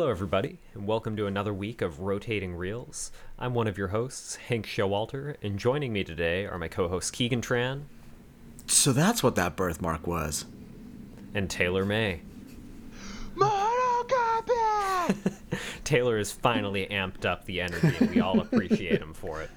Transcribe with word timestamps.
Hello, 0.00 0.10
everybody, 0.10 0.56
and 0.72 0.86
welcome 0.86 1.14
to 1.14 1.26
another 1.26 1.52
week 1.52 1.82
of 1.82 2.00
Rotating 2.00 2.54
Reels. 2.54 3.12
I'm 3.38 3.52
one 3.52 3.66
of 3.66 3.76
your 3.76 3.88
hosts, 3.88 4.36
Hank 4.36 4.66
Showalter, 4.66 5.36
and 5.42 5.58
joining 5.58 5.92
me 5.92 6.04
today 6.04 6.46
are 6.46 6.56
my 6.56 6.68
co 6.68 6.88
hosts 6.88 7.10
Keegan 7.10 7.42
Tran 7.42 7.82
So 8.66 8.94
that's 8.94 9.22
what 9.22 9.34
that 9.34 9.56
birthmark 9.56 10.06
was. 10.06 10.46
and 11.34 11.50
Taylor 11.50 11.84
May. 11.84 12.22
Mortal 13.36 14.06
Kombat! 14.08 15.34
Taylor 15.84 16.16
has 16.16 16.32
finally 16.32 16.86
amped 16.90 17.26
up 17.26 17.44
the 17.44 17.60
energy, 17.60 17.94
and 18.00 18.08
we 18.08 18.22
all 18.22 18.40
appreciate 18.40 19.02
him 19.02 19.12
for 19.12 19.42
it. 19.42 19.50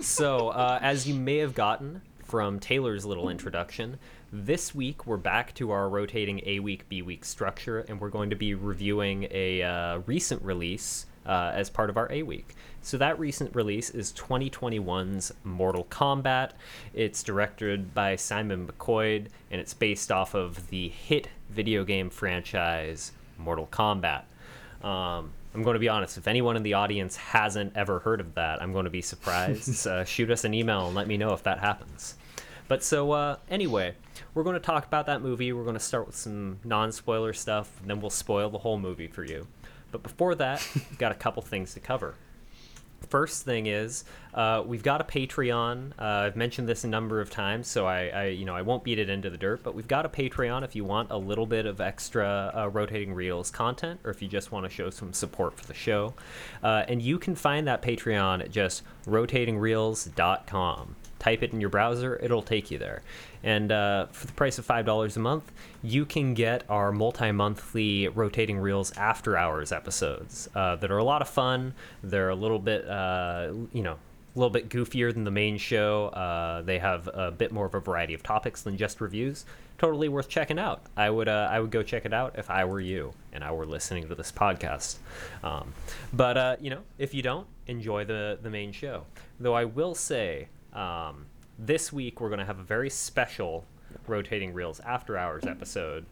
So, 0.00 0.50
uh, 0.50 0.78
as 0.80 1.08
you 1.08 1.16
may 1.16 1.38
have 1.38 1.54
gotten 1.54 2.02
from 2.22 2.60
Taylor's 2.60 3.04
little 3.04 3.28
introduction, 3.28 3.98
this 4.32 4.74
week 4.74 5.06
we're 5.06 5.18
back 5.18 5.54
to 5.54 5.70
our 5.70 5.90
rotating 5.90 6.40
A 6.46 6.58
week, 6.60 6.88
B 6.88 7.02
week 7.02 7.24
structure, 7.24 7.80
and 7.80 8.00
we're 8.00 8.08
going 8.08 8.30
to 8.30 8.36
be 8.36 8.54
reviewing 8.54 9.28
a 9.30 9.62
uh, 9.62 9.98
recent 10.06 10.42
release 10.42 11.04
uh, 11.26 11.52
as 11.54 11.68
part 11.68 11.90
of 11.90 11.98
our 11.98 12.10
A 12.10 12.22
week. 12.22 12.54
So, 12.80 12.96
that 12.96 13.18
recent 13.18 13.54
release 13.54 13.90
is 13.90 14.12
2021's 14.14 15.32
Mortal 15.44 15.84
Kombat. 15.84 16.52
It's 16.94 17.22
directed 17.22 17.92
by 17.94 18.16
Simon 18.16 18.66
McQuoid, 18.66 19.26
and 19.50 19.60
it's 19.60 19.74
based 19.74 20.10
off 20.10 20.34
of 20.34 20.70
the 20.70 20.88
hit 20.88 21.28
video 21.50 21.84
game 21.84 22.08
franchise 22.08 23.12
Mortal 23.38 23.68
Kombat. 23.70 24.22
Um, 24.82 25.30
I'm 25.54 25.62
going 25.62 25.74
to 25.74 25.80
be 25.80 25.90
honest. 25.90 26.16
If 26.16 26.26
anyone 26.26 26.56
in 26.56 26.62
the 26.62 26.74
audience 26.74 27.16
hasn't 27.16 27.76
ever 27.76 27.98
heard 27.98 28.20
of 28.20 28.34
that, 28.34 28.62
I'm 28.62 28.72
going 28.72 28.84
to 28.84 28.90
be 28.90 29.02
surprised. 29.02 29.86
uh, 29.86 30.04
shoot 30.04 30.30
us 30.30 30.44
an 30.44 30.54
email 30.54 30.86
and 30.86 30.94
let 30.96 31.06
me 31.06 31.18
know 31.18 31.34
if 31.34 31.42
that 31.42 31.58
happens. 31.58 32.16
But 32.68 32.82
so 32.82 33.12
uh, 33.12 33.36
anyway, 33.50 33.94
we're 34.34 34.44
going 34.44 34.54
to 34.54 34.60
talk 34.60 34.86
about 34.86 35.06
that 35.06 35.22
movie. 35.22 35.52
We're 35.52 35.64
going 35.64 35.74
to 35.74 35.80
start 35.80 36.06
with 36.06 36.16
some 36.16 36.58
non-spoiler 36.64 37.32
stuff, 37.32 37.70
and 37.80 37.90
then 37.90 38.00
we'll 38.00 38.10
spoil 38.10 38.50
the 38.50 38.58
whole 38.58 38.78
movie 38.78 39.08
for 39.08 39.24
you. 39.24 39.46
But 39.90 40.02
before 40.02 40.34
that, 40.36 40.66
we've 40.74 40.98
got 40.98 41.12
a 41.12 41.16
couple 41.16 41.42
things 41.42 41.74
to 41.74 41.80
cover 41.80 42.14
first 43.06 43.44
thing 43.44 43.66
is 43.66 44.04
uh, 44.34 44.62
we've 44.64 44.82
got 44.82 45.00
a 45.00 45.04
patreon 45.04 45.92
uh, 45.98 46.26
i've 46.26 46.36
mentioned 46.36 46.68
this 46.68 46.84
a 46.84 46.88
number 46.88 47.20
of 47.20 47.30
times 47.30 47.68
so 47.68 47.86
I, 47.86 48.08
I 48.08 48.24
you 48.26 48.44
know 48.44 48.54
i 48.54 48.62
won't 48.62 48.84
beat 48.84 48.98
it 48.98 49.10
into 49.10 49.30
the 49.30 49.36
dirt 49.36 49.62
but 49.62 49.74
we've 49.74 49.88
got 49.88 50.06
a 50.06 50.08
patreon 50.08 50.64
if 50.64 50.74
you 50.74 50.84
want 50.84 51.10
a 51.10 51.16
little 51.16 51.46
bit 51.46 51.66
of 51.66 51.80
extra 51.80 52.52
uh, 52.54 52.68
rotating 52.68 53.14
reels 53.14 53.50
content 53.50 54.00
or 54.04 54.10
if 54.10 54.22
you 54.22 54.28
just 54.28 54.52
want 54.52 54.64
to 54.64 54.70
show 54.70 54.90
some 54.90 55.12
support 55.12 55.58
for 55.58 55.66
the 55.66 55.74
show 55.74 56.14
uh, 56.62 56.84
and 56.88 57.02
you 57.02 57.18
can 57.18 57.34
find 57.34 57.66
that 57.66 57.82
patreon 57.82 58.40
at 58.40 58.50
just 58.50 58.82
rotatingreels.com 59.06 60.96
type 61.22 61.42
it 61.42 61.52
in 61.52 61.60
your 61.60 61.70
browser 61.70 62.18
it'll 62.22 62.42
take 62.42 62.70
you 62.70 62.78
there. 62.78 63.02
And 63.44 63.70
uh, 63.70 64.06
for 64.06 64.26
the 64.26 64.32
price 64.32 64.58
of 64.58 64.66
$5 64.66 65.16
a 65.16 65.20
month 65.20 65.52
you 65.82 66.04
can 66.04 66.34
get 66.34 66.64
our 66.68 66.90
multi-monthly 66.90 68.08
rotating 68.08 68.58
reels 68.58 68.92
after 68.96 69.36
hours 69.36 69.70
episodes 69.70 70.48
uh, 70.54 70.76
that 70.76 70.90
are 70.90 70.98
a 70.98 71.04
lot 71.04 71.22
of 71.22 71.28
fun. 71.28 71.74
They're 72.02 72.30
a 72.30 72.34
little 72.34 72.58
bit 72.58 72.86
uh, 72.88 73.52
you 73.72 73.82
know 73.82 73.96
a 74.34 74.38
little 74.38 74.50
bit 74.50 74.68
goofier 74.68 75.12
than 75.12 75.24
the 75.24 75.30
main 75.30 75.58
show. 75.58 76.06
Uh, 76.06 76.62
they 76.62 76.78
have 76.78 77.08
a 77.08 77.30
bit 77.30 77.52
more 77.52 77.66
of 77.66 77.74
a 77.74 77.80
variety 77.80 78.14
of 78.14 78.22
topics 78.22 78.62
than 78.62 78.76
just 78.76 79.00
reviews. 79.00 79.44
Totally 79.78 80.08
worth 80.08 80.28
checking 80.28 80.58
out. 80.58 80.82
I 80.96 81.10
would 81.10 81.28
uh, 81.28 81.48
i 81.50 81.60
would 81.60 81.70
go 81.70 81.82
check 81.82 82.04
it 82.04 82.12
out 82.12 82.38
if 82.38 82.50
i 82.50 82.64
were 82.64 82.80
you 82.80 83.12
and 83.32 83.44
i 83.44 83.50
were 83.52 83.66
listening 83.66 84.08
to 84.08 84.14
this 84.14 84.32
podcast. 84.32 84.96
Um, 85.44 85.72
but 86.12 86.36
uh, 86.36 86.56
you 86.60 86.70
know 86.70 86.82
if 86.98 87.14
you 87.14 87.22
don't 87.22 87.46
enjoy 87.66 88.04
the 88.04 88.38
the 88.42 88.50
main 88.50 88.72
show. 88.72 89.04
Though 89.38 89.54
i 89.54 89.64
will 89.64 89.94
say 89.94 90.48
um, 90.72 91.26
this 91.58 91.92
week 91.92 92.20
we're 92.20 92.28
going 92.28 92.40
to 92.40 92.46
have 92.46 92.58
a 92.58 92.64
very 92.64 92.90
special 92.90 93.64
rotating 94.06 94.52
reels 94.54 94.80
after 94.80 95.16
hours 95.18 95.44
episode 95.46 96.06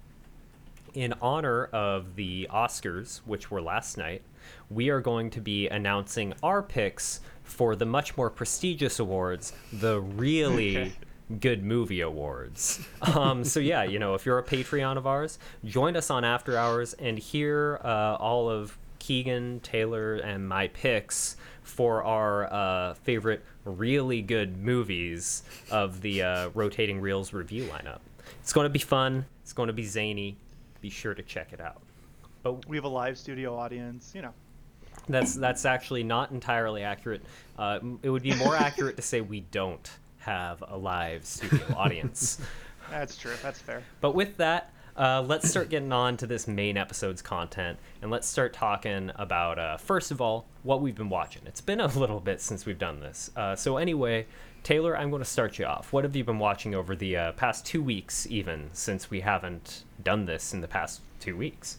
in 0.94 1.14
honor 1.22 1.66
of 1.66 2.16
the 2.16 2.48
Oscars, 2.50 3.18
which 3.24 3.50
were 3.50 3.62
last 3.62 3.96
night, 3.96 4.22
we 4.70 4.88
are 4.88 5.00
going 5.00 5.30
to 5.30 5.40
be 5.40 5.68
announcing 5.68 6.34
our 6.42 6.62
picks 6.62 7.20
for 7.44 7.76
the 7.76 7.86
much 7.86 8.16
more 8.16 8.30
prestigious 8.30 8.98
awards, 8.98 9.52
the 9.72 10.00
really 10.00 10.76
Okay. 10.78 10.92
good 11.38 11.62
movie 11.62 12.00
awards. 12.00 12.80
Um, 13.02 13.44
so 13.44 13.60
yeah, 13.60 13.84
you 13.84 13.98
know, 14.00 14.14
if 14.14 14.26
you're 14.26 14.38
a 14.38 14.42
Patreon 14.42 14.96
of 14.96 15.06
ours, 15.06 15.38
join 15.64 15.96
us 15.96 16.10
on 16.10 16.24
After 16.24 16.56
Hours 16.56 16.94
and 16.94 17.18
hear 17.18 17.80
uh, 17.84 18.16
all 18.18 18.50
of 18.50 18.76
Keegan, 18.98 19.60
Taylor, 19.60 20.16
and 20.16 20.48
my 20.48 20.68
picks 20.68 21.36
for 21.62 22.02
our 22.02 22.52
uh, 22.52 22.94
favorite 22.94 23.44
really 23.70 24.22
good 24.22 24.58
movies 24.58 25.42
of 25.70 26.00
the 26.00 26.22
uh, 26.22 26.50
rotating 26.54 27.00
reels 27.00 27.32
review 27.32 27.64
lineup. 27.64 28.00
It's 28.40 28.52
going 28.52 28.64
to 28.64 28.70
be 28.70 28.78
fun. 28.78 29.24
It's 29.42 29.52
going 29.52 29.68
to 29.68 29.72
be 29.72 29.84
zany. 29.84 30.36
Be 30.80 30.90
sure 30.90 31.14
to 31.14 31.22
check 31.22 31.52
it 31.52 31.60
out. 31.60 31.82
But 32.42 32.66
we 32.68 32.76
have 32.76 32.84
a 32.84 32.88
live 32.88 33.18
studio 33.18 33.56
audience, 33.56 34.12
you 34.14 34.22
know. 34.22 34.32
that's 35.08 35.34
that's 35.34 35.64
actually 35.64 36.02
not 36.02 36.30
entirely 36.30 36.82
accurate. 36.82 37.22
Uh, 37.58 37.80
it 38.02 38.10
would 38.10 38.22
be 38.22 38.34
more 38.34 38.56
accurate 38.56 38.96
to 38.96 39.02
say 39.02 39.20
we 39.20 39.40
don't 39.40 39.90
have 40.18 40.62
a 40.68 40.76
live 40.76 41.24
studio 41.24 41.64
audience. 41.76 42.40
That's 42.90 43.16
true. 43.16 43.34
That's 43.42 43.60
fair. 43.60 43.82
But 44.00 44.14
with 44.14 44.36
that, 44.38 44.72
uh, 45.00 45.22
let's 45.26 45.48
start 45.48 45.70
getting 45.70 45.92
on 45.92 46.18
to 46.18 46.26
this 46.26 46.46
main 46.46 46.76
episode's 46.76 47.22
content, 47.22 47.78
and 48.02 48.10
let's 48.10 48.28
start 48.28 48.52
talking 48.52 49.10
about 49.14 49.58
uh, 49.58 49.78
first 49.78 50.10
of 50.10 50.20
all 50.20 50.44
what 50.62 50.82
we've 50.82 50.94
been 50.94 51.08
watching. 51.08 51.40
It's 51.46 51.62
been 51.62 51.80
a 51.80 51.86
little 51.98 52.20
bit 52.20 52.38
since 52.42 52.66
we've 52.66 52.78
done 52.78 53.00
this. 53.00 53.30
Uh, 53.34 53.56
so 53.56 53.78
anyway, 53.78 54.26
Taylor, 54.62 54.94
I'm 54.94 55.08
going 55.08 55.22
to 55.22 55.28
start 55.28 55.58
you 55.58 55.64
off. 55.64 55.90
What 55.90 56.04
have 56.04 56.14
you 56.14 56.22
been 56.22 56.38
watching 56.38 56.74
over 56.74 56.94
the 56.94 57.16
uh, 57.16 57.32
past 57.32 57.64
two 57.64 57.82
weeks, 57.82 58.26
even 58.28 58.68
since 58.74 59.10
we 59.10 59.20
haven't 59.20 59.84
done 60.04 60.26
this 60.26 60.52
in 60.52 60.60
the 60.60 60.68
past 60.68 61.00
two 61.18 61.34
weeks? 61.34 61.78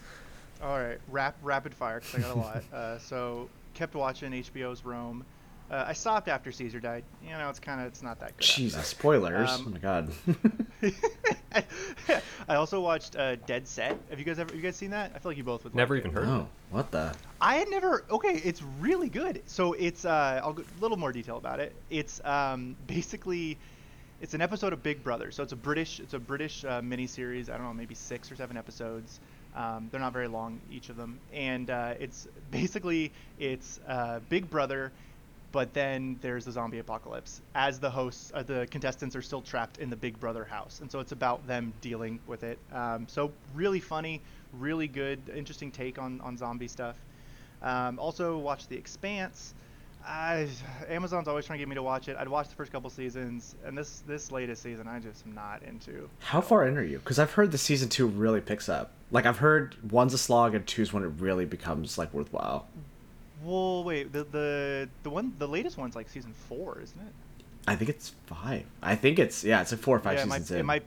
All 0.63 0.79
right, 0.79 0.99
rap 1.07 1.37
rapid 1.43 1.75
fire 1.75 1.99
because 1.99 2.15
I 2.15 2.27
got 2.27 2.35
a 2.35 2.39
lot. 2.39 2.63
uh, 2.73 2.97
so 2.97 3.49
kept 3.75 3.93
watching 3.93 4.31
HBO's 4.31 4.83
Rome. 4.83 5.25
Uh, 5.71 5.85
I 5.87 5.93
stopped 5.93 6.27
after 6.27 6.51
Caesar 6.51 6.81
died. 6.81 7.05
You 7.23 7.29
know, 7.29 7.49
it's 7.49 7.59
kind 7.59 7.79
of 7.79 7.87
it's 7.87 8.03
not 8.03 8.19
that 8.19 8.35
good. 8.35 8.43
after 8.43 8.61
Jesus, 8.61 8.87
spoilers. 8.87 9.49
Um, 9.49 9.63
oh 9.67 9.69
my 9.69 9.77
god. 9.77 10.11
I 12.49 12.55
also 12.55 12.81
watched 12.81 13.15
uh, 13.15 13.37
Dead 13.37 13.65
Set. 13.65 13.97
Have 14.09 14.19
you 14.19 14.25
guys 14.25 14.37
ever 14.37 14.53
you 14.53 14.61
guys 14.61 14.75
seen 14.75 14.91
that? 14.91 15.13
I 15.15 15.19
feel 15.19 15.29
like 15.29 15.37
you 15.37 15.45
both 15.45 15.63
would. 15.63 15.73
Never 15.73 15.95
like 15.95 16.03
even 16.03 16.11
it. 16.11 16.19
heard 16.19 16.27
of 16.27 16.41
oh, 16.41 16.47
what 16.71 16.91
the? 16.91 17.15
I 17.39 17.55
had 17.55 17.69
never. 17.69 18.03
Okay, 18.11 18.41
it's 18.43 18.61
really 18.81 19.07
good. 19.07 19.43
So 19.45 19.71
it's 19.73 20.03
uh, 20.03 20.41
I'll 20.43 20.51
go 20.51 20.63
a 20.63 20.81
little 20.81 20.97
more 20.97 21.13
detail 21.13 21.37
about 21.37 21.61
it. 21.61 21.73
It's 21.89 22.19
um, 22.25 22.75
basically, 22.87 23.57
it's 24.19 24.33
an 24.33 24.41
episode 24.41 24.73
of 24.73 24.83
Big 24.83 25.01
Brother. 25.05 25.31
So 25.31 25.41
it's 25.41 25.53
a 25.53 25.57
British, 25.57 26.01
it's 26.01 26.13
a 26.13 26.19
British 26.19 26.65
uh, 26.65 26.81
miniseries. 26.81 27.49
I 27.49 27.55
don't 27.55 27.65
know, 27.65 27.73
maybe 27.73 27.95
six 27.95 28.29
or 28.29 28.35
seven 28.35 28.57
episodes. 28.57 29.21
Um, 29.55 29.87
they're 29.89 30.01
not 30.01 30.13
very 30.13 30.27
long, 30.27 30.59
each 30.69 30.89
of 30.89 30.97
them, 30.97 31.19
and 31.33 31.69
uh, 31.69 31.93
it's 31.99 32.27
basically 32.51 33.11
it's 33.39 33.79
uh, 33.87 34.19
Big 34.29 34.49
Brother, 34.49 34.91
but 35.51 35.73
then 35.73 36.17
there's 36.21 36.45
the 36.45 36.51
zombie 36.51 36.79
apocalypse. 36.79 37.41
As 37.55 37.79
the 37.79 37.89
hosts, 37.89 38.31
uh, 38.33 38.43
the 38.43 38.67
contestants 38.71 39.15
are 39.15 39.21
still 39.21 39.41
trapped 39.41 39.79
in 39.79 39.89
the 39.89 39.95
Big 39.95 40.19
Brother 40.19 40.45
house, 40.45 40.79
and 40.81 40.91
so 40.91 40.99
it's 40.99 41.11
about 41.11 41.45
them 41.47 41.73
dealing 41.81 42.19
with 42.27 42.43
it. 42.43 42.57
Um, 42.71 43.07
so 43.07 43.31
really 43.53 43.79
funny, 43.79 44.21
really 44.53 44.87
good, 44.87 45.19
interesting 45.35 45.71
take 45.71 45.99
on 45.99 46.21
on 46.21 46.37
zombie 46.37 46.67
stuff. 46.67 46.95
Um, 47.61 47.99
also 47.99 48.37
watch 48.37 48.67
The 48.67 48.75
Expanse. 48.75 49.53
I, 50.05 50.47
Amazon's 50.89 51.27
always 51.27 51.45
trying 51.45 51.59
to 51.59 51.61
get 51.61 51.69
me 51.69 51.75
to 51.75 51.83
watch 51.83 52.07
it. 52.07 52.17
I'd 52.17 52.27
watched 52.27 52.49
the 52.49 52.55
first 52.55 52.71
couple 52.71 52.89
seasons, 52.89 53.55
and 53.63 53.77
this 53.77 54.03
this 54.07 54.31
latest 54.31 54.63
season 54.63 54.87
I 54.87 54.99
just 54.99 55.25
am 55.25 55.33
not 55.33 55.61
into. 55.63 56.09
How 56.19 56.41
far 56.41 56.65
in 56.65 56.77
are 56.77 56.83
you? 56.83 56.97
Because 56.97 57.19
I've 57.19 57.33
heard 57.33 57.51
the 57.51 57.57
season 57.57 57.89
two 57.89 58.07
really 58.07 58.41
picks 58.41 58.67
up. 58.67 58.91
Like 59.11 59.25
I've 59.25 59.37
heard 59.37 59.75
one's 59.91 60.13
a 60.13 60.17
slog 60.17 60.55
and 60.55 60.65
two's 60.65 60.91
when 60.91 61.03
it 61.03 61.11
really 61.19 61.45
becomes 61.45 61.97
like 61.97 62.13
worthwhile. 62.13 62.67
Well, 63.43 63.83
wait, 63.83 64.11
the 64.13 64.23
the 64.23 64.89
the 65.03 65.09
one 65.09 65.33
the 65.37 65.47
latest 65.47 65.77
one's 65.77 65.95
like 65.95 66.09
season 66.09 66.33
four, 66.33 66.79
isn't 66.81 66.99
it? 66.99 67.13
I 67.67 67.75
think 67.75 67.89
it's 67.89 68.13
five. 68.25 68.65
I 68.81 68.95
think 68.95 69.19
it's 69.19 69.43
yeah, 69.43 69.61
it's 69.61 69.71
like 69.71 69.81
four 69.81 69.97
or 69.97 69.99
five 69.99 70.13
yeah, 70.13 70.21
it 70.21 70.23
seasons 70.25 70.49
might, 70.49 70.55
in. 70.55 70.59
it 70.59 70.63
might. 70.63 70.83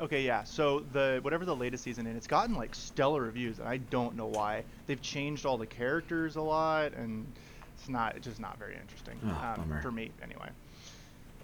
Okay, 0.00 0.22
yeah. 0.22 0.44
So 0.44 0.80
the 0.92 1.18
whatever 1.22 1.44
the 1.44 1.56
latest 1.56 1.84
season 1.84 2.06
in, 2.06 2.16
it's 2.16 2.26
gotten 2.26 2.54
like 2.54 2.74
stellar 2.74 3.22
reviews, 3.22 3.58
and 3.58 3.68
I 3.68 3.78
don't 3.78 4.16
know 4.16 4.26
why. 4.26 4.64
They've 4.86 5.00
changed 5.02 5.44
all 5.44 5.58
the 5.58 5.66
characters 5.66 6.36
a 6.36 6.42
lot, 6.42 6.92
and 6.92 7.26
it's 7.76 7.88
not 7.88 8.16
it's 8.16 8.26
just 8.26 8.40
not 8.40 8.58
very 8.58 8.76
interesting 8.76 9.18
Oh, 9.24 9.54
um, 9.58 9.78
for 9.82 9.90
me 9.90 10.10
anyway. 10.22 10.48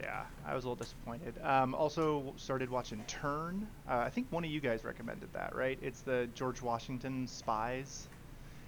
Yeah, 0.00 0.24
I 0.44 0.54
was 0.54 0.64
a 0.64 0.68
little 0.68 0.82
disappointed. 0.82 1.34
Um, 1.42 1.74
also 1.74 2.34
started 2.36 2.68
watching 2.68 3.02
Turn. 3.06 3.66
Uh, 3.88 3.98
I 3.98 4.10
think 4.10 4.26
one 4.30 4.44
of 4.44 4.50
you 4.50 4.60
guys 4.60 4.84
recommended 4.84 5.32
that, 5.32 5.54
right? 5.54 5.78
It's 5.80 6.00
the 6.00 6.28
George 6.34 6.60
Washington 6.62 7.28
spies. 7.28 8.08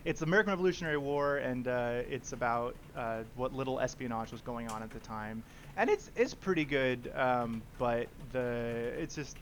It's 0.07 0.21
the 0.21 0.27
American 0.27 0.53
Revolutionary 0.53 0.99
War, 0.99 1.39
and 1.39 1.67
uh, 1.67 2.03
it's 2.09 2.33
about 2.33 2.77
uh, 2.97 3.25
what 3.35 3.53
little 3.53 3.81
espionage 3.81 4.31
was 4.31 4.41
going 4.41 4.69
on 4.69 4.81
at 4.85 4.91
the 4.91 5.01
time. 5.01 5.43
And 5.77 5.91
it's 5.91 6.13
it's 6.15 6.33
pretty 6.33 6.65
good, 6.65 7.11
um, 7.17 7.61
but 7.77 8.07
the 8.31 8.93
it's 8.97 9.17
just 9.17 9.37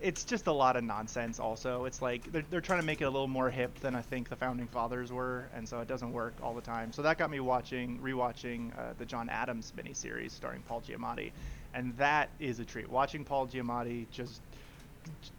it's 0.00 0.24
just 0.24 0.46
a 0.46 0.52
lot 0.52 0.76
of 0.76 0.84
nonsense. 0.84 1.38
Also, 1.38 1.84
it's 1.84 2.00
like 2.00 2.32
they're 2.32 2.44
they're 2.48 2.62
trying 2.62 2.80
to 2.80 2.86
make 2.86 3.02
it 3.02 3.04
a 3.04 3.10
little 3.10 3.28
more 3.28 3.50
hip 3.50 3.78
than 3.80 3.94
I 3.94 4.00
think 4.00 4.30
the 4.30 4.36
founding 4.36 4.66
fathers 4.66 5.12
were, 5.12 5.44
and 5.54 5.68
so 5.68 5.78
it 5.80 5.88
doesn't 5.88 6.10
work 6.10 6.32
all 6.42 6.54
the 6.54 6.62
time. 6.62 6.90
So 6.90 7.02
that 7.02 7.18
got 7.18 7.30
me 7.30 7.40
watching 7.40 7.98
rewatching 7.98 8.72
uh, 8.78 8.94
the 8.96 9.04
John 9.04 9.28
Adams 9.28 9.74
miniseries 9.76 10.30
starring 10.30 10.62
Paul 10.62 10.80
Giamatti, 10.88 11.32
and 11.74 11.94
that 11.98 12.30
is 12.40 12.60
a 12.60 12.64
treat. 12.64 12.88
Watching 12.88 13.26
Paul 13.26 13.46
Giamatti 13.46 14.06
just 14.10 14.40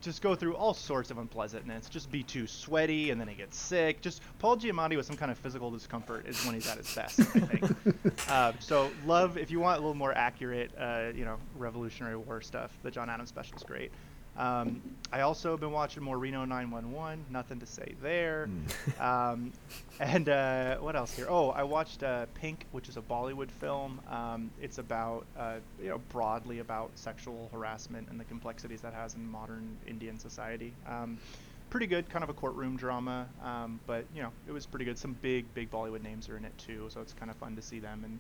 just 0.02 0.22
go 0.22 0.36
through 0.36 0.56
all 0.56 0.74
sorts 0.74 1.12
of 1.12 1.18
unpleasantness. 1.18 1.90
Just 1.90 2.12
be 2.12 2.24
too 2.24 2.48
sweaty, 2.48 3.12
and 3.12 3.20
then 3.20 3.28
he 3.28 3.36
gets 3.36 3.58
sick. 3.58 4.02
Just 4.02 4.22
Paul 4.40 4.58
Giamatti 4.58 4.96
with 4.96 5.06
some 5.06 5.18
kind 5.18 5.32
of 5.32 5.38
physical 5.38 5.72
discomfort 5.72 6.28
is 6.28 6.44
when 6.46 6.56
he's 6.56 6.68
at 6.68 6.78
his 6.78 6.94
best. 6.94 7.20
I 7.20 7.24
think. 7.24 8.24
uh, 8.30 8.54
so 8.60 8.90
love 9.06 9.38
if 9.38 9.52
you 9.52 9.60
want 9.60 9.78
a 9.78 9.82
little 9.82 9.96
more 9.96 10.14
accurate, 10.14 10.72
uh, 10.78 11.08
you 11.16 11.26
know, 11.26 11.38
Revolutionary 11.58 12.18
War 12.18 12.42
stuff. 12.42 12.78
The 12.84 12.92
John 12.92 13.10
Adams 13.10 13.30
special 13.30 13.58
is 13.58 13.64
great. 13.64 13.92
Um, 14.40 14.82
I 15.12 15.22
also 15.22 15.52
have 15.52 15.60
been 15.60 15.72
watching 15.72 16.02
more 16.02 16.18
Reno 16.18 16.46
911. 16.46 17.26
Nothing 17.30 17.60
to 17.60 17.66
say 17.66 17.96
there. 18.02 18.46
Hmm. 18.48 18.60
Um, 19.00 19.54
and 20.00 20.28
uh, 20.28 20.78
what 20.78 20.96
else 20.96 21.16
here? 21.16 21.28
Oh, 21.30 21.50
I 21.52 21.64
watched 21.64 22.04
uh, 22.04 22.26
Pink, 22.34 22.66
which 22.72 22.90
is 22.90 22.98
a 22.98 23.02
Bollywood 23.02 23.50
film. 23.50 24.00
Um, 24.10 24.52
it's 24.62 24.78
about, 24.78 25.26
uh, 25.38 25.56
you 25.82 25.90
know, 25.90 26.00
broadly 26.10 26.60
about 26.60 26.92
sexual 26.96 27.50
harassment 27.54 28.10
and 28.10 28.20
the 28.20 28.26
complexities 28.26 28.82
that 28.82 28.94
has 28.94 29.16
in 29.16 29.30
modern 29.30 29.78
Indian 29.88 30.20
society. 30.20 30.74
Um, 30.88 31.18
pretty 31.70 31.88
good, 31.88 32.10
kind 32.10 32.24
of 32.24 32.30
a 32.30 32.34
courtroom 32.34 32.78
drama, 32.78 33.28
um, 33.44 33.80
but 33.88 34.06
you 34.14 34.22
know, 34.22 34.32
it 34.48 34.52
was 34.52 34.66
pretty 34.66 34.86
good. 34.86 34.98
Some 34.98 35.14
big, 35.22 35.52
big 35.54 35.72
Bollywood 35.72 36.04
names 36.04 36.28
are 36.30 36.38
in 36.38 36.46
it 36.46 36.58
too, 36.58 36.88
so 36.90 37.02
it's 37.02 37.14
kind 37.14 37.32
of 37.32 37.38
fun 37.38 37.56
to 37.56 37.62
see 37.62 37.80
them 37.80 38.04
and 38.04 38.20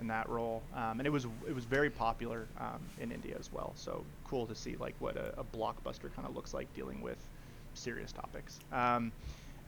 in 0.00 0.06
that 0.08 0.28
role, 0.28 0.62
um, 0.74 0.98
and 0.98 1.06
it 1.06 1.10
was 1.10 1.26
it 1.46 1.54
was 1.54 1.64
very 1.64 1.90
popular 1.90 2.46
um, 2.58 2.80
in 3.00 3.12
India 3.12 3.36
as 3.38 3.52
well. 3.52 3.72
So 3.76 4.04
cool 4.24 4.46
to 4.46 4.54
see 4.54 4.76
like 4.76 4.94
what 4.98 5.16
a, 5.16 5.34
a 5.38 5.44
blockbuster 5.44 6.14
kind 6.14 6.26
of 6.26 6.34
looks 6.34 6.54
like 6.54 6.72
dealing 6.74 7.00
with 7.00 7.18
serious 7.74 8.12
topics. 8.12 8.58
Um, 8.72 9.12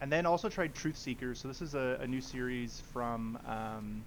and 0.01 0.11
then 0.11 0.25
also 0.25 0.49
tried 0.49 0.73
Truth 0.75 0.97
Seekers. 0.97 1.39
So 1.39 1.47
this 1.47 1.61
is 1.61 1.75
a, 1.75 1.97
a 2.01 2.07
new 2.07 2.19
series 2.21 2.81
from 2.91 3.37
um, 3.47 4.03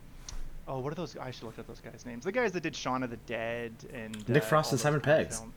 oh 0.69 0.81
what 0.81 0.93
are 0.93 0.97
those? 0.97 1.17
I 1.17 1.31
should 1.31 1.45
look 1.45 1.59
at 1.59 1.67
those 1.67 1.81
guys' 1.81 2.05
names. 2.05 2.25
The 2.25 2.33
guys 2.33 2.53
that 2.53 2.63
did 2.63 2.75
Shaun 2.77 3.03
of 3.03 3.11
the 3.11 3.17
Dead 3.19 3.73
and 3.93 4.29
Nick 4.29 4.43
uh, 4.43 4.47
Frost 4.47 4.73
and 4.73 4.81
Simon 4.81 5.01
kind 5.01 5.21
of 5.23 5.29
Peggs. 5.29 5.39
films. 5.39 5.55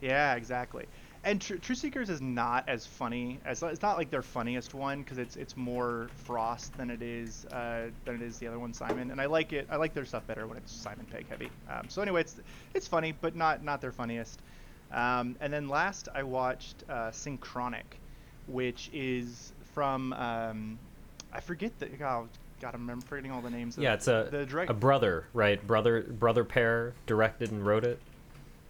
Yeah, 0.00 0.34
exactly. 0.34 0.86
And 1.24 1.40
Tr- 1.40 1.54
True 1.56 1.76
Seekers 1.76 2.10
is 2.10 2.20
not 2.20 2.68
as 2.68 2.84
funny 2.84 3.38
as 3.44 3.62
it's 3.62 3.82
not 3.82 3.96
like 3.96 4.10
their 4.10 4.22
funniest 4.22 4.74
one 4.74 5.02
because 5.02 5.18
it's 5.18 5.36
it's 5.36 5.56
more 5.56 6.08
Frost 6.16 6.76
than 6.76 6.90
it 6.90 7.00
is 7.00 7.44
uh, 7.46 7.90
than 8.04 8.16
it 8.16 8.22
is 8.22 8.38
the 8.38 8.48
other 8.48 8.58
one 8.58 8.74
Simon. 8.74 9.12
And 9.12 9.20
I 9.20 9.26
like 9.26 9.52
it. 9.52 9.68
I 9.70 9.76
like 9.76 9.94
their 9.94 10.04
stuff 10.04 10.26
better 10.26 10.46
when 10.46 10.58
it's 10.58 10.72
Simon 10.72 11.06
Pegg 11.10 11.28
heavy. 11.28 11.50
Um, 11.70 11.88
so 11.88 12.02
anyway, 12.02 12.22
it's 12.22 12.40
it's 12.74 12.88
funny, 12.88 13.14
but 13.20 13.36
not 13.36 13.62
not 13.62 13.80
their 13.80 13.92
funniest. 13.92 14.40
Um, 14.90 15.36
and 15.40 15.52
then 15.52 15.68
last 15.68 16.08
I 16.12 16.24
watched 16.24 16.82
uh, 16.88 17.10
Synchronic, 17.12 17.98
which 18.48 18.90
is 18.92 19.52
from 19.74 20.12
um, 20.14 20.78
I 21.32 21.40
forget 21.40 21.78
the 21.78 21.88
oh, 22.04 22.28
God 22.60 22.74
I'm 22.74 23.00
forgetting 23.00 23.30
all 23.30 23.40
the 23.40 23.50
names. 23.50 23.78
Yeah, 23.78 23.92
of 23.92 23.98
it's 23.98 24.08
a 24.08 24.28
the 24.30 24.44
direct 24.44 24.70
a 24.70 24.74
brother, 24.74 25.26
right? 25.34 25.64
Brother 25.64 26.02
brother 26.02 26.44
pair 26.44 26.94
directed 27.06 27.52
and 27.52 27.64
wrote 27.64 27.84
it. 27.84 28.00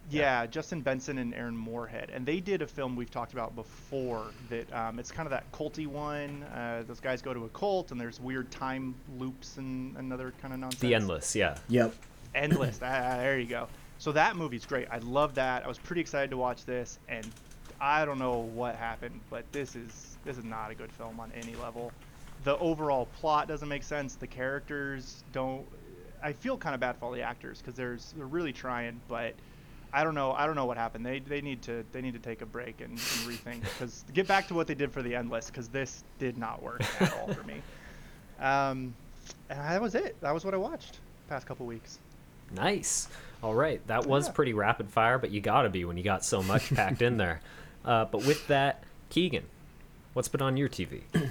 Yeah, 0.09 0.45
Justin 0.45 0.81
Benson 0.81 1.17
and 1.17 1.33
Aaron 1.33 1.55
Moorhead, 1.57 2.11
and 2.13 2.25
they 2.25 2.39
did 2.39 2.61
a 2.61 2.67
film 2.67 2.95
we've 2.95 3.09
talked 3.09 3.33
about 3.33 3.55
before. 3.55 4.25
That 4.49 4.71
um, 4.73 4.99
it's 4.99 5.11
kind 5.11 5.25
of 5.25 5.31
that 5.31 5.49
culty 5.51 5.87
one. 5.87 6.43
Uh, 6.43 6.83
those 6.87 6.99
guys 6.99 7.21
go 7.21 7.33
to 7.33 7.45
a 7.45 7.49
cult, 7.49 7.91
and 7.91 7.99
there's 7.99 8.19
weird 8.19 8.51
time 8.51 8.95
loops 9.17 9.57
and 9.57 9.95
another 9.97 10.33
kind 10.41 10.53
of 10.53 10.59
nonsense. 10.59 10.81
The 10.81 10.93
Endless, 10.93 11.35
yeah. 11.35 11.57
Yep. 11.69 11.93
Endless. 12.35 12.79
ah, 12.81 13.17
there 13.17 13.39
you 13.39 13.47
go. 13.47 13.67
So 13.97 14.11
that 14.11 14.35
movie's 14.35 14.65
great. 14.65 14.87
I 14.91 14.97
love 14.99 15.35
that. 15.35 15.63
I 15.63 15.67
was 15.67 15.77
pretty 15.77 16.01
excited 16.01 16.29
to 16.31 16.37
watch 16.37 16.65
this, 16.65 16.99
and 17.07 17.25
I 17.79 18.05
don't 18.05 18.19
know 18.19 18.49
what 18.53 18.75
happened, 18.75 19.19
but 19.29 19.49
this 19.51 19.75
is 19.75 20.17
this 20.25 20.37
is 20.37 20.43
not 20.43 20.71
a 20.71 20.75
good 20.75 20.91
film 20.91 21.19
on 21.19 21.31
any 21.33 21.55
level. 21.55 21.91
The 22.43 22.57
overall 22.57 23.07
plot 23.19 23.47
doesn't 23.47 23.69
make 23.69 23.83
sense. 23.83 24.15
The 24.15 24.27
characters 24.27 25.23
don't. 25.31 25.65
I 26.21 26.33
feel 26.33 26.57
kind 26.57 26.73
of 26.73 26.81
bad 26.81 26.97
for 26.97 27.05
all 27.05 27.11
the 27.11 27.21
actors 27.21 27.59
because 27.59 27.75
there's 27.75 28.13
they're 28.17 28.25
really 28.25 28.53
trying, 28.53 28.99
but 29.07 29.33
I 29.93 30.03
don't 30.03 30.15
know. 30.15 30.31
I 30.33 30.45
don't 30.47 30.55
know 30.55 30.65
what 30.65 30.77
happened. 30.77 31.05
They 31.05 31.19
they 31.19 31.39
need 31.41 31.61
to 31.63 31.85
they 31.91 32.01
need 32.01 32.13
to 32.13 32.19
take 32.19 32.41
a 32.41 32.45
break 32.45 32.81
and, 32.81 32.91
and 32.91 32.99
rethink 32.99 33.61
because 33.61 34.03
get 34.13 34.27
back 34.27 34.47
to 34.47 34.53
what 34.55 34.65
they 34.67 34.73
did 34.75 34.91
for 34.91 35.01
the 35.03 35.15
Endless 35.15 35.47
because 35.47 35.67
this 35.67 36.03
did 36.19 36.37
not 36.37 36.63
work 36.63 36.81
at 37.01 37.13
all 37.13 37.33
for 37.33 37.43
me. 37.43 37.61
Um, 38.39 38.93
and 39.49 39.59
that 39.59 39.81
was 39.81 39.95
it. 39.95 40.19
That 40.19 40.33
was 40.33 40.43
what 40.43 40.53
I 40.53 40.57
watched 40.57 40.99
past 41.29 41.45
couple 41.47 41.65
weeks. 41.65 41.99
Nice. 42.53 43.07
All 43.41 43.53
right, 43.53 43.85
that 43.87 44.05
was 44.05 44.27
Yeah. 44.27 44.33
pretty 44.33 44.53
rapid 44.53 44.89
fire, 44.89 45.17
but 45.17 45.31
you 45.31 45.39
gotta 45.39 45.69
be 45.69 45.85
when 45.85 45.95
you 45.97 46.03
got 46.03 46.25
so 46.25 46.43
much 46.43 46.73
packed 46.73 47.01
in 47.01 47.17
there. 47.17 47.39
Uh, 47.85 48.05
but 48.05 48.25
with 48.25 48.47
that, 48.47 48.81
Keegan, 49.09 49.43
what's 50.13 50.29
been 50.29 50.41
on 50.41 50.55
your 50.57 50.67
TV? 50.69 51.01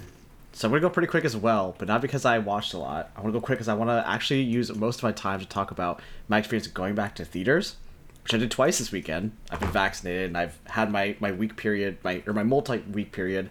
So 0.55 0.67
I'm 0.67 0.71
gonna 0.71 0.81
go 0.81 0.89
pretty 0.91 1.07
quick 1.07 1.25
as 1.25 1.35
well, 1.35 1.73
but 1.79 1.87
not 1.87 1.99
because 2.01 2.25
I 2.25 2.37
watched 2.37 2.75
a 2.75 2.77
lot. 2.77 3.09
I 3.17 3.21
want 3.21 3.33
to 3.33 3.39
go 3.39 3.43
quick 3.43 3.57
because 3.57 3.67
I 3.67 3.73
want 3.73 3.89
to 3.89 4.07
actually 4.07 4.41
use 4.43 4.73
most 4.75 4.97
of 4.99 5.03
my 5.03 5.11
time 5.11 5.39
to 5.39 5.47
talk 5.47 5.71
about 5.71 5.99
my 6.27 6.37
experience 6.37 6.67
going 6.67 6.93
back 6.93 7.15
to 7.15 7.25
theaters, 7.25 7.75
which 8.23 8.33
I 8.33 8.37
did 8.37 8.51
twice 8.51 8.79
this 8.79 8.91
weekend. 8.91 9.31
I've 9.51 9.59
been 9.59 9.71
vaccinated 9.71 10.27
and 10.27 10.37
I've 10.37 10.57
had 10.65 10.91
my 10.91 11.15
my 11.19 11.31
week 11.31 11.55
period, 11.57 11.97
my 12.03 12.23
or 12.25 12.33
my 12.33 12.43
multi 12.43 12.79
week 12.79 13.11
period, 13.11 13.49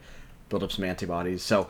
build 0.48 0.62
up 0.62 0.72
some 0.72 0.84
antibodies. 0.84 1.42
So 1.42 1.68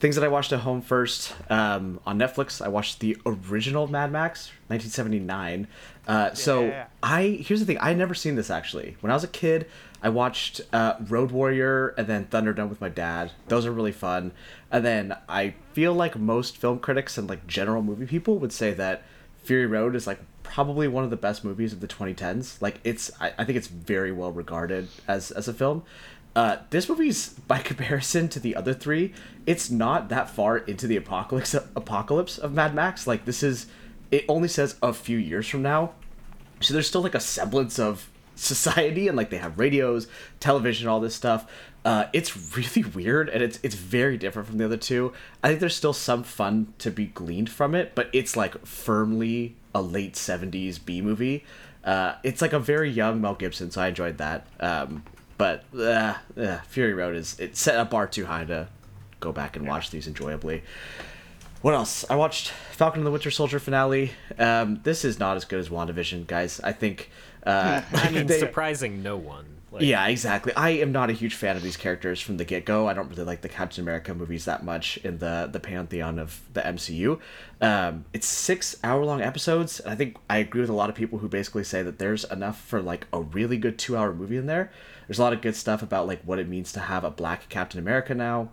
things 0.00 0.16
that 0.16 0.24
I 0.24 0.28
watched 0.28 0.52
at 0.52 0.60
home 0.60 0.82
first 0.82 1.34
um, 1.50 2.00
on 2.04 2.18
Netflix. 2.18 2.60
I 2.64 2.68
watched 2.68 3.00
the 3.00 3.16
original 3.24 3.86
Mad 3.86 4.12
Max, 4.12 4.48
1979. 4.68 5.66
Uh, 6.06 6.34
so 6.34 6.66
Yeah. 6.66 6.86
I 7.02 7.22
here's 7.42 7.60
the 7.60 7.66
thing. 7.66 7.78
I 7.78 7.88
had 7.88 7.98
never 7.98 8.14
seen 8.14 8.34
this 8.36 8.50
actually. 8.50 8.96
When 9.00 9.10
I 9.10 9.14
was 9.14 9.24
a 9.24 9.28
kid, 9.28 9.66
I 10.02 10.10
watched 10.10 10.60
uh, 10.72 10.96
Road 11.08 11.30
Warrior 11.30 11.88
and 11.96 12.06
then 12.06 12.26
Thunderdome 12.26 12.68
with 12.68 12.80
my 12.80 12.90
dad. 12.90 13.32
Those 13.48 13.64
are 13.66 13.72
really 13.72 13.92
fun. 13.92 14.32
And 14.70 14.84
then 14.84 15.16
I 15.28 15.54
feel 15.72 15.94
like 15.94 16.16
most 16.16 16.56
film 16.58 16.78
critics 16.78 17.16
and 17.16 17.28
like 17.28 17.46
general 17.46 17.82
movie 17.82 18.06
people 18.06 18.38
would 18.38 18.52
say 18.52 18.74
that 18.74 19.02
Fury 19.42 19.66
Road 19.66 19.96
is 19.96 20.06
like 20.06 20.20
probably 20.44 20.86
one 20.86 21.02
of 21.02 21.10
the 21.10 21.16
best 21.16 21.44
movies 21.44 21.72
of 21.72 21.80
the 21.80 21.88
2010s. 21.88 22.62
Like 22.62 22.78
it's, 22.84 23.10
I, 23.20 23.32
I 23.36 23.44
think 23.44 23.58
it's 23.58 23.66
very 23.66 24.12
well 24.12 24.30
regarded 24.30 24.86
as 25.08 25.32
as 25.32 25.48
a 25.48 25.52
film. 25.52 25.82
Uh, 26.36 26.58
this 26.70 26.88
movie's 26.88 27.30
by 27.30 27.58
comparison 27.70 28.28
to 28.28 28.38
the 28.38 28.54
other 28.54 28.72
three, 28.72 29.12
it's 29.46 29.70
not 29.70 30.08
that 30.08 30.30
far 30.30 30.58
into 30.58 30.86
the 30.86 30.96
apocalypse 30.96 31.54
apocalypse 31.54 32.38
of 32.38 32.52
Mad 32.52 32.74
Max. 32.74 33.06
Like 33.06 33.24
this 33.24 33.42
is, 33.42 33.66
it 34.12 34.24
only 34.28 34.48
says 34.48 34.76
a 34.82 34.92
few 34.92 35.18
years 35.18 35.48
from 35.48 35.62
now, 35.62 35.92
so 36.60 36.72
there's 36.72 36.86
still 36.86 37.02
like 37.02 37.14
a 37.14 37.20
semblance 37.20 37.78
of 37.78 38.08
society 38.34 39.08
and 39.08 39.16
like 39.16 39.30
they 39.30 39.38
have 39.38 39.58
radios 39.58 40.06
television 40.40 40.88
all 40.88 41.00
this 41.00 41.14
stuff 41.14 41.46
uh, 41.84 42.06
it's 42.12 42.56
really 42.56 42.88
weird 42.94 43.28
and 43.28 43.42
it's 43.42 43.58
it's 43.62 43.74
very 43.74 44.16
different 44.16 44.48
from 44.48 44.58
the 44.58 44.64
other 44.64 44.76
two. 44.76 45.12
I 45.42 45.48
think 45.48 45.60
there's 45.60 45.76
still 45.76 45.92
some 45.92 46.22
fun 46.22 46.72
to 46.78 46.90
be 46.90 47.06
gleaned 47.06 47.50
from 47.50 47.74
it 47.74 47.94
but 47.94 48.08
it's 48.12 48.36
like 48.36 48.64
firmly 48.66 49.56
a 49.74 49.82
late 49.82 50.14
70s 50.14 50.84
b 50.84 51.02
movie. 51.02 51.44
Uh, 51.84 52.14
it's 52.22 52.40
like 52.40 52.54
a 52.54 52.58
very 52.58 52.90
young 52.90 53.20
mel 53.20 53.34
gibson 53.34 53.70
so 53.70 53.82
i 53.82 53.88
enjoyed 53.88 54.16
that 54.16 54.46
um, 54.60 55.02
but 55.36 55.64
uh, 55.76 56.14
uh, 56.38 56.58
fury 56.66 56.94
road 56.94 57.14
is 57.14 57.38
it 57.38 57.56
set 57.56 57.78
a 57.78 57.84
bar 57.84 58.06
too 58.06 58.24
high 58.24 58.44
to 58.44 58.66
go 59.20 59.32
back 59.32 59.54
and 59.54 59.66
watch 59.66 59.90
these 59.90 60.06
enjoyably 60.06 60.62
what 61.64 61.72
else? 61.72 62.04
I 62.10 62.16
watched 62.16 62.50
Falcon 62.72 63.00
and 63.00 63.06
the 63.06 63.10
Winter 63.10 63.30
Soldier 63.30 63.58
finale. 63.58 64.10
Um, 64.38 64.80
this 64.82 65.02
is 65.02 65.18
not 65.18 65.38
as 65.38 65.46
good 65.46 65.58
as 65.60 65.70
WandaVision, 65.70 66.26
guys. 66.26 66.60
I 66.62 66.72
think. 66.72 67.10
Uh, 67.42 67.80
I 67.94 68.10
mean, 68.12 68.26
they- 68.26 68.38
surprising 68.38 69.02
no 69.02 69.16
one. 69.16 69.46
Like, 69.72 69.82
yeah, 69.82 70.06
exactly. 70.08 70.52
I 70.54 70.68
am 70.70 70.92
not 70.92 71.08
a 71.08 71.14
huge 71.14 71.34
fan 71.34 71.56
of 71.56 71.62
these 71.62 71.78
characters 71.78 72.20
from 72.20 72.36
the 72.36 72.44
get 72.44 72.66
go. 72.66 72.86
I 72.86 72.92
don't 72.92 73.08
really 73.08 73.24
like 73.24 73.40
the 73.40 73.48
Captain 73.48 73.82
America 73.82 74.14
movies 74.14 74.44
that 74.44 74.62
much 74.62 74.98
in 74.98 75.18
the 75.18 75.48
the 75.50 75.58
pantheon 75.58 76.18
of 76.18 76.38
the 76.52 76.60
MCU. 76.60 77.18
Um, 77.62 78.04
it's 78.12 78.26
six 78.26 78.76
hour 78.84 79.02
long 79.02 79.22
episodes. 79.22 79.80
and 79.80 79.90
I 79.90 79.96
think 79.96 80.18
I 80.28 80.36
agree 80.36 80.60
with 80.60 80.70
a 80.70 80.74
lot 80.74 80.90
of 80.90 80.94
people 80.94 81.18
who 81.20 81.28
basically 81.28 81.64
say 81.64 81.82
that 81.82 81.98
there's 81.98 82.24
enough 82.24 82.60
for 82.60 82.82
like 82.82 83.06
a 83.10 83.22
really 83.22 83.56
good 83.56 83.78
two 83.78 83.96
hour 83.96 84.12
movie 84.14 84.36
in 84.36 84.44
there. 84.44 84.70
There's 85.08 85.18
a 85.18 85.22
lot 85.22 85.32
of 85.32 85.40
good 85.40 85.56
stuff 85.56 85.82
about 85.82 86.06
like 86.06 86.20
what 86.24 86.38
it 86.38 86.46
means 86.46 86.72
to 86.72 86.80
have 86.80 87.04
a 87.04 87.10
black 87.10 87.48
Captain 87.48 87.80
America 87.80 88.14
now, 88.14 88.50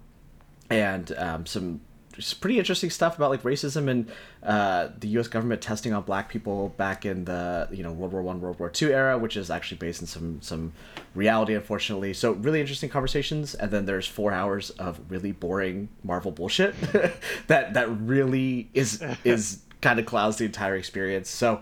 and 0.69 1.11
um, 1.17 1.45
some 1.45 1.81
just 2.11 2.41
pretty 2.41 2.59
interesting 2.59 2.89
stuff 2.89 3.15
about 3.15 3.29
like 3.29 3.43
racism 3.43 3.89
and 3.89 4.11
uh, 4.43 4.89
the 4.99 5.07
U.S. 5.09 5.27
government 5.27 5.61
testing 5.61 5.93
on 5.93 6.03
black 6.03 6.29
people 6.29 6.69
back 6.77 7.05
in 7.05 7.25
the 7.25 7.67
you 7.71 7.83
know 7.83 7.91
World 7.91 8.13
War 8.13 8.21
One, 8.21 8.41
World 8.41 8.59
War 8.59 8.69
Two 8.69 8.91
era, 8.91 9.17
which 9.17 9.37
is 9.37 9.49
actually 9.49 9.77
based 9.77 10.01
in 10.01 10.07
some 10.07 10.41
some 10.41 10.73
reality, 11.15 11.53
unfortunately. 11.53 12.13
So 12.13 12.33
really 12.33 12.61
interesting 12.61 12.89
conversations, 12.89 13.55
and 13.55 13.71
then 13.71 13.85
there's 13.85 14.07
four 14.07 14.31
hours 14.31 14.69
of 14.71 14.99
really 15.09 15.31
boring 15.31 15.89
Marvel 16.03 16.31
bullshit 16.31 16.75
that 17.47 17.73
that 17.73 17.89
really 18.01 18.69
is 18.73 19.03
is 19.23 19.61
kind 19.81 19.99
of 19.99 20.05
clouds 20.05 20.37
the 20.37 20.45
entire 20.45 20.75
experience. 20.75 21.29
So 21.29 21.61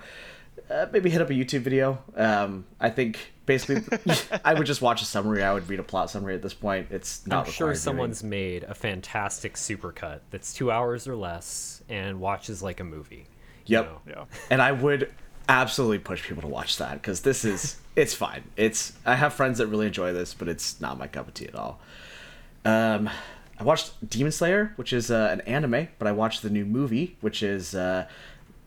uh, 0.69 0.87
maybe 0.91 1.09
hit 1.09 1.21
up 1.21 1.29
a 1.29 1.33
YouTube 1.33 1.61
video. 1.61 1.99
Um, 2.15 2.65
I 2.79 2.89
think 2.89 3.33
basically 3.49 3.83
I 4.45 4.53
would 4.53 4.65
just 4.67 4.81
watch 4.81 5.01
a 5.01 5.05
summary. 5.05 5.43
I 5.43 5.53
would 5.53 5.67
read 5.67 5.79
a 5.79 5.83
plot 5.83 6.09
summary 6.09 6.35
at 6.35 6.41
this 6.41 6.53
point. 6.53 6.87
It's 6.91 7.27
not. 7.27 7.47
I'm 7.47 7.51
sure 7.51 7.67
required 7.67 7.73
viewing. 7.73 7.75
someone's 7.81 8.23
made 8.23 8.63
a 8.63 8.73
fantastic 8.73 9.55
supercut 9.55 10.19
that's 10.31 10.53
two 10.53 10.71
hours 10.71 11.07
or 11.07 11.15
less 11.17 11.83
and 11.89 12.21
watches 12.21 12.63
like 12.63 12.79
a 12.79 12.83
movie. 12.85 13.25
you 13.65 13.77
Yep. 13.77 13.85
know? 13.85 13.99
Yeah. 14.07 14.25
and 14.49 14.61
I 14.61 14.71
would 14.71 15.11
absolutely 15.49 15.97
push 15.99 16.23
people 16.25 16.43
to 16.43 16.47
watch 16.47 16.77
that 16.77 16.93
because 16.93 17.21
this 17.21 17.43
is 17.43 17.75
it's 17.97 18.13
fine. 18.13 18.43
It's 18.55 18.93
I 19.05 19.15
have 19.15 19.33
friends 19.33 19.57
that 19.57 19.67
really 19.67 19.87
enjoy 19.87 20.13
this, 20.13 20.33
but 20.33 20.47
it's 20.47 20.79
not 20.79 20.97
my 20.97 21.07
cup 21.07 21.27
of 21.27 21.33
tea 21.33 21.47
at 21.47 21.55
all. 21.55 21.81
Um, 22.65 23.09
I 23.59 23.63
watched 23.63 23.91
Demon 24.09 24.31
Slayer, 24.31 24.71
which 24.77 24.93
is 24.93 25.11
uh, 25.11 25.29
an 25.31 25.41
anime, 25.41 25.89
but 25.97 26.07
I 26.07 26.11
watched 26.13 26.43
the 26.43 26.49
new 26.49 26.65
movie, 26.65 27.17
which 27.19 27.43
is 27.43 27.75
uh, 27.75 28.07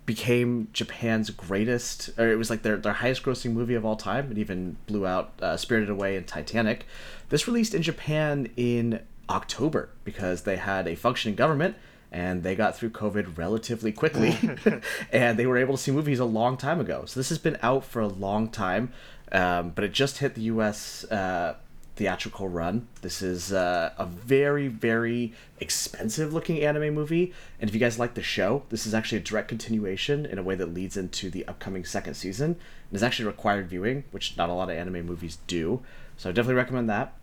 became 0.04 0.68
Japan's 0.72 1.30
greatest, 1.30 2.10
or 2.18 2.30
it 2.30 2.36
was 2.36 2.50
like 2.50 2.62
their, 2.62 2.76
their 2.76 2.94
highest 2.94 3.22
grossing 3.22 3.52
movie 3.52 3.74
of 3.74 3.84
all 3.84 3.96
time. 3.96 4.30
It 4.30 4.38
even 4.38 4.76
blew 4.86 5.06
out 5.06 5.32
uh, 5.40 5.56
Spirited 5.56 5.90
Away 5.90 6.16
and 6.16 6.26
Titanic. 6.26 6.86
This 7.28 7.46
released 7.46 7.74
in 7.74 7.82
Japan 7.82 8.48
in 8.56 9.00
October 9.30 9.90
because 10.04 10.42
they 10.42 10.56
had 10.56 10.88
a 10.88 10.94
functioning 10.94 11.36
government 11.36 11.76
and 12.10 12.42
they 12.42 12.54
got 12.54 12.76
through 12.76 12.90
COVID 12.90 13.38
relatively 13.38 13.90
quickly, 13.90 14.36
and 15.12 15.38
they 15.38 15.46
were 15.46 15.56
able 15.56 15.76
to 15.76 15.82
see 15.82 15.90
movies 15.90 16.18
a 16.18 16.24
long 16.24 16.56
time 16.56 16.78
ago. 16.78 17.04
So 17.06 17.18
this 17.18 17.30
has 17.30 17.38
been 17.38 17.56
out 17.62 17.84
for 17.84 18.00
a 18.00 18.08
long 18.08 18.48
time, 18.48 18.92
um, 19.32 19.70
but 19.70 19.82
it 19.84 19.92
just 19.92 20.18
hit 20.18 20.34
the 20.34 20.42
U.S. 20.42 21.04
Uh, 21.04 21.56
theatrical 22.02 22.48
run. 22.48 22.88
This 23.00 23.22
is 23.22 23.52
uh, 23.52 23.92
a 23.96 24.06
very, 24.06 24.66
very 24.66 25.32
expensive 25.60 26.34
looking 26.34 26.60
anime 26.60 26.92
movie, 26.92 27.32
and 27.60 27.70
if 27.70 27.74
you 27.74 27.78
guys 27.78 27.96
like 27.96 28.14
the 28.14 28.24
show, 28.24 28.64
this 28.70 28.86
is 28.86 28.92
actually 28.92 29.18
a 29.18 29.20
direct 29.20 29.46
continuation 29.46 30.26
in 30.26 30.36
a 30.36 30.42
way 30.42 30.56
that 30.56 30.74
leads 30.74 30.96
into 30.96 31.30
the 31.30 31.46
upcoming 31.46 31.84
second 31.84 32.14
season. 32.14 32.56
And 32.90 32.96
is 32.96 33.04
actually 33.04 33.26
required 33.26 33.68
viewing, 33.68 34.02
which 34.10 34.36
not 34.36 34.50
a 34.50 34.52
lot 34.52 34.68
of 34.68 34.76
anime 34.76 35.06
movies 35.06 35.38
do. 35.46 35.80
So 36.16 36.28
I 36.28 36.32
definitely 36.32 36.56
recommend 36.56 36.90
that. 36.90 37.14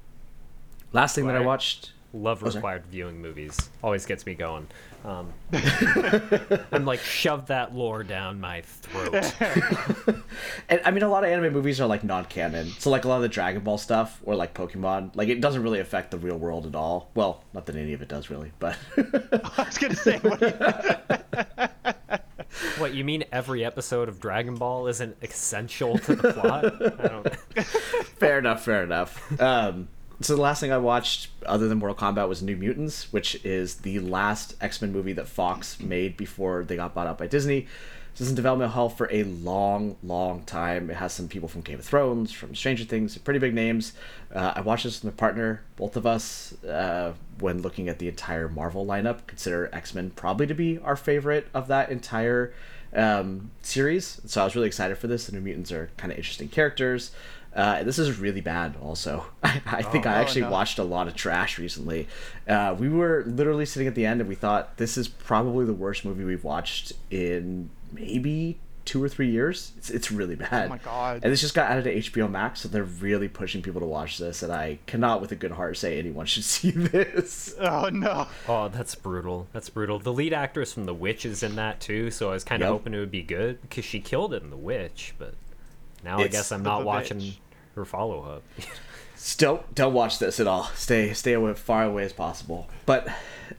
Last 0.93 1.13
thing 1.13 1.27
that 1.27 1.35
I 1.35 1.41
watched 1.41 1.91
Love 2.13 2.41
Oh, 2.41 2.49
required 2.49 2.85
viewing 2.85 3.21
movies. 3.21 3.69
Always 3.83 4.05
gets 4.05 4.25
me 4.25 4.33
going. 4.33 4.67
Um, 5.05 5.33
I'm 6.71 6.85
like, 6.85 6.99
shove 6.99 7.47
that 7.47 7.73
lore 7.73 8.03
down 8.03 8.39
my 8.39 8.61
throat. 8.61 9.33
And 10.69 10.79
I 10.85 10.91
mean, 10.91 11.01
a 11.03 11.09
lot 11.09 11.23
of 11.23 11.31
anime 11.31 11.51
movies 11.51 11.81
are 11.81 11.87
like 11.87 12.03
non-canon. 12.03 12.67
So 12.77 12.89
like 12.91 13.03
a 13.03 13.07
lot 13.07 13.15
of 13.17 13.21
the 13.23 13.29
Dragon 13.29 13.63
Ball 13.63 13.77
stuff 13.79 14.19
or 14.23 14.35
like 14.35 14.53
Pokemon, 14.53 15.15
like 15.15 15.27
it 15.29 15.41
doesn't 15.41 15.63
really 15.63 15.79
affect 15.79 16.11
the 16.11 16.17
real 16.19 16.37
world 16.37 16.67
at 16.67 16.75
all. 16.75 17.09
Well, 17.15 17.43
not 17.53 17.65
that 17.65 17.75
any 17.75 17.93
of 17.93 18.01
it 18.03 18.07
does 18.07 18.29
really, 18.29 18.51
but 18.59 18.77
I 18.97 19.63
was 19.65 19.77
gonna 19.79 19.95
say, 19.95 20.19
what 20.19 20.41
you- 20.41 20.53
what, 22.77 22.93
you 22.93 23.03
mean 23.03 23.23
every 23.31 23.63
episode 23.65 24.09
of 24.09 24.19
Dragon 24.19 24.55
Ball 24.55 24.87
isn't 24.87 25.17
essential 25.21 25.97
to 25.99 26.15
the 26.15 26.33
plot? 26.33 26.65
I 26.65 27.07
don't. 27.07 27.35
fair 28.19 28.37
enough, 28.39 28.63
fair 28.63 28.83
enough. 28.83 29.41
Um, 29.41 29.87
so 30.21 30.35
the 30.35 30.41
last 30.41 30.59
thing 30.59 30.71
I 30.71 30.77
watched, 30.77 31.29
other 31.45 31.67
than 31.67 31.77
Mortal 31.77 31.95
Kombat, 31.95 32.27
was 32.27 32.41
New 32.41 32.57
Mutants, 32.57 33.13
which 33.13 33.43
is 33.45 33.75
the 33.77 33.99
last 33.99 34.55
X 34.61 34.81
Men 34.81 34.91
movie 34.91 35.13
that 35.13 35.27
Fox 35.27 35.79
made 35.79 36.17
before 36.17 36.63
they 36.63 36.75
got 36.75 36.93
bought 36.93 37.07
out 37.07 37.17
by 37.17 37.27
Disney. 37.27 37.67
This 38.13 38.21
is 38.21 38.29
in 38.31 38.35
development 38.35 38.73
hell 38.73 38.89
for 38.89 39.07
a 39.13 39.23
long, 39.23 39.95
long 40.03 40.43
time. 40.43 40.89
It 40.89 40.97
has 40.97 41.13
some 41.13 41.29
people 41.29 41.47
from 41.47 41.61
Game 41.61 41.79
of 41.79 41.85
Thrones, 41.85 42.33
from 42.33 42.53
Stranger 42.53 42.83
Things, 42.83 43.17
pretty 43.17 43.39
big 43.39 43.53
names. 43.53 43.93
Uh, 44.33 44.53
I 44.57 44.61
watched 44.61 44.83
this 44.83 45.01
with 45.01 45.13
my 45.13 45.17
partner, 45.17 45.61
both 45.77 45.95
of 45.95 46.05
us, 46.05 46.53
uh, 46.65 47.13
when 47.39 47.61
looking 47.61 47.87
at 47.87 47.99
the 47.99 48.09
entire 48.09 48.49
Marvel 48.49 48.85
lineup. 48.85 49.25
Consider 49.27 49.69
X 49.71 49.93
Men 49.93 50.09
probably 50.09 50.47
to 50.47 50.53
be 50.53 50.79
our 50.79 50.97
favorite 50.97 51.47
of 51.53 51.67
that 51.67 51.91
entire 51.91 52.53
um, 52.93 53.51
series. 53.61 54.19
So 54.25 54.41
I 54.41 54.43
was 54.43 54.55
really 54.55 54.67
excited 54.67 54.97
for 54.97 55.07
this. 55.07 55.27
The 55.27 55.33
New 55.33 55.41
Mutants 55.41 55.71
are 55.71 55.89
kind 55.95 56.11
of 56.11 56.17
interesting 56.17 56.49
characters. 56.49 57.11
Uh, 57.55 57.83
this 57.83 57.97
is 57.97 58.19
really 58.19 58.41
bad. 58.41 58.75
Also, 58.81 59.25
I, 59.43 59.61
I 59.65 59.81
think 59.81 60.05
I 60.05 60.17
Oh, 60.17 60.21
actually 60.21 60.41
no. 60.41 60.51
watched 60.51 60.77
a 60.79 60.83
lot 60.83 61.07
of 61.07 61.15
trash 61.15 61.57
recently. 61.57 62.07
Uh, 62.47 62.75
we 62.77 62.89
were 62.89 63.23
literally 63.25 63.65
sitting 63.65 63.87
at 63.87 63.95
the 63.95 64.05
end, 64.05 64.21
and 64.21 64.29
we 64.29 64.35
thought 64.35 64.77
this 64.77 64.97
is 64.97 65.07
probably 65.07 65.65
the 65.65 65.73
worst 65.73 66.05
movie 66.05 66.23
we've 66.23 66.43
watched 66.43 66.93
in 67.09 67.69
maybe 67.91 68.59
two 68.85 69.03
or 69.03 69.09
three 69.09 69.29
years. 69.29 69.73
It's, 69.77 69.89
it's 69.91 70.11
really 70.11 70.35
bad. 70.35 70.65
Oh 70.65 70.69
my 70.69 70.77
God. 70.79 71.19
And 71.23 71.31
this 71.31 71.41
just 71.41 71.53
got 71.53 71.69
added 71.69 71.83
to 71.83 71.95
HBO 72.11 72.29
Max, 72.29 72.61
so 72.61 72.67
they're 72.69 72.83
really 72.83 73.27
pushing 73.27 73.61
people 73.61 73.81
to 73.81 73.85
watch 73.87 74.17
this. 74.17 74.41
And 74.41 74.51
I 74.51 74.79
cannot, 74.87 75.21
with 75.21 75.31
a 75.31 75.35
good 75.35 75.51
heart, 75.51 75.77
say 75.77 75.99
anyone 75.99 76.25
should 76.27 76.43
see 76.55 76.71
this. 76.71 77.55
oh 77.59 77.89
no. 77.89 78.27
Oh, 78.47 78.69
that's 78.69 78.95
brutal. 78.95 79.47
That's 79.53 79.69
brutal. 79.69 79.99
The 79.99 80.13
lead 80.13 80.33
actress 80.33 80.73
from 80.73 80.85
The 80.85 80.93
Witch 80.93 81.25
is 81.25 81.43
in 81.43 81.55
that 81.55 81.79
too, 81.79 82.09
so 82.11 82.29
I 82.29 82.33
was 82.33 82.43
kind 82.43 82.61
of 82.61 82.67
Yep. 82.67 82.71
hoping 82.73 82.93
it 82.93 82.99
would 82.99 83.11
be 83.11 83.21
good 83.23 83.61
because 83.63 83.85
she 83.85 83.99
killed 83.99 84.33
it 84.33 84.41
in 84.43 84.49
The 84.49 84.57
Witch, 84.57 85.13
but 85.19 85.33
now 86.03 86.19
I 86.19 86.27
guess 86.27 86.51
I'm 86.51 86.63
not 86.63 86.85
watching 86.85 87.33
her 87.75 87.85
follow 87.85 88.23
up. 88.23 88.43
don't 89.37 89.75
don't 89.75 89.93
watch 89.93 90.19
this 90.19 90.39
at 90.39 90.47
all. 90.47 90.65
Stay 90.75 91.13
stay 91.13 91.33
away 91.33 91.53
far 91.53 91.83
away 91.83 92.03
as 92.03 92.13
possible. 92.13 92.67
But 92.85 93.07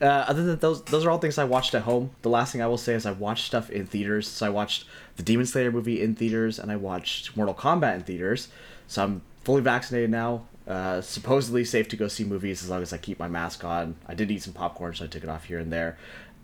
uh, 0.00 0.04
other 0.04 0.42
than 0.42 0.58
those, 0.58 0.82
those 0.84 1.04
are 1.04 1.10
all 1.10 1.18
things 1.18 1.38
I 1.38 1.44
watched 1.44 1.74
at 1.74 1.82
home. 1.82 2.10
The 2.22 2.30
last 2.30 2.52
thing 2.52 2.62
I 2.62 2.66
will 2.66 2.78
say 2.78 2.94
is 2.94 3.06
I 3.06 3.12
watched 3.12 3.46
stuff 3.46 3.70
in 3.70 3.86
theaters. 3.86 4.26
So 4.28 4.46
I 4.46 4.50
watched 4.50 4.84
the 5.16 5.22
Demon 5.22 5.46
Slayer 5.46 5.70
movie 5.70 6.00
in 6.00 6.14
theaters, 6.14 6.58
and 6.58 6.70
I 6.70 6.76
watched 6.76 7.36
Mortal 7.36 7.54
Kombat 7.54 7.96
in 7.96 8.02
theaters. 8.02 8.48
So 8.86 9.04
I'm 9.04 9.22
fully 9.44 9.62
vaccinated 9.62 10.10
now. 10.10 10.46
Uh, 10.66 11.00
supposedly 11.00 11.64
safe 11.64 11.88
to 11.88 11.96
go 11.96 12.06
see 12.06 12.22
movies 12.22 12.62
as 12.62 12.70
long 12.70 12.80
as 12.80 12.92
I 12.92 12.98
keep 12.98 13.18
my 13.18 13.28
mask 13.28 13.64
on. 13.64 13.96
I 14.06 14.14
did 14.14 14.30
eat 14.30 14.42
some 14.42 14.52
popcorn, 14.52 14.94
so 14.94 15.04
I 15.04 15.08
took 15.08 15.24
it 15.24 15.28
off 15.28 15.44
here 15.44 15.58
and 15.58 15.72
there. 15.72 15.98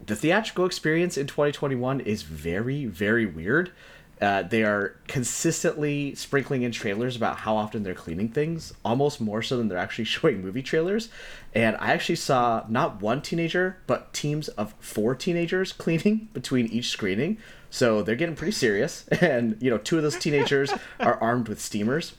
The 0.05 0.17
theatrical 0.17 0.67
experience 0.67 1.17
in 1.17 1.27
2021 1.27 2.01
is 2.01 2.23
very, 2.23 2.85
very 2.87 3.25
weird. 3.25 3.71
Uh, 4.21 4.43
they 4.43 4.63
are 4.63 4.97
consistently 5.09 6.15
sprinkling 6.15 6.63
in 6.63 6.73
trailers 6.73 7.17
about 7.17 7.39
how 7.39 7.55
often 7.57 7.83
they're 7.83 7.95
cleaning 7.95 8.29
things, 8.29 8.73
almost 8.85 9.21
more 9.21 9.43
so 9.43 9.57
than 9.57 9.69
they're 9.69 9.79
actually 9.79 10.05
showing 10.17 10.43
movie 10.43 10.63
trailers. 10.63 11.09
And 11.55 11.77
I 11.79 11.93
actually 11.93 12.17
saw 12.17 12.65
not 12.69 13.03
one 13.03 13.21
teenager, 13.21 13.79
but 13.87 14.13
teams 14.13 14.49
of 14.49 14.75
four 14.81 15.15
teenagers 15.15 15.73
cleaning 15.85 16.29
between 16.33 16.67
each 16.67 16.89
screening. 16.89 17.39
So 17.71 18.03
they're 18.03 18.17
getting 18.17 18.37
pretty 18.37 18.53
serious. 18.53 19.07
And, 19.21 19.57
you 19.61 19.71
know, 19.71 19.79
two 19.79 19.97
of 19.97 20.03
those 20.03 20.17
teenagers 20.17 20.73
are 21.01 21.21
armed 21.21 21.49
with 21.49 21.61
steamers 21.61 22.15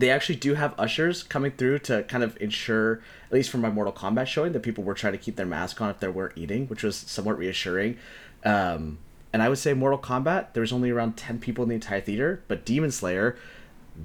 they 0.00 0.10
actually 0.10 0.36
do 0.36 0.54
have 0.54 0.74
ushers 0.78 1.22
coming 1.22 1.52
through 1.52 1.78
to 1.78 2.02
kind 2.04 2.24
of 2.24 2.36
ensure, 2.40 3.02
at 3.26 3.32
least 3.32 3.50
from 3.50 3.60
my 3.60 3.68
Mortal 3.68 3.92
Kombat 3.92 4.26
showing, 4.26 4.52
that 4.52 4.60
people 4.60 4.82
were 4.82 4.94
trying 4.94 5.12
to 5.12 5.18
keep 5.18 5.36
their 5.36 5.46
mask 5.46 5.80
on 5.80 5.90
if 5.90 6.00
they 6.00 6.08
weren't 6.08 6.36
eating, 6.36 6.66
which 6.68 6.82
was 6.82 6.96
somewhat 6.96 7.36
reassuring. 7.36 7.98
Um, 8.42 8.98
and 9.32 9.42
I 9.42 9.48
would 9.48 9.58
say 9.58 9.74
Mortal 9.74 9.98
Kombat, 9.98 10.52
there 10.52 10.60
was 10.60 10.72
only 10.72 10.90
around 10.90 11.16
10 11.16 11.38
people 11.38 11.62
in 11.62 11.68
the 11.68 11.74
entire 11.74 12.00
theater, 12.00 12.42
but 12.48 12.64
Demon 12.64 12.90
Slayer, 12.90 13.36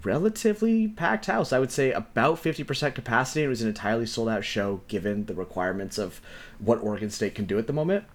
relatively 0.03 0.87
packed 0.87 1.25
house. 1.25 1.53
I 1.53 1.59
would 1.59 1.71
say 1.71 1.91
about 1.91 2.41
50% 2.41 2.95
capacity. 2.95 3.43
It 3.43 3.47
was 3.47 3.61
an 3.61 3.67
entirely 3.67 4.05
sold 4.05 4.29
out 4.29 4.43
show 4.43 4.81
given 4.87 5.25
the 5.25 5.33
requirements 5.33 5.97
of 5.97 6.21
what 6.59 6.81
Oregon 6.81 7.09
State 7.09 7.35
can 7.35 7.45
do 7.45 7.57
at 7.57 7.67
the 7.67 7.73
moment. 7.73 8.05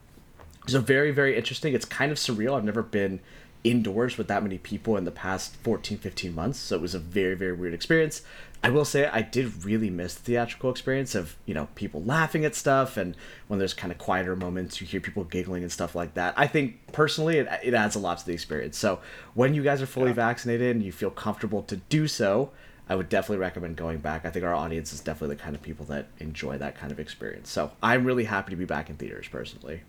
So 0.67 0.81
very, 0.81 1.11
very 1.11 1.37
interesting. 1.37 1.75
It's 1.75 1.85
kind 1.85 2.13
of 2.13 2.19
surreal. 2.19 2.57
I've 2.57 2.65
never 2.65 2.83
been 2.83 3.21
indoors 3.65 4.17
with 4.17 4.29
that 4.29 4.43
many 4.43 4.59
people 4.59 4.97
in 4.97 5.05
the 5.05 5.11
past 5.11 5.57
14, 5.57 5.99
15 5.99 6.35
months. 6.35 6.59
So 6.59 6.77
it 6.77 6.83
was 6.83 6.95
a 6.95 6.99
very, 6.99 7.35
very 7.35 7.53
weird 7.53 7.75
experience. 7.75 8.23
I 8.63 8.69
will 8.69 8.85
say 8.85 9.07
I 9.07 9.23
did 9.23 9.65
really 9.65 9.89
miss 9.89 10.15
the 10.15 10.23
theatrical 10.23 10.71
experience 10.71 11.15
of, 11.15 11.37
you 11.47 11.55
know, 11.55 11.69
people 11.75 12.03
laughing 12.03 12.45
at 12.45 12.55
stuff 12.55 12.97
and 12.97 13.17
when 13.49 13.59
there's 13.59 13.73
kind 13.73 13.91
of 13.91 13.99
quieter 13.99 14.37
moments, 14.37 14.81
you 14.81 14.87
hear 14.87 15.01
people 15.01 15.25
giggling 15.25 15.63
and 15.63 15.73
stuff 15.73 15.95
like 15.95 16.15
that. 16.15 16.35
I 16.37 16.47
think 16.47 16.93
personally 16.93 17.39
it, 17.39 17.49
it 17.63 17.75
adds 17.75 17.97
a 17.97 17.99
lot 17.99 18.19
to 18.19 18.27
the 18.27 18.33
experience. 18.33 18.77
So 18.77 19.01
when 19.35 19.55
you 19.55 19.63
guys 19.63 19.81
are 19.81 19.87
fully 19.87 20.13
vaccinated 20.13 20.77
and 20.77 20.85
you 20.85 20.93
feel 20.93 21.11
comfortable 21.11 21.63
to 21.65 21.77
do 21.77 22.07
so, 22.07 22.51
I 22.91 22.97
would 22.97 23.09
definitely 23.09 23.39
recommend 23.39 23.77
going 23.77 23.99
back. 23.99 24.27
I 24.27 24.31
think 24.31 24.45
our 24.45 24.55
audience 24.55 24.93
is 24.93 25.01
definitely 25.01 25.37
the 25.37 25.43
kind 25.43 25.55
of 25.55 25.63
people 25.63 25.87
that 25.87 26.09
enjoy 26.19 26.59
that 26.59 26.77
kind 26.77 26.93
of 26.93 26.99
experience. 26.99 27.49
So 27.49 27.71
I'm 27.83 28.05
really 28.05 28.25
happy 28.25 28.51
to 28.51 28.57
be 28.57 28.65
back 28.65 28.91
in 28.91 28.97
theaters 28.97 29.29
personally. 29.29 29.83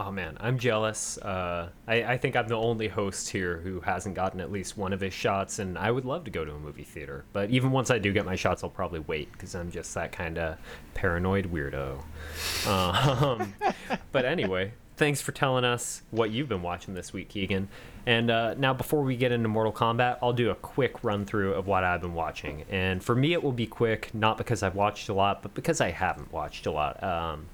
Oh 0.00 0.12
man, 0.12 0.36
I'm 0.38 0.60
jealous. 0.60 1.18
Uh, 1.18 1.70
I, 1.88 2.04
I 2.04 2.18
think 2.18 2.36
I'm 2.36 2.46
the 2.46 2.54
only 2.54 2.86
host 2.86 3.30
here 3.30 3.56
who 3.58 3.80
hasn't 3.80 4.14
gotten 4.14 4.38
at 4.38 4.52
least 4.52 4.78
one 4.78 4.92
of 4.92 5.00
his 5.00 5.12
shots, 5.12 5.58
and 5.58 5.76
I 5.76 5.90
would 5.90 6.04
love 6.04 6.22
to 6.26 6.30
go 6.30 6.44
to 6.44 6.52
a 6.52 6.58
movie 6.58 6.84
theater. 6.84 7.24
But 7.32 7.50
even 7.50 7.72
once 7.72 7.90
I 7.90 7.98
do 7.98 8.12
get 8.12 8.24
my 8.24 8.36
shots, 8.36 8.62
I'll 8.62 8.70
probably 8.70 9.00
wait 9.00 9.32
because 9.32 9.56
I'm 9.56 9.72
just 9.72 9.92
that 9.94 10.12
kind 10.12 10.38
of 10.38 10.56
paranoid 10.94 11.46
weirdo. 11.46 12.00
Um, 12.68 13.52
but 14.12 14.24
anyway, 14.24 14.72
thanks 14.96 15.20
for 15.20 15.32
telling 15.32 15.64
us 15.64 16.02
what 16.12 16.30
you've 16.30 16.48
been 16.48 16.62
watching 16.62 16.94
this 16.94 17.12
week, 17.12 17.30
Keegan. 17.30 17.68
And 18.06 18.30
uh, 18.30 18.54
now, 18.54 18.74
before 18.74 19.02
we 19.02 19.16
get 19.16 19.32
into 19.32 19.48
Mortal 19.48 19.72
Kombat, 19.72 20.18
I'll 20.22 20.32
do 20.32 20.50
a 20.50 20.54
quick 20.54 21.02
run 21.02 21.24
through 21.24 21.54
of 21.54 21.66
what 21.66 21.82
I've 21.82 22.02
been 22.02 22.14
watching. 22.14 22.64
And 22.70 23.02
for 23.02 23.16
me, 23.16 23.32
it 23.32 23.42
will 23.42 23.50
be 23.50 23.66
quick, 23.66 24.14
not 24.14 24.38
because 24.38 24.62
I've 24.62 24.76
watched 24.76 25.08
a 25.08 25.12
lot, 25.12 25.42
but 25.42 25.54
because 25.54 25.80
I 25.80 25.90
haven't 25.90 26.32
watched 26.32 26.66
a 26.66 26.70
lot. 26.70 27.02
Um, 27.02 27.46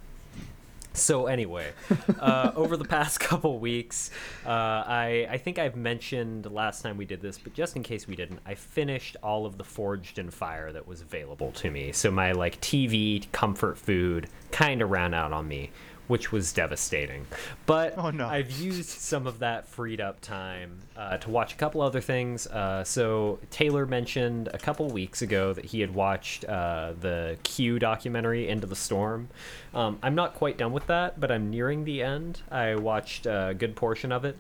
so 0.95 1.27
anyway, 1.27 1.73
uh, 2.21 2.53
over 2.57 2.77
the 2.77 2.85
past 2.85 3.21
couple 3.21 3.59
weeks, 3.59 4.11
uh, 4.47 4.49
I 4.49 5.27
I 5.29 5.39
think 5.39 5.59
I've 5.59 5.77
mentioned 5.77 6.51
last 6.51 6.83
time 6.83 6.97
we 6.97 7.05
did 7.05 7.21
this, 7.21 7.39
but 7.39 7.53
just 7.53 7.77
in 7.77 7.83
case 7.83 8.07
we 8.07 8.17
didn't, 8.17 8.41
I 8.47 8.55
finished 8.55 9.17
all 9.23 9.45
of 9.45 9.59
the 9.59 9.65
Forged 9.65 10.19
in 10.19 10.31
Fire 10.31 10.73
that 10.73 10.87
was 10.87 11.01
available 11.01 11.51
to 11.53 11.71
me. 11.71 11.93
So 11.93 12.11
my 12.11 12.33
like 12.33 12.61
TV 12.61 13.31
comfort 13.33 13.77
food 13.77 14.29
kind 14.53 14.81
of 14.83 14.91
ran 14.91 15.15
out 15.15 15.33
on 15.33 15.49
me, 15.49 15.71
which 16.07 16.33
was 16.33 16.53
devastating. 16.53 17.27
But 17.67 17.95
Oh, 17.97 18.11
no. 18.11 18.27
I've 18.27 18.51
used 18.51 18.89
some 18.89 19.27
of 19.27 19.39
that 19.39 19.67
freed 19.67 20.01
up 20.01 20.21
time 20.21 20.81
uh, 20.97 21.17
to 21.19 21.31
watch 21.31 21.55
a 21.55 21.57
couple 21.57 21.81
other 21.81 22.01
things. 22.01 22.47
Uh, 22.47 22.85
so 22.85 23.39
Taylor 23.51 23.87
mentioned 23.87 24.49
a 24.53 24.59
couple 24.59 24.89
weeks 24.91 25.23
ago 25.23 25.53
that 25.53 25.67
he 25.67 25.81
had 25.81 25.95
watched 25.95 26.45
uh, 26.45 26.93
the 27.01 27.39
Q 27.43 27.79
documentary 27.79 28.49
Into 28.49 28.67
the 28.67 28.77
Storm. 28.77 29.29
Um, 29.73 29.99
I'm 30.03 30.15
not 30.15 30.35
quite 30.35 30.59
done 30.59 30.73
with 30.73 30.87
that, 30.89 31.19
but 31.19 31.31
I'm 31.31 31.51
nearing 31.51 31.85
the 31.85 32.03
end. 32.03 32.43
I 32.51 32.75
watched 32.75 33.27
a 33.27 33.55
good 33.57 33.77
portion 33.77 34.13
of 34.13 34.25
it. 34.25 34.37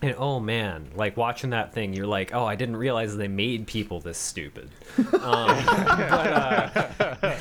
And 0.00 0.14
oh 0.16 0.38
man, 0.38 0.86
like 0.94 1.16
watching 1.16 1.50
that 1.50 1.72
thing, 1.72 1.92
you're 1.92 2.06
like, 2.06 2.32
oh, 2.32 2.44
I 2.44 2.54
didn't 2.54 2.76
realize 2.76 3.16
they 3.16 3.26
made 3.26 3.66
people 3.66 3.98
this 3.98 4.16
stupid. 4.16 4.70
Um, 4.96 5.12
but, 5.66 6.30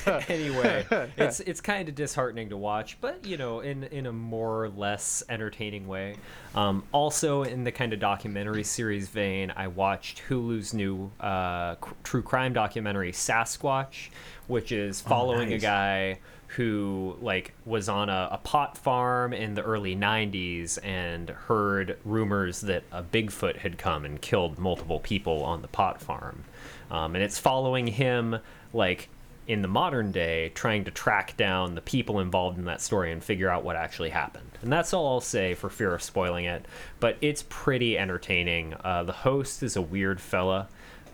uh, 0.09 0.21
anyway, 0.27 0.83
it's 1.17 1.39
it's 1.41 1.61
kind 1.61 1.87
of 1.87 1.93
disheartening 1.93 2.49
to 2.49 2.57
watch, 2.57 2.99
but 2.99 3.23
you 3.25 3.37
know, 3.37 3.59
in 3.59 3.83
in 3.85 4.07
a 4.07 4.11
more 4.11 4.63
or 4.65 4.69
less 4.69 5.21
entertaining 5.29 5.87
way. 5.87 6.15
Um, 6.55 6.83
also, 6.91 7.43
in 7.43 7.63
the 7.63 7.71
kind 7.71 7.93
of 7.93 7.99
documentary 7.99 8.63
series 8.63 9.07
vein, 9.07 9.53
I 9.55 9.67
watched 9.67 10.23
Hulu's 10.27 10.73
new 10.73 11.11
uh, 11.19 11.75
c- 11.75 11.91
true 12.03 12.23
crime 12.23 12.53
documentary 12.53 13.11
Sasquatch, 13.11 14.09
which 14.47 14.71
is 14.71 14.99
following 14.99 15.49
a 15.49 15.51
nice. 15.51 15.61
guy 15.61 16.19
who 16.47 17.17
like 17.21 17.53
was 17.65 17.89
on 17.89 18.09
a, 18.09 18.29
a 18.31 18.37
pot 18.37 18.77
farm 18.77 19.33
in 19.33 19.53
the 19.53 19.61
early 19.61 19.95
90s 19.95 20.79
and 20.83 21.29
heard 21.29 21.97
rumors 22.05 22.61
that 22.61 22.83
a 22.91 23.03
bigfoot 23.03 23.57
had 23.57 23.77
come 23.77 24.05
and 24.05 24.21
killed 24.21 24.57
multiple 24.57 24.99
people 24.99 25.43
on 25.43 25.61
the 25.61 25.67
pot 25.67 26.01
farm. 26.01 26.43
Um, 26.89 27.15
and 27.15 27.23
it's 27.23 27.37
following 27.37 27.87
him 27.87 28.37
like 28.73 29.09
in 29.45 29.61
the 29.61 29.67
modern 29.67 30.11
day 30.11 30.49
trying 30.55 30.83
to 30.85 30.91
track 30.91 31.35
down 31.37 31.75
the 31.75 31.81
people 31.81 32.19
involved 32.19 32.57
in 32.57 32.65
that 32.65 32.81
story 32.81 33.11
and 33.11 33.23
figure 33.23 33.49
out 33.49 33.63
what 33.63 33.75
actually 33.75 34.09
happened. 34.09 34.49
And 34.61 34.71
that's 34.71 34.93
all 34.93 35.07
i'll 35.07 35.21
say 35.21 35.53
for 35.53 35.69
fear 35.69 35.93
of 35.93 36.01
spoiling 36.01 36.45
it 36.45 36.65
but 36.99 37.17
it's 37.21 37.43
pretty 37.49 37.97
entertaining. 37.97 38.73
Uh, 38.83 39.03
the 39.03 39.13
host 39.13 39.63
is 39.63 39.75
a 39.75 39.81
weird 39.81 40.19
fella 40.19 40.67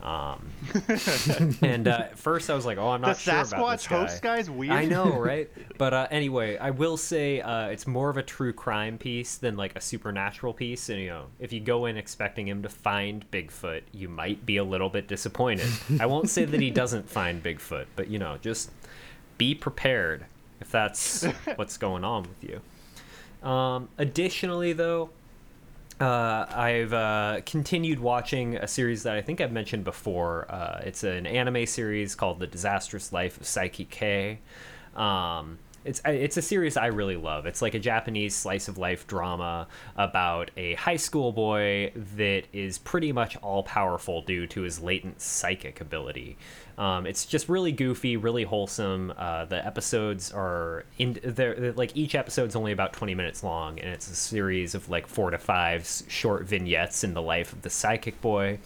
um, 0.04 0.50
and 1.62 1.88
uh, 1.88 1.92
at 1.92 2.20
first 2.20 2.50
I 2.50 2.56
was 2.56 2.66
like, 2.66 2.78
"Oh, 2.78 2.90
I'm 2.90 3.00
The 3.02 3.08
not 3.08 3.18
sure 3.18 3.34
about 3.34 3.72
this 3.72 3.88
guy." 3.88 4.02
host 4.02 4.22
guy's 4.22 4.50
weird. 4.50 4.74
I 4.74 4.84
know, 4.84 5.06
right? 5.18 5.50
But 5.78 5.94
uh, 5.94 6.08
anyway, 6.12 6.58
I 6.58 6.72
will 6.72 6.98
say 6.98 7.40
uh, 7.40 7.68
it's 7.68 7.88
more 7.88 8.10
of 8.10 8.18
a 8.18 8.24
true 8.24 8.52
crime 8.52 8.98
piece 8.98 9.38
than 9.38 9.56
like 9.56 9.78
a 9.78 9.82
supernatural 9.82 10.54
piece. 10.54 10.90
And 10.90 11.00
you 11.00 11.08
know, 11.08 11.26
if 11.40 11.54
you 11.54 11.62
go 11.62 11.86
in 11.86 11.96
expecting 11.96 12.48
him 12.50 12.62
to 12.64 12.70
find 12.70 13.30
Bigfoot, 13.32 13.84
you 13.94 14.10
might 14.10 14.46
be 14.46 14.58
a 14.58 14.64
little 14.64 14.90
bit 14.90 15.08
disappointed. 15.08 15.70
I 16.02 16.06
won't 16.06 16.30
say 16.30 16.44
that 16.44 16.60
he 16.60 16.70
doesn't 16.82 17.10
find 17.10 17.42
Bigfoot, 17.42 17.86
but 17.96 18.10
you 18.10 18.20
know, 18.20 18.38
just 18.42 18.72
be 19.38 19.56
prepared 19.56 20.26
if 20.60 20.70
that's 20.70 21.24
what's 21.56 21.78
going 21.78 22.04
on 22.04 22.24
with 22.24 22.44
you. 22.44 23.48
Um, 23.50 23.88
additionally, 23.98 24.74
though, 24.74 25.12
uh, 26.00 26.46
I've 26.50 26.94
uh, 26.94 27.42
continued 27.46 28.00
watching 28.00 28.58
a 28.58 28.68
series 28.68 29.04
that 29.04 29.16
I 29.16 29.22
think 29.22 29.42
I've 29.42 29.52
mentioned 29.52 29.84
before. 29.84 30.46
Uh, 30.50 30.82
it's 30.84 31.04
an 31.04 31.26
anime 31.26 31.66
series 31.66 32.16
called 32.16 32.40
The 32.40 32.48
Disastrous 32.48 33.14
Life 33.14 33.38
of 33.38 33.44
Saiki 33.44 33.90
K. 33.90 34.40
Um, 34.96 35.60
it's 35.86 36.02
it's 36.06 36.38
a 36.38 36.42
series 36.42 36.78
I 36.78 36.88
really 36.88 37.18
love. 37.18 37.46
It's 37.46 37.62
like 37.62 37.74
a 37.74 37.80
Japanese 37.80 38.36
slice 38.36 38.68
of 38.68 38.78
life 38.78 39.08
drama 39.08 39.68
about 39.96 40.52
a 40.58 40.76
high 40.76 40.96
school 40.96 41.32
boy 41.32 41.92
that 42.16 42.44
is 42.54 42.78
pretty 42.78 43.12
much 43.12 43.36
all 43.38 43.64
powerful 43.64 44.22
due 44.22 44.48
to 44.48 44.62
his 44.62 44.82
latent 44.82 45.22
psychic 45.22 45.82
ability. 45.82 46.38
Um, 46.78 47.06
it's 47.06 47.26
just 47.26 47.50
really 47.50 47.72
goofy, 47.72 48.18
really 48.18 48.44
wholesome. 48.44 49.14
Uh, 49.18 49.46
the 49.46 49.64
episodes 49.66 50.32
are 50.32 50.86
in 50.98 51.20
they're- 51.24 51.74
like 51.76 51.96
each 51.96 52.16
episode's 52.16 52.56
only 52.56 52.72
about 52.72 52.94
20 52.94 53.14
minutes 53.14 53.44
long, 53.44 53.80
and 53.80 53.90
it's 53.90 54.10
a 54.10 54.16
series 54.16 54.74
of 54.76 54.90
like 54.90 55.08
four 55.08 55.30
to 55.32 55.38
five 55.38 55.88
short 56.08 56.46
vignettes 56.46 57.04
in 57.04 57.14
the 57.14 57.22
life 57.22 57.54
of 57.54 57.62
the 57.62 57.70
psychic 57.70 58.20
boy. 58.22 58.60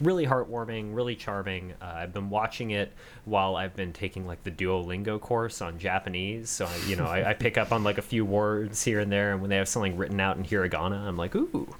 Really 0.00 0.26
heartwarming, 0.26 0.94
really 0.94 1.16
charming. 1.16 1.72
Uh, 1.82 1.92
I've 1.96 2.12
been 2.12 2.30
watching 2.30 2.70
it 2.70 2.92
while 3.24 3.56
I've 3.56 3.74
been 3.74 3.92
taking 3.92 4.26
like 4.26 4.44
the 4.44 4.50
Duolingo 4.50 5.20
course 5.20 5.60
on 5.60 5.78
Japanese, 5.78 6.50
so 6.50 6.66
I, 6.66 6.76
you 6.86 6.94
know 6.94 7.06
I, 7.06 7.30
I 7.30 7.34
pick 7.34 7.58
up 7.58 7.72
on 7.72 7.82
like 7.82 7.98
a 7.98 8.02
few 8.02 8.24
words 8.24 8.84
here 8.84 9.00
and 9.00 9.10
there, 9.10 9.32
and 9.32 9.40
when 9.40 9.50
they 9.50 9.56
have 9.56 9.68
something 9.68 9.96
written 9.96 10.20
out 10.20 10.36
in 10.36 10.44
hiragana, 10.44 11.06
I'm 11.06 11.16
like, 11.16 11.34
ooh, 11.34 11.74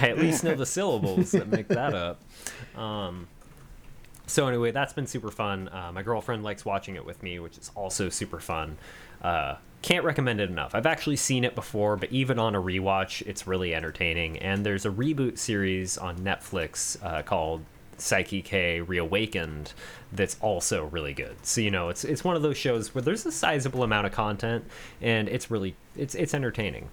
I 0.00 0.08
at 0.08 0.18
least 0.18 0.42
know 0.42 0.54
the 0.54 0.64
syllables 0.66 1.32
that 1.32 1.48
make 1.48 1.68
that 1.68 1.94
up. 1.94 2.20
Um, 2.76 3.28
so 4.26 4.48
anyway, 4.48 4.70
that's 4.70 4.94
been 4.94 5.06
super 5.06 5.30
fun. 5.30 5.68
Uh, 5.68 5.92
my 5.92 6.02
girlfriend 6.02 6.42
likes 6.42 6.64
watching 6.64 6.96
it 6.96 7.04
with 7.04 7.22
me, 7.22 7.38
which 7.40 7.58
is 7.58 7.70
also 7.74 8.08
super 8.08 8.40
fun. 8.40 8.78
Uh, 9.20 9.56
can't 9.84 10.04
recommend 10.04 10.40
it 10.40 10.48
enough. 10.48 10.74
I've 10.74 10.86
actually 10.86 11.16
seen 11.16 11.44
it 11.44 11.54
before, 11.54 11.96
but 11.96 12.10
even 12.10 12.38
on 12.38 12.54
a 12.54 12.60
rewatch, 12.60 13.20
it's 13.26 13.46
really 13.46 13.74
entertaining. 13.74 14.38
And 14.38 14.64
there's 14.64 14.86
a 14.86 14.90
reboot 14.90 15.36
series 15.36 15.98
on 15.98 16.16
Netflix 16.20 16.96
uh, 17.04 17.20
called 17.20 17.62
Saiki 17.98 18.42
K 18.42 18.80
Reawakened 18.80 19.74
that's 20.10 20.38
also 20.40 20.86
really 20.86 21.12
good. 21.12 21.36
So 21.42 21.60
you 21.60 21.70
know, 21.70 21.90
it's 21.90 22.02
it's 22.02 22.24
one 22.24 22.34
of 22.34 22.40
those 22.40 22.56
shows 22.56 22.94
where 22.94 23.02
there's 23.02 23.26
a 23.26 23.32
sizable 23.32 23.82
amount 23.82 24.06
of 24.06 24.12
content, 24.12 24.64
and 25.02 25.28
it's 25.28 25.50
really 25.50 25.76
it's 25.94 26.14
it's 26.14 26.32
entertaining. 26.32 26.88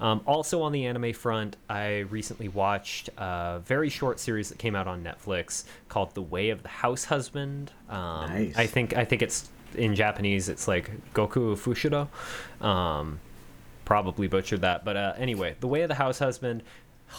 Um, 0.00 0.20
also 0.24 0.62
on 0.62 0.70
the 0.70 0.86
anime 0.86 1.14
front, 1.14 1.56
I 1.68 2.00
recently 2.10 2.48
watched 2.48 3.10
a 3.16 3.60
very 3.64 3.88
short 3.88 4.20
series 4.20 4.50
that 4.50 4.58
came 4.58 4.76
out 4.76 4.86
on 4.86 5.02
Netflix 5.02 5.64
called 5.88 6.14
"The 6.14 6.22
Way 6.22 6.50
of 6.50 6.62
the 6.62 6.68
House 6.68 7.06
Husband." 7.06 7.72
Um, 7.88 8.30
Nice. 8.30 8.56
I 8.56 8.66
think 8.66 8.96
I 8.96 9.04
think 9.04 9.20
it's 9.20 9.48
in 9.74 9.94
Japanese. 9.94 10.48
It's 10.48 10.68
like 10.68 10.90
Goku 11.14 11.56
Fushiro. 11.56 12.08
Um, 12.64 13.20
probably 13.84 14.28
butchered 14.28 14.62
that, 14.62 14.84
but 14.84 14.96
uh, 14.96 15.12
anyway, 15.16 15.56
"The 15.60 15.66
Way 15.66 15.82
of 15.82 15.88
the 15.88 15.94
House 15.94 16.18
Husband." 16.18 16.62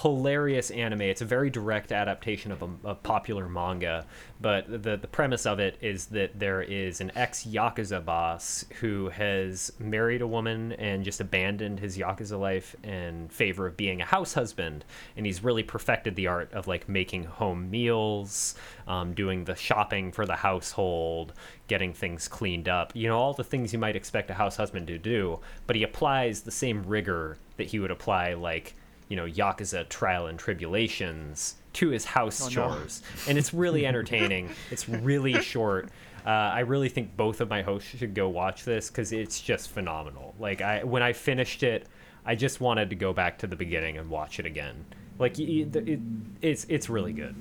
Hilarious 0.02 0.72
anime. 0.72 1.02
It's 1.02 1.22
a 1.22 1.26
very 1.26 1.50
direct 1.50 1.92
adaptation 1.92 2.52
of 2.52 2.62
a, 2.62 2.90
a 2.90 2.96
popular 2.96 3.48
manga, 3.48 4.06
but 4.42 4.70
the 4.70 4.98
the 4.98 5.08
premise 5.08 5.46
of 5.46 5.60
it 5.60 5.78
is 5.80 6.08
that 6.08 6.38
there 6.38 6.62
is 6.62 7.00
an 7.00 7.12
ex 7.16 7.46
yakuza 7.46 8.04
boss 8.04 8.66
who 8.82 9.10
has 9.10 9.72
married 9.80 10.22
a 10.22 10.28
woman 10.28 10.74
and 10.74 11.06
just 11.06 11.22
abandoned 11.22 11.80
his 11.80 11.98
yakuza 11.98 12.38
life 12.38 12.76
in 12.84 13.30
favor 13.30 13.68
of 13.68 13.78
being 13.78 14.02
a 14.02 14.06
house 14.06 14.34
husband, 14.34 14.84
and 15.16 15.26
he's 15.26 15.44
really 15.44 15.64
perfected 15.64 16.16
the 16.16 16.28
art 16.28 16.52
of 16.52 16.68
like 16.68 16.90
making 16.90 17.24
home 17.24 17.72
meals, 17.72 18.56
um, 18.88 19.14
doing 19.14 19.46
the 19.46 19.56
shopping 19.56 20.12
for 20.12 20.26
the 20.26 20.36
household, 20.36 21.32
getting 21.68 21.94
things 21.94 22.28
cleaned 22.28 22.68
up. 22.68 22.92
You 22.94 23.08
know 23.08 23.18
all 23.18 23.34
the 23.34 23.46
things 23.46 23.72
you 23.72 23.80
might 23.80 23.96
expect 23.96 24.30
a 24.30 24.34
house 24.34 24.58
husband 24.58 24.88
to 24.88 24.98
do, 24.98 25.40
but 25.68 25.76
he 25.78 25.84
applies 25.84 26.42
the 26.42 26.52
same 26.52 26.84
rigor 26.84 27.38
that 27.56 27.68
he 27.68 27.80
would 27.80 27.92
apply 27.92 28.34
like 28.34 28.76
you 29.10 29.16
know 29.16 29.26
yakuza 29.26 29.88
trial 29.90 30.28
and 30.28 30.38
tribulations 30.40 31.56
to 31.74 31.90
his 31.90 32.06
house 32.06 32.42
Oh, 32.42 32.46
no. 32.46 32.52
chores. 32.76 33.02
And 33.28 33.38
it's 33.38 33.54
really 33.54 33.86
entertaining. 33.92 34.50
It's 34.72 34.88
really 34.88 35.42
short. 35.42 35.90
Uh, 36.26 36.30
i 36.30 36.62
really 36.62 36.90
think 36.90 37.16
both 37.16 37.40
of 37.40 37.50
my 37.50 37.62
hosts 37.62 37.90
should 37.96 38.16
go 38.16 38.28
watch 38.30 38.64
this 38.64 38.90
because 38.90 39.12
it's 39.12 39.40
just 39.42 39.70
phenomenal. 39.70 40.34
Like 40.40 40.62
i 40.62 40.84
when 40.84 41.04
i 41.04 41.14
finished 41.14 41.62
it 41.64 41.88
i 42.26 42.34
just 42.34 42.60
wanted 42.60 42.90
to 42.90 42.96
go 42.96 43.14
back 43.14 43.38
to 43.40 43.48
the 43.48 43.56
beginning 43.56 43.98
and 44.00 44.10
watch 44.10 44.40
it 44.40 44.46
again. 44.48 44.86
Like 45.20 45.38
y- 45.38 45.68
it, 45.72 46.00
it's 46.42 46.66
it's 46.68 46.90
really 46.90 47.14
good. 47.14 47.36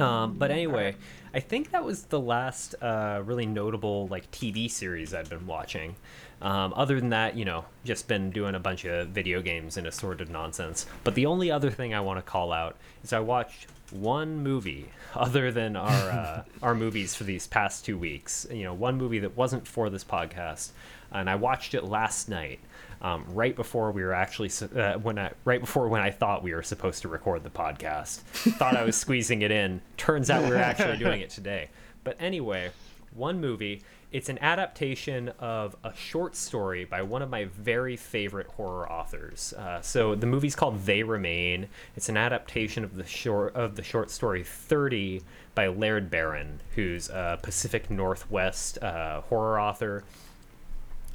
Um, 0.00 0.34
but 0.38 0.50
anyway, 0.50 0.96
I 1.34 1.40
think 1.40 1.72
that 1.72 1.84
was 1.84 2.04
the 2.04 2.20
last 2.20 2.76
uh, 2.80 3.20
really 3.24 3.44
notable 3.44 4.06
like 4.06 4.30
TV 4.30 4.70
series 4.70 5.12
I've 5.12 5.28
been 5.28 5.48
watching. 5.48 5.96
Um, 6.40 6.72
other 6.76 7.00
than 7.00 7.10
that, 7.10 7.36
you 7.36 7.44
know, 7.44 7.64
just 7.84 8.06
been 8.06 8.30
doing 8.30 8.54
a 8.54 8.60
bunch 8.60 8.84
of 8.84 9.08
video 9.08 9.42
games 9.42 9.76
and 9.76 9.88
assorted 9.88 10.30
nonsense. 10.30 10.86
But 11.02 11.16
the 11.16 11.26
only 11.26 11.50
other 11.50 11.72
thing 11.72 11.92
I 11.92 12.00
want 12.00 12.18
to 12.18 12.22
call 12.22 12.52
out 12.52 12.76
is 13.02 13.12
I 13.12 13.18
watched 13.18 13.66
one 13.90 14.44
movie 14.44 14.90
other 15.14 15.50
than 15.50 15.74
our 15.74 16.10
uh, 16.10 16.44
our 16.62 16.74
movies 16.74 17.16
for 17.16 17.24
these 17.24 17.48
past 17.48 17.84
two 17.84 17.98
weeks. 17.98 18.46
You 18.48 18.62
know, 18.62 18.74
one 18.74 18.96
movie 18.96 19.18
that 19.18 19.36
wasn't 19.36 19.66
for 19.66 19.90
this 19.90 20.04
podcast, 20.04 20.70
and 21.10 21.28
I 21.28 21.34
watched 21.34 21.74
it 21.74 21.82
last 21.82 22.28
night 22.28 22.60
um, 23.02 23.24
right 23.28 23.54
before 23.54 23.92
we 23.92 24.02
were 24.02 24.14
actually 24.14 24.50
uh, 24.76 24.94
when 24.98 25.18
I 25.18 25.32
right 25.44 25.60
before 25.60 25.88
when 25.88 26.00
I 26.00 26.10
thought 26.10 26.42
we 26.42 26.54
were 26.54 26.62
supposed 26.62 27.02
to 27.02 27.08
record 27.08 27.42
the 27.42 27.50
podcast. 27.50 28.20
thought 28.58 28.76
I 28.76 28.84
was 28.84 28.96
squeezing 29.04 29.42
it 29.42 29.50
in. 29.50 29.80
Turns 29.96 30.30
out 30.30 30.42
we 30.42 30.50
were 30.50 30.56
actually 30.56 30.98
doing 30.98 31.20
it 31.20 31.30
today. 31.38 31.68
But 32.02 32.16
anyway, 32.20 32.70
one 33.14 33.40
movie. 33.40 33.82
It's 34.12 34.28
an 34.28 34.38
adaptation 34.38 35.30
of 35.40 35.74
a 35.82 35.92
short 35.92 36.36
story 36.36 36.84
by 36.84 37.02
one 37.02 37.20
of 37.20 37.30
my 37.30 37.46
very 37.46 37.96
favorite 37.96 38.46
horror 38.46 38.88
authors. 38.88 39.52
Uh, 39.54 39.80
so 39.80 40.14
the 40.14 40.26
movie's 40.26 40.54
called 40.54 40.84
They 40.84 41.02
Remain. 41.02 41.66
It's 41.96 42.08
an 42.08 42.16
adaptation 42.16 42.84
of 42.84 42.94
the 42.94 43.04
short 43.04 43.56
of 43.56 43.74
the 43.74 43.82
short 43.82 44.12
story 44.12 44.44
Thirty 44.44 45.22
by 45.56 45.66
Laird 45.66 46.10
Barron, 46.10 46.60
who's 46.76 47.08
a 47.08 47.40
Pacific 47.42 47.90
Northwest 47.90 48.80
uh, 48.82 49.22
horror 49.22 49.58
author. 49.60 50.04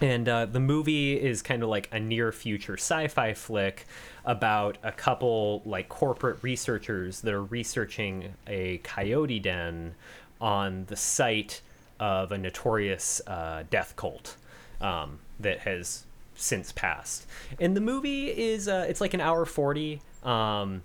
And 0.01 0.29
uh, 0.29 0.45
the 0.45 0.59
movie 0.59 1.19
is 1.19 1.41
kind 1.41 1.61
of 1.61 1.69
like 1.69 1.89
a 1.91 1.99
near 1.99 2.31
future 2.31 2.75
sci 2.75 3.07
fi 3.07 3.33
flick 3.33 3.85
about 4.25 4.77
a 4.83 4.91
couple 4.91 5.61
like 5.65 5.89
corporate 5.89 6.41
researchers 6.41 7.21
that 7.21 7.33
are 7.33 7.43
researching 7.43 8.33
a 8.47 8.77
coyote 8.79 9.39
den 9.39 9.95
on 10.39 10.85
the 10.85 10.95
site 10.95 11.61
of 11.99 12.31
a 12.31 12.37
notorious 12.37 13.21
uh, 13.27 13.63
death 13.69 13.95
cult 13.97 14.37
um, 14.79 15.19
that 15.39 15.59
has 15.59 16.05
since 16.35 16.71
passed. 16.71 17.27
And 17.59 17.75
the 17.75 17.81
movie 17.81 18.27
is 18.29 18.67
uh, 18.67 18.85
it's 18.87 19.01
like 19.01 19.13
an 19.13 19.21
hour 19.21 19.45
40. 19.45 20.01
Um, 20.23 20.83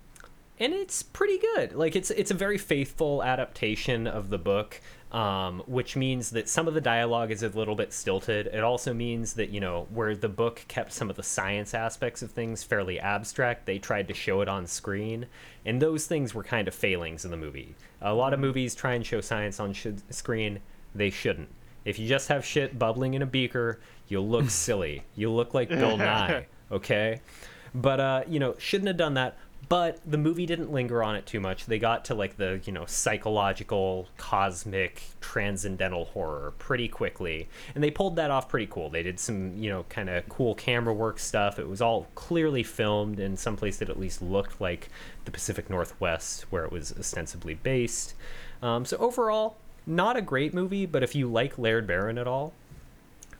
and 0.58 0.72
it's 0.72 1.02
pretty 1.02 1.38
good. 1.38 1.72
Like 1.72 1.96
it's 1.96 2.10
it's 2.10 2.30
a 2.30 2.34
very 2.34 2.58
faithful 2.58 3.22
adaptation 3.22 4.06
of 4.06 4.30
the 4.30 4.38
book, 4.38 4.80
um, 5.14 5.62
which 5.68 5.94
means 5.94 6.30
that 6.30 6.48
some 6.48 6.66
of 6.66 6.74
the 6.74 6.80
dialogue 6.80 7.30
is 7.30 7.44
a 7.44 7.48
little 7.48 7.76
bit 7.76 7.92
stilted. 7.92 8.48
It 8.48 8.64
also 8.64 8.92
means 8.92 9.34
that 9.34 9.50
you 9.50 9.60
know 9.60 9.86
where 9.90 10.16
the 10.16 10.28
book 10.28 10.64
kept 10.66 10.92
some 10.92 11.08
of 11.08 11.14
the 11.14 11.22
science 11.22 11.72
aspects 11.72 12.20
of 12.20 12.32
things 12.32 12.64
fairly 12.64 12.98
abstract, 12.98 13.64
they 13.64 13.78
tried 13.78 14.08
to 14.08 14.14
show 14.14 14.40
it 14.40 14.48
on 14.48 14.66
screen, 14.66 15.26
and 15.64 15.80
those 15.80 16.06
things 16.06 16.34
were 16.34 16.42
kind 16.42 16.66
of 16.66 16.74
failings 16.74 17.24
in 17.24 17.30
the 17.30 17.36
movie. 17.36 17.76
A 18.02 18.12
lot 18.12 18.34
of 18.34 18.40
movies 18.40 18.74
try 18.74 18.94
and 18.94 19.06
show 19.06 19.20
science 19.20 19.60
on 19.60 19.72
sh- 19.72 19.86
screen, 20.10 20.58
they 20.96 21.10
shouldn't. 21.10 21.48
If 21.84 22.00
you 22.00 22.08
just 22.08 22.26
have 22.26 22.44
shit 22.44 22.76
bubbling 22.76 23.14
in 23.14 23.22
a 23.22 23.26
beaker, 23.26 23.78
you 24.08 24.20
look 24.20 24.50
silly. 24.50 25.04
You 25.14 25.30
look 25.30 25.54
like 25.54 25.68
Bill 25.68 25.96
Nye, 25.96 26.46
okay? 26.72 27.20
But 27.72 28.00
uh, 28.00 28.22
you 28.26 28.40
know, 28.40 28.56
shouldn't 28.58 28.88
have 28.88 28.96
done 28.96 29.14
that. 29.14 29.36
But 29.68 30.00
the 30.04 30.18
movie 30.18 30.46
didn't 30.46 30.72
linger 30.72 31.02
on 31.02 31.16
it 31.16 31.26
too 31.26 31.40
much. 31.40 31.66
They 31.66 31.78
got 31.78 32.04
to 32.06 32.14
like 32.14 32.36
the, 32.36 32.60
you 32.64 32.72
know, 32.72 32.84
psychological, 32.86 34.08
cosmic, 34.16 35.02
transcendental 35.20 36.06
horror 36.06 36.52
pretty 36.58 36.88
quickly. 36.88 37.48
And 37.74 37.82
they 37.82 37.90
pulled 37.90 38.16
that 38.16 38.30
off 38.30 38.48
pretty 38.48 38.66
cool. 38.66 38.90
They 38.90 39.02
did 39.02 39.18
some, 39.18 39.56
you 39.56 39.70
know, 39.70 39.84
kind 39.88 40.10
of 40.10 40.28
cool 40.28 40.54
camera 40.54 40.92
work 40.92 41.18
stuff. 41.18 41.58
It 41.58 41.68
was 41.68 41.80
all 41.80 42.08
clearly 42.14 42.62
filmed 42.62 43.20
in 43.20 43.36
some 43.36 43.56
place 43.56 43.78
that 43.78 43.88
at 43.88 43.98
least 43.98 44.20
looked 44.20 44.60
like 44.60 44.88
the 45.24 45.30
Pacific 45.30 45.70
Northwest, 45.70 46.42
where 46.50 46.64
it 46.64 46.72
was 46.72 46.92
ostensibly 46.98 47.54
based. 47.54 48.14
Um, 48.62 48.84
so 48.84 48.96
overall, 48.98 49.56
not 49.86 50.16
a 50.16 50.22
great 50.22 50.52
movie, 50.52 50.86
but 50.86 51.02
if 51.02 51.14
you 51.14 51.30
like 51.30 51.58
Laird 51.58 51.86
Barron 51.86 52.18
at 52.18 52.26
all, 52.26 52.52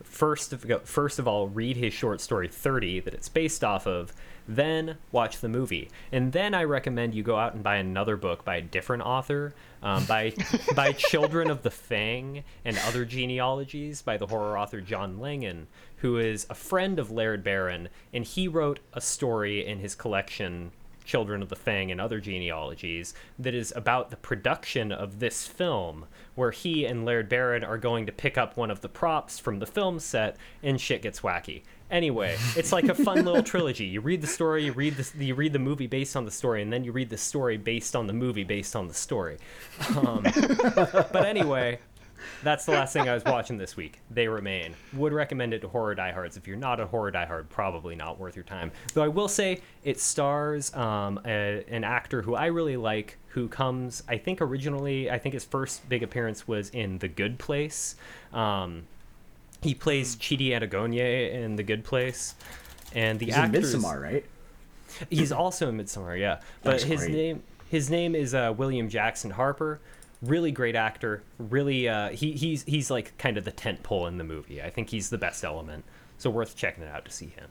first 0.03 0.53
of, 0.53 0.65
first 0.85 1.19
of 1.19 1.27
all, 1.27 1.47
read 1.47 1.77
his 1.77 1.93
short 1.93 2.21
story 2.21 2.47
30 2.47 3.01
that 3.01 3.13
it's 3.13 3.29
based 3.29 3.63
off 3.63 3.85
of, 3.85 4.13
then 4.47 4.97
watch 5.11 5.39
the 5.39 5.49
movie. 5.49 5.89
And 6.11 6.31
then 6.31 6.53
I 6.53 6.63
recommend 6.63 7.15
you 7.15 7.23
go 7.23 7.37
out 7.37 7.53
and 7.53 7.63
buy 7.63 7.77
another 7.77 8.17
book 8.17 8.45
by 8.45 8.57
a 8.57 8.61
different 8.61 9.03
author, 9.03 9.53
um, 9.81 10.05
by, 10.05 10.33
by 10.75 10.91
Children 10.91 11.49
of 11.49 11.63
the 11.63 11.71
Fang 11.71 12.43
and 12.63 12.77
Other 12.85 13.05
Genealogies 13.05 14.01
by 14.01 14.17
the 14.17 14.27
horror 14.27 14.57
author 14.57 14.81
John 14.81 15.19
Langan, 15.19 15.67
who 15.97 16.17
is 16.17 16.45
a 16.49 16.55
friend 16.55 16.99
of 16.99 17.11
Laird 17.11 17.43
Barron, 17.43 17.89
and 18.13 18.23
he 18.23 18.47
wrote 18.47 18.79
a 18.93 19.01
story 19.01 19.65
in 19.65 19.79
his 19.79 19.95
collection 19.95 20.71
Children 21.05 21.41
of 21.41 21.49
the 21.49 21.55
Fang 21.55 21.91
and 21.91 22.01
other 22.01 22.19
genealogies 22.19 23.13
that 23.39 23.53
is 23.53 23.71
about 23.75 24.09
the 24.09 24.17
production 24.17 24.91
of 24.91 25.19
this 25.19 25.47
film, 25.47 26.05
where 26.35 26.51
he 26.51 26.85
and 26.85 27.05
Laird 27.05 27.29
Barron 27.29 27.63
are 27.63 27.77
going 27.77 28.05
to 28.05 28.11
pick 28.11 28.37
up 28.37 28.57
one 28.57 28.71
of 28.71 28.81
the 28.81 28.89
props 28.89 29.39
from 29.39 29.59
the 29.59 29.65
film 29.65 29.99
set 29.99 30.35
and 30.61 30.81
shit 30.81 31.01
gets 31.01 31.21
wacky. 31.21 31.61
Anyway, 31.91 32.35
it's 32.55 32.71
like 32.71 32.85
a 32.85 32.95
fun 32.95 33.23
little 33.23 33.43
trilogy. 33.53 33.85
You 33.85 34.01
read 34.01 34.21
the 34.21 34.27
story, 34.27 34.65
you 34.65 34.71
read 34.71 34.95
the 34.97 35.25
you 35.25 35.35
read 35.35 35.53
the 35.53 35.59
movie 35.59 35.87
based 35.87 36.15
on 36.15 36.25
the 36.25 36.31
story, 36.31 36.63
and 36.63 36.73
then 36.73 36.83
you 36.83 36.91
read 36.91 37.09
the 37.09 37.17
story 37.17 37.57
based 37.57 37.95
on 37.95 38.07
the 38.07 38.13
movie 38.13 38.43
based 38.43 38.75
on 38.75 38.87
the 38.87 38.93
story. 38.93 39.37
Um, 39.95 40.23
but 40.75 41.25
anyway, 41.25 41.79
that's 42.43 42.65
the 42.65 42.71
last 42.71 42.93
thing 42.93 43.09
I 43.09 43.13
was 43.13 43.23
watching 43.23 43.57
this 43.57 43.75
week. 43.75 44.01
They 44.09 44.27
remain. 44.27 44.75
Would 44.93 45.13
recommend 45.13 45.53
it 45.53 45.59
to 45.61 45.67
horror 45.67 45.95
diehards. 45.95 46.37
If 46.37 46.47
you're 46.47 46.57
not 46.57 46.79
a 46.79 46.85
horror 46.85 47.11
diehard, 47.11 47.49
probably 47.49 47.95
not 47.95 48.19
worth 48.19 48.35
your 48.35 48.43
time. 48.43 48.71
Though 48.93 49.03
I 49.03 49.07
will 49.07 49.27
say 49.27 49.61
it 49.83 49.99
stars 49.99 50.73
um, 50.75 51.19
a, 51.25 51.63
an 51.69 51.83
actor 51.83 52.21
who 52.21 52.35
I 52.35 52.47
really 52.47 52.77
like, 52.77 53.17
who 53.29 53.47
comes. 53.47 54.03
I 54.07 54.17
think 54.17 54.41
originally, 54.41 55.09
I 55.09 55.19
think 55.19 55.33
his 55.33 55.45
first 55.45 55.87
big 55.89 56.03
appearance 56.03 56.47
was 56.47 56.69
in 56.69 56.99
The 56.99 57.07
Good 57.07 57.39
Place. 57.39 57.95
Um, 58.33 58.83
he 59.61 59.73
plays 59.73 60.15
Chidi 60.15 60.49
Anagonye 60.49 61.33
in 61.33 61.55
The 61.55 61.63
Good 61.63 61.83
Place, 61.83 62.35
and 62.93 63.19
the 63.19 63.25
He's 63.27 63.35
actor 63.35 63.57
in 63.57 63.63
Midsommar, 63.63 64.01
right? 64.01 64.25
He's 65.09 65.31
also 65.31 65.69
in 65.69 65.77
Midsommar, 65.77 66.17
yeah. 66.19 66.39
But 66.63 66.71
That's 66.71 66.83
his 66.83 66.99
great. 67.01 67.11
name 67.11 67.43
his 67.69 67.89
name 67.89 68.15
is 68.15 68.33
uh, 68.33 68.53
William 68.55 68.89
Jackson 68.89 69.31
Harper. 69.31 69.79
Really 70.25 70.51
great 70.51 70.75
actor. 70.75 71.23
Really, 71.37 71.87
uh, 71.87 72.09
he 72.09 72.33
he's 72.33 72.63
he's 72.63 72.89
like 72.89 73.17
kind 73.17 73.37
of 73.37 73.45
the 73.45 73.51
tent 73.51 73.83
pole 73.83 74.07
in 74.07 74.17
the 74.17 74.23
movie. 74.23 74.61
I 74.61 74.69
think 74.69 74.89
he's 74.89 75.09
the 75.09 75.17
best 75.17 75.43
element. 75.43 75.83
So 76.17 76.29
worth 76.29 76.55
checking 76.55 76.83
it 76.83 76.89
out 76.89 77.05
to 77.05 77.11
see 77.11 77.27
him. 77.27 77.49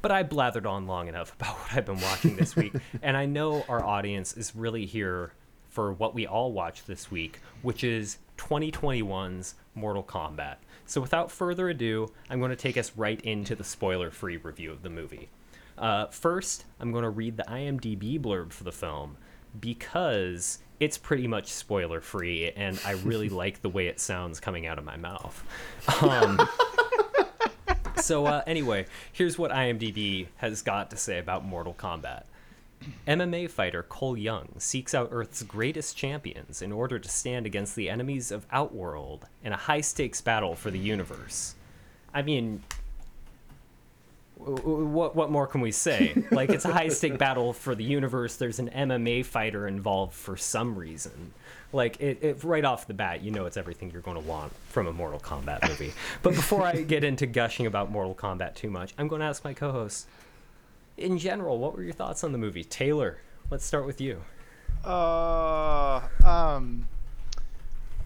But 0.00 0.12
I 0.12 0.22
blathered 0.22 0.66
on 0.66 0.86
long 0.86 1.08
enough 1.08 1.34
about 1.40 1.56
what 1.58 1.74
I've 1.74 1.86
been 1.86 2.00
watching 2.00 2.36
this 2.36 2.54
week, 2.54 2.74
and 3.02 3.16
I 3.16 3.26
know 3.26 3.64
our 3.68 3.84
audience 3.84 4.36
is 4.36 4.54
really 4.54 4.86
here 4.86 5.32
for 5.68 5.92
what 5.92 6.14
we 6.14 6.26
all 6.26 6.52
watched 6.52 6.86
this 6.86 7.10
week, 7.10 7.40
which 7.62 7.84
is 7.84 8.18
2021's 8.38 9.54
Mortal 9.74 10.02
Kombat. 10.02 10.56
So 10.86 11.00
without 11.00 11.30
further 11.30 11.68
ado, 11.68 12.08
I'm 12.30 12.38
going 12.38 12.50
to 12.50 12.56
take 12.56 12.76
us 12.76 12.92
right 12.96 13.20
into 13.20 13.54
the 13.54 13.64
spoiler-free 13.64 14.38
review 14.38 14.72
of 14.72 14.82
the 14.82 14.90
movie. 14.90 15.28
Uh, 15.76 16.06
first, 16.06 16.64
I'm 16.80 16.90
going 16.90 17.04
to 17.04 17.10
read 17.10 17.36
the 17.36 17.44
IMDb 17.44 18.18
blurb 18.20 18.52
for 18.52 18.64
the 18.64 18.72
film 18.72 19.16
because 19.60 20.58
it's 20.80 20.98
pretty 20.98 21.26
much 21.26 21.48
spoiler 21.48 22.00
free, 22.00 22.50
and 22.52 22.80
I 22.84 22.92
really 22.92 23.28
like 23.44 23.62
the 23.62 23.68
way 23.68 23.86
it 23.86 24.00
sounds 24.00 24.40
coming 24.40 24.66
out 24.66 24.78
of 24.78 24.84
my 24.84 24.96
mouth. 24.96 25.44
Um, 26.02 26.38
so, 27.96 28.26
uh, 28.26 28.42
anyway, 28.46 28.86
here's 29.12 29.38
what 29.38 29.50
IMDb 29.50 30.26
has 30.36 30.62
got 30.62 30.90
to 30.90 30.96
say 30.96 31.18
about 31.18 31.44
Mortal 31.44 31.74
Kombat. 31.74 32.24
MMA 33.06 33.50
fighter 33.50 33.82
Cole 33.82 34.16
Young 34.16 34.48
seeks 34.58 34.94
out 34.94 35.08
Earth's 35.10 35.42
greatest 35.42 35.96
champions 35.96 36.62
in 36.62 36.72
order 36.72 36.98
to 36.98 37.08
stand 37.08 37.46
against 37.46 37.74
the 37.74 37.90
enemies 37.90 38.30
of 38.30 38.46
Outworld 38.52 39.26
in 39.42 39.52
a 39.52 39.56
high 39.56 39.80
stakes 39.80 40.20
battle 40.20 40.54
for 40.54 40.70
the 40.70 40.78
universe. 40.78 41.54
I 42.14 42.22
mean, 42.22 42.62
what 44.38 45.16
what 45.16 45.30
more 45.30 45.46
can 45.46 45.60
we 45.60 45.72
say? 45.72 46.14
Like 46.30 46.50
it's 46.50 46.64
a 46.64 46.72
high 46.72 46.88
stake 46.88 47.18
battle 47.18 47.52
for 47.52 47.74
the 47.74 47.84
universe. 47.84 48.36
There's 48.36 48.58
an 48.58 48.70
MMA 48.70 49.24
fighter 49.24 49.66
involved 49.66 50.14
for 50.14 50.36
some 50.36 50.76
reason. 50.76 51.32
Like 51.72 52.00
it, 52.00 52.22
it 52.22 52.44
right 52.44 52.64
off 52.64 52.86
the 52.86 52.94
bat, 52.94 53.22
you 53.22 53.30
know 53.30 53.46
it's 53.46 53.56
everything 53.56 53.90
you're 53.90 54.02
going 54.02 54.20
to 54.20 54.26
want 54.26 54.52
from 54.68 54.86
a 54.86 54.92
Mortal 54.92 55.20
Kombat 55.20 55.68
movie. 55.68 55.92
but 56.22 56.34
before 56.34 56.62
I 56.62 56.82
get 56.82 57.04
into 57.04 57.26
gushing 57.26 57.66
about 57.66 57.90
Mortal 57.90 58.14
Kombat 58.14 58.54
too 58.54 58.70
much, 58.70 58.94
I'm 58.96 59.08
going 59.08 59.20
to 59.20 59.26
ask 59.26 59.44
my 59.44 59.52
co-host. 59.52 60.06
In 60.96 61.18
general, 61.18 61.58
what 61.58 61.76
were 61.76 61.82
your 61.82 61.92
thoughts 61.92 62.24
on 62.24 62.32
the 62.32 62.38
movie, 62.38 62.64
Taylor? 62.64 63.18
Let's 63.50 63.64
start 63.64 63.86
with 63.86 64.00
you. 64.00 64.20
Uh, 64.84 66.00
um, 66.24 66.88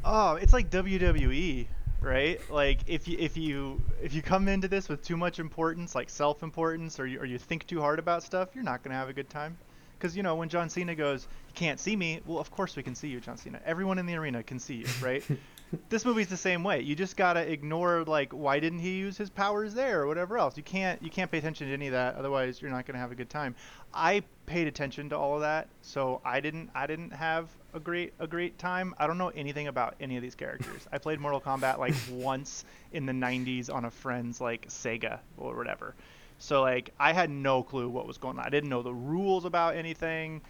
oh, 0.04 0.34
it's 0.36 0.52
like 0.52 0.70
WWE, 0.70 1.66
right? 2.02 2.40
Like 2.50 2.80
if 2.86 3.08
you 3.08 3.16
if 3.18 3.36
you 3.36 3.80
if 4.02 4.12
you 4.12 4.22
come 4.22 4.48
into 4.48 4.68
this 4.68 4.88
with 4.88 5.02
too 5.02 5.16
much 5.16 5.38
importance, 5.38 5.94
like 5.94 6.10
self-importance, 6.10 6.98
or 7.00 7.06
you 7.06 7.20
or 7.20 7.24
you 7.24 7.38
think 7.38 7.66
too 7.66 7.80
hard 7.80 7.98
about 7.98 8.22
stuff, 8.22 8.50
you're 8.54 8.64
not 8.64 8.82
gonna 8.82 8.96
have 8.96 9.08
a 9.08 9.12
good 9.12 9.30
time. 9.30 9.56
Because 9.98 10.16
you 10.16 10.22
know 10.22 10.34
when 10.34 10.48
John 10.48 10.68
Cena 10.68 10.94
goes, 10.94 11.28
"You 11.48 11.54
can't 11.54 11.78
see 11.78 11.94
me." 11.94 12.20
Well, 12.26 12.38
of 12.38 12.50
course 12.50 12.76
we 12.76 12.82
can 12.82 12.94
see 12.94 13.08
you, 13.08 13.20
John 13.20 13.36
Cena. 13.36 13.60
Everyone 13.64 13.98
in 13.98 14.06
the 14.06 14.16
arena 14.16 14.42
can 14.42 14.58
see 14.58 14.74
you, 14.76 14.86
right? 15.00 15.24
this 15.88 16.04
movie's 16.04 16.28
the 16.28 16.36
same 16.36 16.62
way. 16.62 16.80
You 16.82 16.94
just 16.94 17.16
gotta 17.16 17.40
ignore 17.50 18.04
like 18.04 18.32
why 18.32 18.60
didn't 18.60 18.80
he 18.80 18.92
use 18.92 19.16
his 19.16 19.30
powers 19.30 19.72
there 19.74 20.02
or 20.02 20.06
whatever 20.06 20.36
else. 20.36 20.56
You 20.56 20.62
can't 20.62 21.02
you 21.02 21.10
can't 21.10 21.30
pay 21.30 21.38
attention 21.38 21.68
to 21.68 21.72
any 21.72 21.86
of 21.86 21.92
that. 21.92 22.16
Otherwise, 22.16 22.60
you're 22.60 22.70
not 22.70 22.86
gonna 22.86 22.98
have 22.98 23.12
a 23.12 23.14
good 23.14 23.30
time. 23.30 23.54
I 23.94 24.22
paid 24.46 24.66
attention 24.66 25.08
to 25.10 25.16
all 25.16 25.34
of 25.34 25.40
that, 25.40 25.68
so 25.80 26.20
I 26.24 26.40
didn't 26.40 26.70
I 26.74 26.86
didn't 26.86 27.12
have 27.12 27.48
a 27.72 27.80
great 27.80 28.12
a 28.18 28.26
great 28.26 28.58
time. 28.58 28.94
I 28.98 29.06
don't 29.06 29.18
know 29.18 29.28
anything 29.30 29.68
about 29.68 29.94
any 30.00 30.16
of 30.16 30.22
these 30.22 30.34
characters. 30.34 30.86
I 30.92 30.98
played 30.98 31.20
Mortal 31.20 31.40
Kombat 31.40 31.78
like 31.78 31.94
once 32.10 32.64
in 32.92 33.06
the 33.06 33.12
90s 33.12 33.72
on 33.72 33.86
a 33.86 33.90
friend's 33.90 34.40
like 34.40 34.68
Sega 34.68 35.20
or 35.38 35.56
whatever. 35.56 35.94
So 36.38 36.60
like 36.60 36.90
I 36.98 37.12
had 37.12 37.30
no 37.30 37.62
clue 37.62 37.88
what 37.88 38.06
was 38.06 38.18
going 38.18 38.38
on. 38.38 38.44
I 38.44 38.50
didn't 38.50 38.68
know 38.68 38.82
the 38.82 38.94
rules 38.94 39.44
about 39.46 39.76
anything. 39.76 40.42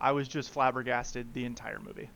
I 0.00 0.12
was 0.12 0.26
just 0.26 0.50
flabbergasted 0.50 1.34
the 1.34 1.44
entire 1.44 1.78
movie. 1.78 2.08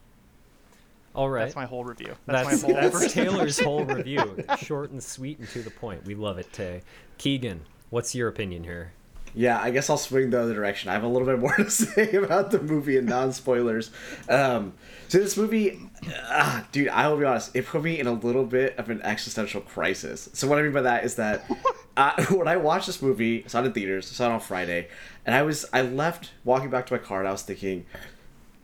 All 1.14 1.31
right. 1.31 1.44
That's 1.44 1.57
my 1.57 1.66
whole 1.66 1.85
review. 1.85 2.14
That's, 2.27 2.48
That's, 2.48 2.62
my 2.62 2.72
whole 2.72 2.90
that's 2.90 3.12
Taylor's 3.12 3.61
whole 3.61 3.85
review. 3.85 4.44
Short 4.59 4.90
and 4.90 5.03
sweet 5.03 5.38
and 5.38 5.48
to 5.50 5.62
the 5.62 5.70
point. 5.70 6.05
We 6.05 6.14
love 6.14 6.38
it, 6.38 6.53
Tay. 6.53 6.83
Keegan, 7.18 7.61
what's 7.90 8.14
your 8.14 8.29
opinion 8.29 8.64
here? 8.64 8.92
Yeah, 9.37 9.61
I 9.61 9.70
guess 9.70 9.90
I'll 9.90 9.98
swing 9.98 10.31
the 10.31 10.40
other 10.40 10.55
direction. 10.55 10.90
I 10.90 10.92
have 10.92 11.03
a 11.03 11.09
little 11.09 11.27
bit 11.27 11.40
more 11.40 11.55
to 11.57 11.70
say 11.70 12.12
about 12.12 12.50
the 12.50 12.61
movie 12.61 12.96
and 12.96 13.09
non 13.09 13.33
spoilers. 13.33 13.90
Um, 14.29 14.74
so 15.09 15.18
this 15.18 15.37
movie, 15.37 15.81
ah, 16.09 16.66
dude, 16.70 16.88
I 16.88 17.09
will 17.09 17.16
be 17.16 17.24
honest, 17.24 17.55
it 17.55 17.66
put 17.66 17.83
me 17.83 17.98
in 17.98 18.07
a 18.07 18.12
little 18.12 18.44
bit 18.44 18.79
of 18.79 18.90
an 18.90 19.03
existential 19.03 19.61
crisis. 19.61 20.29
So 20.33 20.48
what 20.48 20.59
I 20.59 20.62
mean 20.62 20.72
by 20.72 20.83
that 20.83 21.05
is 21.05 21.16
that 21.16 21.44
uh, 21.96 22.24
when 22.27 22.46
I 22.46 22.57
watched 22.57 22.87
this 22.87 23.03
movie, 23.03 23.44
I 23.44 23.48
saw 23.48 23.61
it 23.61 23.66
in 23.66 23.72
theaters, 23.72 24.11
I 24.11 24.14
saw 24.14 24.31
it 24.31 24.33
on 24.33 24.40
Friday, 24.40 24.88
and 25.27 25.35
I 25.35 25.42
was 25.42 25.66
I 25.72 25.83
left 25.83 26.31
walking 26.44 26.70
back 26.70 26.87
to 26.87 26.94
my 26.94 26.98
car, 26.98 27.18
and 27.18 27.29
I 27.29 27.33
was 27.33 27.42
thinking, 27.42 27.87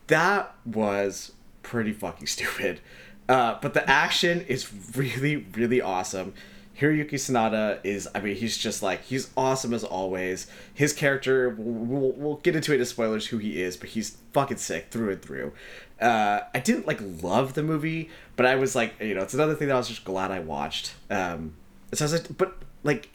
that 0.06 0.54
was 0.64 1.32
pretty 1.62 1.92
fucking 1.92 2.26
stupid. 2.26 2.80
Uh, 3.28 3.58
but 3.60 3.74
the 3.74 3.88
action 3.88 4.40
is 4.48 4.68
really, 4.96 5.46
really 5.54 5.80
awesome. 5.80 6.34
Hiroyuki 6.80 7.14
Sanada 7.14 7.78
is, 7.84 8.08
I 8.14 8.20
mean, 8.20 8.36
he's 8.36 8.56
just 8.56 8.82
like, 8.82 9.04
he's 9.04 9.30
awesome 9.36 9.74
as 9.74 9.84
always. 9.84 10.46
His 10.72 10.92
character, 10.94 11.50
we'll, 11.50 12.12
we'll 12.12 12.36
get 12.36 12.56
into 12.56 12.72
it 12.72 12.80
in 12.80 12.86
spoilers 12.86 13.26
who 13.26 13.38
he 13.38 13.60
is, 13.62 13.76
but 13.76 13.90
he's 13.90 14.16
fucking 14.32 14.56
sick 14.56 14.88
through 14.90 15.10
and 15.10 15.22
through. 15.22 15.52
Uh, 16.00 16.40
I 16.54 16.58
didn't, 16.60 16.86
like, 16.86 17.00
love 17.22 17.52
the 17.52 17.62
movie, 17.62 18.08
but 18.34 18.46
I 18.46 18.56
was 18.56 18.74
like, 18.74 18.94
you 18.98 19.14
know, 19.14 19.22
it's 19.22 19.34
another 19.34 19.54
thing 19.54 19.68
that 19.68 19.74
I 19.74 19.78
was 19.78 19.88
just 19.88 20.04
glad 20.04 20.30
I 20.30 20.40
watched. 20.40 20.94
Um, 21.10 21.52
so 21.92 22.04
I 22.04 22.10
was 22.10 22.12
like, 22.14 22.38
but, 22.38 22.56
like, 22.82 23.10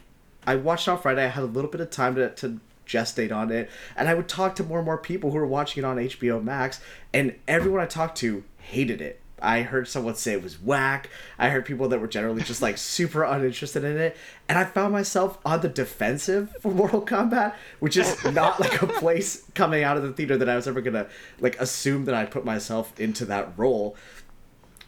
I 0.45 0.55
watched 0.55 0.87
on 0.87 0.99
Friday. 0.99 1.25
I 1.25 1.29
had 1.29 1.43
a 1.43 1.47
little 1.47 1.71
bit 1.71 1.81
of 1.81 1.89
time 1.89 2.13
to, 2.15 2.29
to 2.29 2.59
gestate 2.85 3.31
on 3.31 3.51
it, 3.51 3.69
and 3.95 4.07
I 4.07 4.13
would 4.13 4.27
talk 4.27 4.55
to 4.55 4.63
more 4.63 4.79
and 4.79 4.85
more 4.85 4.97
people 4.97 5.31
who 5.31 5.37
were 5.37 5.45
watching 5.45 5.83
it 5.83 5.85
on 5.85 5.97
HBO 5.97 6.43
Max, 6.43 6.79
and 7.13 7.35
everyone 7.47 7.81
I 7.81 7.85
talked 7.85 8.17
to 8.19 8.43
hated 8.57 9.01
it. 9.01 9.21
I 9.41 9.61
heard 9.61 9.87
someone 9.87 10.15
say 10.15 10.33
it 10.33 10.41
was 10.41 10.61
whack. 10.61 11.09
I 11.37 11.49
heard 11.49 11.65
people 11.65 11.89
that 11.89 11.99
were 11.99 12.07
generally 12.07 12.41
just 12.41 12.61
like 12.61 12.77
super 12.79 13.23
uninterested 13.23 13.83
in 13.83 13.97
it, 13.97 14.17
and 14.47 14.57
I 14.57 14.65
found 14.65 14.93
myself 14.93 15.37
on 15.45 15.61
the 15.61 15.69
defensive 15.69 16.55
for 16.61 16.71
Mortal 16.71 17.01
Kombat, 17.01 17.53
which 17.79 17.97
is 17.97 18.23
not 18.33 18.59
like 18.59 18.81
a 18.81 18.87
place 18.87 19.43
coming 19.53 19.83
out 19.83 19.97
of 19.97 20.03
the 20.03 20.13
theater 20.13 20.37
that 20.37 20.49
I 20.49 20.55
was 20.55 20.67
ever 20.67 20.81
gonna 20.81 21.07
like 21.39 21.59
assume 21.59 22.05
that 22.05 22.15
I'd 22.15 22.31
put 22.31 22.45
myself 22.45 22.97
into 22.99 23.25
that 23.25 23.53
role. 23.57 23.95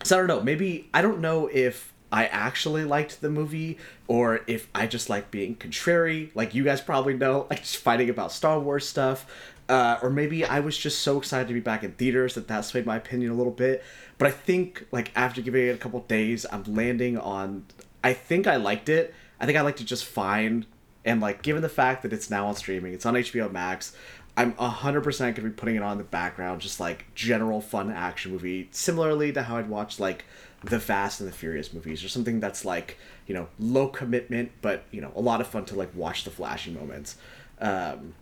So 0.03 0.15
I 0.15 0.19
don't 0.19 0.27
know. 0.27 0.41
Maybe 0.41 0.89
I 0.93 1.01
don't 1.01 1.19
know 1.19 1.47
if 1.47 1.93
I 2.11 2.25
actually 2.27 2.85
liked 2.85 3.21
the 3.21 3.29
movie 3.29 3.77
or 4.07 4.41
if 4.47 4.69
I 4.73 4.87
just 4.87 5.09
like 5.09 5.29
being 5.31 5.55
contrary, 5.55 6.31
like 6.35 6.55
you 6.55 6.63
guys 6.63 6.81
probably 6.81 7.13
know, 7.13 7.47
like 7.49 7.61
just 7.61 7.77
fighting 7.77 8.09
about 8.09 8.31
Star 8.31 8.59
Wars 8.59 8.87
stuff. 8.87 9.25
Uh, 9.69 9.99
or 10.01 10.09
maybe 10.09 10.45
I 10.45 10.61
was 10.61 10.77
just 10.77 11.01
so 11.01 11.17
excited 11.17 11.49
to 11.49 11.53
be 11.53 11.59
back 11.59 11.83
in 11.83 11.91
theaters 11.91 12.35
that 12.35 12.47
that 12.47 12.61
swayed 12.61 12.85
my 12.85 12.95
opinion 12.95 13.31
a 13.31 13.33
little 13.33 13.51
bit. 13.51 13.83
But 14.17 14.29
I 14.29 14.31
think, 14.31 14.87
like, 14.93 15.11
after 15.13 15.41
giving 15.41 15.67
it 15.67 15.71
a 15.71 15.77
couple 15.77 15.99
days, 16.01 16.45
I'm 16.49 16.63
landing 16.63 17.17
on. 17.17 17.65
I 18.01 18.13
think 18.13 18.47
I 18.47 18.55
liked 18.55 18.87
it. 18.87 19.13
I 19.41 19.45
think 19.45 19.57
I 19.57 19.61
liked 19.61 19.81
it 19.81 19.83
just 19.83 20.05
fine. 20.05 20.65
And, 21.03 21.19
like, 21.19 21.41
given 21.41 21.61
the 21.61 21.69
fact 21.69 22.03
that 22.03 22.13
it's 22.13 22.29
now 22.29 22.47
on 22.47 22.55
streaming, 22.55 22.93
it's 22.93 23.05
on 23.05 23.15
HBO 23.15 23.51
Max, 23.51 23.93
I'm 24.37 24.53
100% 24.53 25.19
going 25.19 25.33
to 25.33 25.41
be 25.41 25.49
putting 25.49 25.75
it 25.75 25.83
on 25.83 25.97
the 25.97 26.03
background, 26.03 26.61
just 26.61 26.79
like 26.79 27.13
general 27.15 27.59
fun 27.59 27.91
action 27.91 28.31
movie, 28.31 28.69
similarly 28.71 29.33
to 29.33 29.43
how 29.43 29.57
I'd 29.57 29.69
watch, 29.69 29.99
like, 29.99 30.25
the 30.69 30.79
Fast 30.79 31.19
and 31.19 31.29
the 31.29 31.33
Furious 31.33 31.73
movies, 31.73 32.03
or 32.03 32.09
something 32.09 32.39
that's, 32.39 32.65
like, 32.65 32.97
you 33.25 33.33
know, 33.33 33.47
low 33.59 33.87
commitment, 33.87 34.51
but, 34.61 34.83
you 34.91 35.01
know, 35.01 35.11
a 35.15 35.21
lot 35.21 35.41
of 35.41 35.47
fun 35.47 35.65
to, 35.65 35.75
like, 35.75 35.93
watch 35.95 36.23
the 36.23 36.31
flashy 36.31 36.71
moments. 36.71 37.17
Um, 37.59 38.13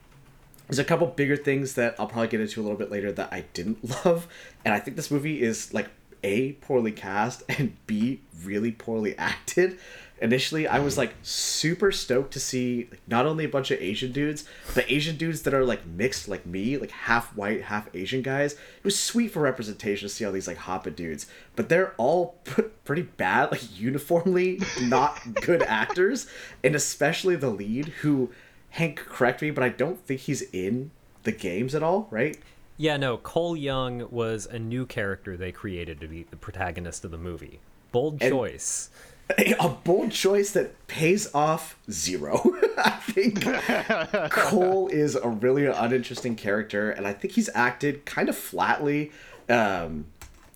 there's 0.67 0.79
a 0.79 0.83
couple 0.83 1.07
bigger 1.07 1.37
things 1.37 1.75
that 1.75 1.95
I'll 1.99 2.07
probably 2.07 2.27
get 2.27 2.41
into 2.41 2.59
a 2.59 2.63
little 2.63 2.77
bit 2.77 2.91
later 2.91 3.11
that 3.11 3.31
I 3.31 3.45
didn't 3.53 3.83
love, 4.05 4.27
and 4.63 4.73
I 4.73 4.79
think 4.79 4.97
this 4.97 5.11
movie 5.11 5.41
is 5.41 5.73
like 5.73 5.89
a 6.23 6.53
poorly 6.53 6.91
cast 6.91 7.43
and 7.49 7.75
b 7.85 8.21
really 8.43 8.71
poorly 8.71 9.15
acted. 9.17 9.77
Initially, 10.21 10.65
I 10.67 10.79
was 10.79 10.97
like 10.97 11.13
super 11.23 11.91
stoked 11.91 12.31
to 12.33 12.39
see 12.39 12.87
like, 12.89 13.01
not 13.07 13.25
only 13.25 13.43
a 13.43 13.49
bunch 13.49 13.69
of 13.71 13.81
Asian 13.81 14.11
dudes, 14.13 14.45
but 14.73 14.89
Asian 14.89 15.17
dudes 15.17 15.41
that 15.41 15.53
are 15.53 15.65
like 15.65 15.85
mixed, 15.85 16.27
like 16.29 16.45
me, 16.45 16.77
like 16.77 16.91
half 16.91 17.35
white, 17.35 17.63
half 17.63 17.93
Asian 17.93 18.21
guys. 18.21 18.53
It 18.53 18.83
was 18.83 18.97
sweet 18.97 19.31
for 19.31 19.41
representation 19.41 20.07
to 20.07 20.13
see 20.13 20.23
all 20.23 20.31
these 20.31 20.47
like 20.47 20.57
hapa 20.57 20.95
dudes, 20.95 21.25
but 21.57 21.67
they're 21.67 21.93
all 21.97 22.35
p- 22.45 22.63
pretty 22.85 23.01
bad, 23.03 23.51
like 23.51 23.77
uniformly 23.79 24.61
not 24.83 25.19
good 25.41 25.61
actors, 25.67 26.27
and 26.63 26.75
especially 26.75 27.35
the 27.35 27.49
lead 27.49 27.87
who 28.01 28.31
Hank, 28.71 28.97
correct 28.97 29.41
me, 29.41 29.51
but 29.51 29.63
I 29.63 29.69
don't 29.69 29.99
think 29.99 30.19
he's 30.21 30.41
in 30.41 30.91
the 31.23 31.31
games 31.31 31.73
at 31.75 31.81
all, 31.81 32.07
right? 32.11 32.37
Yeah, 32.75 32.97
no. 32.97 33.15
Cole 33.15 33.55
Young 33.55 34.05
was 34.11 34.45
a 34.47 34.59
new 34.59 34.85
character 34.85 35.37
they 35.37 35.53
created 35.53 36.01
to 36.01 36.07
be 36.09 36.23
the 36.23 36.35
protagonist 36.35 37.05
of 37.05 37.11
the 37.11 37.17
movie. 37.17 37.59
Bold 37.93 38.17
And- 38.21 38.31
choice. 38.31 38.89
A 39.59 39.69
bold 39.69 40.11
choice 40.11 40.51
that 40.51 40.87
pays 40.87 41.33
off 41.33 41.77
zero. 41.89 42.43
I 42.77 42.91
think 42.91 43.43
Cole 44.31 44.87
is 44.89 45.15
a 45.15 45.27
really 45.27 45.65
uninteresting 45.65 46.35
character, 46.35 46.91
and 46.91 47.07
I 47.07 47.13
think 47.13 47.33
he's 47.33 47.49
acted 47.55 48.05
kind 48.05 48.29
of 48.29 48.37
flatly. 48.37 49.11
Um, 49.49 50.05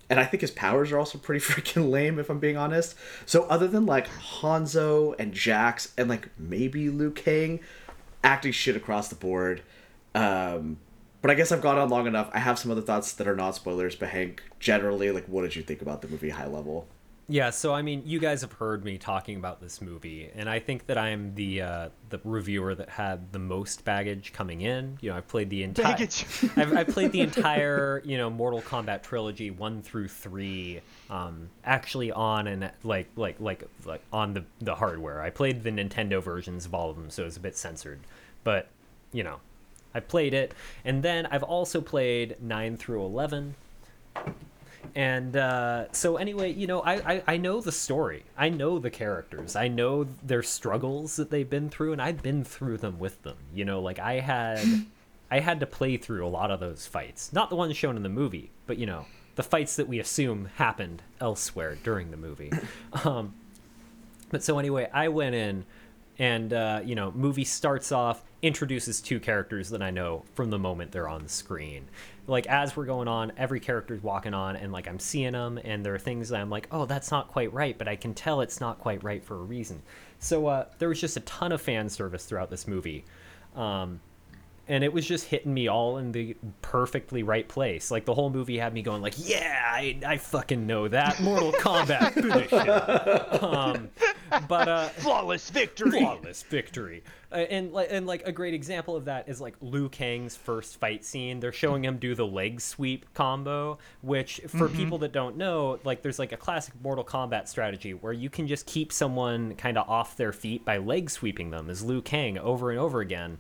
and 0.10 0.20
I 0.20 0.26
think 0.26 0.42
his 0.42 0.52
powers 0.52 0.92
are 0.92 1.00
also 1.00 1.18
pretty 1.18 1.44
freaking 1.46 1.90
lame, 1.90 2.20
if 2.20 2.30
I'm 2.30 2.40
being 2.40 2.58
honest. 2.58 2.96
So, 3.26 3.44
other 3.44 3.68
than 3.68 3.86
like 3.86 4.08
Hanzo 4.08 5.16
and 5.18 5.34
Jax 5.34 5.94
and 5.98 6.08
like 6.10 6.30
maybe 6.38 6.90
Liu 6.90 7.12
Kang, 7.12 7.60
acting 8.24 8.52
shit 8.52 8.76
across 8.76 9.08
the 9.08 9.16
board. 9.16 9.62
Um, 10.14 10.78
but 11.22 11.32
I 11.32 11.34
guess 11.34 11.52
I've 11.52 11.62
gone 11.62 11.78
on 11.78 11.90
long 11.90 12.08
enough. 12.08 12.30
I 12.34 12.40
have 12.40 12.58
some 12.58 12.72
other 12.72 12.82
thoughts 12.82 13.14
that 13.14 13.28
are 13.28 13.36
not 13.36 13.56
spoilers, 13.56 13.96
but 13.96 14.10
Hank, 14.10 14.42
generally, 14.60 15.12
like, 15.12 15.26
what 15.26 15.42
did 15.42 15.56
you 15.56 15.64
think 15.64 15.82
about 15.82 16.02
the 16.02 16.08
movie 16.08 16.30
high 16.30 16.48
level? 16.48 16.88
Yeah, 17.32 17.52
so 17.52 17.76
I 17.76 17.84
mean, 17.84 18.02
you 18.08 18.18
guys 18.20 18.42
have 18.42 18.54
heard 18.54 18.84
me 18.84 18.98
talking 18.98 19.38
about 19.38 19.62
this 19.62 19.84
movie, 19.84 20.32
and 20.34 20.50
I 20.50 20.58
think 20.58 20.88
that 20.88 20.98
I'm 20.98 21.36
the 21.36 21.62
uh, 21.62 21.90
the 22.10 22.20
reviewer 22.24 22.74
that 22.74 22.90
had 22.90 23.32
the 23.32 23.38
most 23.38 23.86
baggage 23.86 24.34
coming 24.34 24.62
in. 24.62 24.98
You 25.00 25.12
know, 25.12 25.18
I've 25.18 25.28
played 25.28 25.52
the 25.52 25.62
entire 25.62 25.92
Baggage. 25.92 26.26
I've, 26.56 26.76
I've 26.76 26.88
played 26.88 27.12
the 27.12 27.22
entire 27.30 28.02
you 28.04 28.18
know 28.18 28.32
Mortal 28.32 28.64
Kombat 28.64 29.04
trilogy 29.04 29.52
one 29.52 29.84
through 29.84 30.08
three, 30.08 30.82
um, 31.12 31.52
actually 31.64 32.12
on 32.12 32.48
and 32.48 32.72
like 32.84 33.08
like 33.16 33.40
like 33.40 33.64
like 33.86 34.02
on 34.12 34.34
the 34.34 34.44
the 34.60 34.74
hardware. 34.74 35.22
I 35.22 35.30
played 35.30 35.64
the 35.64 35.70
Nintendo 35.70 36.24
versions 36.24 36.66
of 36.66 36.74
all 36.74 36.90
of 36.90 36.96
them, 36.96 37.12
so 37.12 37.28
it's 37.28 37.38
a 37.38 37.42
bit 37.42 37.56
censored, 37.56 38.00
but 38.44 38.70
you 39.12 39.22
know, 39.22 39.40
I 39.94 40.00
played 40.00 40.34
it, 40.34 40.56
and 40.84 41.04
then 41.04 41.28
I've 41.28 41.44
also 41.44 41.80
played 41.80 42.38
nine 42.42 42.76
through 42.76 43.06
eleven 43.06 43.54
and 44.96 45.36
uh, 45.36 45.92
so 45.92 46.18
anyway 46.18 46.52
you 46.52 46.68
know 46.68 46.82
I, 46.82 47.14
I 47.14 47.24
i 47.28 47.38
know 47.38 47.62
the 47.62 47.72
story. 47.72 48.24
I 48.38 48.50
know 48.50 48.80
the 48.80 48.90
characters. 48.90 49.56
I 49.56 49.68
know 49.68 50.06
their 50.24 50.44
struggles 50.44 51.16
that 51.18 51.30
they've 51.30 51.50
been 51.50 51.70
through 51.70 51.94
and 51.94 52.02
i've 52.02 52.22
been 52.22 52.44
through 52.44 52.78
them 52.78 53.00
with 53.00 53.22
them. 53.24 53.38
You 53.54 53.66
know 53.66 53.82
like 53.82 54.00
i 54.00 54.20
had 54.20 54.60
i 55.32 55.40
had 55.40 55.60
to 55.60 55.66
play 55.66 55.98
through 55.98 56.26
a 56.26 56.30
lot 56.30 56.52
of 56.52 56.60
those 56.60 56.88
fights. 56.88 57.32
Not 57.34 57.50
the 57.50 57.56
ones 57.56 57.76
shown 57.78 57.96
in 57.98 58.04
the 58.04 58.10
movie 58.10 58.52
but 58.66 58.78
you 58.78 58.86
know 58.86 59.06
the 59.36 59.44
fights 59.44 59.78
that 59.78 59.88
we 59.88 60.00
assume 60.00 60.50
happened 60.56 61.02
elsewhere 61.22 61.78
during 61.84 62.12
the 62.12 62.18
movie. 62.18 62.52
Um, 63.06 63.34
but 64.30 64.44
so 64.44 64.60
anyway, 64.60 64.90
I 64.94 65.08
went 65.08 65.36
in, 65.36 65.66
and 66.18 66.54
uh, 66.54 66.82
you 66.84 66.96
know, 66.96 67.12
movie 67.12 67.46
starts 67.46 67.92
off 67.92 68.24
introduces 68.42 69.02
two 69.02 69.20
characters 69.20 69.70
that 69.70 69.82
I 69.82 69.92
know 69.92 70.24
from 70.34 70.50
the 70.50 70.60
moment 70.60 70.92
they're 70.92 71.10
on 71.10 71.24
the 71.24 71.30
screen. 71.30 71.88
Like 72.28 72.48
as 72.48 72.76
we're 72.76 72.86
going 72.86 73.08
on, 73.08 73.32
every 73.38 73.60
character's 73.60 74.02
walking 74.02 74.34
on, 74.34 74.56
and 74.56 74.72
like 74.72 74.88
I'm 74.88 75.00
seeing 75.00 75.34
them, 75.34 75.60
and 75.64 75.86
there 75.86 75.94
are 75.94 76.00
things 76.00 76.30
that 76.30 76.40
I'm 76.40 76.50
like, 76.50 76.68
oh, 76.72 76.86
that's 76.86 77.12
not 77.12 77.28
quite 77.28 77.52
right, 77.54 77.78
but 77.78 77.88
I 77.88 77.96
can 77.96 78.14
tell 78.14 78.42
it's 78.42 78.62
not 78.62 78.80
quite 78.80 79.04
right 79.04 79.24
for 79.24 79.36
a 79.36 79.44
reason. 79.44 79.82
So 80.20 80.48
uh, 80.48 80.66
there 80.78 80.90
was 80.90 81.02
just 81.02 81.18
a 81.18 81.22
ton 81.22 81.52
of 81.52 81.62
fan 81.62 81.90
service 81.90 82.26
throughout 82.26 82.50
this 82.50 82.68
movie. 82.68 83.06
Um, 83.56 84.00
and 84.70 84.84
it 84.84 84.94
was 84.94 85.06
just 85.06 85.26
hitting 85.26 85.54
me 85.54 85.68
all 85.68 85.98
in 85.98 86.12
the 86.14 86.38
perfectly 86.62 87.24
right 87.24 87.48
place. 87.48 87.90
Like 87.92 88.06
the 88.06 88.14
whole 88.14 88.30
movie 88.30 88.58
had 88.58 88.74
me 88.74 88.82
going 88.84 89.02
like, 89.02 89.16
"Yeah, 89.18 89.62
I, 89.66 90.00
I 90.06 90.18
fucking 90.18 90.66
know 90.66 90.88
that 90.88 91.20
Mortal 91.20 91.52
Kombat 91.52 92.14
finish." 92.14 93.42
Um, 93.42 93.90
but 94.48 94.68
uh, 94.68 94.90
Flawless 94.90 95.50
victory. 95.50 96.00
flawless 96.00 96.44
victory. 96.44 97.04
Uh, 97.32 97.36
and 97.36 97.72
like 97.74 97.88
and 97.92 98.08
like 98.08 98.26
a 98.28 98.32
great 98.32 98.54
example 98.54 98.96
of 98.96 99.06
that 99.06 99.28
is 99.28 99.42
like 99.42 99.56
Liu 99.62 99.90
Kang's 99.90 100.36
first 100.36 100.80
fight 100.80 101.04
scene. 101.04 101.40
They're 101.40 101.52
showing 101.52 101.84
him 101.84 101.98
do 101.98 102.14
the 102.16 102.26
leg 102.26 102.62
sweep 102.62 103.12
combo, 103.14 103.80
which 104.02 104.40
for 104.48 104.70
people 104.70 105.00
that 105.00 105.12
don't 105.12 105.36
know, 105.38 105.80
like 105.84 106.02
there's 106.02 106.20
like 106.20 106.32
a 106.32 106.38
classic 106.38 106.74
Mortal 106.82 107.04
Kombat 107.04 107.48
strategy 107.48 107.94
where 107.94 108.14
you 108.14 108.30
can 108.30 108.48
just 108.48 108.66
keep 108.66 108.92
someone 108.92 109.56
kind 109.56 109.78
of 109.78 109.90
off 109.90 110.16
their 110.16 110.32
feet 110.32 110.64
by 110.64 110.78
leg 110.78 111.10
sweeping 111.10 111.50
them 111.50 111.70
as 111.70 111.84
Liu 111.84 112.02
Kang 112.02 112.38
over 112.38 112.70
and 112.72 112.80
over 112.80 113.00
again. 113.02 113.40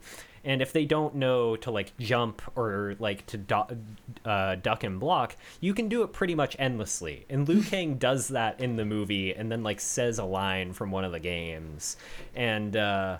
And 0.49 0.63
if 0.63 0.73
they 0.73 0.83
don't 0.83 1.13
know 1.13 1.55
to 1.57 1.69
like 1.69 1.95
jump 1.99 2.41
or 2.55 2.95
like 2.97 3.23
to 3.27 3.37
du- 3.37 3.77
uh, 4.25 4.55
duck 4.55 4.83
and 4.83 4.99
block, 4.99 5.35
you 5.61 5.75
can 5.75 5.89
do 5.89 6.01
it 6.01 6.11
pretty 6.11 6.33
much 6.33 6.55
endlessly. 6.57 7.27
And 7.29 7.47
Liu 7.47 7.61
Kang 7.69 7.99
does 7.99 8.29
that 8.29 8.59
in 8.59 8.75
the 8.75 8.83
movie, 8.83 9.31
and 9.31 9.51
then 9.51 9.61
like 9.61 9.79
says 9.79 10.17
a 10.17 10.23
line 10.23 10.73
from 10.73 10.89
one 10.89 11.05
of 11.05 11.11
the 11.11 11.19
games. 11.19 11.97
And 12.35 12.75
uh, 12.75 13.19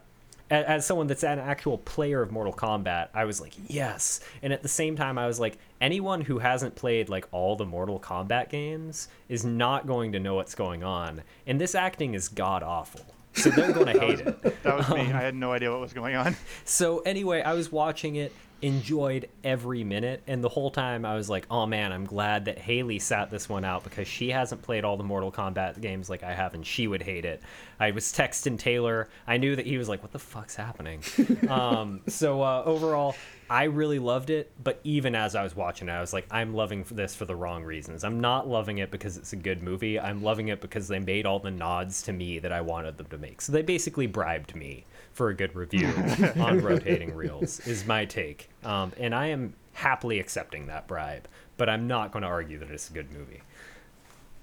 as 0.50 0.88
someone 0.88 1.06
that's 1.06 1.24
an 1.24 1.38
actual 1.38 1.78
player 1.78 2.24
of 2.24 2.32
Mortal 2.32 2.52
Kombat, 2.52 3.10
I 3.14 3.26
was 3.26 3.40
like, 3.40 3.54
yes. 3.68 4.22
And 4.42 4.52
at 4.52 4.64
the 4.64 4.68
same 4.68 4.96
time, 4.96 5.20
I 5.20 5.28
was 5.28 5.40
like, 5.40 5.60
anyone 5.80 6.22
who 6.22 6.40
hasn't 6.40 6.74
played 6.74 7.10
like 7.10 7.28
all 7.32 7.56
the 7.56 7.64
Mortal 7.64 8.00
Kombat 8.00 8.50
games 8.50 9.08
is 9.28 9.46
not 9.46 9.86
going 9.86 10.14
to 10.14 10.20
know 10.20 10.34
what's 10.34 10.56
going 10.56 10.84
on. 10.84 11.22
And 11.46 11.62
this 11.62 11.76
acting 11.76 12.16
is 12.16 12.28
god 12.28 12.64
awful. 12.64 13.06
So 13.34 13.50
they're 13.50 13.72
going 13.72 13.94
to 13.94 14.00
hate 14.00 14.20
it. 14.20 14.64
That 14.64 14.78
was 14.78 14.90
me. 14.90 15.02
I 15.02 15.22
had 15.22 15.36
no 15.36 15.52
idea 15.52 15.72
what 15.72 15.80
was 15.80 15.94
going 15.94 16.16
on. 16.16 16.36
So 16.66 17.00
anyway, 17.00 17.42
I 17.42 17.54
was 17.54 17.72
watching 17.72 18.16
it, 18.16 18.34
enjoyed 18.62 19.30
every 19.44 19.84
minute, 19.84 20.22
and 20.28 20.44
the 20.44 20.50
whole 20.50 20.72
time 20.72 21.06
I 21.06 21.16
was 21.16 21.30
like, 21.30 21.46
"Oh 21.50 21.66
man, 21.66 21.92
I'm 21.92 22.06
glad 22.06 22.46
that 22.46 22.58
Haley 22.58 23.00
sat 23.00 23.32
this 23.32 23.48
one 23.48 23.64
out 23.64 23.84
because 23.84 24.08
she 24.08 24.30
hasn't 24.30 24.62
played 24.62 24.84
all 24.84 24.98
the 24.98 25.04
Mortal 25.04 25.32
Kombat 25.32 25.80
games 25.80 26.10
like 26.10 26.24
I 26.24 26.34
have, 26.34 26.54
and 26.54 26.66
she 26.66 26.88
would 26.88 27.02
hate 27.02 27.26
it." 27.26 27.42
I 27.80 27.92
was 27.92 28.06
texting 28.06 28.60
Taylor. 28.60 29.10
I 29.28 29.38
knew 29.38 29.56
that 29.56 29.66
he 29.66 29.78
was 29.78 29.88
like, 29.88 30.02
"What 30.02 30.12
the 30.12 30.20
fuck's 30.20 30.56
happening?" 30.56 31.02
um, 31.50 32.02
so 32.08 32.42
uh, 32.42 32.64
overall, 32.66 33.16
I 33.50 33.64
really 33.64 34.00
loved 34.00 34.30
it. 34.30 34.52
But 34.64 34.80
even 34.84 35.16
as 35.16 35.36
I 35.36 35.44
was 35.44 35.56
watching 35.56 35.90
it, 35.90 35.92
I 35.92 36.02
was 36.02 36.14
like, 36.14 36.28
"I'm 36.30 36.54
loving 36.54 36.86
this 36.92 37.16
for 37.16 37.26
the 37.26 37.36
wrong 37.36 37.64
reasons. 37.64 38.04
I'm 38.04 38.20
not 38.20 38.48
loving 38.48 38.78
it 38.78 38.92
because 38.92 39.18
it's 39.18 39.34
a 39.34 39.38
good 39.38 39.64
movie. 39.64 40.00
I'm 40.00 40.22
loving 40.22 40.50
it 40.50 40.62
because 40.62 40.88
they 40.88 41.00
made 41.00 41.26
all 41.26 41.40
the 41.40 41.52
nods 41.52 42.02
to 42.04 42.14
me 42.14 42.40
that 42.40 42.52
I 42.52 42.62
wanted 42.62 42.98
them 42.98 43.08
to 43.08 43.18
make. 43.18 43.42
So 43.42 43.52
they 43.52 43.62
basically 43.62 44.08
bribed 44.08 44.56
me." 44.56 44.86
For 45.14 45.30
a 45.30 45.34
good 45.34 45.54
review 45.54 45.88
on 46.40 46.62
rotating 46.62 47.14
reels 47.14 47.60
is 47.68 47.86
my 47.86 48.06
take, 48.06 48.48
um, 48.64 48.94
and 48.98 49.14
I 49.14 49.26
am 49.28 49.54
happily 49.74 50.20
accepting 50.20 50.68
that 50.68 50.88
bribe. 50.88 51.28
But 51.58 51.68
I'm 51.68 51.88
not 51.88 52.14
going 52.14 52.22
to 52.22 52.30
argue 52.30 52.58
that 52.60 52.70
it's 52.70 52.90
a 52.90 52.94
good 52.94 53.12
movie. 53.12 53.42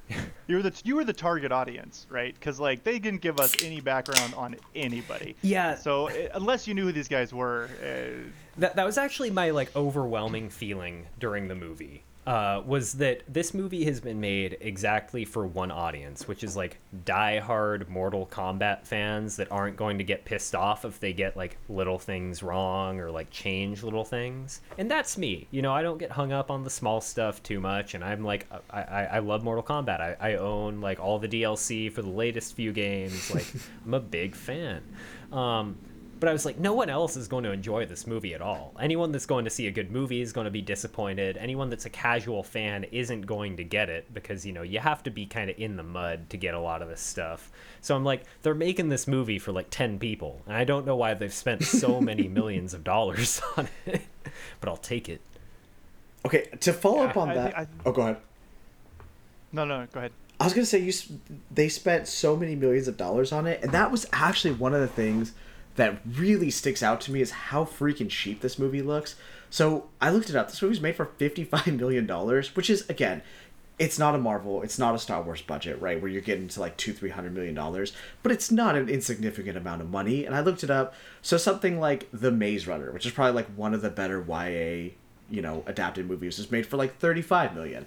You 0.49 0.57
were 0.57 0.63
the 0.63 0.81
you 0.85 0.95
were 0.95 1.05
the 1.05 1.13
target 1.13 1.51
audience, 1.51 2.07
right? 2.09 2.33
Because 2.33 2.61
like 2.61 2.85
they 2.85 3.01
didn't 3.01 3.21
give 3.21 3.41
us 3.41 3.65
any 3.65 3.81
background 3.81 4.35
on 4.35 4.55
anybody. 4.77 5.35
Yeah. 5.43 5.75
So 5.75 6.09
uh, 6.09 6.29
unless 6.35 6.69
you 6.69 6.75
knew 6.75 6.85
who 6.85 6.93
these 6.93 7.09
guys 7.09 7.33
were, 7.33 7.69
uh, 7.83 8.31
That 8.59 8.77
that 8.77 8.85
was 8.87 8.99
actually 8.99 9.31
my 9.31 9.51
like 9.51 9.75
overwhelming 9.77 10.51
feeling 10.51 11.07
during 11.19 11.49
the 11.49 11.55
movie. 11.55 12.03
uh, 12.27 12.61
was 12.67 12.95
that 12.95 13.23
this 13.33 13.55
movie 13.55 13.85
has 13.85 14.01
been 14.01 14.19
made 14.21 14.57
exactly 14.61 15.25
for 15.25 15.47
one 15.47 15.71
audience, 15.71 16.27
which 16.27 16.43
is 16.43 16.57
like 16.57 16.81
die-hard 17.05 17.89
Mortal 17.89 18.27
Kombat 18.27 18.85
fans 18.85 19.37
that 19.37 19.47
aren't 19.53 19.77
going 19.77 19.99
to 19.99 20.05
get 20.05 20.25
pissed 20.25 20.53
off 20.57 20.85
if 20.85 20.99
they 20.99 21.13
get 21.13 21.37
like 21.37 21.57
little 21.69 22.01
things 22.01 22.43
wrong 22.43 22.99
or 22.99 23.13
like 23.13 23.31
change 23.31 23.85
little 23.85 24.05
things. 24.05 24.61
And 24.77 24.91
that's 24.91 25.17
me. 25.17 25.47
You 25.53 25.63
know, 25.63 25.73
I 25.73 25.83
don't 25.83 25.99
get 25.99 26.11
hung 26.11 26.33
up 26.33 26.51
on 26.51 26.65
the 26.65 26.71
small 26.71 27.01
stuff 27.01 27.41
too 27.45 27.61
much, 27.61 27.95
and 27.95 28.03
I'm 28.03 28.25
like, 28.25 28.49
I, 28.71 28.83
I, 28.83 29.05
I 29.05 29.19
love 29.21 29.45
Mortal 29.45 29.63
Kombat. 29.63 30.01
I, 30.01 30.17
I 30.19 30.35
own 30.35 30.81
like 30.81 30.99
all 30.99 31.21
the 31.21 31.29
DLC 31.29 31.93
for 31.93 32.03
the 32.03 32.09
latest 32.11 32.57
few 32.57 32.73
games. 32.73 33.33
Like, 33.33 33.47
I'm 33.87 33.95
a 33.95 34.01
big 34.01 34.35
fan. 34.35 34.83
Um, 35.31 35.77
but 36.19 36.29
I 36.29 36.33
was 36.33 36.45
like, 36.45 36.59
no 36.59 36.73
one 36.73 36.89
else 36.91 37.17
is 37.17 37.29
going 37.29 37.45
to 37.45 37.53
enjoy 37.53 37.87
this 37.87 38.07
movie 38.07 38.35
at 38.35 38.41
all. 38.41 38.73
Anyone 38.81 39.13
that's 39.13 39.27
going 39.27 39.45
to 39.45 39.51
see 39.51 39.67
a 39.67 39.71
good 39.71 39.91
movie 39.93 40.21
is 40.21 40.33
going 40.33 40.47
to 40.47 40.51
be 40.51 40.63
disappointed. 40.63 41.37
Anyone 41.37 41.69
that's 41.71 41.87
a 41.87 41.91
casual 41.91 42.43
fan 42.43 42.85
isn't 42.85 43.23
going 43.23 43.57
to 43.59 43.65
get 43.65 43.89
it 43.91 44.13
because, 44.15 44.45
you 44.47 44.53
know, 44.53 44.63
you 44.63 44.79
have 44.79 45.03
to 45.05 45.11
be 45.11 45.27
kind 45.27 45.51
of 45.51 45.59
in 45.59 45.77
the 45.77 45.83
mud 45.83 46.31
to 46.31 46.37
get 46.37 46.55
a 46.55 46.61
lot 46.61 46.83
of 46.83 46.89
this 46.89 47.01
stuff. 47.01 47.51
So 47.81 47.95
I'm 47.95 48.05
like, 48.05 48.23
they're 48.43 48.55
making 48.55 48.89
this 48.89 49.07
movie 49.07 49.39
for 49.39 49.53
like 49.53 49.69
10 49.71 49.99
people. 49.99 50.41
And 50.47 50.57
I 50.57 50.65
don't 50.65 50.87
know 50.87 50.97
why 50.97 51.15
they've 51.15 51.33
spent 51.33 51.63
so 51.65 52.01
many 52.01 52.29
millions 52.29 52.73
of 52.75 52.83
dollars 52.85 53.41
on 53.57 53.69
it, 53.87 54.03
but 54.61 54.69
I'll 54.69 54.77
take 54.77 55.09
it. 55.09 55.21
Okay, 56.25 56.47
to 56.61 56.73
follow 56.73 57.03
Yeah, 57.05 57.11
up 57.11 57.17
on 57.17 57.31
I 57.31 57.35
that. 57.35 57.51
thi- 57.53 57.57
I- 57.61 57.67
oh, 57.87 57.93
go 57.93 58.03
ahead. 58.03 58.17
No, 59.53 59.65
no, 59.65 59.87
go 59.93 60.01
ahead. 60.01 60.13
I 60.39 60.45
was 60.45 60.53
gonna 60.53 60.67
say 60.67 60.81
you. 60.81 60.93
They 61.51 61.69
spent 61.71 62.07
so 62.09 62.37
many 62.37 62.55
millions 62.55 62.89
of 62.89 62.99
dollars 62.99 63.33
on 63.33 63.47
it, 63.47 63.63
and 63.63 63.73
that 63.73 63.91
was 63.91 64.05
actually 64.13 64.53
one 64.53 64.75
of 64.75 64.81
the 64.83 64.87
things 64.87 65.33
that 65.77 66.01
really 66.05 66.51
sticks 66.51 66.83
out 66.83 67.01
to 67.03 67.13
me 67.13 67.21
is 67.21 67.31
how 67.31 67.65
freaking 67.65 68.11
cheap 68.11 68.41
this 68.41 68.59
movie 68.59 68.83
looks. 68.83 69.17
So 69.51 69.89
I 70.01 70.11
looked 70.11 70.29
it 70.29 70.37
up. 70.37 70.49
This 70.49 70.61
movie 70.61 70.71
was 70.71 70.81
made 70.81 70.97
for 70.97 71.07
fifty-five 71.07 71.67
million 71.79 72.07
dollars, 72.07 72.55
which 72.57 72.69
is 72.69 72.89
again, 72.89 73.23
it's 73.79 73.99
not 73.99 74.15
a 74.15 74.19
Marvel, 74.19 74.63
it's 74.63 74.79
not 74.79 74.95
a 74.95 74.99
Star 74.99 75.23
Wars 75.23 75.43
budget, 75.43 75.81
right? 75.81 76.01
Where 76.01 76.11
you're 76.11 76.23
getting 76.23 76.49
to 76.49 76.61
like 76.61 76.77
two, 76.77 76.93
three 76.93 77.11
hundred 77.11 77.35
million 77.35 77.55
dollars, 77.55 77.93
but 78.23 78.33
it's 78.33 78.51
not 78.51 78.75
an 78.75 78.89
insignificant 78.89 79.57
amount 79.57 79.83
of 79.83 79.91
money. 79.91 80.25
And 80.25 80.35
I 80.35 80.41
looked 80.41 80.65
it 80.65 80.71
up. 80.71 80.95
So 81.23 81.37
something 81.37 81.79
like 81.79 82.09
The 82.13 82.33
Maze 82.33 82.67
Runner, 82.67 82.91
which 82.91 83.07
is 83.07 83.13
probably 83.13 83.35
like 83.35 83.47
one 83.49 83.75
of 83.75 83.83
the 83.83 83.91
better 83.91 84.25
YA, 84.27 84.93
you 85.31 85.43
know, 85.43 85.63
adapted 85.67 86.09
movies, 86.09 86.39
is 86.39 86.51
made 86.51 86.67
for 86.67 86.77
like 86.77 86.99
thirty-five 86.99 87.55
million 87.55 87.87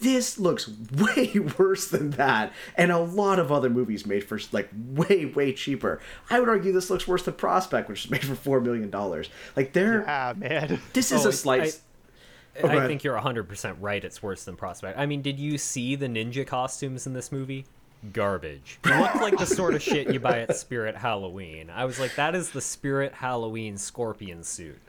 this 0.00 0.38
looks 0.38 0.68
way 0.96 1.38
worse 1.58 1.88
than 1.88 2.10
that 2.10 2.52
and 2.76 2.90
a 2.92 2.98
lot 2.98 3.38
of 3.38 3.50
other 3.52 3.70
movies 3.70 4.06
made 4.06 4.24
for 4.24 4.38
like 4.52 4.68
way 4.94 5.24
way 5.26 5.52
cheaper 5.52 6.00
i 6.30 6.38
would 6.40 6.48
argue 6.48 6.72
this 6.72 6.90
looks 6.90 7.06
worse 7.08 7.22
than 7.24 7.34
prospect 7.34 7.88
which 7.88 8.04
is 8.04 8.10
made 8.10 8.24
for 8.24 8.34
four 8.34 8.60
million 8.60 8.90
dollars 8.90 9.28
like 9.56 9.72
they're 9.72 10.04
Ah, 10.08 10.34
man. 10.36 10.80
this 10.92 11.12
is 11.12 11.26
Oh, 11.26 11.30
a 11.30 11.32
slice 11.32 11.76
I, 11.76 11.80
Oh, 12.60 12.68
I 12.68 12.88
think 12.88 13.04
you're 13.04 13.16
100% 13.16 13.76
right. 13.78 14.02
It's 14.02 14.20
worse 14.20 14.42
than 14.42 14.56
Prospect. 14.56 14.98
I 14.98 15.06
mean, 15.06 15.22
did 15.22 15.38
you 15.38 15.58
see 15.58 15.94
the 15.94 16.08
ninja 16.08 16.44
costumes 16.44 17.06
in 17.06 17.12
this 17.12 17.30
movie? 17.30 17.66
Garbage. 18.12 18.80
It 18.84 18.98
looked 19.00 19.16
like 19.22 19.38
the 19.38 19.46
sort 19.46 19.74
of 19.76 19.82
shit 19.82 20.12
you 20.12 20.18
buy 20.18 20.40
at 20.40 20.56
Spirit 20.56 20.96
Halloween. 20.96 21.70
I 21.70 21.84
was 21.84 22.00
like, 22.00 22.16
that 22.16 22.34
is 22.34 22.50
the 22.50 22.60
Spirit 22.60 23.12
Halloween 23.14 23.76
scorpion 23.76 24.42
suit. 24.42 24.80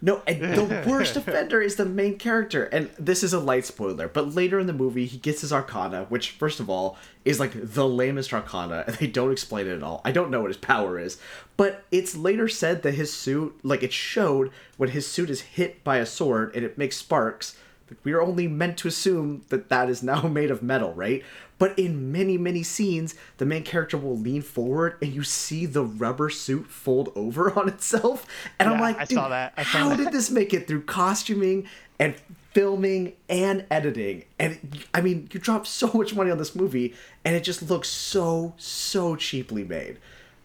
No, 0.00 0.22
and 0.26 0.40
the 0.54 0.84
worst 0.86 1.16
offender 1.16 1.60
is 1.60 1.76
the 1.76 1.84
main 1.84 2.18
character. 2.18 2.64
And 2.64 2.90
this 2.98 3.22
is 3.22 3.32
a 3.32 3.40
light 3.40 3.64
spoiler, 3.64 4.08
but 4.08 4.34
later 4.34 4.60
in 4.60 4.66
the 4.66 4.72
movie, 4.72 5.06
he 5.06 5.18
gets 5.18 5.40
his 5.40 5.52
arcana, 5.52 6.06
which, 6.08 6.30
first 6.30 6.60
of 6.60 6.70
all, 6.70 6.96
is 7.24 7.40
like 7.40 7.52
the 7.54 7.88
lamest 7.88 8.32
arcana, 8.32 8.84
and 8.86 8.96
they 8.96 9.06
don't 9.06 9.32
explain 9.32 9.66
it 9.66 9.74
at 9.74 9.82
all. 9.82 10.00
I 10.04 10.12
don't 10.12 10.30
know 10.30 10.40
what 10.40 10.50
his 10.50 10.56
power 10.56 10.98
is, 10.98 11.18
but 11.56 11.84
it's 11.90 12.16
later 12.16 12.48
said 12.48 12.82
that 12.82 12.94
his 12.94 13.12
suit, 13.12 13.58
like 13.62 13.82
it 13.82 13.92
showed 13.92 14.50
when 14.76 14.90
his 14.90 15.06
suit 15.06 15.30
is 15.30 15.40
hit 15.40 15.82
by 15.82 15.96
a 15.96 16.06
sword 16.06 16.54
and 16.54 16.64
it 16.64 16.78
makes 16.78 16.96
sparks. 16.96 17.56
We 18.04 18.12
are 18.12 18.22
only 18.22 18.46
meant 18.48 18.76
to 18.78 18.88
assume 18.88 19.44
that 19.48 19.70
that 19.70 19.88
is 19.88 20.02
now 20.02 20.22
made 20.28 20.50
of 20.50 20.62
metal, 20.62 20.92
right? 20.94 21.24
But 21.58 21.78
in 21.78 22.12
many, 22.12 22.38
many 22.38 22.62
scenes, 22.62 23.14
the 23.38 23.46
main 23.46 23.64
character 23.64 23.96
will 23.98 24.16
lean 24.16 24.42
forward 24.42 24.96
and 25.02 25.12
you 25.12 25.24
see 25.24 25.66
the 25.66 25.84
rubber 25.84 26.30
suit 26.30 26.66
fold 26.68 27.12
over 27.16 27.52
on 27.58 27.68
itself. 27.68 28.26
And 28.58 28.68
I'm 28.68 28.76
Yeah, 28.76 28.80
like, 28.80 28.96
I 28.98 29.04
Dude, 29.04 29.16
saw 29.16 29.28
that. 29.28 29.54
I 29.56 29.64
saw 29.64 29.78
how 29.78 29.88
that." 29.90 29.96
did 29.96 30.12
this 30.12 30.30
make 30.30 30.54
it 30.54 30.68
through 30.68 30.82
costuming 30.82 31.66
and 31.98 32.14
filming 32.52 33.14
and 33.28 33.64
editing? 33.70 34.24
And 34.38 34.84
I 34.94 35.00
mean, 35.00 35.28
you 35.32 35.40
dropped 35.40 35.66
so 35.66 35.90
much 35.94 36.14
money 36.14 36.30
on 36.30 36.38
this 36.38 36.54
movie 36.54 36.94
and 37.24 37.34
it 37.34 37.42
just 37.42 37.68
looks 37.68 37.88
so, 37.88 38.54
so 38.56 39.16
cheaply 39.16 39.64
made. 39.64 39.98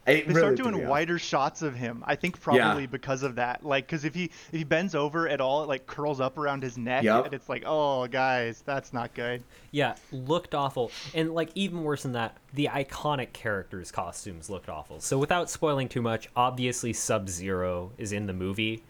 It 0.05 0.27
They 0.27 0.33
really 0.33 0.39
start 0.41 0.57
doing 0.57 0.75
me 0.75 0.83
off. 0.83 0.89
wider 0.89 1.17
shots 1.17 1.61
of 1.61 1.75
him. 1.75 2.03
I 2.05 2.15
think 2.15 2.39
probably 2.41 2.83
Yeah. 2.83 2.87
because 2.87 3.23
of 3.23 3.35
that. 3.35 3.65
Like, 3.65 3.85
because 3.85 4.03
if 4.03 4.13
he 4.13 4.25
if 4.25 4.51
he 4.51 4.63
bends 4.65 4.95
over 4.95 5.29
at 5.29 5.39
all, 5.39 5.63
it 5.63 5.67
like 5.69 5.87
curls 5.87 6.19
up 6.19 6.37
around 6.37 6.61
his 6.61 6.77
neck, 6.77 7.03
Yup. 7.03 7.25
and 7.25 7.33
it's 7.33 7.47
like, 7.47 7.63
oh, 7.65 8.07
guys, 8.07 8.61
that's 8.65 8.91
not 8.91 9.13
good. 9.13 9.43
Yeah, 9.71 9.95
looked 10.11 10.53
awful. 10.53 10.91
And 11.13 11.33
like 11.33 11.51
even 11.55 11.83
worse 11.83 12.03
than 12.03 12.11
that, 12.13 12.35
the 12.53 12.69
iconic 12.71 13.31
characters' 13.33 13.91
costumes 13.91 14.49
looked 14.49 14.67
awful. 14.69 14.99
So 14.99 15.17
without 15.17 15.49
spoiling 15.49 15.87
too 15.87 16.01
much, 16.01 16.27
obviously 16.35 16.91
Sub 16.91 17.29
Zero 17.29 17.91
is 17.97 18.11
in 18.11 18.27
the 18.27 18.33
movie. 18.33 18.83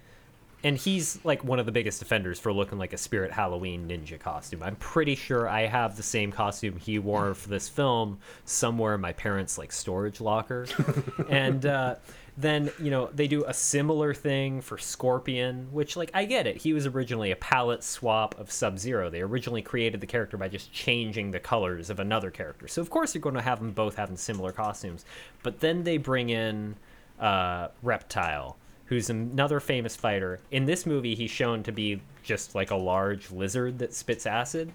And 0.63 0.77
he's 0.77 1.19
like 1.25 1.43
one 1.43 1.59
of 1.59 1.65
the 1.65 1.71
biggest 1.71 2.01
offenders 2.01 2.39
for 2.39 2.53
looking 2.53 2.77
like 2.77 2.93
a 2.93 2.97
Spirit 2.97 3.31
Halloween 3.31 3.87
ninja 3.87 4.19
costume. 4.19 4.63
I'm 4.63 4.77
pretty 4.77 5.15
sure 5.15 5.49
I 5.49 5.65
have 5.65 5.97
the 5.97 6.03
same 6.03 6.31
costume 6.31 6.77
he 6.77 6.99
wore 6.99 7.33
for 7.33 7.49
this 7.49 7.67
film 7.67 8.19
somewhere 8.45 8.95
in 8.95 9.01
my 9.01 9.11
parents' 9.11 9.57
like 9.57 9.73
storage 9.73 10.21
locker. 10.21 10.65
and 11.29 11.65
uh, 11.65 11.95
then 12.37 12.71
you 12.79 12.89
know 12.89 13.09
they 13.13 13.27
do 13.27 13.43
a 13.45 13.53
similar 13.53 14.13
thing 14.13 14.61
for 14.61 14.77
Scorpion, 14.77 15.67
which 15.71 15.95
like 15.95 16.11
I 16.13 16.25
get 16.25 16.47
it. 16.47 16.57
He 16.57 16.73
was 16.73 16.87
originally 16.87 17.31
a 17.31 17.35
palette 17.35 17.83
swap 17.83 18.39
of 18.39 18.51
Sub 18.51 18.79
Zero. 18.79 19.09
They 19.09 19.21
originally 19.21 19.61
created 19.61 20.01
the 20.01 20.07
character 20.07 20.37
by 20.37 20.47
just 20.47 20.71
changing 20.71 21.31
the 21.31 21.39
colors 21.39 21.89
of 21.89 21.99
another 21.99 22.31
character. 22.31 22.67
So 22.67 22.81
of 22.81 22.89
course 22.89 23.13
you're 23.13 23.21
going 23.21 23.35
to 23.35 23.41
have 23.41 23.59
them 23.59 23.71
both 23.71 23.95
having 23.95 24.17
similar 24.17 24.51
costumes. 24.51 25.05
But 25.43 25.59
then 25.59 25.83
they 25.83 25.97
bring 25.97 26.29
in 26.29 26.75
uh, 27.19 27.67
Reptile, 27.83 28.57
who's 28.93 29.09
another 29.09 29.59
famous 29.59 29.95
fighter. 29.95 30.39
In 30.51 30.65
this 30.65 30.85
movie, 30.85 31.15
he's 31.15 31.31
shown 31.31 31.63
to 31.63 31.71
be 31.71 31.99
just 32.21 32.53
like 32.53 32.69
a 32.69 32.75
large 32.75 33.31
lizard 33.31 33.79
that 33.79 33.93
spits 33.93 34.27
acid. 34.27 34.71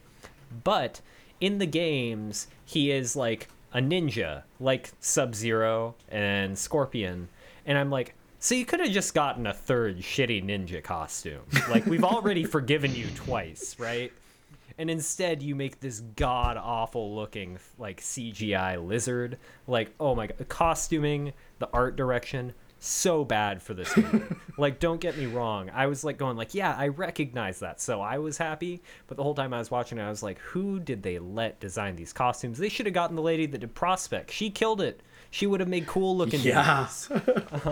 But 0.65 1.01
in 1.41 1.59
the 1.59 1.67
games, 1.67 2.49
he 2.65 2.91
is 2.91 3.15
like 3.15 3.49
a 3.73 3.79
ninja, 3.79 4.43
like 4.59 4.91
Sub 4.99 5.37
Zero 5.37 5.95
and 6.09 6.59
Scorpion. 6.59 7.29
And 7.65 7.79
I'm 7.79 7.91
like, 7.91 8.15
so 8.41 8.57
you 8.57 8.65
could 8.65 8.81
have 8.81 8.91
just 8.91 9.15
gotten 9.15 9.47
a 9.47 9.55
third 9.55 9.99
shitty 9.99 10.45
ninja 10.45 10.83
costume. 10.83 11.43
Like, 11.71 11.87
we've 11.87 12.05
already 12.05 12.43
forgiven 12.57 12.95
you 12.95 13.07
twice, 13.15 13.79
right? 13.79 14.13
And 14.79 14.91
instead, 14.91 15.43
you 15.43 15.55
make 15.55 15.79
this 15.79 16.01
god 16.17 16.57
awful 16.57 17.15
looking, 17.15 17.59
like 17.79 18.01
CGI 18.01 18.85
lizard. 18.85 19.39
Like, 19.69 19.93
oh 20.01 20.17
my 20.17 20.27
god, 20.27 20.39
the 20.39 20.45
costuming, 20.45 21.33
the 21.61 21.69
art 21.73 21.95
direction, 21.95 22.53
so 22.81 23.25
bad 23.25 23.63
for 23.63 23.75
this 23.75 23.97
movie. 23.97 24.23
like, 24.59 24.79
don't 24.79 25.01
get 25.01 25.17
me 25.19 25.27
wrong. 25.27 25.71
I 25.75 25.87
was 25.87 26.05
like 26.05 26.17
going 26.19 26.37
like, 26.37 26.55
yeah, 26.55 26.75
I 26.77 26.89
recognize 26.89 27.59
that, 27.61 27.81
so 27.81 28.01
I 28.01 28.19
was 28.19 28.39
happy. 28.39 28.83
But 29.07 29.17
the 29.17 29.23
whole 29.23 29.35
time 29.35 29.53
I 29.53 29.59
was 29.59 29.71
watching 29.71 29.99
it, 29.99 30.03
I 30.03 30.11
was 30.11 30.23
like, 30.23 30.39
who 30.39 30.79
did 30.79 31.03
they 31.03 31.19
let 31.19 31.59
design 31.61 31.97
these 31.97 32.13
costumes? 32.13 32.59
They 32.59 32.69
should 32.69 32.87
have 32.87 32.95
gotten 32.95 33.17
the 33.17 33.23
lady 33.23 33.47
that 33.47 33.59
did 33.59 33.75
Prospect. 33.75 34.31
She 34.31 34.51
killed 34.51 34.81
it. 34.81 35.03
She 35.31 35.47
would 35.47 35.61
have 35.61 35.69
made 35.69 35.87
cool 35.87 36.17
looking. 36.17 36.41
Yeah. 36.41 36.89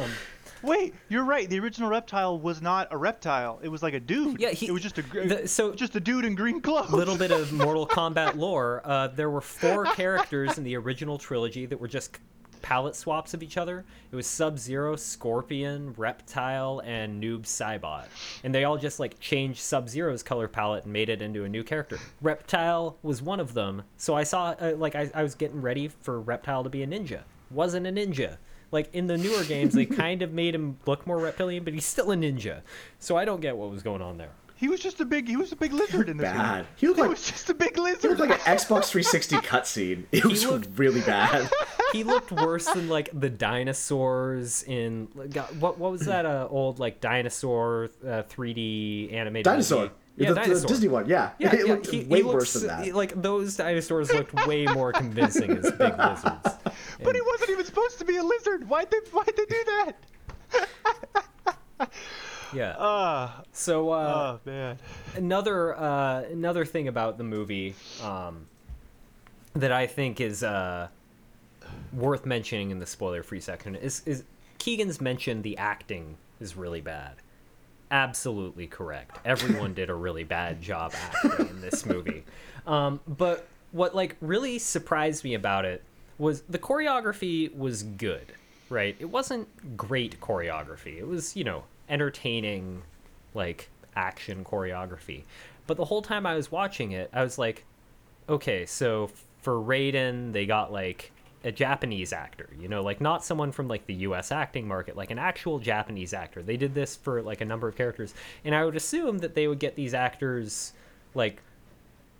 Wait, 0.62 0.94
you're 1.08 1.24
right. 1.24 1.48
The 1.48 1.60
original 1.60 1.88
reptile 1.88 2.38
was 2.40 2.60
not 2.60 2.88
a 2.90 2.96
reptile. 2.96 3.60
It 3.62 3.68
was 3.68 3.82
like 3.82 3.94
a 3.94 4.00
dude. 4.00 4.40
Yeah, 4.40 4.50
he- 4.50 4.66
it 4.66 4.72
was 4.72 4.82
just 4.82 4.98
a 4.98 5.02
gr- 5.02 5.22
the- 5.24 5.48
so- 5.48 5.74
just 5.74 5.94
a 5.96 6.00
dude 6.00 6.24
in 6.24 6.34
green 6.34 6.60
clothes. 6.60 6.90
little 6.90 7.16
bit 7.16 7.30
of 7.30 7.52
Mortal 7.52 7.86
Kombat 7.88 8.36
lore. 8.36 8.80
Uh, 8.84 9.08
there 9.08 9.30
were 9.30 9.40
four 9.42 9.84
characters 9.84 10.58
in 10.58 10.64
the 10.64 10.76
original 10.76 11.18
trilogy 11.18 11.66
that 11.66 11.78
were 11.78 11.88
just 11.88 12.18
palette 12.66 12.96
swaps 12.96 13.32
of 13.32 13.44
each 13.44 13.56
other. 13.56 13.84
It 14.10 14.16
was 14.16 14.26
Sub 14.26 14.58
Zero, 14.58 14.96
Scorpion, 14.96 15.94
Reptile, 15.96 16.82
and 16.84 17.22
Noob 17.22 17.42
Saibot. 17.42 18.06
And 18.42 18.52
they 18.52 18.64
all 18.64 18.76
just 18.76 18.98
like 18.98 19.20
changed 19.20 19.60
Sub 19.60 19.88
Zero's 19.88 20.24
color 20.24 20.48
palette 20.48 20.82
and 20.82 20.92
made 20.92 21.08
it 21.08 21.22
into 21.22 21.44
a 21.44 21.48
new 21.48 21.62
character. 21.62 22.00
Reptile 22.20 22.98
was 23.04 23.22
one 23.22 23.38
of 23.38 23.54
them. 23.54 23.84
So 23.98 24.16
I 24.16 24.24
saw, 24.24 24.56
uh, 24.60 24.74
like, 24.76 24.96
I, 24.96 25.08
I 25.14 25.22
was 25.22 25.36
getting 25.36 25.62
ready 25.62 25.86
for 25.86 26.20
Reptile 26.20 26.64
to 26.64 26.68
be 26.68 26.82
a 26.82 26.88
ninja. 26.88 27.20
Wasn't 27.52 27.86
a 27.86 27.92
ninja. 27.92 28.38
Like 28.72 28.92
in 28.92 29.06
the 29.06 29.16
newer 29.16 29.44
games, 29.44 29.72
they 29.72 29.86
kind 29.86 30.22
of 30.22 30.32
made 30.32 30.52
him 30.52 30.78
look 30.86 31.06
more 31.06 31.18
reptilian, 31.18 31.62
but 31.62 31.72
he's 31.72 31.86
still 31.86 32.10
a 32.10 32.16
ninja. 32.16 32.62
So 32.98 33.16
I 33.16 33.24
don't 33.24 33.40
get 33.40 33.56
what 33.56 33.70
was 33.70 33.84
going 33.84 34.02
on 34.02 34.18
there. 34.18 34.32
He 34.58 34.68
was 34.68 34.80
just 34.80 35.00
a 35.00 35.04
big. 35.04 35.28
He 35.28 35.36
was 35.36 35.52
a 35.52 35.56
big 35.56 35.72
lizard 35.72 36.08
in 36.08 36.16
this 36.16 36.24
bad. 36.32 36.50
one. 36.60 36.66
He 36.76 36.86
looked 36.88 36.98
like- 37.00 37.10
was 37.10 37.30
just 37.30 37.50
a 37.50 37.54
big 37.54 37.72
It 37.76 37.78
lizard. 37.78 38.18
looked 38.18 38.20
like 38.20 38.30
an 38.30 38.38
Xbox 38.56 38.86
360 38.88 39.36
cutscene. 39.36 40.04
It 40.12 40.24
was 40.24 40.44
looked- 40.46 40.68
really 40.78 41.02
bad. 41.02 41.50
he 41.92 42.04
looked 42.04 42.32
worse 42.32 42.64
than 42.66 42.88
like 42.88 43.10
the 43.12 43.28
dinosaurs 43.28 44.62
in 44.62 45.08
God, 45.30 45.60
what 45.60 45.78
what 45.78 45.92
was 45.92 46.02
that 46.06 46.24
uh, 46.24 46.48
old 46.50 46.78
like 46.78 47.00
dinosaur 47.02 47.90
uh, 48.02 48.22
3D 48.30 49.12
animated 49.12 49.44
Dinosaur. 49.44 49.82
movie? 49.82 49.94
Yeah, 50.18 50.32
the, 50.32 50.54
the. 50.54 50.66
Disney 50.66 50.88
one, 50.88 51.06
yeah. 51.06 51.32
Yeah, 51.38 51.54
it 51.54 51.66
yeah, 51.66 51.72
looked 51.74 51.88
he- 51.90 51.98
he 52.04 52.08
way 52.08 52.22
looks- 52.22 52.34
worse 52.34 52.52
than 52.54 52.68
that. 52.68 52.94
Like 52.94 53.20
those 53.20 53.56
dinosaurs 53.56 54.10
looked 54.10 54.46
way 54.46 54.64
more 54.64 54.90
convincing 54.90 55.50
as 55.50 55.70
big 55.72 55.98
lizards. 55.98 56.48
but 57.04 57.14
he 57.14 57.20
wasn't 57.20 57.50
even 57.50 57.66
supposed 57.66 57.98
to 57.98 58.06
be 58.06 58.16
a 58.16 58.22
lizard. 58.24 58.66
Why'd 58.70 58.90
they? 58.90 58.96
Why'd 59.12 59.26
they 59.36 59.44
do 59.44 59.64
that? 61.78 61.90
Yeah. 62.52 62.70
Uh, 62.70 63.30
So 63.52 63.90
uh, 63.90 64.38
oh 64.46 64.50
man. 64.50 64.78
another 65.16 65.76
uh, 65.76 66.22
another 66.30 66.64
thing 66.64 66.88
about 66.88 67.18
the 67.18 67.24
movie 67.24 67.74
um, 68.02 68.46
that 69.54 69.72
I 69.72 69.86
think 69.86 70.20
is 70.20 70.42
uh, 70.42 70.88
worth 71.92 72.26
mentioning 72.26 72.70
in 72.70 72.78
the 72.78 72.86
spoiler-free 72.86 73.40
section 73.40 73.74
is 73.74 74.02
is 74.06 74.24
Keegan's 74.58 75.00
mentioned 75.00 75.42
the 75.42 75.58
acting 75.58 76.16
is 76.40 76.56
really 76.56 76.80
bad. 76.80 77.14
Absolutely 77.90 78.66
correct. 78.66 79.18
Everyone 79.24 79.72
did 79.74 79.90
a 79.90 79.94
really 79.94 80.24
bad 80.24 80.60
job 80.60 80.92
acting 80.94 81.48
in 81.48 81.60
this 81.60 81.86
movie. 81.86 82.24
Um, 82.66 83.00
but 83.06 83.46
what 83.72 83.94
like 83.94 84.16
really 84.20 84.58
surprised 84.58 85.22
me 85.24 85.34
about 85.34 85.64
it 85.64 85.82
was 86.18 86.42
the 86.42 86.58
choreography 86.58 87.54
was 87.54 87.82
good, 87.84 88.32
right? 88.68 88.96
It 88.98 89.04
wasn't 89.04 89.76
great 89.76 90.20
choreography. 90.20 90.98
It 90.98 91.06
was, 91.06 91.36
you 91.36 91.44
know, 91.44 91.62
entertaining 91.88 92.82
like 93.34 93.68
action 93.94 94.44
choreography. 94.44 95.24
But 95.66 95.76
the 95.76 95.84
whole 95.84 96.02
time 96.02 96.26
I 96.26 96.34
was 96.34 96.50
watching 96.50 96.92
it, 96.92 97.10
I 97.12 97.22
was 97.22 97.38
like, 97.38 97.64
okay, 98.28 98.66
so 98.66 99.10
for 99.42 99.54
Raiden, 99.54 100.32
they 100.32 100.46
got 100.46 100.72
like 100.72 101.12
a 101.44 101.52
Japanese 101.52 102.12
actor, 102.12 102.48
you 102.58 102.68
know, 102.68 102.82
like 102.82 103.00
not 103.00 103.24
someone 103.24 103.52
from 103.52 103.68
like 103.68 103.86
the 103.86 103.94
US 103.94 104.32
acting 104.32 104.66
market, 104.66 104.96
like 104.96 105.10
an 105.10 105.18
actual 105.18 105.58
Japanese 105.58 106.12
actor. 106.12 106.42
They 106.42 106.56
did 106.56 106.74
this 106.74 106.96
for 106.96 107.22
like 107.22 107.40
a 107.40 107.44
number 107.44 107.68
of 107.68 107.76
characters. 107.76 108.14
And 108.44 108.54
I 108.54 108.64
would 108.64 108.76
assume 108.76 109.18
that 109.18 109.34
they 109.34 109.46
would 109.46 109.60
get 109.60 109.76
these 109.76 109.94
actors 109.94 110.72
like 111.14 111.40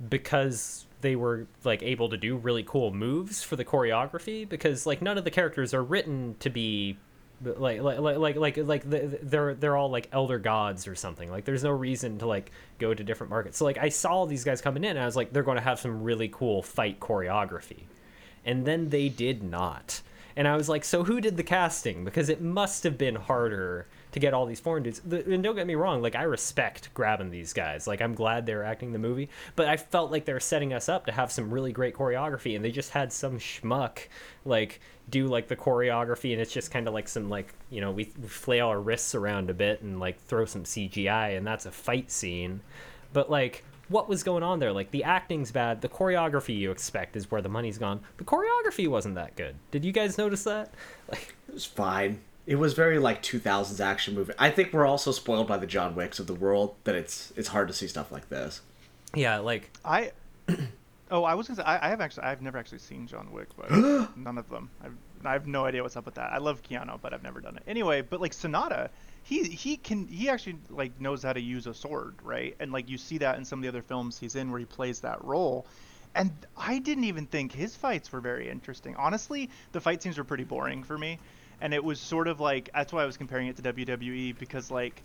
because 0.09 0.87
they 1.01 1.17
were 1.17 1.47
like 1.65 1.83
able 1.83 2.09
to 2.09 2.17
do 2.17 2.37
really 2.37 2.63
cool 2.63 2.93
moves 2.93 3.43
for 3.43 3.57
the 3.57 3.65
choreography 3.65 4.49
because 4.49 4.87
like 4.87 5.03
none 5.03 5.19
of 5.19 5.25
the 5.25 5.31
characters 5.31 5.75
are 5.75 5.83
written 5.83 6.37
to 6.41 6.51
be 6.51 6.97
like 7.43 7.81
like 7.81 7.99
like 7.99 8.17
like 8.17 8.37
like, 8.37 8.57
like 8.57 8.83
they're 8.87 9.55
they're 9.55 9.77
all 9.77 9.91
like 9.91 10.09
elder 10.13 10.39
gods 10.39 10.89
or 10.89 10.95
something. 10.95 11.31
Like 11.31 11.45
there's 11.45 11.65
no 11.65 11.71
reason 11.71 12.19
to 12.19 12.27
like 12.27 12.51
go 12.79 12.95
to 12.95 13.05
different 13.05 13.31
markets. 13.31 13.59
So 13.59 13.65
like 13.65 13.79
i 13.79 13.89
saw 13.89 14.25
these 14.25 14.45
guys 14.45 14.61
coming 14.61 14.85
in 14.85 14.91
and 14.91 15.01
i 15.01 15.07
was 15.07 15.17
like 15.17 15.33
they're 15.33 15.43
going 15.43 15.57
to 15.59 15.63
have 15.63 15.79
some 15.79 16.03
really 16.03 16.29
cool 16.29 16.63
fight 16.63 16.99
choreography. 17.01 17.85
And 18.45 18.65
then 18.65 18.89
they 18.89 19.09
did 19.09 19.43
not. 19.43 20.01
And 20.35 20.49
i 20.49 20.57
was 20.57 20.69
like 20.69 20.85
so 20.85 21.05
who 21.05 21.21
did 21.21 21.37
the 21.37 21.43
casting? 21.43 22.05
Because 22.05 22.29
it 22.29 22.41
must 22.41 22.85
have 22.85 22.97
been 22.97 23.17
harder 23.17 23.87
to 24.17 24.21
get 24.21 24.33
all 24.33 24.47
these 24.47 24.61
foreign 24.61 24.83
dudes. 24.83 25.01
The- 25.01 25.31
and 25.31 25.43
don't 25.43 25.57
get 25.57 25.67
me 25.67 25.75
wrong 25.75 26.01
like 26.01 26.17
i 26.17 26.23
respect 26.23 26.89
grabbing 26.95 27.31
these 27.31 27.53
guys. 27.53 27.87
Like 27.87 28.01
i'm 28.01 28.15
glad 28.15 28.47
they're 28.47 28.65
acting 28.65 28.93
the 28.93 28.99
movie 28.99 29.29
but 29.57 29.69
i 29.69 29.77
felt 29.77 30.11
like 30.11 30.25
they 30.25 30.33
were 30.33 30.41
setting 30.41 30.73
us 30.73 30.89
up 30.89 31.05
to 31.05 31.13
have 31.13 31.31
some 31.31 31.51
really 31.53 31.71
great 31.71 31.95
choreography 31.95 32.57
and 32.57 32.65
they 32.65 32.71
just 32.71 32.93
had 32.93 33.13
some 33.13 33.39
schmuck 33.39 33.99
like 34.47 34.81
do 35.11 35.27
like 35.27 35.49
the 35.49 35.55
choreography 35.57 36.33
and 36.33 36.41
it's 36.41 36.51
just 36.51 36.71
kind 36.71 36.89
of 36.89 36.95
like 36.95 37.09
some 37.09 37.29
like 37.29 37.53
you 37.69 37.83
know 37.83 37.91
we, 37.91 38.11
we 38.21 38.27
flail 38.27 38.69
our 38.69 38.81
wrists 38.81 39.15
around 39.15 39.51
a 39.51 39.55
bit 39.55 39.83
and 39.83 40.01
like 40.01 40.19
throw 40.23 40.47
some 40.47 40.65
cgi 40.65 41.37
and 41.37 41.47
that's 41.47 41.67
a 41.67 41.71
fight 41.71 42.11
scene. 42.11 42.61
But 43.13 43.31
like 43.31 43.65
what 43.89 44.09
was 44.09 44.23
going 44.23 44.43
on 44.43 44.59
there? 44.61 44.73
Like 44.73 44.91
the 44.93 45.05
acting's 45.05 45.53
bad. 45.53 45.83
The 45.83 45.91
choreography 45.91 46.57
you 46.57 46.71
expect 46.71 47.17
is 47.17 47.31
where 47.31 47.43
the 47.43 47.51
money's 47.51 47.77
gone. 47.79 48.01
The 48.17 48.25
choreography 48.25 48.89
wasn't 48.89 49.15
that 49.17 49.37
good. 49.37 49.57
Did 49.71 49.85
you 49.85 49.93
guys 49.93 50.17
notice 50.17 50.45
that? 50.45 50.73
Like 51.09 51.37
It 51.49 51.55
was 51.55 51.67
fine. 51.67 52.21
It 52.47 52.57
was 52.57 52.75
very 52.75 52.99
like 52.99 53.23
2000s 53.23 53.81
action 53.81 54.15
movie. 54.15 54.33
I 54.39 54.51
think 54.51 54.73
we're 54.73 54.87
also 54.87 55.11
spoiled 55.13 55.49
by 55.49 55.57
the 55.57 55.67
John 55.67 55.95
Wicks 55.95 56.19
of 56.21 56.27
the 56.27 56.35
world 56.35 56.77
that 56.85 56.95
it's 56.95 57.33
it's 57.37 57.49
hard 57.49 57.69
to 57.69 57.75
see 57.75 57.89
stuff 57.89 58.13
like 58.13 58.29
this. 58.29 58.61
yeah 59.15 59.39
like 59.39 59.71
I. 59.85 60.13
Oh, 61.09 61.23
I 61.23 61.35
was 61.35 61.47
gonna 61.47 61.59
say 61.59 61.63
I, 61.63 61.87
I 61.87 61.89
have 61.91 62.01
actually 62.01 62.25
I've 62.25 62.43
never 62.43 62.59
actually 62.59 62.81
seen 62.81 63.07
John 63.07 63.31
Wick, 63.31 63.47
but 63.57 63.71
none 64.17 64.39
of 64.39 64.49
them. 64.49 64.71
I've 64.83 64.97
I 65.25 65.33
have 65.33 65.47
no 65.47 65.65
idea 65.65 65.83
what's 65.83 65.97
up 65.97 66.05
with 66.05 66.15
that. 66.15 66.33
I 66.33 66.39
love 66.39 66.63
Keanu, 66.63 67.01
but 67.01 67.15
I've 67.15 67.23
never 67.23 67.41
done 67.41 67.57
it. 67.57 67.63
Anyway, 67.67 68.03
but 68.03 68.21
like 68.21 68.33
Sanada, 68.33 68.91
he 69.23 69.45
he 69.45 69.77
can 69.77 70.07
he 70.07 70.29
actually 70.29 70.57
like 70.71 71.01
knows 71.01 71.23
how 71.23 71.33
to 71.33 71.41
use 71.41 71.67
a 71.67 71.75
sword, 71.75 72.15
right? 72.23 72.57
And 72.61 72.73
like 72.73 72.89
you 72.89 72.99
see 72.99 73.19
that 73.19 73.39
in 73.39 73.45
some 73.45 73.59
of 73.59 73.63
the 73.63 73.69
other 73.69 73.83
films 73.83 74.19
he's 74.19 74.35
in 74.37 74.51
where 74.51 74.59
he 74.59 74.67
plays 74.67 75.01
that 75.01 75.23
role. 75.25 75.67
And 76.15 76.33
I 76.57 76.79
didn't 76.79 77.05
even 77.05 77.27
think 77.27 77.53
his 77.53 77.77
fights 77.77 78.11
were 78.11 78.21
very 78.21 78.49
interesting. 78.49 78.97
Honestly, 78.97 79.51
the 79.73 79.81
fight 79.81 80.03
scenes 80.03 80.17
were 80.17 80.25
pretty 80.25 80.45
boring 80.45 80.83
for 80.83 80.97
me. 80.97 81.19
And 81.61 81.73
it 81.73 81.83
was 81.83 81.99
sort 82.01 82.29
of 82.29 82.41
like 82.41 82.71
that's 82.75 82.93
why 82.93 83.03
I 83.03 83.07
was 83.07 83.17
comparing 83.17 83.49
it 83.49 83.57
to 83.57 83.63
WWE 83.63 84.39
because 84.39 84.71
like 84.71 85.03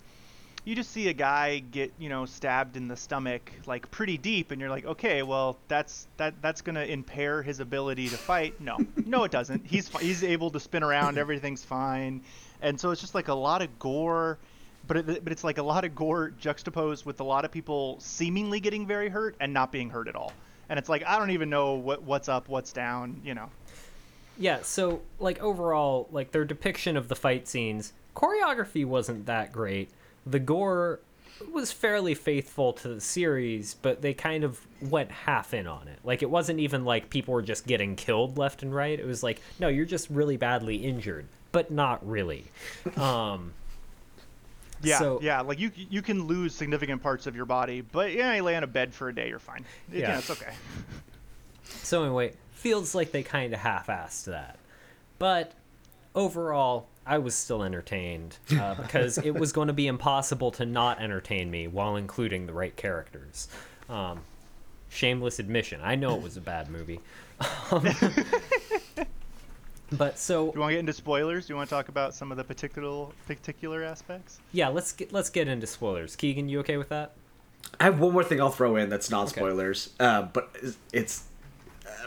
you 0.64 0.74
just 0.74 0.90
see 0.90 1.08
a 1.08 1.12
guy 1.12 1.58
get 1.58 1.92
you 1.98 2.08
know 2.08 2.24
stabbed 2.24 2.76
in 2.76 2.88
the 2.88 2.96
stomach 2.96 3.50
like 3.66 3.90
pretty 3.90 4.16
deep 4.16 4.52
and 4.52 4.60
you're 4.60 4.70
like 4.70 4.84
okay 4.84 5.22
well 5.22 5.58
that's 5.66 6.06
that 6.18 6.40
that's 6.40 6.60
going 6.60 6.76
to 6.76 6.88
impair 6.88 7.42
his 7.42 7.60
ability 7.60 8.08
to 8.08 8.16
fight. 8.16 8.60
No. 8.60 8.78
No 9.04 9.24
it 9.24 9.30
doesn't. 9.30 9.66
He's 9.66 9.88
he's 9.98 10.22
able 10.22 10.50
to 10.50 10.60
spin 10.60 10.82
around. 10.82 11.18
Everything's 11.18 11.64
fine. 11.64 12.22
And 12.60 12.78
so 12.78 12.90
it's 12.90 13.00
just 13.00 13.14
like 13.14 13.28
a 13.28 13.34
lot 13.34 13.62
of 13.62 13.78
gore 13.78 14.38
but 14.86 14.96
it, 14.96 15.24
but 15.24 15.32
it's 15.32 15.44
like 15.44 15.58
a 15.58 15.62
lot 15.62 15.84
of 15.84 15.94
gore 15.94 16.30
juxtaposed 16.30 17.04
with 17.04 17.20
a 17.20 17.24
lot 17.24 17.44
of 17.44 17.52
people 17.52 17.98
seemingly 18.00 18.60
getting 18.60 18.86
very 18.86 19.08
hurt 19.08 19.36
and 19.40 19.52
not 19.52 19.70
being 19.70 19.90
hurt 19.90 20.08
at 20.08 20.16
all. 20.16 20.32
And 20.68 20.78
it's 20.78 20.88
like 20.88 21.04
i 21.06 21.18
don't 21.18 21.30
even 21.30 21.50
know 21.50 21.74
what 21.74 22.02
what's 22.02 22.28
up 22.28 22.48
what's 22.48 22.72
down 22.72 23.20
you 23.24 23.34
know 23.34 23.50
yeah 24.38 24.60
so 24.62 25.02
like 25.18 25.40
overall 25.42 26.08
like 26.10 26.32
their 26.32 26.44
depiction 26.44 26.96
of 26.96 27.08
the 27.08 27.14
fight 27.16 27.46
scenes 27.46 27.92
choreography 28.16 28.84
wasn't 28.84 29.24
that 29.26 29.52
great. 29.52 29.88
The 30.26 30.38
gore 30.38 31.00
was 31.50 31.72
fairly 31.72 32.14
faithful 32.14 32.72
to 32.74 32.88
the 32.88 33.00
series 33.00 33.74
but 33.82 34.02
they 34.02 34.14
kind 34.14 34.44
of 34.44 34.60
went 34.80 35.10
half 35.10 35.52
in 35.54 35.66
on 35.66 35.88
it. 35.88 35.98
Like 36.04 36.22
it 36.22 36.30
wasn't 36.30 36.60
even 36.60 36.84
like 36.84 37.10
people 37.10 37.34
were 37.34 37.42
just 37.42 37.66
getting 37.66 37.96
killed 37.96 38.38
left 38.38 38.62
and 38.62 38.74
right. 38.74 38.98
It 38.98 39.06
was 39.06 39.22
like 39.22 39.40
no 39.58 39.68
you're 39.68 39.86
just 39.86 40.08
really 40.10 40.36
badly 40.36 40.76
injured 40.76 41.26
but 41.52 41.70
not 41.70 42.06
really. 42.08 42.44
Um 42.96 43.52
yeah 44.82 44.98
So- 44.98 45.20
yeah 45.22 45.40
like 45.40 45.58
you 45.58 45.70
you 45.76 46.02
can 46.02 46.26
lose 46.26 46.54
significant 46.54 47.02
parts 47.02 47.26
of 47.26 47.34
your 47.36 47.46
body 47.46 47.80
but 47.80 48.12
yeah 48.12 48.34
you 48.34 48.42
lay 48.42 48.56
on 48.56 48.62
a 48.64 48.66
bed 48.66 48.92
for 48.94 49.08
a 49.08 49.14
day 49.14 49.28
you're 49.28 49.38
fine. 49.38 49.64
Yeah, 49.90 49.98
Yeah. 50.00 50.18
it's 50.18 50.30
okay. 50.30 50.52
So 51.64 52.02
anyway, 52.04 52.32
feels 52.62 52.94
like 52.94 53.10
they 53.12 53.22
kind 53.22 53.52
of 53.52 53.60
half-assed 53.60 54.24
that, 54.26 54.56
but 55.18 55.52
overall, 56.14 56.86
I 57.04 57.18
was 57.18 57.34
still 57.34 57.62
entertained 57.64 58.38
uh, 58.52 58.74
because 58.80 59.18
it 59.18 59.32
was 59.34 59.52
going 59.52 59.66
to 59.66 59.72
be 59.74 59.88
impossible 59.88 60.52
to 60.52 60.64
not 60.64 61.00
entertain 61.00 61.50
me 61.50 61.66
while 61.66 61.96
including 61.96 62.46
the 62.46 62.52
right 62.52 62.74
characters. 62.76 63.48
Um, 63.88 64.20
shameless 64.88 65.38
admission, 65.40 65.80
I 65.82 65.96
know 65.96 66.14
it 66.14 66.22
was 66.22 66.36
a 66.36 66.40
bad 66.40 66.70
movie. 66.70 67.00
Um, 67.72 67.88
but 69.92 70.18
so 70.18 70.46
Do 70.46 70.52
you 70.54 70.60
want 70.60 70.70
to 70.70 70.74
get 70.74 70.80
into 70.80 70.92
spoilers? 70.92 71.46
Do 71.46 71.52
you 71.52 71.56
want 71.56 71.68
to 71.68 71.74
talk 71.74 71.88
about 71.88 72.14
some 72.14 72.30
of 72.30 72.36
the 72.38 72.44
particular 72.44 73.08
particular 73.26 73.82
aspects? 73.84 74.38
yeah, 74.52 74.68
let's 74.68 74.92
get 74.92 75.12
let's 75.12 75.30
get 75.30 75.48
into 75.48 75.66
spoilers. 75.66 76.14
Keegan, 76.16 76.48
you 76.48 76.60
okay 76.60 76.76
with 76.76 76.88
that? 76.90 77.12
I 77.80 77.84
have 77.84 77.98
one 78.00 78.12
more 78.12 78.22
thing 78.24 78.40
I'll 78.40 78.50
throw 78.50 78.76
in 78.76 78.88
that's 78.90 79.10
non 79.10 79.26
spoilers, 79.28 79.90
uh, 79.98 80.22
but 80.22 80.50
it's- 80.56 80.76
it's 80.92 81.24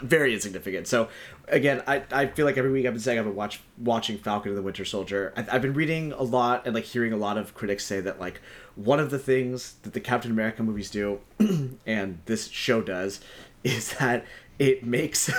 very 0.02 0.34
insignificant. 0.34 0.86
So, 0.86 1.08
again, 1.48 1.82
I, 1.86 2.02
I 2.12 2.26
feel 2.26 2.46
like 2.46 2.56
every 2.56 2.70
week 2.70 2.86
I've 2.86 2.92
been 2.92 3.00
saying 3.00 3.18
I've 3.18 3.24
been 3.24 3.34
watch, 3.34 3.60
watching 3.78 4.18
Falcon 4.18 4.50
and 4.50 4.58
the 4.58 4.62
Winter 4.62 4.84
Soldier. 4.84 5.32
I, 5.36 5.46
I've 5.52 5.62
been 5.62 5.74
reading 5.74 6.12
a 6.12 6.22
lot 6.22 6.66
and 6.66 6.74
like 6.74 6.84
hearing 6.84 7.12
a 7.12 7.16
lot 7.16 7.38
of 7.38 7.54
critics 7.54 7.84
say 7.84 8.00
that 8.00 8.20
like 8.20 8.40
one 8.74 9.00
of 9.00 9.10
the 9.10 9.18
things 9.18 9.74
that 9.82 9.92
the 9.92 10.00
Captain 10.00 10.30
America 10.30 10.62
movies 10.62 10.90
do, 10.90 11.20
and 11.86 12.18
this 12.26 12.48
show 12.48 12.82
does, 12.82 13.20
is 13.64 13.94
that 13.94 14.24
it 14.58 14.84
makes 14.84 15.30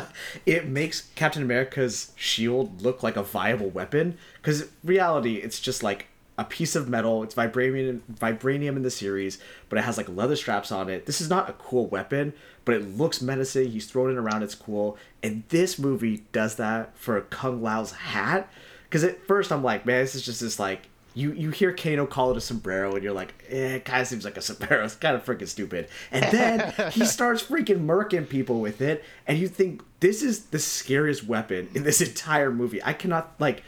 it 0.46 0.66
makes 0.68 1.08
Captain 1.14 1.42
America's 1.42 2.12
shield 2.16 2.82
look 2.82 3.02
like 3.02 3.16
a 3.16 3.22
viable 3.22 3.70
weapon. 3.70 4.18
Because 4.40 4.68
reality, 4.84 5.36
it's 5.36 5.60
just 5.60 5.82
like 5.82 6.06
a 6.38 6.44
piece 6.44 6.76
of 6.76 6.88
metal. 6.88 7.24
It's 7.24 7.34
vibranium, 7.34 8.00
vibranium 8.10 8.76
in 8.76 8.82
the 8.82 8.90
series, 8.90 9.38
but 9.68 9.78
it 9.78 9.82
has 9.82 9.98
like 9.98 10.08
leather 10.08 10.36
straps 10.36 10.70
on 10.70 10.88
it. 10.88 11.04
This 11.04 11.20
is 11.20 11.28
not 11.28 11.50
a 11.50 11.52
cool 11.54 11.86
weapon, 11.88 12.32
but 12.64 12.76
it 12.76 12.96
looks 12.96 13.20
menacing. 13.20 13.70
He's 13.70 13.90
throwing 13.90 14.14
it 14.14 14.18
around. 14.18 14.44
It's 14.44 14.54
cool. 14.54 14.96
And 15.22 15.42
this 15.48 15.78
movie 15.78 16.24
does 16.30 16.54
that 16.54 16.96
for 16.96 17.20
Kung 17.22 17.60
Lao's 17.60 17.92
hat. 17.92 18.48
Because 18.84 19.04
at 19.04 19.22
first 19.26 19.52
I'm 19.52 19.64
like, 19.64 19.84
man, 19.84 20.00
this 20.00 20.14
is 20.14 20.24
just 20.24 20.40
this 20.40 20.58
like 20.58 20.88
you 21.14 21.32
you 21.32 21.50
hear 21.50 21.72
Kano 21.72 22.06
call 22.06 22.30
it 22.30 22.36
a 22.36 22.40
sombrero, 22.40 22.94
and 22.94 23.02
you're 23.02 23.12
like, 23.12 23.34
eh, 23.48 23.74
it 23.76 23.84
kind 23.84 24.02
of 24.02 24.06
seems 24.06 24.24
like 24.24 24.36
a 24.36 24.42
sombrero. 24.42 24.84
It's 24.88 24.94
kind 24.94 25.16
of 25.16 25.24
freaking 25.24 25.48
stupid. 25.48 25.88
And 26.12 26.24
then 26.32 26.72
he 26.92 27.04
starts 27.04 27.42
freaking 27.42 27.84
murking 27.84 28.28
people 28.28 28.60
with 28.60 28.80
it, 28.80 29.04
and 29.26 29.36
you 29.38 29.48
think 29.48 29.82
this 29.98 30.22
is 30.22 30.46
the 30.46 30.60
scariest 30.60 31.24
weapon 31.24 31.68
in 31.74 31.82
this 31.82 32.00
entire 32.00 32.52
movie. 32.52 32.82
I 32.84 32.92
cannot 32.92 33.34
like 33.40 33.64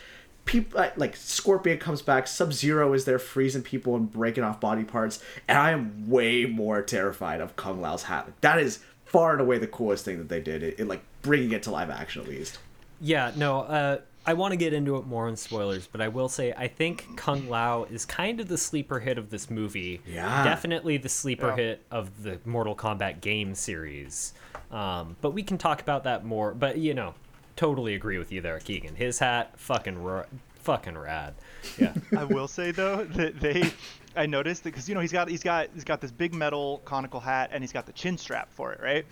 people 0.51 0.85
like 0.97 1.15
Scorpion 1.15 1.79
comes 1.79 2.03
back, 2.03 2.27
Sub 2.27 2.53
Zero 2.53 2.93
is 2.93 3.05
there 3.05 3.21
freezing 3.21 3.63
people 3.63 3.95
and 3.95 4.11
breaking 4.11 4.43
off 4.43 4.59
body 4.59 4.83
parts, 4.83 5.23
and 5.47 5.57
I 5.57 5.71
am 5.71 6.11
way 6.11 6.45
more 6.45 6.83
terrified 6.83 7.41
of 7.41 7.55
Kung 7.55 7.81
Lao's 7.81 8.03
hat. 8.03 8.27
Like, 8.27 8.41
that 8.41 8.59
is 8.59 8.81
far 9.05 9.33
and 9.33 9.41
away 9.41 9.59
the 9.59 9.69
coolest 9.69 10.05
thing 10.05 10.19
that 10.19 10.29
they 10.29 10.41
did. 10.41 10.65
It, 10.65 10.81
it 10.81 10.89
like 10.89 11.03
bringing 11.23 11.53
it 11.53 11.63
to 11.63 11.71
live 11.71 11.89
action 11.89 12.21
at 12.21 12.29
least. 12.29 12.59
Yeah, 13.01 13.31
no, 13.37 13.61
uh, 13.61 13.99
I 14.27 14.35
want 14.35 14.51
to 14.53 14.57
get 14.57 14.73
into 14.73 14.97
it 14.97 15.07
more 15.07 15.29
in 15.29 15.37
spoilers, 15.37 15.87
but 15.87 16.01
I 16.01 16.09
will 16.09 16.29
say 16.29 16.53
I 16.53 16.67
think 16.67 17.17
Kung 17.17 17.49
Lao 17.49 17.85
is 17.85 18.05
kind 18.05 18.41
of 18.41 18.49
the 18.49 18.59
sleeper 18.59 18.99
hit 18.99 19.19
of 19.19 19.31
this 19.31 19.51
movie. 19.51 20.01
Yeah. 20.05 20.43
Definitely 20.43 20.97
the 20.97 21.09
sleeper 21.09 21.51
Yeah. 21.51 21.57
hit 21.57 21.87
of 21.93 22.25
the 22.25 22.41
Mortal 22.45 22.75
Kombat 22.75 23.21
game 23.21 23.55
series. 23.55 24.35
Um, 24.73 25.17
but 25.21 25.31
we 25.31 25.43
can 25.45 25.59
talk 25.59 25.81
about 25.81 26.05
that 26.05 26.25
more. 26.25 26.53
But, 26.55 26.77
you 26.79 26.93
know, 26.93 27.15
totally 27.61 27.95
agree 27.95 28.17
with 28.17 28.33
you 28.33 28.41
there, 28.41 28.59
Keegan. 28.59 28.95
His 28.95 29.19
hat, 29.19 29.53
fucking 29.59 30.03
ro- 30.03 30.25
fucking 30.63 30.97
rad. 30.97 31.35
Yeah. 31.79 31.93
I 32.17 32.25
will 32.25 32.49
say 32.49 32.71
though 32.71 33.05
that 33.05 33.39
they, 33.39 33.71
I 34.17 34.25
noticed 34.25 34.65
that 34.65 34.71
because 34.71 34.89
you 34.89 34.95
know 34.95 35.03
he's 35.03 35.13
got 35.13 35.29
he's 35.29 35.43
got 35.43 35.69
he's 35.75 35.85
got 35.85 36.01
this 36.01 36.11
big 36.11 36.33
metal 36.33 36.81
conical 36.87 37.21
hat 37.21 37.51
and 37.53 37.63
he's 37.63 37.71
got 37.71 37.85
the 37.85 37.93
chin 37.93 38.17
strap 38.17 38.51
for 38.51 38.73
it, 38.73 38.81
right? 38.83 39.05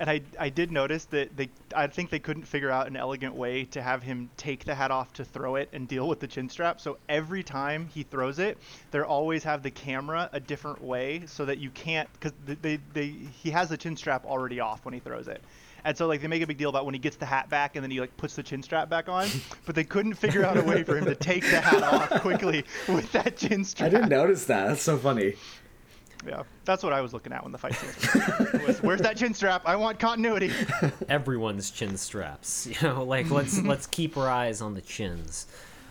And 0.00 0.10
I 0.10 0.20
I 0.36 0.48
did 0.48 0.72
notice 0.72 1.04
that 1.06 1.36
they 1.36 1.48
I 1.76 1.86
think 1.86 2.10
they 2.10 2.18
couldn't 2.18 2.42
figure 2.42 2.72
out 2.72 2.88
an 2.88 2.96
elegant 2.96 3.36
way 3.36 3.66
to 3.66 3.80
have 3.80 4.02
him 4.02 4.28
take 4.36 4.64
the 4.64 4.74
hat 4.74 4.90
off 4.90 5.12
to 5.12 5.24
throw 5.24 5.54
it 5.54 5.68
and 5.72 5.86
deal 5.86 6.08
with 6.08 6.18
the 6.18 6.26
chin 6.26 6.48
strap. 6.48 6.80
So 6.80 6.98
every 7.08 7.44
time 7.44 7.88
he 7.94 8.02
throws 8.02 8.40
it, 8.40 8.58
they 8.90 9.00
always 9.00 9.44
have 9.44 9.62
the 9.62 9.70
camera 9.70 10.28
a 10.32 10.40
different 10.40 10.82
way 10.82 11.22
so 11.26 11.44
that 11.44 11.58
you 11.58 11.70
can't 11.70 12.08
because 12.14 12.32
they, 12.62 12.80
they 12.94 13.14
he 13.42 13.50
has 13.50 13.68
the 13.68 13.76
chin 13.76 13.96
strap 13.96 14.26
already 14.26 14.58
off 14.58 14.84
when 14.84 14.92
he 14.92 14.98
throws 14.98 15.28
it. 15.28 15.40
And 15.84 15.96
so 15.96 16.06
like 16.06 16.20
they 16.20 16.28
make 16.28 16.42
a 16.42 16.46
big 16.46 16.58
deal 16.58 16.70
about 16.70 16.84
when 16.84 16.94
he 16.94 17.00
gets 17.00 17.16
the 17.16 17.26
hat 17.26 17.48
back 17.48 17.76
and 17.76 17.82
then 17.82 17.90
he 17.90 18.00
like 18.00 18.16
puts 18.16 18.36
the 18.36 18.42
chin 18.42 18.62
strap 18.62 18.88
back 18.88 19.08
on, 19.08 19.28
but 19.66 19.74
they 19.74 19.84
couldn't 19.84 20.14
figure 20.14 20.44
out 20.44 20.56
a 20.56 20.62
way 20.62 20.84
for 20.84 20.96
him 20.96 21.04
to 21.06 21.14
take 21.14 21.42
the 21.42 21.60
hat 21.60 21.82
off 21.82 22.10
quickly 22.20 22.64
with 22.88 23.10
that 23.12 23.36
chin 23.36 23.64
strap. 23.64 23.88
I 23.88 23.90
didn't 23.90 24.10
notice 24.10 24.44
that. 24.46 24.68
That's 24.68 24.82
so 24.82 24.96
funny. 24.96 25.34
Yeah, 26.26 26.44
that's 26.64 26.84
what 26.84 26.92
I 26.92 27.00
was 27.00 27.12
looking 27.12 27.32
at 27.32 27.42
when 27.42 27.50
the 27.50 27.58
fight 27.58 27.74
scenes. 27.74 28.62
was, 28.66 28.82
Where's 28.82 29.00
that 29.00 29.16
chin 29.16 29.34
strap? 29.34 29.62
I 29.64 29.74
want 29.74 29.98
continuity. 29.98 30.52
Everyone's 31.08 31.70
chin 31.70 31.96
straps. 31.96 32.66
You 32.66 32.76
know, 32.88 33.02
like 33.02 33.30
let's 33.30 33.60
let's 33.62 33.88
keep 33.88 34.16
our 34.16 34.28
eyes 34.28 34.62
on 34.62 34.74
the 34.74 34.80
chins. 34.80 35.46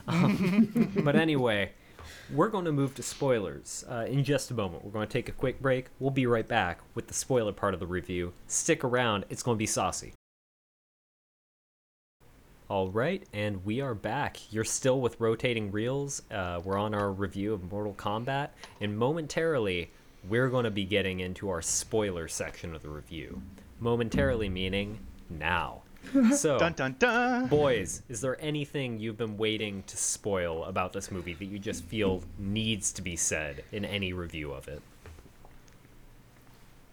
Um, 0.08 0.94
but 1.04 1.18
anyway, 1.18 1.72
we're 2.34 2.50
going 2.50 2.66
to 2.66 2.72
move 2.72 2.96
to 2.96 3.04
spoilers 3.04 3.84
uh, 3.90 4.06
in 4.08 4.24
just 4.24 4.52
a 4.52 4.54
moment. 4.54 4.86
We're 4.86 4.92
going 4.92 5.08
to 5.08 5.12
take 5.12 5.30
a 5.30 5.34
quick 5.34 5.62
break. 5.62 5.88
We'll 6.00 6.12
be 6.12 6.26
right 6.26 6.48
back 6.48 6.80
with 6.96 7.08
the 7.08 7.14
spoiler 7.14 7.52
part 7.52 7.74
of 7.74 7.80
the 7.80 7.88
review. 7.88 8.34
Stick 8.48 8.84
around, 8.84 9.26
it's 9.30 9.44
going 9.44 9.58
to 9.58 9.60
be 9.60 9.66
saucy. 9.66 10.14
All 12.70 12.90
right, 12.90 13.28
and 13.34 13.66
we 13.66 13.82
are 13.82 13.94
back. 13.94 14.40
You're 14.50 14.64
still 14.64 15.02
with 15.02 15.20
rotating 15.20 15.72
reels. 15.72 16.22
Uh, 16.32 16.62
we're 16.64 16.78
on 16.78 16.94
our 16.94 17.12
review 17.12 17.54
of 17.54 17.70
Mortal 17.70 17.94
Kombat, 17.94 18.50
and 18.80 18.98
momentarily, 18.98 19.90
we're 20.30 20.48
going 20.48 20.64
to 20.64 20.72
be 20.72 20.86
getting 20.86 21.20
into 21.20 21.50
our 21.50 21.62
spoiler 21.62 22.30
section 22.30 22.74
of 22.74 22.82
the 22.82 22.88
review. 22.88 23.42
Momentarily 23.82 24.48
meaning 24.48 25.00
now. 25.30 25.81
So, 26.36 26.58
dun 26.60 26.74
dun 26.74 26.96
dun. 27.00 27.48
boys, 27.48 28.02
is 28.10 28.20
there 28.22 28.36
anything 28.42 29.00
you've 29.00 29.18
been 29.18 29.38
waiting 29.38 29.84
to 29.88 29.96
spoil 29.98 30.64
about 30.66 30.94
this 30.94 31.10
movie 31.12 31.34
that 31.34 31.46
you 31.46 31.58
just 31.60 31.84
feel 31.86 32.24
needs 32.38 32.92
to 32.94 33.02
be 33.02 33.16
said 33.16 33.64
in 33.72 33.86
any 33.86 34.12
review 34.12 34.52
of 34.52 34.68
it? 34.68 34.82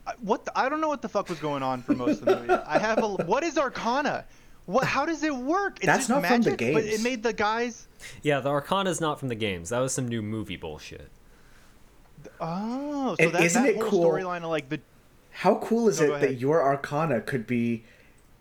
I- 0.07 0.15
What 0.21 0.45
the, 0.45 0.57
I 0.59 0.69
don't 0.69 0.81
know 0.81 0.89
what 0.89 1.03
the 1.03 1.09
fuck 1.09 1.29
was 1.29 1.39
going 1.39 1.63
on 1.63 1.83
for 1.83 1.95
most 1.95 2.21
of 2.21 2.27
the 2.27 2.37
movie. 2.37 2.53
I 2.53 2.79
have 2.79 3.03
a 3.03 3.09
what 3.09 3.43
is 3.43 3.59
Arcana? 3.59 4.25
What? 4.67 4.85
How 4.85 5.07
does 5.07 5.23
it 5.25 5.35
work? 5.35 5.79
It's 5.79 5.87
That's 5.87 5.99
just 6.07 6.11
not 6.11 6.25
from 6.27 6.43
the 6.43 6.51
magic, 6.51 6.75
But 6.75 6.85
games. 6.85 7.01
it 7.01 7.03
made 7.03 7.23
the 7.23 7.33
guys. 7.33 7.89
Yeah, 8.23 8.41
the 8.41 8.51
Arcana's 8.51 9.01
not 9.01 9.19
from 9.19 9.29
the 9.29 9.35
games. 9.35 9.71
That 9.71 9.79
was 9.81 9.93
some 9.95 10.07
new 10.07 10.23
movie 10.23 10.57
bullshit. 10.57 11.09
Oh, 12.41 13.17
so 13.19 13.25
And 13.25 13.33
that, 13.35 13.43
isn't 13.45 13.63
that 13.63 13.71
it 13.71 13.77
whole 13.81 13.91
cool- 13.91 14.05
storyline 14.05 14.39
of 14.45 14.51
like 14.51 14.69
the 14.69 14.81
How 15.31 15.57
cool 15.57 15.89
is 15.89 16.01
No, 16.01 16.15
it 16.15 16.21
that 16.21 16.35
your 16.39 16.63
Arcana 16.63 17.21
could 17.21 17.47
be 17.47 17.85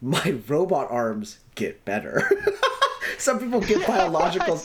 my 0.02 0.38
robot 0.48 0.90
arms 0.92 1.40
get 1.56 1.84
better? 1.86 2.30
Some 3.18 3.40
people 3.40 3.62
get 3.62 3.88
biological. 3.88 4.62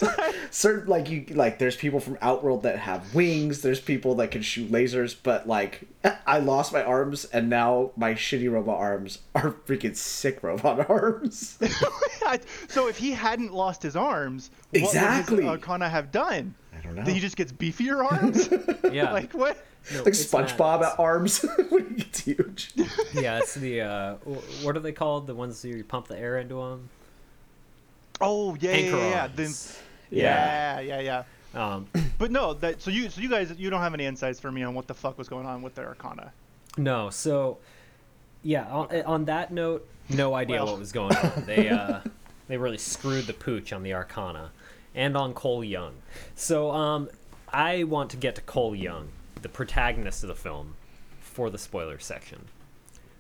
Certain 0.51 0.87
like 0.87 1.09
you 1.09 1.25
like. 1.31 1.59
There's 1.59 1.77
people 1.77 2.01
from 2.01 2.19
Outworld 2.21 2.65
that 2.65 2.79
have 2.79 3.15
wings. 3.15 3.63
There's 3.63 3.81
people 3.81 4.17
that 4.17 4.31
can 4.31 4.43
shoot 4.43 4.71
lasers. 4.71 5.17
But 5.23 5.49
like, 5.49 5.83
I 6.27 6.39
lost 6.39 6.71
my 6.73 6.83
arms, 6.83 7.25
and 7.25 7.49
now 7.49 7.93
my 7.97 8.13
shitty 8.13 8.51
robot 8.53 8.79
arms 8.79 9.21
are 9.35 9.53
freaking 9.67 9.97
sick 9.97 10.43
robot 10.43 10.91
arms. 10.91 11.59
so 12.69 12.89
if 12.89 12.99
he 12.99 13.13
hadn't 13.13 13.55
lost 13.55 13.83
his 13.83 13.97
arms, 13.97 14.51
what 14.71 14.83
Exactly. 14.83 15.37
would 15.37 15.45
his 15.45 15.51
Arcana 15.51 15.89
have 15.89 16.13
done? 16.13 16.55
I 16.77 16.81
don't 16.85 16.95
know. 16.95 17.05
That 17.05 17.13
he 17.13 17.21
just 17.21 17.37
gets 17.37 17.53
beefier 17.53 18.05
arms? 18.05 18.51
Yeah. 18.93 19.13
like 19.13 19.33
what? 19.33 19.65
No, 19.93 20.03
like 20.05 20.13
SpongeBob 20.15 20.83
at 20.83 20.99
arms 20.99 21.45
when 21.71 21.89
he 21.91 21.95
gets 21.97 22.21
huge. 22.21 22.73
Yeah, 23.15 23.39
it's 23.39 23.55
the 23.55 23.81
uh, 23.81 24.15
what 24.63 24.77
are 24.77 24.81
they 24.81 24.93
called? 24.93 25.27
The 25.27 25.35
ones 25.35 25.63
where 25.65 25.77
you 25.77 25.85
pump 25.85 26.07
the 26.09 26.19
air 26.19 26.39
into 26.39 26.55
them. 26.57 26.89
Oh 28.21 28.55
yeah, 28.61 28.71
yeah, 28.71 28.77
Anchor 28.77 28.97
yeah, 28.99 29.09
yeah. 29.11 29.21
arms. 29.23 29.35
Then, 29.37 30.19
Yeah. 30.19 30.81
yeah, 30.81 31.01
yeah, 31.01 31.25
yeah. 31.55 31.75
Um, 31.75 31.87
But 32.19 32.31
no, 32.31 32.55
that 32.55 32.81
so 32.81 32.91
you 32.93 33.11
so 33.11 33.21
you 33.21 33.29
guys 33.29 33.53
you 33.59 33.69
don't 33.71 33.81
have 33.81 33.95
any 33.95 34.07
insights 34.07 34.39
for 34.39 34.53
me 34.53 34.63
on 34.63 34.75
what 34.75 34.87
the 34.87 34.95
fuck 34.95 35.19
was 35.19 35.29
going 35.29 35.47
on 35.47 35.63
with 35.63 35.75
their 35.75 35.89
Arcana. 35.89 36.33
no, 36.77 37.11
so 37.11 37.59
yeah. 38.45 38.67
On, 38.71 39.03
on 39.03 39.25
that 39.25 39.53
note, 39.53 39.87
no 40.09 40.35
idea 40.35 40.59
Well. 40.59 40.67
what 40.73 40.79
was 40.79 40.93
going 40.93 41.17
on. 41.17 41.43
They 41.47 41.69
uh, 41.69 42.01
they 42.49 42.57
really 42.57 42.79
screwed 42.79 43.27
the 43.27 43.33
pooch 43.33 43.73
on 43.73 43.83
the 43.83 43.95
Arcana, 43.95 44.51
and 44.95 45.17
on 45.17 45.35
Cole 45.35 45.65
Young. 45.65 45.95
So 46.37 46.71
um, 46.71 47.09
I 47.53 47.83
want 47.85 48.11
to 48.11 48.17
get 48.17 48.37
to 48.37 48.41
Cole 48.43 48.77
Young, 48.77 49.09
the 49.43 49.49
protagonist 49.49 50.23
of 50.23 50.29
the 50.29 50.35
film, 50.35 50.75
for 51.33 51.51
the 51.51 51.59
spoiler 51.59 51.99
section. 51.99 52.47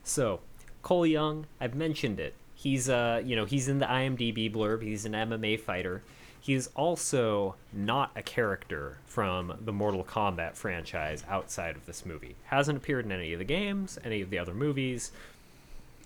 So, 0.04 0.40
Cole 0.82 1.06
Young, 1.06 1.46
I've 1.60 1.74
mentioned 1.74 2.20
it. 2.20 2.34
He's 2.54 2.88
uh, 2.88 3.22
you 3.24 3.34
know, 3.34 3.44
he's 3.44 3.68
in 3.68 3.78
the 3.78 3.86
IMDb 3.86 4.52
blurb. 4.52 4.82
He's 4.82 5.04
an 5.04 5.12
MMA 5.12 5.58
fighter. 5.58 6.02
He's 6.40 6.68
also 6.74 7.54
not 7.72 8.10
a 8.16 8.22
character 8.22 8.98
from 9.06 9.58
the 9.64 9.72
Mortal 9.72 10.02
Kombat 10.02 10.56
franchise 10.56 11.24
outside 11.28 11.76
of 11.76 11.86
this 11.86 12.04
movie. 12.04 12.34
Hasn't 12.46 12.78
appeared 12.78 13.04
in 13.04 13.12
any 13.12 13.32
of 13.32 13.38
the 13.38 13.44
games, 13.44 13.96
any 14.04 14.20
of 14.22 14.30
the 14.30 14.38
other 14.38 14.52
movies. 14.52 15.12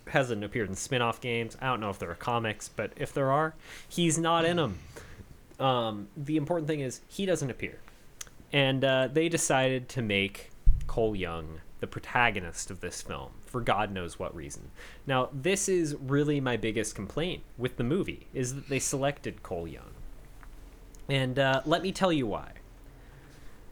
Hasn't 0.09 0.45
appeared 0.45 0.69
in 0.69 0.77
spin-off 0.77 1.23
games. 1.23 1.57
I 1.61 1.67
don't 1.67 1.81
know 1.81 1.89
if 1.89 1.99
there 1.99 2.11
are 2.11 2.15
comics, 2.15 2.69
but 2.69 2.93
if 2.97 3.15
there 3.15 3.33
are, 3.33 3.55
he's 3.89 4.19
not 4.19 4.45
in 4.45 4.59
them. 4.59 4.79
Um, 5.59 6.09
the 6.17 6.37
important 6.37 6.69
thing 6.69 6.81
is 6.81 7.01
he 7.09 7.25
doesn't 7.25 7.51
appear 7.51 7.79
and 8.57 8.87
uh, 8.87 9.07
they 9.13 9.29
decided 9.29 9.87
to 9.87 10.01
make 10.01 10.49
Cole 10.87 11.15
Young 11.15 11.61
the 11.81 11.87
protagonist 11.87 12.71
of 12.71 12.81
this 12.81 13.03
film 13.03 13.33
for 13.45 13.61
God 13.61 13.93
knows 13.93 14.19
what 14.19 14.35
reason. 14.35 14.71
Now, 15.07 15.29
this 15.31 15.69
is 15.69 15.95
really 16.01 16.41
my 16.41 16.57
biggest 16.57 16.95
complaint 16.95 17.43
with 17.59 17.77
the 17.77 17.85
movie 17.85 18.29
is 18.33 18.55
that 18.55 18.71
they 18.71 18.79
selected 18.79 19.43
Cole 19.43 19.69
Young, 19.69 19.91
and 21.07 21.39
uh, 21.39 21.61
let 21.67 21.83
me 21.83 21.93
tell 21.93 22.11
you 22.11 22.27
why. 22.27 22.53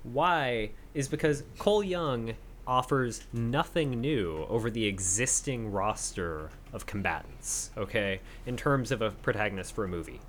Why 0.02 0.72
is 0.92 1.08
because 1.08 1.44
Cole 1.58 1.82
Young 1.82 2.34
offers 2.66 3.22
nothing 3.32 4.02
new 4.02 4.44
over 4.50 4.70
the 4.70 4.84
existing 4.84 5.72
roster 5.72 6.50
of 6.74 6.84
combatants, 6.84 7.70
okay, 7.78 8.20
in 8.44 8.58
terms 8.58 8.92
of 8.92 9.00
a 9.00 9.12
protagonist 9.12 9.74
for 9.74 9.84
a 9.84 9.88
movie. 9.88 10.20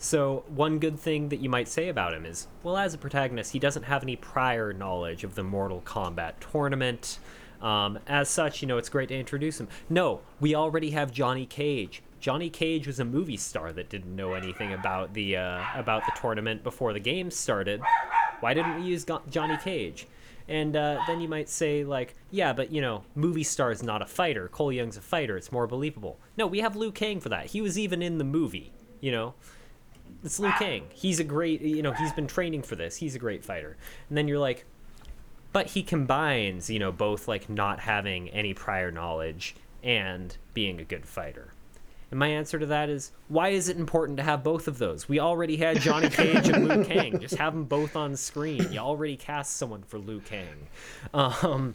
So, 0.00 0.44
one 0.48 0.78
good 0.78 0.98
thing 0.98 1.28
that 1.30 1.40
you 1.40 1.50
might 1.50 1.66
say 1.66 1.88
about 1.88 2.14
him 2.14 2.24
is 2.24 2.46
well, 2.62 2.76
as 2.76 2.94
a 2.94 2.98
protagonist, 2.98 3.52
he 3.52 3.58
doesn't 3.58 3.82
have 3.82 4.02
any 4.02 4.14
prior 4.14 4.72
knowledge 4.72 5.24
of 5.24 5.34
the 5.34 5.42
Mortal 5.42 5.82
Kombat 5.84 6.34
tournament. 6.52 7.18
Um, 7.60 7.98
as 8.06 8.28
such, 8.28 8.62
you 8.62 8.68
know, 8.68 8.78
it's 8.78 8.88
great 8.88 9.08
to 9.08 9.18
introduce 9.18 9.58
him. 9.58 9.66
No, 9.90 10.20
we 10.38 10.54
already 10.54 10.90
have 10.90 11.10
Johnny 11.10 11.46
Cage. 11.46 12.02
Johnny 12.20 12.50
Cage 12.50 12.86
was 12.86 13.00
a 13.00 13.04
movie 13.04 13.36
star 13.36 13.72
that 13.72 13.88
didn't 13.88 14.14
know 14.14 14.34
anything 14.34 14.72
about 14.72 15.14
the 15.14 15.36
uh, 15.36 15.64
about 15.74 16.04
the 16.06 16.12
tournament 16.20 16.62
before 16.62 16.92
the 16.92 17.00
game 17.00 17.30
started. 17.30 17.80
Why 18.40 18.54
didn't 18.54 18.80
we 18.80 18.86
use 18.86 19.04
Go- 19.04 19.22
Johnny 19.30 19.56
Cage? 19.56 20.06
And 20.48 20.76
uh, 20.76 21.02
then 21.06 21.20
you 21.20 21.28
might 21.28 21.48
say, 21.48 21.84
like, 21.84 22.14
yeah, 22.30 22.52
but 22.52 22.72
you 22.72 22.80
know, 22.80 23.02
movie 23.14 23.42
star 23.42 23.70
is 23.70 23.82
not 23.82 24.00
a 24.00 24.06
fighter. 24.06 24.48
Cole 24.48 24.72
Young's 24.72 24.96
a 24.96 25.02
fighter. 25.02 25.36
It's 25.36 25.52
more 25.52 25.66
believable. 25.66 26.18
No, 26.36 26.46
we 26.46 26.60
have 26.60 26.76
Liu 26.76 26.92
Kang 26.92 27.20
for 27.20 27.28
that. 27.28 27.46
He 27.46 27.60
was 27.60 27.78
even 27.78 28.00
in 28.00 28.18
the 28.18 28.24
movie. 28.24 28.72
You 29.00 29.12
know, 29.12 29.34
it's 30.24 30.38
Liu 30.38 30.52
Kang. 30.58 30.84
He's 30.92 31.20
a 31.20 31.24
great, 31.24 31.60
you 31.60 31.82
know, 31.82 31.92
he's 31.92 32.12
been 32.12 32.26
training 32.26 32.62
for 32.62 32.76
this. 32.76 32.96
He's 32.96 33.14
a 33.14 33.18
great 33.18 33.44
fighter. 33.44 33.76
And 34.08 34.18
then 34.18 34.28
you're 34.28 34.38
like, 34.38 34.64
but 35.52 35.68
he 35.68 35.82
combines, 35.82 36.68
you 36.68 36.78
know, 36.78 36.92
both 36.92 37.28
like 37.28 37.48
not 37.48 37.80
having 37.80 38.28
any 38.30 38.54
prior 38.54 38.90
knowledge 38.90 39.56
and 39.82 40.36
being 40.54 40.80
a 40.80 40.84
good 40.84 41.06
fighter. 41.06 41.52
And 42.10 42.18
my 42.18 42.28
answer 42.28 42.58
to 42.58 42.66
that 42.66 42.88
is, 42.88 43.12
why 43.28 43.50
is 43.50 43.68
it 43.68 43.76
important 43.76 44.16
to 44.16 44.22
have 44.22 44.42
both 44.42 44.66
of 44.66 44.78
those? 44.78 45.08
We 45.08 45.20
already 45.20 45.56
had 45.56 45.80
Johnny 45.80 46.08
Cage 46.08 46.48
and 46.48 46.66
Liu 46.66 46.84
Kang. 46.84 47.18
Just 47.20 47.34
have 47.36 47.52
them 47.52 47.64
both 47.64 47.96
on 47.96 48.16
screen. 48.16 48.72
You 48.72 48.78
already 48.78 49.16
cast 49.16 49.56
someone 49.56 49.82
for 49.82 49.98
Liu 49.98 50.20
Kang. 50.20 50.68
Um, 51.12 51.74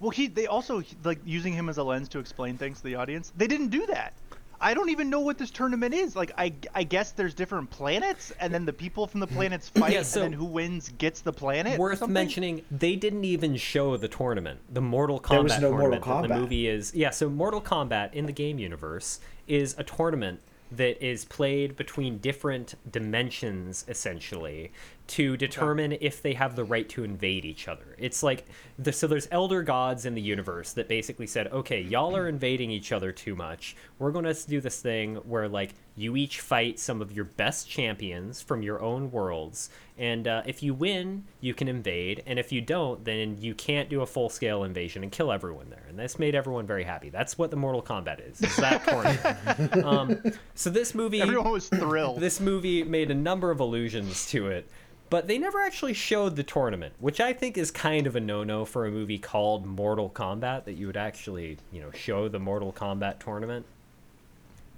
Well, 0.00 0.10
he 0.10 0.28
they 0.28 0.46
also 0.46 0.82
like 1.04 1.20
using 1.26 1.52
him 1.52 1.68
as 1.68 1.76
a 1.76 1.84
lens 1.84 2.08
to 2.10 2.18
explain 2.18 2.56
things 2.56 2.78
to 2.78 2.84
the 2.84 2.94
audience. 2.94 3.32
They 3.36 3.46
didn't 3.46 3.68
do 3.68 3.86
that. 3.86 4.14
I 4.62 4.74
don't 4.74 4.90
even 4.90 5.08
know 5.08 5.20
what 5.20 5.38
this 5.38 5.50
tournament 5.50 5.94
is. 5.94 6.14
Like, 6.14 6.32
I, 6.36 6.52
I 6.74 6.82
guess 6.82 7.12
there's 7.12 7.32
different 7.32 7.70
planets, 7.70 8.30
and 8.40 8.52
then 8.52 8.66
the 8.66 8.72
people 8.72 9.06
from 9.06 9.20
the 9.20 9.26
planets 9.26 9.70
fight, 9.70 9.92
Yeah, 9.92 10.02
so- 10.02 10.22
and 10.22 10.32
then 10.34 10.38
who 10.38 10.44
wins 10.44 10.90
gets 10.98 11.22
the 11.22 11.32
planet. 11.32 11.78
or 11.78 11.82
worth 11.90 11.98
something? 12.00 12.12
mentioning 12.12 12.62
they 12.70 12.94
didn't 12.96 13.24
even 13.24 13.56
show 13.56 13.96
the 13.96 14.08
tournament 14.08 14.60
the 14.72 14.80
mortal 14.82 15.18
kombat 15.18 15.28
There 15.30 15.42
was 15.42 15.60
no 15.60 15.70
Mortal 15.70 16.00
tournament 16.00 16.04
that 16.04 16.28
the 16.28 16.34
Kombat. 16.34 16.40
movie 16.40 16.68
is 16.68 16.94
yeah 16.94 17.10
so 17.10 17.28
mortal 17.30 17.60
kombat 17.62 18.12
in 18.12 18.26
the 18.26 18.32
game 18.32 18.58
universe 18.58 19.20
is 19.46 19.74
a 19.78 19.84
tournament 19.84 20.40
that 20.72 21.02
is 21.04 21.24
played 21.24 21.76
between 21.76 22.18
different 22.18 22.74
dimensions 22.90 23.84
essentially 23.88 24.70
to 25.10 25.36
determine 25.36 25.96
if 26.00 26.22
they 26.22 26.34
have 26.34 26.54
the 26.54 26.62
right 26.64 26.88
to 26.90 27.02
invade 27.02 27.44
each 27.44 27.66
other. 27.68 27.96
It's 27.98 28.22
like 28.22 28.46
the, 28.78 28.92
so 28.92 29.06
there's 29.06 29.26
elder 29.32 29.62
gods 29.62 30.06
in 30.06 30.14
the 30.14 30.22
universe 30.22 30.72
that 30.74 30.88
basically 30.88 31.26
said, 31.26 31.48
"Okay, 31.48 31.80
y'all 31.80 32.16
are 32.16 32.28
invading 32.28 32.70
each 32.70 32.92
other 32.92 33.10
too 33.12 33.34
much. 33.34 33.74
We're 33.98 34.12
going 34.12 34.24
to 34.24 34.34
do 34.48 34.60
this 34.60 34.80
thing 34.80 35.16
where 35.16 35.48
like 35.48 35.74
you 35.96 36.16
each 36.16 36.40
fight 36.40 36.78
some 36.78 37.02
of 37.02 37.12
your 37.12 37.24
best 37.24 37.68
champions 37.68 38.40
from 38.40 38.62
your 38.62 38.80
own 38.80 39.10
worlds, 39.10 39.68
and 39.98 40.26
uh, 40.28 40.42
if 40.46 40.62
you 40.62 40.72
win, 40.72 41.24
you 41.40 41.52
can 41.54 41.66
invade, 41.68 42.22
and 42.26 42.38
if 42.38 42.52
you 42.52 42.60
don't, 42.60 43.04
then 43.04 43.36
you 43.40 43.54
can't 43.54 43.90
do 43.90 44.00
a 44.02 44.06
full-scale 44.06 44.62
invasion 44.64 45.02
and 45.02 45.10
kill 45.12 45.32
everyone 45.32 45.68
there." 45.70 45.84
And 45.88 45.98
this 45.98 46.18
made 46.20 46.34
everyone 46.36 46.66
very 46.66 46.84
happy. 46.84 47.10
That's 47.10 47.36
what 47.36 47.50
the 47.50 47.56
Mortal 47.56 47.82
Kombat 47.82 48.20
is. 48.30 48.38
That 48.56 48.84
tournament? 48.86 49.84
um, 49.84 50.32
so 50.54 50.70
this 50.70 50.94
movie, 50.94 51.20
Everyone 51.20 51.50
was 51.50 51.68
thrilled. 51.68 52.20
this 52.20 52.38
movie 52.40 52.84
made 52.84 53.10
a 53.10 53.14
number 53.14 53.50
of 53.50 53.58
allusions 53.58 54.26
to 54.30 54.46
it, 54.46 54.70
but 55.10 55.26
they 55.26 55.36
never 55.38 55.60
actually 55.60 55.92
showed 55.92 56.36
the 56.36 56.42
tournament, 56.42 56.94
which 57.00 57.20
I 57.20 57.32
think 57.32 57.58
is 57.58 57.70
kind 57.70 58.06
of 58.06 58.16
a 58.16 58.20
no-no 58.20 58.64
for 58.64 58.86
a 58.86 58.90
movie 58.90 59.18
called 59.18 59.66
Mortal 59.66 60.08
Kombat 60.08 60.64
that 60.64 60.74
you 60.74 60.86
would 60.86 60.96
actually, 60.96 61.58
you 61.72 61.80
know, 61.80 61.90
show 61.90 62.28
the 62.28 62.38
Mortal 62.38 62.72
Kombat 62.72 63.18
tournament. 63.18 63.66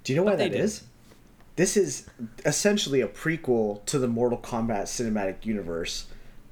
Do 0.03 0.11
you 0.11 0.17
know 0.17 0.23
why 0.23 0.31
But 0.31 0.39
they 0.39 0.49
that 0.49 0.59
is? 0.59 0.83
This 1.55 1.77
is 1.77 2.09
essentially 2.45 2.99
a 3.01 3.07
prequel 3.07 3.85
to 3.85 3.99
the 3.99 4.07
Mortal 4.07 4.39
Kombat 4.39 4.83
cinematic 4.83 5.45
universe 5.45 6.07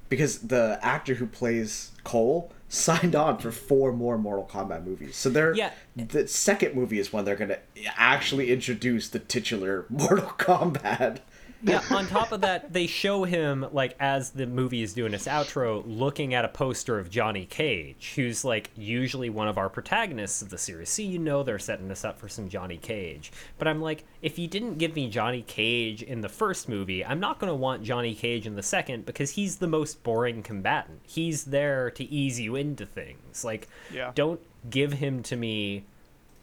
because 0.08 0.38
the 0.38 0.78
actor 0.80 1.14
who 1.14 1.26
plays 1.26 1.90
Cole 2.04 2.52
signed 2.68 3.14
on 3.16 3.38
for 3.38 3.50
four 3.50 3.92
more 3.92 4.16
Mortal 4.16 4.48
Kombat 4.50 4.84
movies. 4.86 5.16
So 5.16 5.28
they're 5.28 5.54
Yeah. 5.54 5.72
the 5.96 6.28
second 6.28 6.74
movie 6.74 6.98
is 7.00 7.12
when 7.12 7.24
they're 7.24 7.36
going 7.36 7.50
to 7.50 7.58
actually 7.96 8.50
introduce 8.52 9.08
the 9.08 9.18
titular 9.18 9.86
Mortal 9.90 10.32
Kombat. 10.38 11.18
Yeah, 11.62 11.82
on 11.90 12.06
top 12.06 12.32
of 12.32 12.40
that, 12.42 12.72
they 12.72 12.86
show 12.86 13.24
him 13.24 13.66
like 13.72 13.94
as 14.00 14.30
the 14.30 14.46
movie 14.46 14.82
is 14.82 14.92
doing 14.94 15.14
its 15.14 15.26
outro, 15.26 15.82
looking 15.86 16.34
at 16.34 16.44
a 16.44 16.48
poster 16.48 16.98
of 16.98 17.08
Johnny 17.10 17.46
Cage, 17.46 18.12
who's 18.16 18.44
like 18.44 18.70
usually 18.76 19.30
one 19.30 19.48
of 19.48 19.58
our 19.58 19.68
protagonists 19.68 20.42
of 20.42 20.50
the 20.50 20.58
series. 20.58 20.90
So 20.90 21.02
you 21.02 21.18
know 21.18 21.42
they're 21.42 21.58
setting 21.58 21.90
us 21.90 22.04
up 22.04 22.18
for 22.18 22.28
some 22.28 22.48
Johnny 22.48 22.76
Cage. 22.78 23.32
But 23.58 23.68
I'm 23.68 23.80
like, 23.80 24.04
if 24.22 24.38
you 24.38 24.48
didn't 24.48 24.78
give 24.78 24.94
me 24.96 25.08
Johnny 25.08 25.42
Cage 25.42 26.02
in 26.02 26.20
the 26.20 26.28
first 26.28 26.68
movie, 26.68 27.04
I'm 27.04 27.20
not 27.20 27.38
gonna 27.38 27.54
want 27.54 27.82
Johnny 27.84 28.14
Cage 28.14 28.46
in 28.46 28.56
the 28.56 28.62
second 28.62 29.06
because 29.06 29.30
he's 29.30 29.56
the 29.58 29.68
most 29.68 30.02
boring 30.02 30.42
combatant. 30.42 31.00
He's 31.04 31.44
there 31.44 31.90
to 31.92 32.04
ease 32.04 32.40
you 32.40 32.56
into 32.56 32.86
things. 32.86 33.44
Like, 33.44 33.68
Yeah. 33.92 34.12
don't 34.14 34.40
give 34.70 34.94
him 34.94 35.22
to 35.24 35.36
me, 35.36 35.84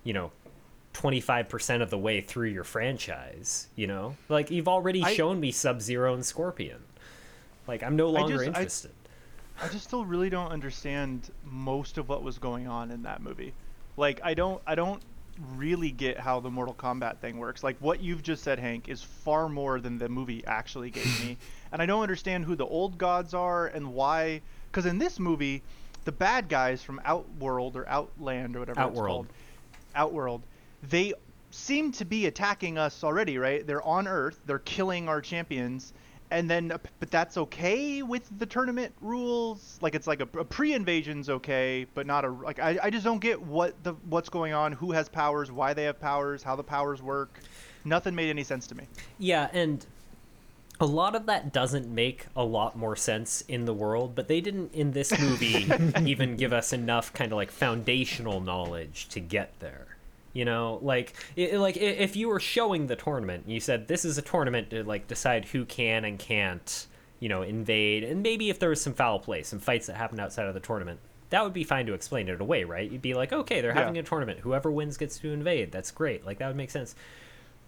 you 0.03 0.13
know, 0.13 0.31
25% 0.93 1.81
of 1.81 1.89
the 1.89 1.97
way 1.97 2.21
through 2.21 2.47
your 2.49 2.63
franchise, 2.63 3.67
you 3.75 3.87
know? 3.87 4.15
Like 4.27 4.51
you've 4.51 4.67
already 4.67 5.03
I- 5.03 5.13
shown 5.13 5.39
me 5.39 5.51
Sub-Zero 5.51 6.13
and 6.13 6.25
Scorpion. 6.25 6.79
Like 7.67 7.83
I'm 7.83 7.95
no 7.95 8.09
longer 8.09 8.33
just- 8.37 8.43
I- 8.43 8.47
interested. 8.47 8.91
I 9.61 9.67
just 9.67 9.83
still 9.83 10.05
really 10.05 10.29
don't 10.29 10.51
understand 10.51 11.31
most 11.43 11.97
of 11.97 12.07
what 12.07 12.23
was 12.23 12.37
going 12.37 12.67
on 12.67 12.91
in 12.91 13.03
that 13.03 13.21
movie. 13.21 13.53
Like 13.97 14.21
I 14.23 14.33
don't 14.33 14.61
I 14.65 14.75
don't 14.75 15.01
really 15.55 15.91
get 15.91 16.17
how 16.19 16.39
the 16.39 16.49
Mortal 16.49 16.73
Kombat 16.73 17.17
thing 17.17 17.37
works. 17.37 17.61
Like 17.63 17.75
what 17.79 18.01
you've 18.01 18.23
just 18.23 18.41
said, 18.43 18.57
Hank, 18.59 18.87
is 18.87 19.01
far 19.03 19.49
more 19.49 19.79
than 19.81 19.97
the 19.97 20.07
movie 20.09 20.43
actually 20.45 20.89
gave 20.91 21.25
me. 21.25 21.37
and 21.73 21.81
I 21.81 21.85
don't 21.85 22.01
understand 22.01 22.45
who 22.45 22.55
the 22.55 22.65
old 22.65 22.97
gods 22.97 23.33
are 23.33 23.67
and 23.67 23.93
why 23.93 24.41
cuz 24.71 24.85
in 24.85 24.97
this 24.97 25.19
movie 25.19 25.61
the 26.05 26.11
bad 26.13 26.47
guys 26.47 26.81
from 26.81 27.01
Outworld 27.03 27.75
or 27.75 27.87
Outland 27.89 28.55
or 28.55 28.59
whatever 28.59 28.79
Outworld. 28.79 29.25
it's 29.25 29.33
called, 29.35 30.07
Outworld, 30.07 30.41
they 30.83 31.13
seem 31.51 31.91
to 31.93 32.05
be 32.05 32.27
attacking 32.27 32.77
us 32.77 33.03
already, 33.03 33.37
right? 33.37 33.65
They're 33.65 33.85
on 33.85 34.07
Earth, 34.07 34.39
they're 34.45 34.59
killing 34.59 35.09
our 35.09 35.21
champions, 35.21 35.93
and 36.31 36.49
then 36.49 36.71
but 36.99 37.11
that's 37.11 37.37
okay 37.37 38.03
with 38.03 38.29
the 38.37 38.45
tournament 38.45 38.93
rules. 39.01 39.79
Like 39.81 39.95
it's 39.95 40.07
like 40.07 40.21
a, 40.21 40.27
a 40.37 40.45
pre-invasion's 40.45 41.29
okay, 41.29 41.87
but 41.93 42.05
not 42.05 42.25
a 42.25 42.29
like 42.29 42.59
I, 42.59 42.77
I 42.83 42.89
just 42.89 43.03
don't 43.03 43.19
get 43.19 43.41
what 43.41 43.81
the 43.83 43.93
what's 44.09 44.29
going 44.29 44.53
on, 44.53 44.71
who 44.71 44.91
has 44.91 45.09
powers, 45.09 45.51
why 45.51 45.73
they 45.73 45.83
have 45.83 45.99
powers, 45.99 46.43
how 46.43 46.55
the 46.55 46.63
powers 46.63 47.01
work. 47.01 47.39
Nothing 47.85 48.13
made 48.13 48.29
any 48.29 48.43
sense 48.43 48.67
to 48.67 48.75
me. 48.75 48.83
Yeah, 49.17 49.49
and 49.53 49.85
a 50.81 50.85
lot 50.85 51.15
of 51.15 51.25
that 51.25 51.51
doesn't 51.51 51.89
make 51.89 52.27
a 52.35 52.43
lot 52.43 52.77
more 52.77 52.95
sense 52.95 53.41
in 53.47 53.65
the 53.65 53.73
world, 53.73 54.15
but 54.15 54.27
they 54.27 54.41
didn't 54.41 54.73
in 54.73 54.91
this 54.91 55.17
movie 55.19 55.69
even 56.05 56.35
give 56.35 56.53
us 56.53 56.71
enough 56.71 57.13
kind 57.13 57.31
of 57.31 57.37
like 57.37 57.51
foundational 57.51 58.39
knowledge 58.39 59.07
to 59.09 59.19
get 59.19 59.59
there. 59.59 59.98
You 60.33 60.45
know, 60.45 60.79
like 60.81 61.13
i 61.37 61.55
like 61.57 61.75
if 61.77 62.15
you 62.15 62.27
were 62.29 62.39
showing 62.39 62.87
the 62.87 62.95
tournament, 62.95 63.45
you 63.47 63.59
said 63.59 63.87
this 63.87 64.05
is 64.05 64.17
a 64.17 64.21
tournament 64.21 64.69
to 64.69 64.83
like 64.83 65.07
decide 65.07 65.45
who 65.45 65.65
can 65.65 66.05
and 66.05 66.19
can't, 66.19 66.85
you 67.19 67.29
know, 67.29 67.41
invade, 67.41 68.03
and 68.03 68.21
maybe 68.21 68.49
if 68.49 68.59
there 68.59 68.69
was 68.69 68.81
some 68.81 68.93
foul 68.93 69.19
play, 69.19 69.41
some 69.43 69.59
fights 69.59 69.87
that 69.87 69.95
happened 69.95 70.21
outside 70.21 70.45
of 70.47 70.53
the 70.53 70.59
tournament, 70.59 70.99
that 71.31 71.43
would 71.43 71.53
be 71.53 71.63
fine 71.63 71.85
to 71.87 71.93
explain 71.93 72.29
it 72.29 72.39
away, 72.41 72.63
right? 72.63 72.89
You'd 72.91 73.01
be 73.01 73.13
like, 73.15 73.33
okay, 73.33 73.59
they're 73.61 73.71
Yeah. 73.73 73.79
having 73.79 73.97
a 73.97 74.03
tournament. 74.03 74.39
Whoever 74.41 74.71
wins 74.71 74.97
gets 74.97 75.17
to 75.19 75.31
invade. 75.31 75.71
That's 75.71 75.89
great. 75.91 76.25
Like 76.25 76.37
that 76.39 76.47
would 76.47 76.55
make 76.57 76.71
sense 76.71 76.95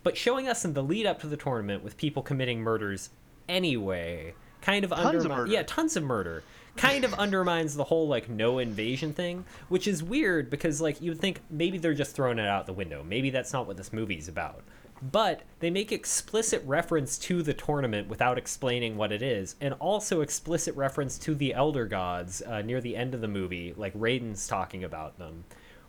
but 0.04 0.18
showing 0.18 0.48
us 0.48 0.66
in 0.66 0.74
the 0.74 0.82
lead 0.82 1.06
up 1.06 1.20
to 1.22 1.28
the 1.28 1.38
tournament 1.38 1.84
with 1.84 1.96
people 1.96 2.24
committing 2.24 2.60
murders 2.60 3.12
anyway 3.48 4.34
kind 4.62 4.84
of 4.84 4.92
Tons 4.92 5.26
of 5.26 5.32
murder. 5.32 5.52
yeah 5.52 5.64
tons 5.64 5.96
of 5.96 6.04
murder 6.04 6.44
kind 6.78 7.04
of 7.04 7.14
undermines 7.16 7.76
the 7.76 7.84
whole 7.84 8.08
like 8.08 8.30
no 8.30 8.60
invasion 8.60 9.14
thing 9.14 9.44
which 9.70 9.88
is 9.88 10.04
weird 10.04 10.50
because 10.50 10.82
like 10.82 11.02
you 11.02 11.12
would 11.12 11.20
think 11.20 11.42
maybe 11.50 11.78
they're 11.78 11.94
just 11.94 12.16
throwing 12.16 12.40
it 12.40 12.48
out 12.48 12.66
the 12.66 12.74
window 12.74 13.04
maybe 13.04 13.30
that's 13.30 13.54
not 13.54 13.68
what 13.68 13.78
this 13.78 13.92
movie's 13.92 14.28
about 14.28 14.64
but 15.12 15.42
they 15.60 15.72
make 15.72 15.92
explicit 15.92 16.64
reference 16.66 17.18
to 17.18 17.42
the 17.42 17.54
tournament 17.54 18.08
without 18.08 18.38
explaining 18.38 18.96
what 18.96 19.12
it 19.12 19.22
is 19.22 19.56
and 19.60 19.74
also 19.76 20.22
explicit 20.22 20.76
reference 20.76 21.18
to 21.18 21.36
the 21.36 21.54
elder 21.54 21.86
gods 21.86 22.42
uh, 22.44 22.62
near 22.62 22.80
the 22.80 22.96
end 22.96 23.14
of 23.14 23.22
the 23.22 23.28
movie 23.28 23.74
like 23.76 23.94
raiden's 23.94 24.48
talking 24.48 24.84
about 24.84 25.18
them 25.18 25.44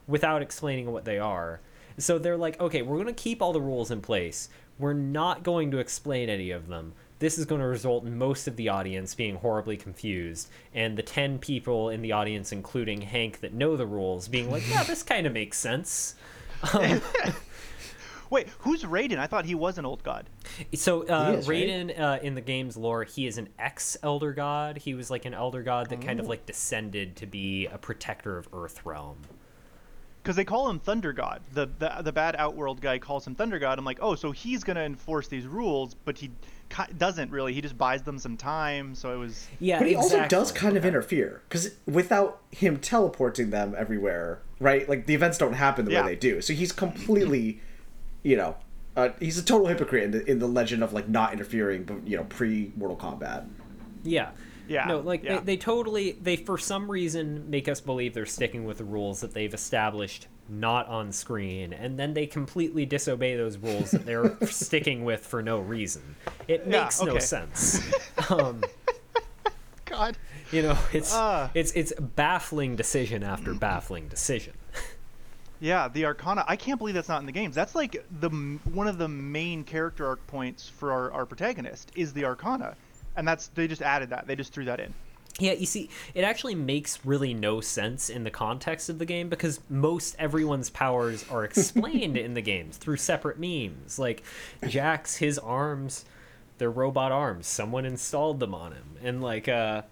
without 0.06 0.42
explaining 0.42 0.90
what 0.92 1.04
they 1.04 1.18
are. 1.18 1.60
So 1.98 2.18
they're 2.18 2.36
like, 2.36 2.60
okay, 2.60 2.82
we're 2.82 2.96
going 2.96 3.06
to 3.06 3.12
keep 3.12 3.42
all 3.42 3.52
the 3.52 3.60
rules 3.60 3.90
in 3.90 4.00
place. 4.00 4.48
We're 4.78 4.94
not 4.94 5.42
going 5.42 5.70
to 5.72 5.78
explain 5.78 6.28
any 6.28 6.50
of 6.50 6.68
them. 6.68 6.94
This 7.22 7.38
is 7.38 7.44
going 7.44 7.60
to 7.60 7.66
result 7.68 8.04
in 8.04 8.18
most 8.18 8.48
of 8.48 8.56
the 8.56 8.68
audience 8.68 9.14
being 9.14 9.36
horribly 9.36 9.76
confused, 9.76 10.48
and 10.74 10.98
the 10.98 11.04
10 11.04 11.38
people 11.38 11.88
in 11.88 12.02
the 12.02 12.10
audience, 12.10 12.50
including 12.50 13.00
Hank, 13.00 13.42
that 13.42 13.54
know 13.54 13.76
the 13.76 13.86
rules, 13.86 14.26
being 14.26 14.50
like, 14.50 14.68
yeah, 14.68 14.82
this 14.82 15.04
kind 15.04 15.24
of 15.24 15.32
makes 15.32 15.56
sense. 15.56 16.16
Um, 16.74 17.00
Wait, 18.30 18.48
who's 18.58 18.82
Raiden? 18.82 19.18
I 19.18 19.28
thought 19.28 19.44
he 19.44 19.54
was 19.54 19.78
an 19.78 19.86
old 19.86 20.02
god. 20.02 20.28
so 20.74 21.06
uh, 21.06 21.30
He 21.30 21.36
is, 21.36 21.48
right? 21.48 21.62
Raiden, 21.62 22.00
uh, 22.00 22.18
in 22.22 22.34
the 22.34 22.40
game's 22.40 22.76
lore, 22.76 23.04
he 23.04 23.28
is 23.28 23.38
an 23.38 23.50
ex-elder 23.56 24.32
god. 24.32 24.78
He 24.78 24.94
was 24.94 25.08
like 25.08 25.24
an 25.24 25.32
elder 25.32 25.62
god 25.62 25.90
that 25.90 26.00
kind 26.00 26.18
of 26.18 26.26
like 26.26 26.44
descended 26.44 27.14
to 27.16 27.26
be 27.26 27.66
a 27.66 27.78
protector 27.78 28.36
of 28.36 28.50
Earthrealm. 28.50 29.14
Because 30.22 30.36
they 30.36 30.44
call 30.44 30.70
him 30.70 30.78
Thunder 30.78 31.12
God. 31.12 31.40
The, 31.52 31.68
the 31.78 32.00
the 32.02 32.12
bad 32.12 32.36
Outworld 32.38 32.80
guy 32.80 32.98
calls 33.00 33.26
him 33.26 33.34
Thunder 33.34 33.58
God. 33.58 33.76
I'm 33.76 33.84
like, 33.84 33.98
oh, 34.00 34.14
so 34.14 34.30
he's 34.30 34.62
gonna 34.62 34.82
enforce 34.82 35.26
these 35.26 35.46
rules, 35.46 35.94
but 35.94 36.16
he 36.16 36.28
ki- 36.28 36.34
doesn't 36.96 37.30
really. 37.30 37.52
He 37.52 37.60
just 37.60 37.76
buys 37.78 38.02
them 38.02 38.18
some 38.18 38.36
time. 38.36 38.94
So 38.94 39.12
it 39.14 39.16
was. 39.16 39.46
Yeah, 39.60 39.78
But 39.78 39.88
he 39.88 39.96
also 39.96 40.26
does 40.28 40.52
kind 40.52 40.76
of 40.76 40.84
interfere 40.84 41.42
because 41.48 41.74
without 41.86 42.40
him 42.50 42.78
teleporting 42.78 43.50
them 43.50 43.74
everywhere, 43.76 44.42
right? 44.60 44.88
Like 44.88 45.06
the 45.06 45.14
events 45.14 45.38
don't 45.38 45.52
happen 45.54 45.84
the 45.84 45.92
Yeah. 45.92 46.02
way 46.04 46.10
they 46.14 46.16
do. 46.16 46.40
So 46.40 46.52
he's 46.52 46.72
completely, 46.72 47.60
you 48.22 48.36
know, 48.36 48.56
uh, 48.96 49.10
he's 49.20 49.38
a 49.38 49.44
total 49.44 49.66
hypocrite 49.68 50.04
in 50.04 50.10
the, 50.10 50.30
in 50.30 50.38
the 50.38 50.46
legend 50.48 50.82
of 50.82 50.92
like 50.92 51.08
not 51.08 51.32
interfering, 51.32 51.84
but 51.84 52.06
you 52.06 52.16
know, 52.16 52.24
pre 52.24 52.72
Mortal 52.76 52.96
Kombat. 52.96 53.48
Yeah. 54.02 54.30
Yeah, 54.68 54.84
No, 54.86 55.00
like 55.00 55.24
yeah. 55.24 55.38
They, 55.38 55.44
they 55.44 55.56
totally 55.56 56.12
they 56.22 56.36
for 56.36 56.56
some 56.56 56.90
reason 56.90 57.50
make 57.50 57.68
us 57.68 57.80
believe 57.80 58.14
they're 58.14 58.24
sticking 58.24 58.64
with 58.64 58.78
the 58.78 58.84
rules 58.84 59.20
that 59.20 59.34
they've 59.34 59.52
established 59.52 60.28
not 60.49 60.86
on 60.88 61.12
screen 61.12 61.72
and 61.72 61.99
then 61.99 62.14
they 62.14 62.26
completely 62.26 62.84
disobey 62.84 63.36
those 63.36 63.57
rules 63.59 63.90
that 63.93 64.05
they're 64.05 64.36
sticking 64.47 65.05
with 65.05 65.24
for 65.24 65.43
no 65.43 65.59
reason. 65.59 66.16
It 66.49 66.62
Yeah, 66.66 66.82
makes 66.84 67.03
no 67.03 67.18
sense. 67.18 67.80
Um, 68.30 68.62
God. 69.84 70.16
you 70.51 70.62
know, 70.62 70.78
it's 70.93 71.12
Ah. 71.14 71.51
it's 71.55 71.72
it's 71.72 71.93
baffling 71.99 72.76
decision 72.76 73.22
after 73.22 73.55
baffling 73.68 74.09
decision. 74.09 74.55
Yeah, 75.61 75.86
the 75.88 76.07
Arcana. 76.07 76.45
I 76.49 76.57
can't 76.57 76.78
believe 76.78 76.95
that's 76.97 77.09
not 77.09 77.20
in 77.20 77.26
the 77.26 77.32
games. 77.32 77.55
That's 77.55 77.74
like 77.74 78.05
the 78.20 78.30
one 78.30 78.88
of 78.88 78.99
the 78.99 79.09
main 79.09 79.62
character 79.64 80.07
arc 80.07 80.26
points 80.26 80.68
for 80.68 80.90
our, 80.93 81.12
our 81.12 81.24
protagonist 81.26 81.93
is 81.95 82.12
the 82.12 82.24
Arcana, 82.24 82.74
and 83.16 83.26
that's 83.28 83.49
they 83.49 83.68
just 83.68 83.82
added 83.82 84.11
that. 84.11 84.26
They 84.26 84.34
just 84.34 84.53
threw 84.53 84.64
that 84.64 84.80
in. 84.80 84.93
Yeah, 85.38 85.52
you 85.52 85.66
see, 85.66 85.88
it 86.14 86.24
actually 86.24 86.54
makes 86.54 87.04
really 87.06 87.32
no 87.32 87.60
sense 87.60 88.10
in 88.10 88.24
the 88.24 88.30
context 88.30 88.90
of 88.90 88.98
the 88.98 89.06
game 89.06 89.28
because 89.28 89.60
most 89.70 90.14
everyone's 90.18 90.68
powers 90.68 91.24
are 91.30 91.44
explained 91.44 92.16
in 92.18 92.34
the 92.34 92.42
games 92.42 92.76
through 92.76 92.98
separate 92.98 93.38
memes. 93.38 93.98
Like 93.98 94.22
Jax 94.68 95.16
his 95.16 95.38
arms, 95.38 96.04
they're 96.58 96.70
robot 96.70 97.12
arms. 97.12 97.46
Someone 97.46 97.86
installed 97.86 98.40
them 98.40 98.54
on 98.54 98.72
him, 98.72 98.96
and 99.02 99.22
like, 99.22 99.48
uh, 99.48 99.82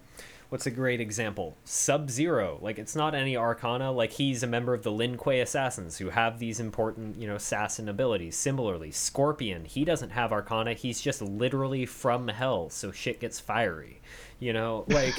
what's 0.49 0.65
a 0.65 0.71
great 0.71 1.01
example? 1.01 1.57
Sub 1.63 2.11
Zero. 2.11 2.59
Like 2.61 2.77
it's 2.77 2.95
not 2.95 3.15
any 3.15 3.35
Arcana. 3.35 3.91
Like 3.91 4.11
he's 4.11 4.43
a 4.43 4.47
member 4.47 4.73
of 4.73 4.83
the 4.83 4.91
Lin 4.91 5.17
Kuei 5.17 5.39
assassins 5.39 5.97
who 5.97 6.09
have 6.09 6.39
these 6.39 6.59
important, 6.59 7.17
you 7.19 7.25
know, 7.25 7.35
assassin 7.35 7.89
abilities. 7.89 8.35
Similarly, 8.35 8.91
Scorpion. 8.91 9.65
He 9.65 9.85
doesn't 9.85 10.11
have 10.11 10.31
Arcana. 10.31 10.73
He's 10.73 11.01
just 11.01 11.21
literally 11.21 11.85
from 11.85 12.27
hell, 12.27 12.69
so 12.69 12.91
shit 12.91 13.19
gets 13.21 13.39
fiery. 13.39 14.01
You 14.41 14.51
know, 14.53 14.83
like. 14.89 15.13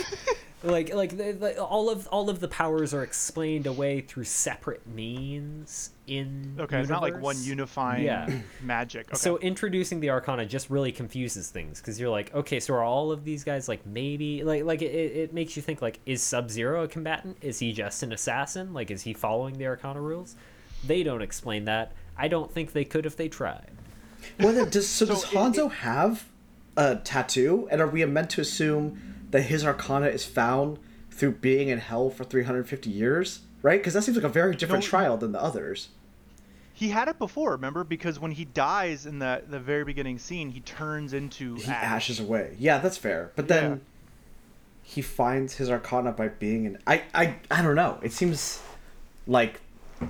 like 0.65 0.95
like 0.95 1.17
the, 1.17 1.33
the, 1.33 1.61
all 1.65 1.91
of 1.91 2.07
all 2.09 2.31
of 2.31 2.39
the 2.39 2.47
powers 2.47 2.95
are 2.95 3.03
explained 3.03 3.67
away 3.67 4.01
through 4.01 4.23
separate 4.23 4.87
means 4.87 5.91
in 6.07 6.55
Okay, 6.61 6.79
it's 6.79 6.89
not 6.89 7.03
like 7.03 7.15
one 7.15 7.35
universe. 7.35 7.47
unifying 7.49 8.05
Yeah. 8.05 8.29
magic. 8.63 9.09
Okay. 9.09 9.17
So 9.17 9.39
introducing 9.39 9.99
the 9.99 10.11
Arcana 10.11 10.47
just 10.47 10.71
really 10.71 10.93
confuses 10.93 11.51
things 11.51 11.81
because 11.81 11.99
you're 11.99 12.11
like, 12.11 12.33
okay, 12.33 12.61
so 12.61 12.75
are 12.75 12.83
all 12.85 13.11
of 13.11 13.25
these 13.25 13.43
guys 13.43 13.69
like 13.69 13.85
maybe 13.87 14.45
like 14.45 14.63
like 14.63 14.83
it, 14.83 14.87
it 14.95 15.35
makes 15.35 15.57
you 15.57 15.63
think 15.63 15.83
like, 15.83 15.99
is 16.07 16.23
Sub 16.23 16.49
Zero 16.49 16.85
a 16.85 16.89
combatant? 16.89 17.39
Is 17.41 17.59
he 17.59 17.73
just 17.73 18.05
an 18.05 18.13
assassin? 18.13 18.73
Like, 18.73 18.93
is 18.93 19.03
he 19.03 19.15
following 19.15 19.59
the 19.59 19.67
Arcana 19.67 20.01
rules? 20.01 20.37
They 20.87 21.03
don't 21.03 21.23
explain 21.23 21.65
that. 21.65 21.91
I 22.17 22.29
don't 22.29 22.53
think 22.53 22.71
they 22.73 22.85
could 22.85 23.05
if 23.05 23.17
they 23.17 23.29
tried. 23.29 23.71
Well, 24.39 24.53
then, 24.53 24.69
does 24.71 24.89
so, 24.89 25.07
So 25.07 25.15
does 25.15 25.25
it- 25.25 25.31
Hanzo 25.31 25.73
have 25.73 26.29
a 26.77 26.97
tattoo? 26.97 27.67
And 27.73 27.81
are 27.81 27.89
we 27.89 28.05
meant 28.05 28.31
to 28.31 28.41
assume 28.41 29.12
that 29.33 29.43
his 29.43 29.65
Arcana 29.67 30.07
is 30.07 30.25
found 30.25 30.79
through 31.11 31.33
being 31.33 31.69
in 31.69 31.79
hell 31.79 32.09
for 32.09 32.25
350 32.25 32.89
years? 32.89 33.41
Right? 33.63 33.79
Because 33.81 33.95
that 33.95 34.03
seems 34.03 34.17
like 34.17 34.25
a 34.25 34.29
very 34.29 34.55
different 34.57 34.85
No, 34.85 34.89
trial 34.89 35.17
than 35.17 35.33
the 35.33 35.41
others. 35.43 35.89
he 36.75 36.89
had 36.89 37.07
it 37.09 37.19
before, 37.19 37.51
remember? 37.53 37.85
Because 37.85 38.19
when 38.19 38.33
he 38.33 38.45
dies 38.45 39.07
in 39.07 39.19
the 39.21 39.43
the 39.49 39.61
very 39.61 39.85
beginning 39.85 40.19
scene, 40.19 40.51
he 40.51 40.61
turns 40.61 41.13
into 41.13 41.55
He 41.57 41.65
ash. 41.71 41.85
ashes 41.85 42.19
away. 42.21 42.57
Yeah, 42.59 42.79
that's 42.79 42.97
fair. 42.97 43.31
But 43.37 43.47
then 43.49 43.71
Yeah. 43.71 43.77
he 44.83 45.03
finds 45.03 45.55
his 45.55 45.71
Arcana 45.71 46.13
by 46.13 46.29
being 46.29 46.65
in. 46.65 46.79
I 46.87 47.03
I 47.15 47.37
I 47.51 47.63
don't 47.63 47.77
know. 47.77 47.99
It 48.03 48.13
seems 48.13 48.61
like 49.29 49.61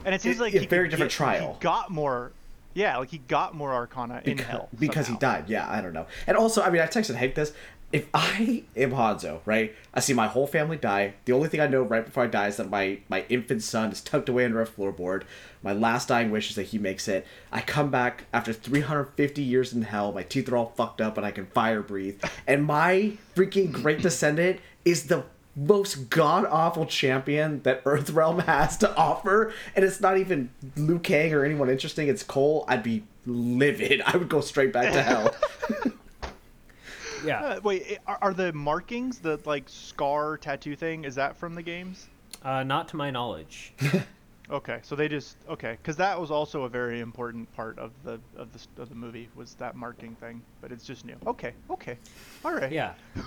and 0.05 0.15
it 0.15 0.23
seems 0.23 0.39
a- 0.39 0.43
like 0.43 0.55
a 0.55 0.67
very 0.67 0.89
different 0.89 1.11
get- 1.11 1.17
trial. 1.17 1.55
He 1.59 1.63
got 1.63 1.91
more. 1.91 2.33
Yeah, 2.75 2.97
like 2.97 3.11
he 3.11 3.19
got 3.19 3.55
more 3.55 3.75
Arcana 3.75 4.23
in 4.25 4.39
Beca- 4.39 4.45
hell 4.45 4.69
because 4.79 5.07
he 5.07 5.17
died. 5.17 5.45
Yeah, 5.51 5.69
I 5.71 5.83
don't 5.83 5.93
know. 5.93 6.07
And 6.27 6.39
also, 6.39 6.63
I 6.63 6.71
mean, 6.71 6.81
I 6.81 6.87
texted 6.87 7.17
Hank 7.17 7.35
this. 7.35 7.53
If 7.93 8.09
I 8.15 8.65
am 8.77 8.93
Hanzo, 8.93 9.41
right, 9.45 9.75
I 9.95 10.01
see 10.01 10.15
my 10.15 10.27
whole 10.27 10.47
family 10.47 10.77
die. 10.77 11.15
The 11.25 11.33
only 11.33 11.49
thing 11.49 11.61
I 11.61 11.67
know 11.67 11.83
right 11.83 12.05
before 12.05 12.25
I 12.25 12.27
die 12.27 12.49
is 12.49 12.57
that 12.57 12.71
my 12.71 12.99
my 13.09 13.25
infant 13.29 13.63
son 13.63 13.93
is 13.93 14.01
tucked 14.01 14.29
away 14.29 14.45
under 14.45 14.61
a 14.61 14.67
floorboard. 14.67 15.23
My 15.63 15.73
last 15.73 16.09
dying 16.09 16.31
wish 16.31 16.51
is 16.51 16.57
that 16.57 16.65
he 16.65 16.79
makes 16.79 17.07
it. 17.07 17.27
I 17.53 17.61
come 17.61 17.91
back 17.91 18.25
after 18.33 18.53
350 18.53 19.43
years 19.43 19.73
in 19.73 19.83
hell. 19.83 20.13
My 20.13 20.23
teeth 20.23 20.51
are 20.51 20.57
all 20.57 20.73
fucked 20.77 21.01
up 21.01 21.17
and 21.17 21.25
I 21.25 21.31
can 21.31 21.47
fire 21.47 21.83
breathe. 21.83 22.23
And 22.47 22.65
my 22.65 23.13
freaking 23.37 23.71
great 23.71 24.03
descendant 24.03 24.61
is 24.85 25.07
the 25.07 25.25
most 25.55 26.09
god 26.11 26.47
awful 26.47 26.87
champion 26.87 27.63
that 27.63 27.85
Earthrealm 27.85 28.43
has 28.45 28.77
to 28.79 28.97
offer, 28.97 29.53
and 29.77 29.85
it's 29.85 30.01
not 30.01 30.17
even 30.17 30.51
Liu 30.77 30.99
Kang 30.99 31.33
or 31.35 31.45
anyone 31.45 31.69
interesting. 31.69 32.09
It's 32.09 32.23
Cole. 32.23 32.65
I'd 32.69 32.83
be 32.83 33.05
livid. 33.27 34.01
I 34.07 34.17
would 34.17 34.29
go 34.29 34.41
straight 34.41 34.73
back 34.73 34.93
to 34.93 35.03
hell. 35.03 35.35
Yeah. 37.25 37.41
Uh, 37.41 37.61
wait, 37.63 37.99
are, 38.07 38.19
are 38.23 38.35
the 38.35 38.53
markings 38.53 39.19
the 39.19 39.41
like 39.45 39.69
scar 39.69 40.37
tattoo 40.37 40.77
thing? 40.77 41.05
Is 41.05 41.15
that 41.15 41.37
from 41.37 41.55
the 41.55 41.63
games? 41.63 42.09
Uh, 42.43 42.63
not 42.63 42.89
to 42.89 42.97
my 42.97 43.11
knowledge. 43.11 43.75
Okay, 44.51 44.81
so 44.83 44.95
they 44.95 45.09
just 45.09 45.37
okay, 45.49 45.79
because 45.81 45.97
that 45.97 46.21
was 46.21 46.31
also 46.31 46.65
a 46.65 46.69
very 46.69 47.01
important 47.01 47.51
part 47.55 47.79
of 47.79 47.91
the 48.05 48.21
of 48.37 48.53
the 48.53 48.83
of 48.83 48.91
the 48.91 48.95
movie 48.95 49.31
was 49.35 49.55
that 49.55 49.77
marking 49.77 50.15
thing, 50.17 50.43
but 50.61 50.71
it's 50.71 50.85
just 50.85 51.07
new. 51.07 51.17
Okay, 51.27 51.55
okay, 51.71 51.97
all 52.45 52.53
right. 52.53 52.71
Yeah. 52.71 52.95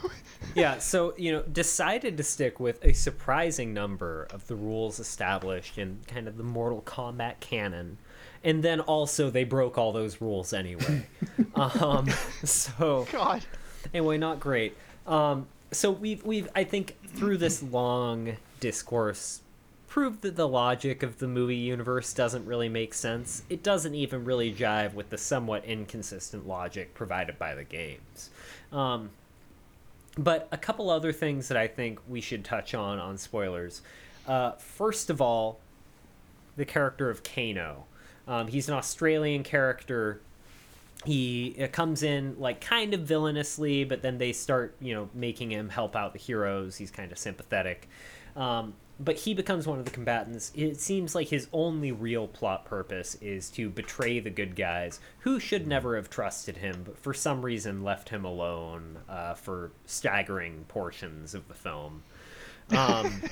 Yeah, 0.54 0.78
so, 0.78 1.14
you 1.18 1.34
know, 1.34 1.42
decided 1.42 2.16
to 2.16 2.24
stick 2.24 2.62
with 2.62 2.84
a 2.86 2.94
surprising 2.94 3.74
number 3.74 4.26
of 4.32 4.48
the 4.48 4.56
rules 4.56 5.02
established 5.02 5.78
in 5.78 6.00
kind 6.08 6.30
of 6.30 6.38
the 6.38 6.44
Mortal 6.44 6.82
Kombat 6.82 7.42
canon. 7.42 7.98
And 8.42 8.64
then 8.64 8.80
also 8.80 9.30
they 9.30 9.44
broke 9.44 9.78
all 9.78 9.92
those 9.92 10.22
rules 10.22 10.54
anyway. 10.54 11.08
um, 11.56 12.08
so 12.46 13.06
God. 13.12 13.44
anyway, 13.94 14.18
not 14.18 14.40
great. 14.40 14.76
Um, 15.08 15.48
so 15.72 15.92
we've 15.92 16.24
we've 16.26 16.50
I 16.56 16.64
think 16.64 16.96
through 17.08 17.38
this 17.38 17.62
long 17.62 18.38
discourse 18.60 19.42
proved 19.88 20.22
that 20.24 20.36
the 20.36 20.48
logic 20.48 21.04
of 21.04 21.20
the 21.20 21.28
movie 21.28 21.56
universe 21.56 22.14
doesn't 22.14 22.46
really 22.46 22.68
make 22.68 22.94
sense. 22.94 23.44
It 23.50 23.64
doesn't 23.64 23.96
even 23.96 24.26
really 24.26 24.54
jive 24.54 24.94
with 24.94 25.10
the 25.10 25.18
somewhat 25.18 25.64
inconsistent 25.64 26.48
logic 26.48 26.94
provided 26.94 27.40
by 27.40 27.56
the 27.56 27.64
games. 27.64 28.30
Um, 28.74 29.12
but 30.18 30.48
a 30.52 30.58
couple 30.58 30.90
other 30.90 31.14
things 31.14 31.48
that 31.48 31.58
I 31.58 31.68
think 31.68 32.00
we 32.10 32.20
should 32.20 32.44
touch 32.44 32.74
on 32.74 33.00
on 33.00 33.18
spoilers. 33.18 33.82
Uh, 34.28 34.52
first 34.54 35.10
of 35.10 35.22
all, 35.22 35.60
the 36.58 36.66
character 36.66 37.10
of 37.10 37.24
Kano. 37.24 37.86
Um, 38.28 38.48
he's 38.48 38.68
an 38.68 38.76
Australian 38.76 39.44
character 39.44 40.20
he 41.06 41.68
comes 41.72 42.04
in 42.04 42.36
like 42.40 42.62
kind 42.62 42.94
of 42.94 43.02
villainously 43.02 43.84
but 43.84 44.02
then 44.02 44.18
they 44.18 44.34
start 44.34 44.76
you 44.80 44.94
know 44.94 45.10
making 45.14 45.52
him 45.52 45.70
help 45.70 45.96
out 45.96 46.14
the 46.14 46.20
heroes. 46.20 46.78
He's 46.78 46.92
kind 46.92 47.12
of 47.12 47.18
sympathetic. 47.18 47.90
Um, 48.36 48.74
but 49.00 49.18
he 49.18 49.34
becomes 49.34 49.68
one 49.68 49.80
of 49.80 49.86
the 49.86 49.92
combatants. 49.92 50.52
It 50.56 50.80
seems 50.80 51.16
like 51.16 51.28
his 51.28 51.48
only 51.52 51.92
real 51.92 52.28
plot 52.28 52.66
purpose 52.66 53.16
is 53.16 53.50
to 53.52 53.70
betray 53.70 54.20
the 54.20 54.30
good 54.30 54.56
guys 54.56 55.00
who 55.20 55.40
should 55.40 55.68
never 55.68 55.96
have 55.98 56.10
trusted 56.10 56.58
him 56.58 56.84
but 56.86 56.98
for 56.98 57.14
some 57.14 57.42
reason 57.42 57.84
left 57.84 58.10
him 58.10 58.24
alone 58.24 59.00
uh, 59.10 59.34
for 59.34 59.72
staggering 59.86 60.66
portions 60.68 61.34
of 61.34 61.48
the 61.48 61.54
film. 61.54 62.04
Um, 62.76 63.24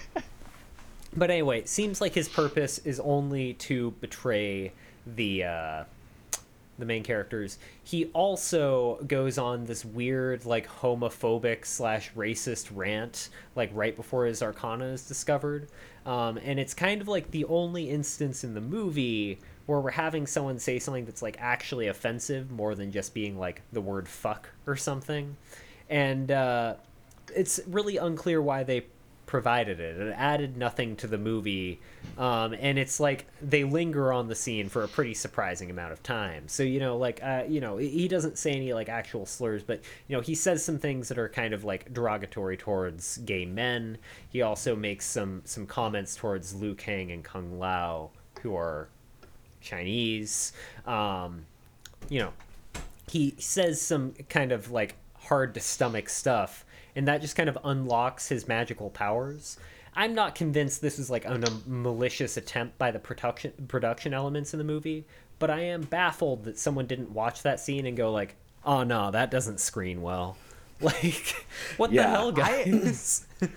but 1.15 1.31
anyway 1.31 1.59
it 1.59 1.69
seems 1.69 2.01
like 2.01 2.13
his 2.13 2.27
purpose 2.27 2.79
is 2.79 2.99
only 2.99 3.53
to 3.53 3.91
betray 4.01 4.73
the 5.05 5.43
uh, 5.45 5.83
the 6.79 6.85
main 6.85 7.03
characters. 7.03 7.57
He 7.83 8.05
also 8.13 8.99
goes 9.07 9.37
on 9.37 9.65
this 9.65 9.85
weird 9.85 10.45
like 10.45 10.67
homophobic 10.67 11.65
slash 11.65 12.11
racist 12.13 12.69
rant 12.73 13.29
like 13.55 13.69
right 13.73 13.95
before 13.95 14.25
his 14.25 14.41
arcana 14.41 14.85
is 14.85 15.07
discovered. 15.07 15.67
Um, 16.05 16.37
and 16.37 16.59
it's 16.59 16.73
kind 16.73 17.01
of 17.01 17.07
like 17.07 17.31
the 17.31 17.45
only 17.45 17.89
instance 17.89 18.43
in 18.43 18.53
the 18.53 18.61
movie 18.61 19.39
where 19.65 19.79
we're 19.79 19.91
having 19.91 20.27
someone 20.27 20.59
say 20.59 20.79
something 20.79 21.05
that's 21.05 21.21
like 21.21 21.37
actually 21.39 21.87
offensive 21.87 22.51
more 22.51 22.75
than 22.75 22.91
just 22.91 23.13
being 23.13 23.37
like 23.37 23.61
the 23.71 23.81
word 23.81 24.07
fuck 24.07 24.49
or 24.67 24.75
something. 24.75 25.37
And 25.89 26.31
uh, 26.31 26.75
it's 27.35 27.59
really 27.67 27.97
unclear 27.97 28.41
why 28.41 28.63
they 28.63 28.85
provided 29.25 29.79
it. 29.79 29.97
It 29.97 30.13
added 30.17 30.57
nothing 30.57 30.95
to 30.97 31.07
the 31.07 31.17
movie, 31.17 31.79
um, 32.17 32.53
and 32.53 32.77
it's 32.77 32.99
like 32.99 33.25
they 33.41 33.63
linger 33.63 34.11
on 34.11 34.27
the 34.27 34.35
scene 34.35 34.69
for 34.69 34.83
a 34.83 34.87
pretty 34.87 35.13
surprising 35.13 35.71
amount 35.71 35.93
of 35.93 36.03
time. 36.03 36.47
So 36.47 36.63
you 36.63 36.79
know, 36.79 36.97
like 36.97 37.21
uh, 37.23 37.43
you 37.47 37.61
know, 37.61 37.77
he 37.77 38.07
doesn't 38.07 38.37
say 38.37 38.51
any 38.51 38.73
like 38.73 38.89
actual 38.89 39.25
slurs, 39.25 39.63
but 39.63 39.81
you 40.07 40.15
know, 40.15 40.21
he 40.21 40.35
says 40.35 40.63
some 40.63 40.77
things 40.77 41.07
that 41.09 41.17
are 41.17 41.29
kind 41.29 41.53
of 41.53 41.63
like 41.63 41.93
derogatory 41.93 42.57
towards 42.57 43.17
gay 43.19 43.45
men. 43.45 43.97
He 44.29 44.41
also 44.41 44.75
makes 44.75 45.05
some 45.05 45.41
some 45.45 45.65
comments 45.65 46.15
towards 46.15 46.53
Liu 46.53 46.75
Kang 46.75 47.11
and 47.11 47.23
Kung 47.23 47.59
Lao, 47.59 48.11
who 48.41 48.55
are 48.55 48.87
Chinese. 49.61 50.53
Um, 50.85 51.45
you 52.09 52.19
know, 52.19 52.33
he 53.09 53.35
says 53.37 53.81
some 53.81 54.13
kind 54.29 54.51
of 54.51 54.71
like 54.71 54.95
hard 55.15 55.53
to 55.53 55.59
stomach 55.59 56.09
stuff 56.09 56.65
and 56.95 57.07
that 57.07 57.21
just 57.21 57.35
kind 57.35 57.49
of 57.49 57.57
unlocks 57.63 58.29
his 58.29 58.47
magical 58.47 58.89
powers 58.89 59.57
i'm 59.95 60.13
not 60.13 60.35
convinced 60.35 60.81
this 60.81 60.99
is 60.99 61.09
like 61.09 61.25
a 61.25 61.33
um, 61.33 61.63
malicious 61.65 62.37
attempt 62.37 62.77
by 62.77 62.91
the 62.91 62.99
production 62.99 63.51
production 63.67 64.13
elements 64.13 64.53
in 64.53 64.57
the 64.57 64.63
movie 64.63 65.05
but 65.39 65.49
i 65.49 65.59
am 65.59 65.81
baffled 65.81 66.43
that 66.43 66.57
someone 66.57 66.85
didn't 66.85 67.11
watch 67.11 67.41
that 67.43 67.59
scene 67.59 67.85
and 67.85 67.97
go 67.97 68.11
like 68.11 68.35
oh 68.65 68.83
no 68.83 69.11
that 69.11 69.29
doesn't 69.31 69.59
screen 69.59 70.01
well 70.01 70.37
like 70.81 71.45
what 71.77 71.91
the 71.91 72.03
hell 72.03 72.31
guys 72.31 73.25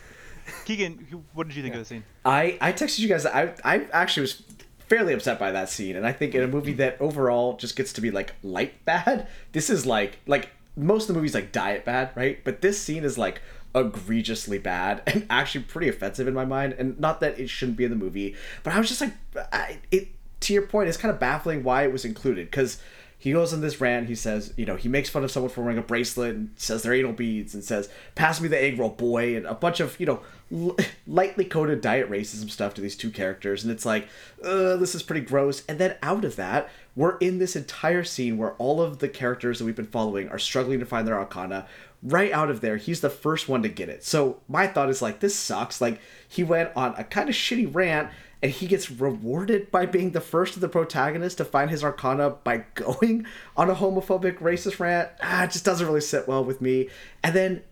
Keegan, 0.65 1.25
what 1.35 1.49
did 1.49 1.57
you 1.57 1.63
think 1.63 1.75
of 1.75 1.81
the 1.81 1.85
scene? 1.85 2.05
I 2.25 2.57
I 2.61 2.73
texted 2.73 3.01
you 3.01 3.09
guys. 3.09 3.27
I 3.27 3.55
I 3.65 3.87
actually 3.93 4.23
was 4.23 4.43
fairly 4.89 5.13
upset 5.13 5.39
by 5.39 5.53
that 5.53 5.69
scene, 5.69 5.97
and 5.97 6.07
I 6.07 6.13
think 6.13 6.35
in 6.35 6.43
a 6.43 6.47
movie 6.47 6.75
that 6.75 7.01
overall 7.01 7.57
just 7.57 7.77
gets 7.77 7.93
to 7.95 8.01
be 8.01 8.11
like 8.11 8.35
light 8.43 8.85
bad, 8.85 9.29
this 9.53 9.71
is 9.71 9.87
like 9.87 10.19
like 10.27 10.51
most 10.77 11.05
of 11.05 11.09
the 11.09 11.15
movies 11.15 11.35
like 11.35 11.53
diet 11.53 11.85
bad, 11.85 12.11
right? 12.15 12.43
But 12.45 12.61
this 12.61 12.81
scene 12.81 13.05
is 13.05 13.17
like 13.17 13.41
egregiously 13.75 14.59
bad 14.59 15.03
and 15.07 15.27
actually 15.31 15.65
pretty 15.65 15.89
offensive 15.89 16.29
in 16.29 16.35
my 16.35 16.45
mind. 16.45 16.75
And 16.75 16.99
not 17.01 17.21
that 17.21 17.39
it 17.39 17.49
shouldn't 17.49 17.77
be 17.77 17.85
in 17.85 17.91
the 17.91 17.97
movie, 17.97 18.35
but 18.63 18.73
I 18.73 18.79
was 18.79 18.89
just 18.89 19.01
like, 19.01 19.15
I, 19.53 19.79
it 19.91 20.09
to 20.41 20.53
your 20.53 20.63
point, 20.63 20.89
it's 20.89 20.99
kind 20.99 21.13
of 21.13 21.19
baffling 21.19 21.63
why 21.63 21.85
it 21.85 21.93
was 21.93 22.05
included 22.05 22.51
because 22.51 22.81
he 23.19 23.33
goes 23.33 23.53
on 23.53 23.63
this 23.63 23.81
rant. 23.81 24.09
He 24.09 24.15
says, 24.15 24.53
you 24.57 24.67
know, 24.67 24.77
he 24.77 24.89
makes 24.89 25.09
fun 25.09 25.25
of 25.25 25.31
someone 25.31 25.51
for 25.51 25.63
wearing 25.63 25.79
a 25.79 25.83
bracelet 25.83 26.35
and 26.35 26.51
says 26.57 26.83
they're 26.83 26.95
anal 26.95 27.13
beads 27.13 27.55
and 27.55 27.65
says, 27.65 27.89
"Pass 28.15 28.41
me 28.41 28.49
the 28.49 28.63
egg 28.63 28.79
roll, 28.79 28.91
boy," 28.91 29.37
and 29.37 29.47
a 29.47 29.55
bunch 29.55 29.81
of 29.81 29.99
you 29.99 30.07
know 30.07 30.21
l- 30.53 30.77
lightly 31.07 31.45
coded 31.45 31.81
diet 31.81 32.11
racism 32.11 32.51
stuff 32.51 32.75
to 32.75 32.81
these 32.81 32.97
two 32.97 33.11
characters. 33.11 33.65
And 33.65 33.73
it's 33.73 33.87
like, 33.87 34.09
this 34.43 34.95
is 34.95 35.03
pretty 35.03 35.23
gross. 35.23 35.65
And 35.67 35.79
then 35.79 35.97
out 36.03 36.25
of 36.25 36.37
that, 36.37 36.69
we're 36.97 37.19
in 37.19 37.39
this 37.39 37.55
entire 37.55 38.03
scene 38.03 38.39
where 38.39 38.55
all 38.55 38.81
of 38.81 38.99
the 38.99 39.09
characters 39.09 39.59
that 39.59 39.67
we've 39.67 39.77
been 39.77 39.87
following 39.87 40.29
are 40.31 40.39
struggling 40.39 40.81
to 40.81 40.87
find 40.87 41.07
their 41.07 41.19
arcana. 41.19 41.67
Right 42.03 42.33
out 42.33 42.51
of 42.51 42.63
there, 42.63 42.79
he's 42.79 43.03
the 43.03 43.11
first 43.11 43.49
one 43.49 43.63
to 43.63 43.69
get 43.69 43.89
it. 43.89 44.03
So 44.03 44.41
my 44.49 44.67
thought 44.67 44.89
is 44.89 45.03
like, 45.03 45.21
this 45.21 45.37
sucks. 45.37 45.81
Like 45.81 46.01
he 46.27 46.43
went 46.43 46.71
on 46.75 46.95
a 46.97 47.05
kind 47.05 47.29
of 47.29 47.35
shitty 47.35 47.73
rant 47.75 48.11
and 48.43 48.53
he 48.53 48.67
gets 48.67 48.91
rewarded 48.91 49.71
by 49.71 49.87
being 49.87 50.13
the 50.13 50.21
first 50.21 50.55
of 50.55 50.61
the 50.61 50.69
protagonists 50.69 51.37
to 51.37 51.45
find 51.45 51.71
his 51.71 51.85
arcana 51.85 52.31
by 52.31 52.59
going 52.75 53.27
on 53.57 53.71
a 53.71 53.75
homophobic 53.75 54.39
racist 54.39 54.79
rant 54.79 55.09
ah, 55.23 55.45
it 55.45 55.51
just 55.51 55.65
doesn't 55.65 55.87
really 55.87 56.01
sit 56.01 56.29
well 56.29 56.45
with 56.45 56.61
me 56.61 56.89
and 57.23 57.35
then 57.35 57.63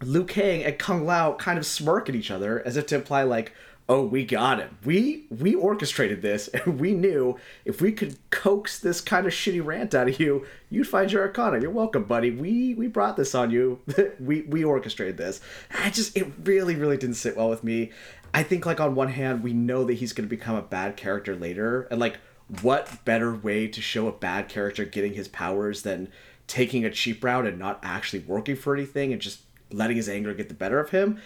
liu 0.00 0.24
kang 0.24 0.64
and 0.64 0.78
kung 0.78 1.04
lao 1.04 1.34
kind 1.34 1.58
of 1.58 1.66
smirk 1.66 2.08
at 2.08 2.14
each 2.14 2.30
other 2.30 2.66
as 2.66 2.76
if 2.76 2.86
to 2.86 2.94
imply 2.94 3.22
like 3.22 3.52
oh 3.92 4.02
we 4.02 4.24
got 4.24 4.58
him. 4.58 4.78
We 4.84 5.26
we 5.28 5.54
orchestrated 5.54 6.22
this. 6.22 6.48
And 6.48 6.80
we 6.80 6.94
knew 6.94 7.38
if 7.66 7.82
we 7.82 7.92
could 7.92 8.16
coax 8.30 8.78
this 8.78 9.02
kind 9.02 9.26
of 9.26 9.32
shitty 9.32 9.64
rant 9.64 9.94
out 9.94 10.08
of 10.08 10.18
you 10.18 10.46
you'd 10.70 10.88
find 10.88 11.12
your 11.12 11.22
arcana. 11.22 11.60
You're 11.60 11.70
welcome 11.70 12.04
buddy. 12.04 12.30
We 12.30 12.74
we 12.74 12.86
brought 12.86 13.16
this 13.16 13.34
on 13.34 13.50
you. 13.50 13.80
We 14.18 14.42
we 14.42 14.64
orchestrated 14.64 15.16
this. 15.18 15.40
I 15.78 15.90
just 15.90 16.16
it 16.16 16.26
really 16.42 16.74
really 16.74 16.96
didn't 16.96 17.16
sit 17.16 17.36
well 17.36 17.50
with 17.50 17.62
me. 17.62 17.90
I 18.32 18.42
think 18.42 18.64
like 18.64 18.80
on 18.80 18.94
one 18.94 19.08
hand 19.08 19.42
we 19.42 19.52
know 19.52 19.84
that 19.84 19.94
he's 19.94 20.14
going 20.14 20.26
to 20.26 20.36
become 20.36 20.56
a 20.56 20.62
bad 20.62 20.96
character 20.96 21.36
later 21.36 21.82
and 21.90 22.00
like 22.00 22.18
what 22.62 23.04
better 23.04 23.34
way 23.34 23.68
to 23.68 23.80
show 23.82 24.08
a 24.08 24.12
bad 24.12 24.48
character 24.48 24.84
getting 24.86 25.12
his 25.14 25.28
powers 25.28 25.82
than 25.82 26.08
taking 26.46 26.84
a 26.84 26.90
cheap 26.90 27.22
route 27.22 27.46
and 27.46 27.58
not 27.58 27.78
actually 27.82 28.20
working 28.20 28.56
for 28.56 28.74
anything 28.74 29.12
and 29.12 29.20
just 29.20 29.40
letting 29.70 29.96
his 29.96 30.08
anger 30.08 30.34
get 30.34 30.48
the 30.48 30.54
better 30.54 30.78
of 30.78 30.90
him. 30.90 31.20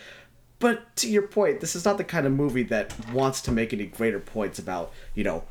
But 0.59 0.97
to 0.97 1.09
your 1.09 1.23
point, 1.23 1.61
this 1.61 1.77
is 1.77 1.85
not 1.85 1.99
the 1.99 2.05
kind 2.05 2.27
of 2.27 2.33
movie 2.33 2.63
that 2.65 2.95
wants 3.11 3.41
to 3.43 3.53
make 3.53 3.73
any 3.73 3.87
greater 3.87 4.21
points 4.21 4.59
about, 4.59 4.93
you 5.15 5.23
know, 5.23 5.45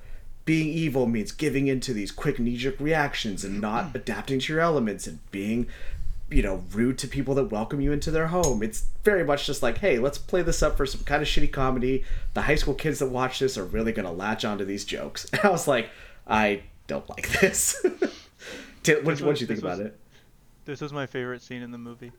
being 0.45 0.67
evil 0.67 1.05
means 1.07 1.31
giving 1.31 1.67
into 1.67 1.93
these 1.93 2.11
quick 2.11 2.39
knee 2.39 2.57
jerk 2.57 2.79
reactions 2.79 3.43
and 3.43 3.61
not 3.61 3.89
hmm. 3.89 3.97
adapting 3.97 4.39
to 4.39 4.53
your 4.53 4.61
elements 4.61 5.07
and 5.07 5.19
being 5.31 5.67
you 6.29 6.41
know, 6.41 6.63
rude 6.71 6.97
to 6.97 7.07
people 7.07 7.35
that 7.35 7.51
welcome 7.51 7.79
you 7.79 7.91
into 7.91 8.09
their 8.09 8.27
home. 8.27 8.63
It's 8.63 8.85
very 9.03 9.23
much 9.23 9.45
just 9.45 9.61
like, 9.61 9.77
hey, 9.77 9.99
let's 9.99 10.17
play 10.17 10.41
this 10.41 10.63
up 10.63 10.75
for 10.75 10.85
some 10.85 11.03
kind 11.03 11.21
of 11.21 11.27
shitty 11.27 11.51
comedy. 11.51 12.03
The 12.33 12.41
high 12.41 12.55
school 12.55 12.73
kids 12.73 12.99
that 12.99 13.09
watch 13.09 13.39
this 13.39 13.57
are 13.57 13.63
really 13.63 13.91
going 13.91 14.07
to 14.07 14.11
latch 14.11 14.43
onto 14.43 14.65
these 14.65 14.85
jokes. 14.85 15.25
And 15.31 15.41
I 15.43 15.49
was 15.49 15.67
like, 15.67 15.89
I 16.27 16.63
don't 16.87 17.07
like 17.09 17.29
this. 17.39 17.79
what 17.83 18.83
did 18.85 19.41
you 19.41 19.47
think 19.47 19.59
about 19.59 19.77
was, 19.77 19.87
it? 19.87 19.99
This 20.65 20.81
was 20.81 20.91
my 20.91 21.05
favorite 21.05 21.43
scene 21.43 21.61
in 21.61 21.71
the 21.71 21.77
movie. 21.77 22.11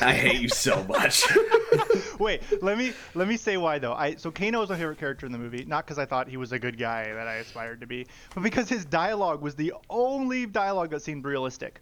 I 0.00 0.12
hate 0.12 0.40
you 0.40 0.48
so 0.48 0.84
much. 0.84 1.24
Wait, 2.18 2.42
let 2.62 2.78
me 2.78 2.92
let 3.14 3.28
me 3.28 3.36
say 3.36 3.56
why 3.56 3.78
though. 3.78 3.92
I 3.92 4.14
so 4.16 4.30
Kano 4.30 4.60
was 4.60 4.70
my 4.70 4.76
favorite 4.76 4.98
character 4.98 5.26
in 5.26 5.32
the 5.32 5.38
movie, 5.38 5.64
not 5.66 5.84
because 5.84 5.98
I 5.98 6.04
thought 6.04 6.28
he 6.28 6.36
was 6.36 6.52
a 6.52 6.58
good 6.58 6.78
guy 6.78 7.12
that 7.12 7.26
I 7.26 7.36
aspired 7.36 7.80
to 7.80 7.86
be, 7.86 8.06
but 8.34 8.42
because 8.42 8.68
his 8.68 8.84
dialogue 8.84 9.42
was 9.42 9.54
the 9.54 9.74
only 9.90 10.46
dialogue 10.46 10.90
that 10.90 11.02
seemed 11.02 11.24
realistic 11.24 11.80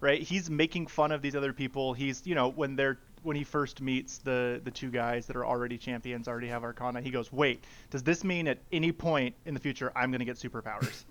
right? 0.00 0.22
He's 0.22 0.50
making 0.50 0.86
fun 0.88 1.12
of 1.12 1.22
these 1.22 1.34
other 1.34 1.52
people. 1.52 1.94
He's, 1.94 2.26
you 2.26 2.34
know, 2.34 2.50
when 2.50 2.76
they're 2.76 2.98
when 3.22 3.36
he 3.36 3.44
first 3.44 3.80
meets 3.80 4.18
the 4.18 4.60
the 4.64 4.70
two 4.70 4.90
guys 4.90 5.26
that 5.26 5.36
are 5.36 5.44
already 5.44 5.78
champions, 5.78 6.28
already 6.28 6.48
have 6.48 6.62
Arcana, 6.62 7.00
he 7.00 7.10
goes, 7.10 7.32
"Wait, 7.32 7.64
does 7.90 8.02
this 8.02 8.24
mean 8.24 8.46
at 8.48 8.58
any 8.72 8.92
point 8.92 9.34
in 9.44 9.54
the 9.54 9.60
future 9.60 9.92
I'm 9.96 10.10
going 10.10 10.20
to 10.20 10.24
get 10.24 10.36
superpowers?" 10.36 11.04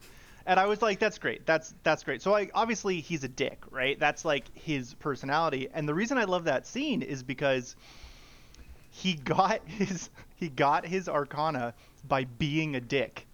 And 0.46 0.60
I 0.60 0.66
was 0.66 0.82
like, 0.82 1.00
"That's 1.00 1.18
great. 1.18 1.46
That's 1.46 1.74
that's 1.84 2.04
great." 2.04 2.22
So 2.22 2.32
like 2.32 2.52
obviously 2.54 3.02
he's 3.02 3.24
a 3.24 3.28
dick, 3.28 3.64
right? 3.72 4.00
That's 4.00 4.26
like 4.26 4.46
his 4.58 4.94
personality. 4.96 5.70
And 5.74 5.88
the 5.88 5.94
reason 5.94 6.18
I 6.18 6.26
love 6.26 6.46
that 6.46 6.68
scene 6.68 7.02
is 7.02 7.24
because 7.24 7.76
he 8.92 9.14
got 9.14 9.62
his 9.68 10.10
he 10.36 10.50
got 10.50 10.86
his 10.86 11.10
Arcana 11.10 11.74
by 12.08 12.26
being 12.26 12.76
a 12.76 12.82
dick. 12.82 13.28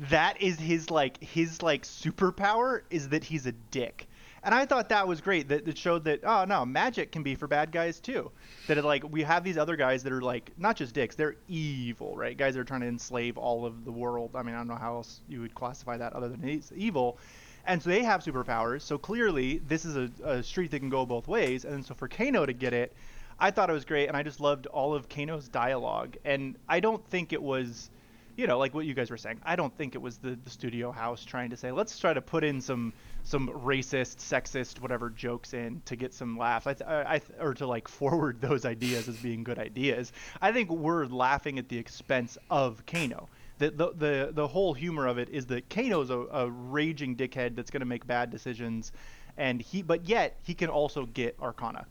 That 0.00 0.40
is 0.40 0.58
his 0.58 0.90
like 0.90 1.22
his 1.22 1.62
like 1.62 1.82
superpower 1.82 2.82
is 2.90 3.08
that 3.10 3.24
he's 3.24 3.46
a 3.46 3.52
dick 3.52 4.08
and 4.48 4.54
I 4.54 4.64
thought 4.64 4.88
that 4.88 5.06
was 5.06 5.20
great. 5.20 5.48
That 5.48 5.68
it 5.68 5.76
showed 5.76 6.04
that 6.04 6.20
oh 6.24 6.46
no, 6.46 6.64
magic 6.64 7.12
can 7.12 7.22
be 7.22 7.34
for 7.34 7.46
bad 7.46 7.70
guys 7.70 8.00
too. 8.00 8.30
That 8.66 8.78
it, 8.78 8.84
like 8.84 9.04
we 9.06 9.22
have 9.22 9.44
these 9.44 9.58
other 9.58 9.76
guys 9.76 10.02
that 10.04 10.12
are 10.12 10.22
like 10.22 10.52
not 10.56 10.74
just 10.74 10.94
dicks, 10.94 11.14
they're 11.14 11.36
evil, 11.48 12.16
right? 12.16 12.34
Guys 12.34 12.54
that 12.54 12.60
are 12.60 12.64
trying 12.64 12.80
to 12.80 12.86
enslave 12.86 13.36
all 13.36 13.66
of 13.66 13.84
the 13.84 13.92
world. 13.92 14.30
I 14.34 14.42
mean, 14.42 14.54
I 14.54 14.58
don't 14.58 14.68
know 14.68 14.76
how 14.76 14.94
else 14.94 15.20
you 15.28 15.42
would 15.42 15.54
classify 15.54 15.98
that 15.98 16.14
other 16.14 16.30
than 16.30 16.62
evil. 16.74 17.18
And 17.66 17.82
so 17.82 17.90
they 17.90 18.02
have 18.02 18.24
superpowers. 18.24 18.80
So 18.80 18.96
clearly, 18.96 19.58
this 19.68 19.84
is 19.84 19.96
a, 19.96 20.10
a 20.24 20.42
street 20.42 20.70
that 20.70 20.78
can 20.78 20.88
go 20.88 21.04
both 21.04 21.28
ways. 21.28 21.66
And 21.66 21.84
so 21.84 21.92
for 21.92 22.08
Kano 22.08 22.46
to 22.46 22.54
get 22.54 22.72
it, 22.72 22.94
I 23.38 23.50
thought 23.50 23.68
it 23.68 23.74
was 23.74 23.84
great, 23.84 24.08
and 24.08 24.16
I 24.16 24.22
just 24.22 24.40
loved 24.40 24.66
all 24.68 24.94
of 24.94 25.10
Kano's 25.10 25.48
dialogue. 25.48 26.16
And 26.24 26.56
I 26.66 26.80
don't 26.80 27.06
think 27.10 27.34
it 27.34 27.42
was 27.42 27.90
you 28.38 28.46
know, 28.46 28.56
like 28.56 28.72
what 28.72 28.86
you 28.86 28.94
guys 28.94 29.10
were 29.10 29.16
saying. 29.16 29.40
I 29.44 29.56
don't 29.56 29.76
think 29.76 29.96
it 29.96 30.00
was 30.00 30.18
the, 30.18 30.38
the 30.44 30.48
studio 30.48 30.92
house 30.92 31.24
trying 31.24 31.50
to 31.50 31.56
say, 31.56 31.72
let's 31.72 31.98
try 31.98 32.14
to 32.14 32.22
put 32.22 32.44
in 32.44 32.60
some 32.60 32.92
some 33.28 33.48
racist, 33.48 34.16
sexist, 34.16 34.80
whatever 34.80 35.10
jokes 35.10 35.52
in 35.52 35.82
to 35.84 35.96
get 35.96 36.14
some 36.14 36.38
laughs. 36.38 36.66
I, 36.66 36.72
th- 36.72 36.88
I 36.88 37.18
th- 37.18 37.38
or 37.38 37.52
to 37.54 37.66
like 37.66 37.86
forward 38.00 38.40
those 38.40 38.64
ideas 38.64 39.06
as 39.06 39.16
being 39.18 39.44
good 39.44 39.58
ideas. 39.58 40.12
I 40.40 40.50
think 40.50 40.70
we're 40.70 41.04
laughing 41.04 41.58
at 41.58 41.68
the 41.68 41.76
expense 41.76 42.38
of 42.50 42.84
Kano. 42.86 43.28
The, 43.58 43.70
the, 43.70 43.92
the, 43.92 44.30
the 44.32 44.48
whole 44.48 44.72
humor 44.72 45.06
of 45.06 45.18
it 45.18 45.28
is 45.28 45.44
that 45.46 45.68
Kano's 45.68 46.08
a, 46.08 46.18
a 46.18 46.50
raging 46.50 47.16
dickhead 47.16 47.54
that's 47.54 47.70
going 47.70 47.80
to 47.80 47.86
make 47.86 48.06
bad 48.06 48.30
decisions, 48.30 48.92
and 49.36 49.60
he 49.60 49.82
but 49.82 50.08
yet 50.08 50.38
he 50.44 50.54
can 50.54 50.70
also 50.70 51.04
get 51.04 51.36
Arcana. 51.42 51.84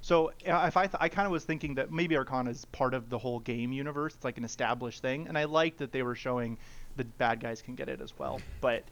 So 0.00 0.28
uh, 0.46 0.66
if 0.68 0.76
I 0.76 0.86
th- 0.86 0.98
I 1.00 1.08
kind 1.08 1.26
of 1.26 1.32
was 1.32 1.44
thinking 1.44 1.74
that 1.74 1.90
maybe 1.90 2.16
Arcana 2.16 2.50
is 2.50 2.66
part 2.66 2.94
of 2.94 3.08
the 3.08 3.18
whole 3.18 3.40
game 3.40 3.72
universe. 3.72 4.14
It's 4.14 4.24
like 4.24 4.38
an 4.38 4.44
established 4.44 5.02
thing, 5.02 5.26
and 5.26 5.36
I 5.36 5.44
liked 5.44 5.78
that 5.78 5.90
they 5.90 6.02
were 6.02 6.14
showing 6.14 6.58
the 6.96 7.04
bad 7.04 7.40
guys 7.40 7.62
can 7.62 7.74
get 7.74 7.88
it 7.88 8.00
as 8.00 8.16
well. 8.16 8.40
But 8.60 8.84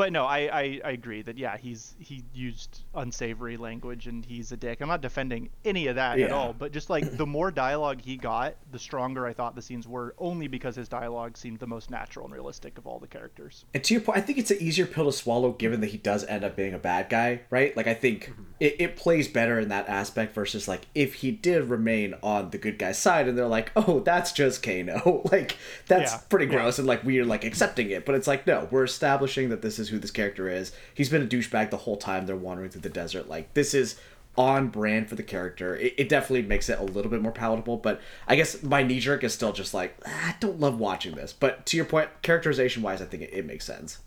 but 0.00 0.12
no, 0.12 0.24
I, 0.24 0.38
I, 0.38 0.80
I, 0.82 0.90
agree 0.92 1.20
that 1.20 1.36
yeah, 1.36 1.58
he's 1.58 1.94
he 1.98 2.24
used 2.32 2.84
unsavory 2.94 3.58
language 3.58 4.06
and 4.06 4.24
he's 4.24 4.50
a 4.50 4.56
dick. 4.56 4.80
I'm 4.80 4.88
not 4.88 5.02
defending 5.02 5.50
any 5.62 5.88
of 5.88 5.96
that 5.96 6.18
yeah. 6.18 6.24
at 6.24 6.32
all, 6.32 6.54
but 6.54 6.72
just 6.72 6.88
like 6.88 7.18
the 7.18 7.26
more 7.26 7.50
dialogue 7.50 8.00
he 8.00 8.16
got, 8.16 8.54
the 8.72 8.78
stronger 8.78 9.26
I 9.26 9.34
thought 9.34 9.54
the 9.54 9.60
scenes 9.60 9.86
were, 9.86 10.14
only 10.16 10.48
because 10.48 10.74
his 10.74 10.88
dialogue 10.88 11.36
seemed 11.36 11.58
the 11.58 11.66
most 11.66 11.90
natural 11.90 12.24
and 12.24 12.32
realistic 12.32 12.78
of 12.78 12.86
all 12.86 12.98
the 12.98 13.06
characters. 13.06 13.66
And 13.74 13.84
to 13.84 13.92
your 13.92 14.00
point, 14.00 14.16
I 14.16 14.22
think 14.22 14.38
it's 14.38 14.50
an 14.50 14.56
easier 14.58 14.86
pill 14.86 15.04
to 15.04 15.12
swallow 15.12 15.52
given 15.52 15.82
that 15.82 15.88
he 15.88 15.98
does 15.98 16.24
end 16.24 16.44
up 16.44 16.56
being 16.56 16.72
a 16.72 16.78
bad 16.78 17.10
guy, 17.10 17.42
right? 17.50 17.76
Like 17.76 17.86
I 17.86 17.92
think 17.92 18.30
mm-hmm. 18.30 18.42
it, 18.58 18.76
it 18.78 18.96
plays 18.96 19.28
better 19.28 19.60
in 19.60 19.68
that 19.68 19.86
aspect 19.86 20.34
versus 20.34 20.66
like 20.66 20.86
if 20.94 21.12
he 21.16 21.30
did 21.30 21.64
remain 21.64 22.14
on 22.22 22.52
the 22.52 22.58
good 22.58 22.78
guy's 22.78 22.96
side 22.96 23.28
and 23.28 23.36
they're 23.36 23.46
like, 23.46 23.70
oh, 23.76 24.00
that's 24.00 24.32
just 24.32 24.62
Kano, 24.62 25.20
like 25.30 25.58
that's 25.88 26.12
yeah. 26.12 26.20
pretty 26.30 26.46
gross 26.46 26.78
yeah. 26.78 26.82
and 26.82 26.88
like 26.88 27.04
we're 27.04 27.26
like 27.26 27.44
accepting 27.44 27.90
it, 27.90 28.06
but 28.06 28.14
it's 28.14 28.26
like 28.26 28.46
no, 28.46 28.66
we're 28.70 28.84
establishing 28.84 29.50
that 29.50 29.60
this 29.60 29.78
is 29.78 29.89
who 29.90 29.98
this 29.98 30.10
character 30.10 30.48
is. 30.48 30.72
He's 30.94 31.08
been 31.08 31.22
a 31.22 31.26
douchebag 31.26 31.70
the 31.70 31.78
whole 31.78 31.96
time 31.96 32.26
they're 32.26 32.36
wandering 32.36 32.70
through 32.70 32.82
the 32.82 32.88
desert. 32.88 33.28
Like 33.28 33.54
this 33.54 33.74
is 33.74 33.96
on 34.36 34.68
brand 34.68 35.08
for 35.08 35.16
the 35.16 35.22
character. 35.22 35.76
It, 35.76 35.94
it 35.98 36.08
definitely 36.08 36.42
makes 36.42 36.68
it 36.68 36.78
a 36.78 36.84
little 36.84 37.10
bit 37.10 37.20
more 37.20 37.32
palatable. 37.32 37.78
But 37.78 38.00
I 38.26 38.36
guess 38.36 38.62
my 38.62 38.82
knee 38.82 39.00
jerk 39.00 39.24
is 39.24 39.34
still 39.34 39.52
just 39.52 39.74
like 39.74 39.96
ah, 40.06 40.28
I 40.28 40.36
don't 40.40 40.60
love 40.60 40.78
watching 40.78 41.14
this. 41.14 41.32
But 41.32 41.66
to 41.66 41.76
your 41.76 41.86
point, 41.86 42.08
characterization 42.22 42.82
wise, 42.82 43.02
I 43.02 43.04
think 43.04 43.24
it, 43.24 43.30
it 43.32 43.46
makes 43.46 43.64
sense. 43.64 43.98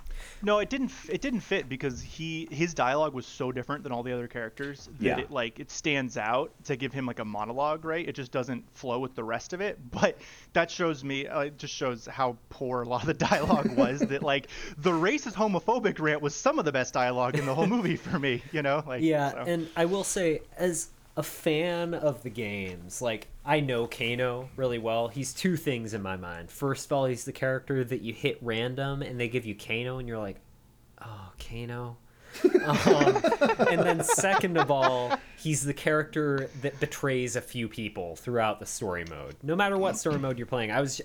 No, 0.42 0.60
it 0.60 0.70
didn't. 0.70 0.92
It 1.10 1.22
didn't 1.22 1.42
fit 1.42 1.70
because 1.70 2.02
he 2.02 2.48
his 2.52 2.74
dialogue 2.74 3.14
was 3.14 3.26
so 3.26 3.52
different 3.52 3.84
than 3.84 3.92
all 3.92 4.04
the 4.04 4.12
other 4.12 4.28
characters 4.28 4.90
that 5.00 5.06
yeah. 5.06 5.20
it 5.20 5.32
like 5.32 5.60
it 5.60 5.72
stands 5.72 6.18
out 6.18 6.52
to 6.66 6.76
give 6.76 6.94
him 6.94 7.06
like 7.06 7.20
a 7.20 7.26
monologue. 7.26 7.86
Right? 7.86 8.08
It 8.08 8.16
just 8.16 8.32
doesn't 8.32 8.66
flow 8.74 9.00
with 9.00 9.16
the 9.16 9.24
rest 9.24 9.54
of 9.54 9.62
it. 9.62 9.80
But 9.92 10.18
that 10.54 10.72
shows 10.72 11.04
me. 11.04 11.28
Uh, 11.28 11.42
it 11.42 11.58
just 11.58 11.74
shows 11.74 12.06
how 12.06 12.38
poor 12.50 12.82
a 12.82 12.88
lot 12.88 13.02
of 13.02 13.08
the 13.08 13.14
dialogue 13.14 13.72
was. 13.78 14.00
that 14.02 14.24
like 14.24 14.48
the 14.78 14.92
racist 14.92 15.34
homophobic 15.34 16.00
rant 16.00 16.22
was 16.22 16.36
some 16.36 16.60
of 16.60 16.66
the 16.66 16.72
best 16.72 16.94
dialogue 16.94 17.38
in 17.38 17.46
the 17.46 17.54
whole 17.54 17.68
movie 17.68 17.96
for 17.96 18.20
me. 18.20 18.42
You 18.52 18.62
know? 18.62 18.84
Like 18.86 19.02
yeah. 19.02 19.32
So. 19.32 19.38
And 19.38 19.70
I 19.76 19.86
will 19.86 20.04
say 20.04 20.42
as 20.58 20.90
a 21.16 21.24
fan 21.24 21.94
of 21.94 22.24
the 22.24 22.30
games. 22.30 23.02
Like 23.02 23.28
I 23.46 23.60
know 23.60 23.88
Kano 23.88 24.50
really 24.56 24.80
well. 24.80 25.08
He's 25.08 25.34
two 25.34 25.58
things 25.58 25.94
in 25.94 26.02
my 26.02 26.18
mind. 26.18 26.50
First 26.50 26.86
of 26.86 26.92
all, 26.94 27.06
he's 27.06 27.26
the 27.26 27.32
character 27.32 27.84
that 27.84 28.02
you 28.02 28.14
hit 28.14 28.38
random 28.42 29.02
and 29.02 29.20
they 29.20 29.28
give 29.28 29.46
you 29.46 29.56
Kano 29.56 30.00
and 30.00 30.08
you're 30.08 30.18
like, 30.18 30.38
"Oh, 31.02 31.32
Kano." 31.40 31.98
um, 32.44 33.22
and 33.70 33.82
then 33.82 34.04
second 34.04 34.58
of 34.58 34.72
all, 34.72 35.16
he's 35.38 35.64
the 35.64 35.74
character 35.74 36.50
that 36.64 36.80
betrays 36.80 37.36
a 37.36 37.42
few 37.42 37.68
people 37.70 38.16
throughout 38.16 38.60
the 38.60 38.66
story 38.66 39.06
mode. 39.08 39.36
No 39.44 39.56
matter 39.56 39.78
what 39.78 39.98
story 39.98 40.18
mode 40.18 40.40
you're 40.40 40.48
playing. 40.48 40.72
I 40.72 40.82
was 40.82 41.00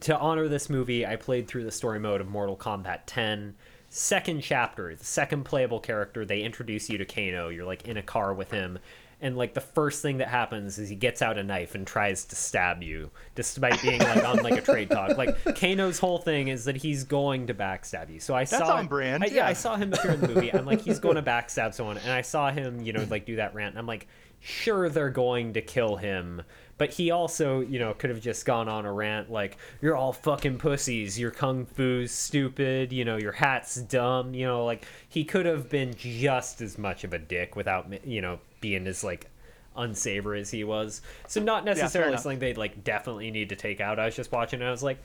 to 0.00 0.18
honor 0.18 0.48
this 0.48 0.70
movie, 0.70 1.04
I 1.04 1.16
played 1.16 1.46
through 1.46 1.64
the 1.64 1.70
story 1.70 2.00
mode 2.00 2.22
of 2.22 2.28
Mortal 2.28 2.56
Kombat 2.56 3.00
10 3.04 3.54
second 3.92 4.40
chapter, 4.40 4.94
the 4.96 5.04
second 5.04 5.44
playable 5.44 5.78
character, 5.78 6.24
they 6.24 6.40
introduce 6.40 6.88
you 6.88 6.96
to 6.96 7.04
Kano. 7.04 7.50
You're 7.50 7.66
like 7.66 7.86
in 7.86 7.98
a 7.98 8.02
car 8.02 8.32
with 8.32 8.50
him, 8.50 8.78
and 9.22 9.36
like 9.36 9.54
the 9.54 9.60
first 9.60 10.02
thing 10.02 10.18
that 10.18 10.28
happens 10.28 10.78
is 10.78 10.88
he 10.88 10.96
gets 10.96 11.22
out 11.22 11.38
a 11.38 11.42
knife 11.42 11.74
and 11.74 11.86
tries 11.86 12.24
to 12.26 12.36
stab 12.36 12.82
you 12.82 13.10
despite 13.34 13.80
being 13.80 14.00
like 14.00 14.24
on 14.24 14.38
like 14.42 14.58
a 14.58 14.60
trade 14.60 14.90
talk. 14.90 15.16
Like 15.22 15.56
kano's 15.56 15.98
whole 15.98 16.18
thing 16.18 16.48
is 16.48 16.64
that 16.64 16.76
he's 16.76 17.04
going 17.04 17.46
to 17.48 17.54
backstab 17.54 18.10
you. 18.10 18.18
So 18.18 18.34
i 18.34 18.44
That's 18.44 18.58
saw 18.58 18.76
on 18.76 18.86
brand, 18.86 19.22
I, 19.22 19.26
yeah 19.26 19.42
yeah. 19.42 19.46
i 19.46 19.52
saw 19.52 19.76
him 19.76 19.92
appear 19.92 20.12
in 20.12 20.20
the 20.20 20.28
movie. 20.28 20.52
I'm 20.52 20.64
like 20.64 20.80
he's 20.80 20.98
going 20.98 21.16
to 21.16 21.22
backstab 21.32 21.74
someone 21.74 21.98
and 21.98 22.10
i 22.10 22.22
saw 22.22 22.50
him 22.50 22.80
you 22.80 22.92
know 22.92 23.06
like 23.10 23.26
do 23.26 23.36
that 23.36 23.54
rant 23.54 23.72
and 23.72 23.78
i'm 23.78 23.86
like 23.86 24.06
sure 24.40 24.88
they're 24.88 25.10
going 25.10 25.52
to 25.54 25.60
kill 25.60 25.96
him 25.96 26.42
but 26.78 26.90
he 26.90 27.10
also 27.10 27.60
you 27.60 27.78
know 27.78 27.94
could 27.94 28.10
have 28.10 28.20
just 28.20 28.44
gone 28.44 28.68
on 28.68 28.84
a 28.84 28.92
rant 28.92 29.30
like 29.30 29.56
you're 29.80 29.96
all 29.96 30.12
fucking 30.12 30.58
pussies. 30.58 31.18
Your 31.18 31.30
kung 31.30 31.66
fu's 31.66 32.12
stupid. 32.12 32.92
You 32.92 33.04
know 33.04 33.16
your 33.16 33.32
hat's 33.32 33.76
dumb. 33.76 34.34
You 34.34 34.46
know 34.46 34.64
like 34.64 34.86
he 35.08 35.24
could 35.24 35.46
have 35.46 35.68
been 35.68 35.94
just 35.94 36.60
as 36.60 36.78
much 36.78 37.04
of 37.04 37.12
a 37.12 37.18
dick 37.18 37.56
without 37.56 38.06
you 38.06 38.20
know 38.20 38.38
being 38.60 38.86
as 38.86 39.04
like 39.04 39.30
unsavory 39.76 40.40
as 40.40 40.50
he 40.50 40.64
was. 40.64 41.02
So 41.28 41.42
not 41.42 41.64
necessarily 41.64 42.12
enough. 42.12 42.22
something 42.22 42.38
they'd 42.38 42.58
like 42.58 42.84
definitely 42.84 43.30
need 43.30 43.48
to 43.50 43.56
take 43.56 43.80
out. 43.80 43.98
I 43.98 44.06
was 44.06 44.16
just 44.16 44.32
watching 44.32 44.60
and 44.60 44.68
i 44.68 44.70
was 44.70 44.82
like 44.82 44.98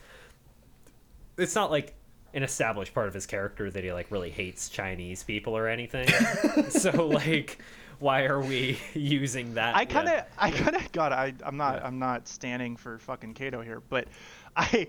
it's 1.38 1.56
not 1.56 1.72
like 1.72 1.94
an 2.34 2.44
established 2.44 2.94
part 2.94 3.08
of 3.08 3.14
his 3.14 3.26
character 3.26 3.72
that 3.72 3.84
he 3.84 3.92
like 3.92 4.12
really 4.12 4.30
hates 4.30 4.70
Chinese 4.70 5.24
people 5.24 5.56
or 5.56 5.68
anything. 5.68 6.08
so 6.70 7.08
like, 7.08 7.60
why 8.00 8.26
are 8.26 8.42
we 8.42 8.80
using 8.94 9.56
that? 9.56 9.76
I 9.76 9.86
kind 9.86 10.08
of. 10.08 10.24
I 10.38 10.52
kind 10.52 10.76
of 10.76 10.92
got. 10.92 11.12
I, 11.12 11.34
I'm 11.44 11.58
not, 11.58 11.76
Yeah. 11.76 11.88
I'm 11.88 12.00
not 12.00 12.28
standing 12.28 12.76
for 12.78 13.00
fucking 13.00 13.34
Kano 13.34 13.62
here, 13.62 13.82
but 13.90 14.08
I, 14.56 14.88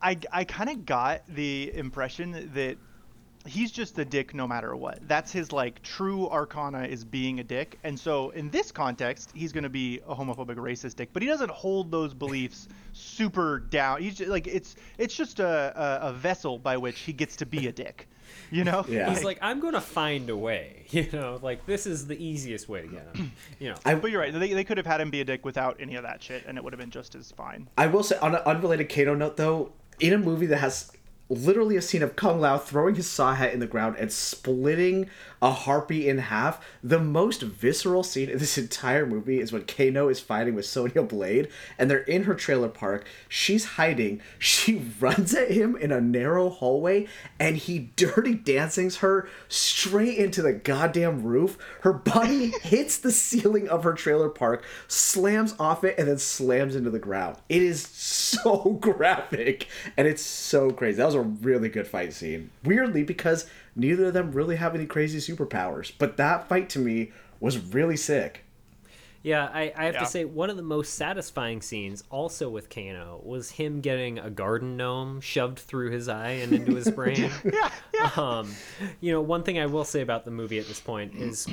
I, 0.00 0.18
I 0.32 0.44
kind 0.44 0.70
of 0.70 0.86
got 0.86 1.22
the 1.28 1.72
impression 1.74 2.50
that 2.54 2.76
he's 3.46 3.70
just 3.70 3.98
a 3.98 4.04
dick 4.04 4.34
no 4.34 4.46
matter 4.46 4.76
what. 4.76 4.98
That's 5.08 5.32
his 5.32 5.52
like 5.52 5.82
true 5.82 6.28
arcana 6.28 6.84
is 6.84 7.04
being 7.04 7.40
a 7.40 7.44
dick, 7.44 7.78
and 7.84 7.98
so 7.98 8.30
in 8.30 8.50
this 8.50 8.70
context, 8.72 9.30
he's 9.34 9.52
gonna 9.52 9.68
be 9.68 10.00
a 10.06 10.14
homophobic, 10.14 10.56
racist 10.56 10.96
dick. 10.96 11.10
But 11.12 11.22
he 11.22 11.28
doesn't 11.28 11.50
hold 11.50 11.90
those 11.90 12.14
beliefs 12.14 12.68
super 12.92 13.60
down. 13.60 14.02
He's 14.02 14.16
just, 14.16 14.30
like 14.30 14.46
it's, 14.46 14.76
it's 14.98 15.14
just 15.16 15.40
a, 15.40 15.72
a, 16.04 16.08
a 16.08 16.12
vessel 16.12 16.58
by 16.58 16.76
which 16.76 17.00
he 17.00 17.12
gets 17.12 17.36
to 17.36 17.46
be 17.46 17.68
a 17.68 17.72
dick. 17.72 18.08
You 18.50 18.64
know? 18.64 18.84
Yeah. 18.88 19.10
He's 19.10 19.24
like, 19.24 19.38
I'm 19.42 19.60
gonna 19.60 19.80
find 19.80 20.30
a 20.30 20.36
way. 20.36 20.86
You 20.90 21.06
know, 21.12 21.38
like 21.42 21.66
this 21.66 21.86
is 21.86 22.06
the 22.06 22.16
easiest 22.22 22.66
way 22.66 22.80
to 22.80 22.88
get 22.88 23.14
him. 23.14 23.32
You 23.58 23.70
know. 23.70 23.76
I, 23.84 23.94
But 23.94 24.10
you're 24.10 24.20
right. 24.20 24.32
They, 24.32 24.54
they 24.54 24.64
could 24.64 24.78
have 24.78 24.86
had 24.86 25.02
him 25.02 25.10
be 25.10 25.20
a 25.20 25.24
dick 25.24 25.44
without 25.44 25.76
any 25.78 25.96
of 25.96 26.02
that 26.04 26.22
shit, 26.22 26.44
and 26.46 26.56
it 26.56 26.64
would 26.64 26.72
have 26.72 26.80
been 26.80 26.90
just 26.90 27.14
as 27.14 27.30
fine. 27.30 27.68
I 27.76 27.88
will 27.88 28.02
say, 28.02 28.16
on 28.18 28.34
an 28.34 28.40
unrelated 28.46 28.88
Kano 28.88 29.14
note, 29.14 29.36
though, 29.36 29.72
in 30.00 30.14
a 30.14 30.18
movie 30.18 30.46
that 30.46 30.58
has 30.58 30.90
literally 31.28 31.76
a 31.76 31.82
scene 31.82 32.02
of 32.02 32.16
Kung 32.16 32.40
Lao 32.40 32.56
throwing 32.56 32.94
his 32.94 33.08
saw 33.08 33.34
hat 33.34 33.52
in 33.52 33.60
the 33.60 33.66
ground 33.66 33.96
and 33.98 34.10
splitting 34.10 35.10
a 35.40 35.50
harpy 35.50 36.08
in 36.08 36.18
half, 36.18 36.64
the 36.82 36.98
most 36.98 37.42
visceral 37.42 38.02
scene 38.02 38.28
in 38.28 38.38
this 38.38 38.58
entire 38.58 39.06
movie 39.06 39.40
is 39.40 39.52
when 39.52 39.64
Kano 39.64 40.08
is 40.08 40.20
fighting 40.20 40.54
with 40.54 40.66
Sonya 40.66 41.02
Blade, 41.02 41.48
and 41.78 41.90
they're 41.90 41.98
in 42.00 42.24
her 42.24 42.34
trailer 42.34 42.68
park. 42.68 43.06
She's 43.28 43.64
hiding. 43.64 44.20
She 44.58 44.82
runs 44.98 45.34
at 45.34 45.50
him 45.50 45.76
in 45.76 45.92
a 45.92 46.00
narrow 46.00 46.48
hallway, 46.48 47.06
and 47.38 47.56
he 47.56 47.78
dirty 47.96 48.34
dancings 48.34 48.98
her 48.98 49.28
straight 49.48 50.18
into 50.18 50.42
the 50.42 50.52
goddamn 50.52 51.22
roof. 51.22 51.58
Her 51.82 51.92
body 51.92 52.52
hits 52.62 52.98
the 52.98 53.12
ceiling 53.12 53.68
of 53.68 53.84
her 53.84 53.92
trailer 53.92 54.28
park, 54.28 54.64
slams 54.88 55.54
off 55.58 55.84
it, 55.84 55.96
and 55.98 56.08
then 56.08 56.18
slams 56.18 56.74
into 56.74 56.90
the 56.90 56.98
ground. 56.98 57.36
It 57.48 57.62
is 57.62 57.86
so 57.86 58.78
graphic 58.80 59.68
and 59.96 60.06
it's 60.06 60.22
so 60.22 60.70
crazy. 60.70 60.96
That 60.96 61.06
was 61.06 61.14
a 61.14 61.20
really 61.20 61.68
good 61.68 61.86
fight 61.86 62.12
scene. 62.12 62.50
Weirdly, 62.64 63.02
because 63.02 63.48
neither 63.76 64.06
of 64.06 64.14
them 64.14 64.32
really 64.32 64.56
have 64.56 64.74
any 64.74 64.86
crazy 64.86 65.18
superpowers, 65.18 65.92
but 65.98 66.16
that 66.16 66.48
fight 66.48 66.68
to 66.70 66.78
me 66.78 67.12
was 67.40 67.58
really 67.58 67.96
sick. 67.96 68.44
Yeah, 69.22 69.50
I, 69.52 69.72
I 69.76 69.84
have 69.86 69.94
Yeah. 69.94 70.00
to 70.00 70.06
say 70.06 70.24
one 70.24 70.48
of 70.48 70.56
the 70.56 70.62
most 70.62 70.94
satisfying 70.94 71.60
scenes, 71.60 72.04
also 72.08 72.48
with 72.48 72.70
Kano, 72.70 73.20
was 73.24 73.50
him 73.50 73.80
getting 73.80 74.18
a 74.18 74.30
garden 74.30 74.76
gnome 74.76 75.20
shoved 75.20 75.58
through 75.58 75.90
his 75.90 76.08
eye 76.08 76.30
and 76.30 76.52
into 76.54 76.74
his 76.76 76.90
brain. 76.92 77.30
Yeah, 77.44 77.70
yeah. 77.94 78.10
um, 78.16 78.54
you 79.00 79.12
know, 79.12 79.20
one 79.20 79.42
thing 79.42 79.58
I 79.58 79.66
will 79.66 79.84
say 79.84 80.02
about 80.02 80.24
the 80.24 80.30
movie 80.30 80.58
at 80.60 80.68
this 80.68 80.80
point 80.80 81.14
is 81.16 81.48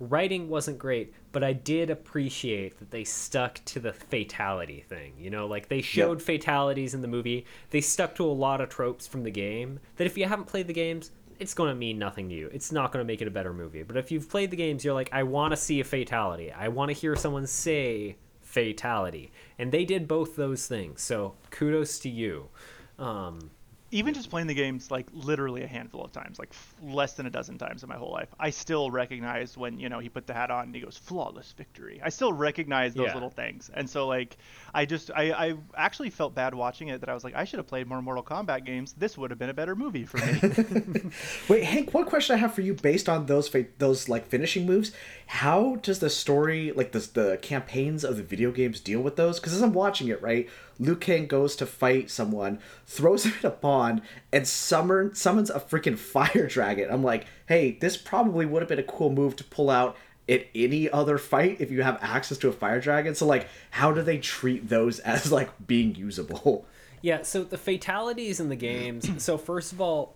writing 0.00 0.48
wasn't 0.48 0.78
great, 0.78 1.14
but 1.32 1.42
I 1.42 1.52
did 1.52 1.88
appreciate 1.88 2.78
that 2.78 2.90
they 2.90 3.04
stuck 3.04 3.64
to 3.66 3.80
the 3.80 3.92
fatality 3.92 4.84
thing. 4.86 5.14
You 5.18 5.30
know, 5.30 5.46
like 5.46 5.68
they 5.68 5.80
showed 5.80 6.20
fatalities 6.20 6.94
in 6.94 7.00
the 7.00 7.08
movie. 7.08 7.46
They 7.70 7.80
stuck 7.80 8.14
to 8.16 8.24
a 8.24 8.32
lot 8.32 8.60
of 8.60 8.68
tropes 8.68 9.06
from 9.06 9.22
the 9.22 9.30
game 9.30 9.80
that 9.96 10.06
if 10.06 10.18
you 10.18 10.26
haven't 10.26 10.46
played 10.46 10.66
the 10.66 10.72
games, 10.74 11.12
it's 11.38 11.54
going 11.54 11.68
to 11.70 11.74
mean 11.74 11.98
nothing 11.98 12.28
to 12.28 12.34
you. 12.34 12.48
It's 12.52 12.72
not 12.72 12.92
going 12.92 13.04
to 13.04 13.06
make 13.06 13.22
it 13.22 13.28
a 13.28 13.30
better 13.30 13.52
movie. 13.52 13.82
But 13.82 13.96
if 13.96 14.10
you've 14.10 14.28
played 14.28 14.50
the 14.50 14.56
games, 14.56 14.84
you're 14.84 14.94
like, 14.94 15.10
I 15.12 15.22
want 15.22 15.52
to 15.52 15.56
see 15.56 15.80
a 15.80 15.84
fatality. 15.84 16.52
I 16.52 16.68
want 16.68 16.90
to 16.90 16.92
hear 16.94 17.16
someone 17.16 17.46
say 17.46 18.16
fatality. 18.40 19.32
And 19.58 19.72
they 19.72 19.84
did 19.84 20.06
both 20.08 20.36
those 20.36 20.66
things. 20.66 21.02
So 21.02 21.34
kudos 21.50 21.98
to 22.00 22.08
you. 22.08 22.48
Um, 22.98 23.50
even 23.94 24.12
just 24.12 24.28
playing 24.28 24.48
the 24.48 24.54
games 24.54 24.90
like 24.90 25.06
literally 25.12 25.62
a 25.62 25.66
handful 25.66 26.04
of 26.04 26.10
times, 26.10 26.38
like 26.38 26.50
f- 26.50 26.74
less 26.82 27.12
than 27.14 27.26
a 27.26 27.30
dozen 27.30 27.58
times 27.58 27.82
in 27.84 27.88
my 27.88 27.94
whole 27.96 28.10
life, 28.10 28.28
I 28.40 28.50
still 28.50 28.90
recognize 28.90 29.56
when 29.56 29.78
you 29.78 29.88
know 29.88 30.00
he 30.00 30.08
put 30.08 30.26
the 30.26 30.34
hat 30.34 30.50
on 30.50 30.64
and 30.64 30.74
he 30.74 30.80
goes 30.80 30.96
flawless 30.96 31.52
victory. 31.56 32.00
I 32.02 32.08
still 32.08 32.32
recognize 32.32 32.94
those 32.94 33.06
Yeah. 33.06 33.14
little 33.14 33.30
things, 33.30 33.70
and 33.72 33.88
so 33.88 34.06
like 34.08 34.36
I 34.74 34.84
just 34.84 35.10
I, 35.14 35.30
I 35.32 35.54
actually 35.76 36.10
felt 36.10 36.34
bad 36.34 36.54
watching 36.54 36.88
it 36.88 37.00
that 37.00 37.08
I 37.08 37.14
was 37.14 37.22
like 37.24 37.34
I 37.36 37.44
should 37.44 37.58
have 37.58 37.66
played 37.68 37.86
more 37.86 38.02
Mortal 38.02 38.24
Kombat 38.24 38.64
games. 38.64 38.94
This 38.94 39.16
would 39.16 39.30
have 39.30 39.38
been 39.38 39.50
a 39.50 39.54
better 39.54 39.76
movie 39.76 40.04
for 40.04 40.18
me. 40.18 41.10
Wait, 41.48 41.64
Hank, 41.64 41.94
one 41.94 42.04
question 42.06 42.34
I 42.34 42.38
have 42.38 42.52
for 42.52 42.62
you 42.62 42.74
based 42.74 43.08
on 43.08 43.26
those 43.26 43.48
fa- 43.48 43.66
those 43.78 44.08
like 44.08 44.26
finishing 44.26 44.66
moves, 44.66 44.90
how 45.26 45.76
does 45.76 46.00
the 46.00 46.10
story 46.10 46.72
like 46.72 46.92
the 46.92 46.98
the 47.14 47.38
campaigns 47.42 48.02
of 48.02 48.16
the 48.16 48.22
video 48.24 48.50
games 48.50 48.80
deal 48.80 49.00
with 49.00 49.16
those? 49.16 49.38
Cuz 49.38 49.54
as 49.54 49.62
I'm 49.62 49.72
watching 49.72 50.08
it, 50.08 50.20
right, 50.20 50.48
Liu 50.78 50.96
Kang 50.96 51.26
goes 51.26 51.56
to 51.56 51.66
fight 51.66 52.10
someone, 52.10 52.58
throws 52.86 53.24
him 53.24 53.34
in 53.40 53.46
a 53.46 53.50
pond 53.50 54.02
and 54.32 54.46
summon 54.46 55.14
summons 55.14 55.50
a 55.50 55.60
freaking 55.60 55.98
fire 56.14 56.46
dragon. 56.46 56.88
I'm 56.90 57.02
like, 57.02 57.26
"Hey, 57.46 57.72
this 57.80 57.96
probably 57.96 58.46
would 58.46 58.62
have 58.62 58.68
been 58.68 58.78
a 58.78 58.84
cool 58.84 59.10
move 59.10 59.36
to 59.36 59.44
pull 59.44 59.70
out 59.70 59.96
at 60.28 60.46
any 60.54 60.90
other 60.90 61.18
fight 61.18 61.60
if 61.60 61.70
you 61.70 61.82
have 61.82 61.98
access 62.00 62.38
to 62.38 62.48
a 62.48 62.52
fire 62.52 62.80
dragon." 62.80 63.14
So 63.14 63.26
like, 63.26 63.48
how 63.70 63.92
do 63.92 64.02
they 64.02 64.18
treat 64.18 64.68
those 64.68 64.98
as 65.00 65.30
like 65.32 65.50
being 65.66 65.94
usable? 65.94 66.66
Yeah, 67.02 67.20
so 67.20 67.44
the 67.44 67.58
fatalities 67.58 68.40
in 68.40 68.48
the 68.48 68.56
games. 68.56 69.10
so 69.22 69.36
first 69.36 69.72
of 69.72 69.80
all, 69.80 70.14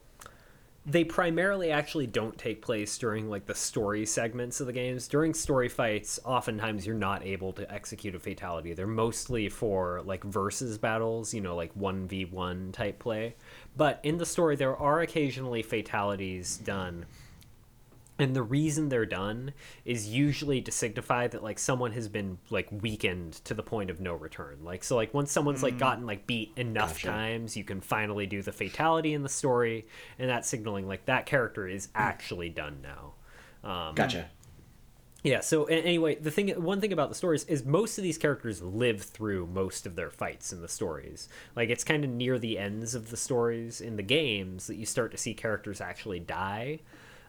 they 0.89 1.05
primarily 1.05 1.71
actually 1.71 2.07
don't 2.07 2.39
take 2.39 2.63
place 2.63 2.97
during 2.97 3.29
like 3.29 3.45
the 3.45 3.55
story 3.55 4.07
segments 4.07 4.61
of 4.61 4.67
the 4.67 4.73
games. 4.73 5.07
During 5.07 5.35
story 5.35 5.69
fights, 5.69 6.19
oftentimes 6.25 6.87
you're 6.87 6.97
not 6.97 7.25
able 7.25 7.53
to 7.53 7.71
execute 7.73 8.15
a 8.15 8.19
fatality. 8.19 8.73
They're 8.73 8.87
mostly 8.87 9.51
for 9.51 10.01
like 10.07 10.25
versus 10.25 10.79
battles, 10.79 11.35
you 11.35 11.43
know, 11.43 11.55
like 11.55 11.75
1v1 11.75 12.73
type 12.73 12.99
play. 12.99 13.37
But 13.77 14.01
in 14.03 14.17
the 14.17 14.25
story 14.25 14.57
there 14.57 14.77
are 14.77 15.01
occasionally 15.01 15.63
fatalities 15.63 16.57
done 16.57 17.05
and 18.19 18.35
the 18.35 18.43
reason 18.43 18.89
they're 18.89 19.07
done 19.07 19.53
is 19.85 20.09
usually 20.09 20.61
to 20.63 20.73
signify 20.73 21.29
that 21.29 21.43
like 21.43 21.59
someone 21.59 21.93
has 21.93 22.09
been 22.09 22.39
like 22.51 22.67
weakened 22.71 23.35
to 23.45 23.55
the 23.55 23.63
point 23.63 23.91
of 23.91 24.01
no 24.01 24.15
return 24.15 24.59
like 24.65 24.83
so 24.83 24.97
like 24.97 25.15
once 25.15 25.31
someone's 25.31 25.63
like 25.63 25.79
gotten 25.79 26.07
like 26.07 26.27
beat 26.27 26.53
enough 26.57 26.95
Gotcha. 26.95 27.07
times 27.09 27.57
you 27.57 27.65
can 27.65 27.81
finally 27.81 28.27
do 28.27 28.43
the 28.43 28.53
fatality 28.53 29.15
in 29.15 29.23
the 29.23 29.29
story 29.29 29.87
and 30.19 30.29
that's 30.29 30.49
signaling 30.49 30.89
like 30.89 31.05
that 31.07 31.27
character 31.27 31.69
is 31.69 31.89
actually 31.95 32.49
done 32.49 32.79
now 32.83 33.13
um, 33.65 33.95
Gotcha. 33.95 34.29
yeah. 35.25 35.41
So 35.41 35.65
anyway, 35.65 36.15
the 36.15 36.31
thing, 36.31 36.49
one 36.63 36.81
thing 36.81 36.93
about 36.93 37.09
the 37.09 37.15
stories 37.15 37.45
is 37.45 37.65
most 37.65 37.99
of 37.99 38.05
these 38.05 38.19
characters 38.19 38.63
live 38.63 39.03
through 39.03 39.47
most 39.49 39.85
of 39.85 39.97
their 39.97 40.11
fights 40.11 40.53
in 40.53 40.63
the 40.63 40.69
stories. 40.69 41.29
Like 41.57 41.71
it's 41.71 41.85
kind 41.85 42.05
of 42.05 42.11
near 42.11 42.39
the 42.39 42.59
ends 42.59 42.95
of 42.95 43.11
the 43.11 43.17
stories 43.17 43.81
in 43.81 43.97
the 43.97 44.03
games 44.03 44.69
that 44.69 44.77
you 44.77 44.87
start 44.87 45.11
to 45.11 45.19
see 45.19 45.35
characters 45.35 45.81
actually 45.81 46.21
die, 46.21 46.81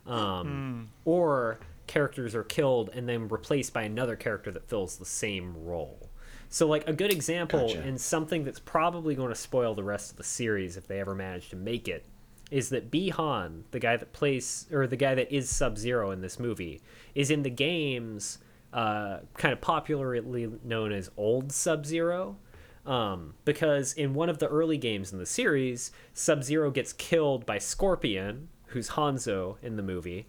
um, 0.06 0.90
or 1.06 1.60
characters 1.88 2.36
are 2.36 2.44
killed 2.44 2.90
and 2.94 3.10
then 3.10 3.28
replaced 3.28 3.74
by 3.74 3.84
another 3.84 4.16
character 4.16 4.52
that 4.52 4.68
fills 4.70 4.98
the 4.98 5.06
same 5.06 5.56
role. 5.66 6.10
So 6.50 6.68
like 6.68 6.88
a 6.88 6.94
good 6.94 7.12
example 7.12 7.68
Gotcha. 7.68 7.82
and 7.82 8.00
something 8.00 8.44
that's 8.44 8.60
probably 8.60 9.16
going 9.16 9.30
to 9.30 9.36
spoil 9.36 9.76
the 9.76 9.84
rest 9.84 10.12
of 10.12 10.18
the 10.18 10.24
series 10.24 10.78
if 10.78 10.88
they 10.88 11.00
ever 11.00 11.14
manage 11.14 11.50
to 11.50 11.56
make 11.56 11.88
it 11.88 12.06
is 12.50 12.70
that 12.70 12.90
Bihan, 12.90 13.62
the 13.72 13.80
guy 13.80 13.96
that 13.98 14.12
plays 14.14 14.66
or 14.72 14.88
the 14.88 14.96
guy 14.96 15.14
that 15.16 15.32
is 15.32 15.50
Sub 15.50 15.78
Zero 15.78 16.12
in 16.12 16.22
this 16.22 16.40
movie, 16.40 16.82
is 17.14 17.30
in 17.30 17.44
the 17.44 17.50
games 17.50 18.40
uh, 18.74 19.20
kind 19.36 19.52
of 19.54 19.62
popularly 19.62 20.50
known 20.64 20.92
as 20.92 21.10
Old 21.18 21.52
Sub 21.52 21.86
Zero. 21.86 22.38
Um, 22.86 23.36
because 23.46 23.94
in 23.94 24.16
one 24.16 24.30
of 24.30 24.40
the 24.40 24.48
early 24.48 24.78
games 24.78 25.12
in 25.12 25.20
the 25.20 25.26
series, 25.26 25.92
Sub 26.14 26.44
Zero 26.44 26.72
gets 26.72 26.94
killed 26.94 27.46
by 27.46 27.60
Scorpion, 27.60 28.50
who's 28.70 28.90
Hanzo 28.90 29.58
in 29.62 29.76
the 29.76 29.84
movie, 29.84 30.26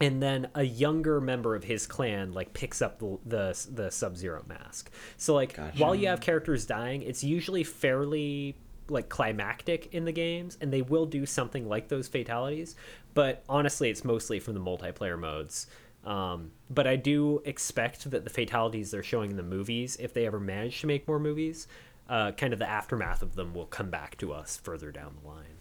and 0.00 0.22
then 0.22 0.48
a 0.54 0.62
younger 0.62 1.20
member 1.20 1.54
of 1.54 1.64
his 1.64 1.86
clan 1.86 2.32
like 2.32 2.52
picks 2.52 2.82
up 2.82 2.98
the 2.98 3.18
the, 3.24 3.66
the 3.72 3.90
Sub 3.90 4.16
Zero 4.16 4.44
mask. 4.48 4.90
So 5.16 5.34
like 5.34 5.56
Gotcha. 5.56 5.78
while 5.78 5.94
you 5.94 6.08
have 6.08 6.20
characters 6.20 6.66
dying, 6.66 7.02
it's 7.02 7.24
usually 7.24 7.64
fairly 7.64 8.56
like 8.88 9.08
climactic 9.08 9.92
in 9.94 10.04
the 10.04 10.12
games, 10.12 10.58
and 10.60 10.72
they 10.72 10.82
will 10.82 11.06
do 11.06 11.26
something 11.26 11.68
like 11.68 11.88
those 11.88 12.08
fatalities. 12.08 12.76
But 13.14 13.42
honestly, 13.48 13.90
it's 13.90 14.04
mostly 14.04 14.38
from 14.40 14.54
the 14.54 14.60
multiplayer 14.60 15.18
modes. 15.18 15.66
Um, 16.04 16.52
but 16.70 16.86
I 16.86 16.94
do 16.94 17.42
expect 17.44 18.08
that 18.12 18.22
the 18.22 18.30
fatalities 18.30 18.92
they're 18.92 19.02
showing 19.02 19.32
in 19.32 19.36
the 19.36 19.42
movies, 19.42 19.96
if 19.98 20.14
they 20.14 20.24
ever 20.24 20.38
manage 20.38 20.80
to 20.82 20.86
make 20.86 21.08
more 21.08 21.18
movies, 21.18 21.66
uh, 22.08 22.30
kind 22.32 22.52
of 22.52 22.60
the 22.60 22.68
aftermath 22.68 23.22
of 23.22 23.34
them 23.34 23.54
will 23.54 23.66
come 23.66 23.90
back 23.90 24.16
to 24.18 24.32
us 24.32 24.56
further 24.56 24.92
down 24.92 25.16
the 25.20 25.28
line. 25.28 25.56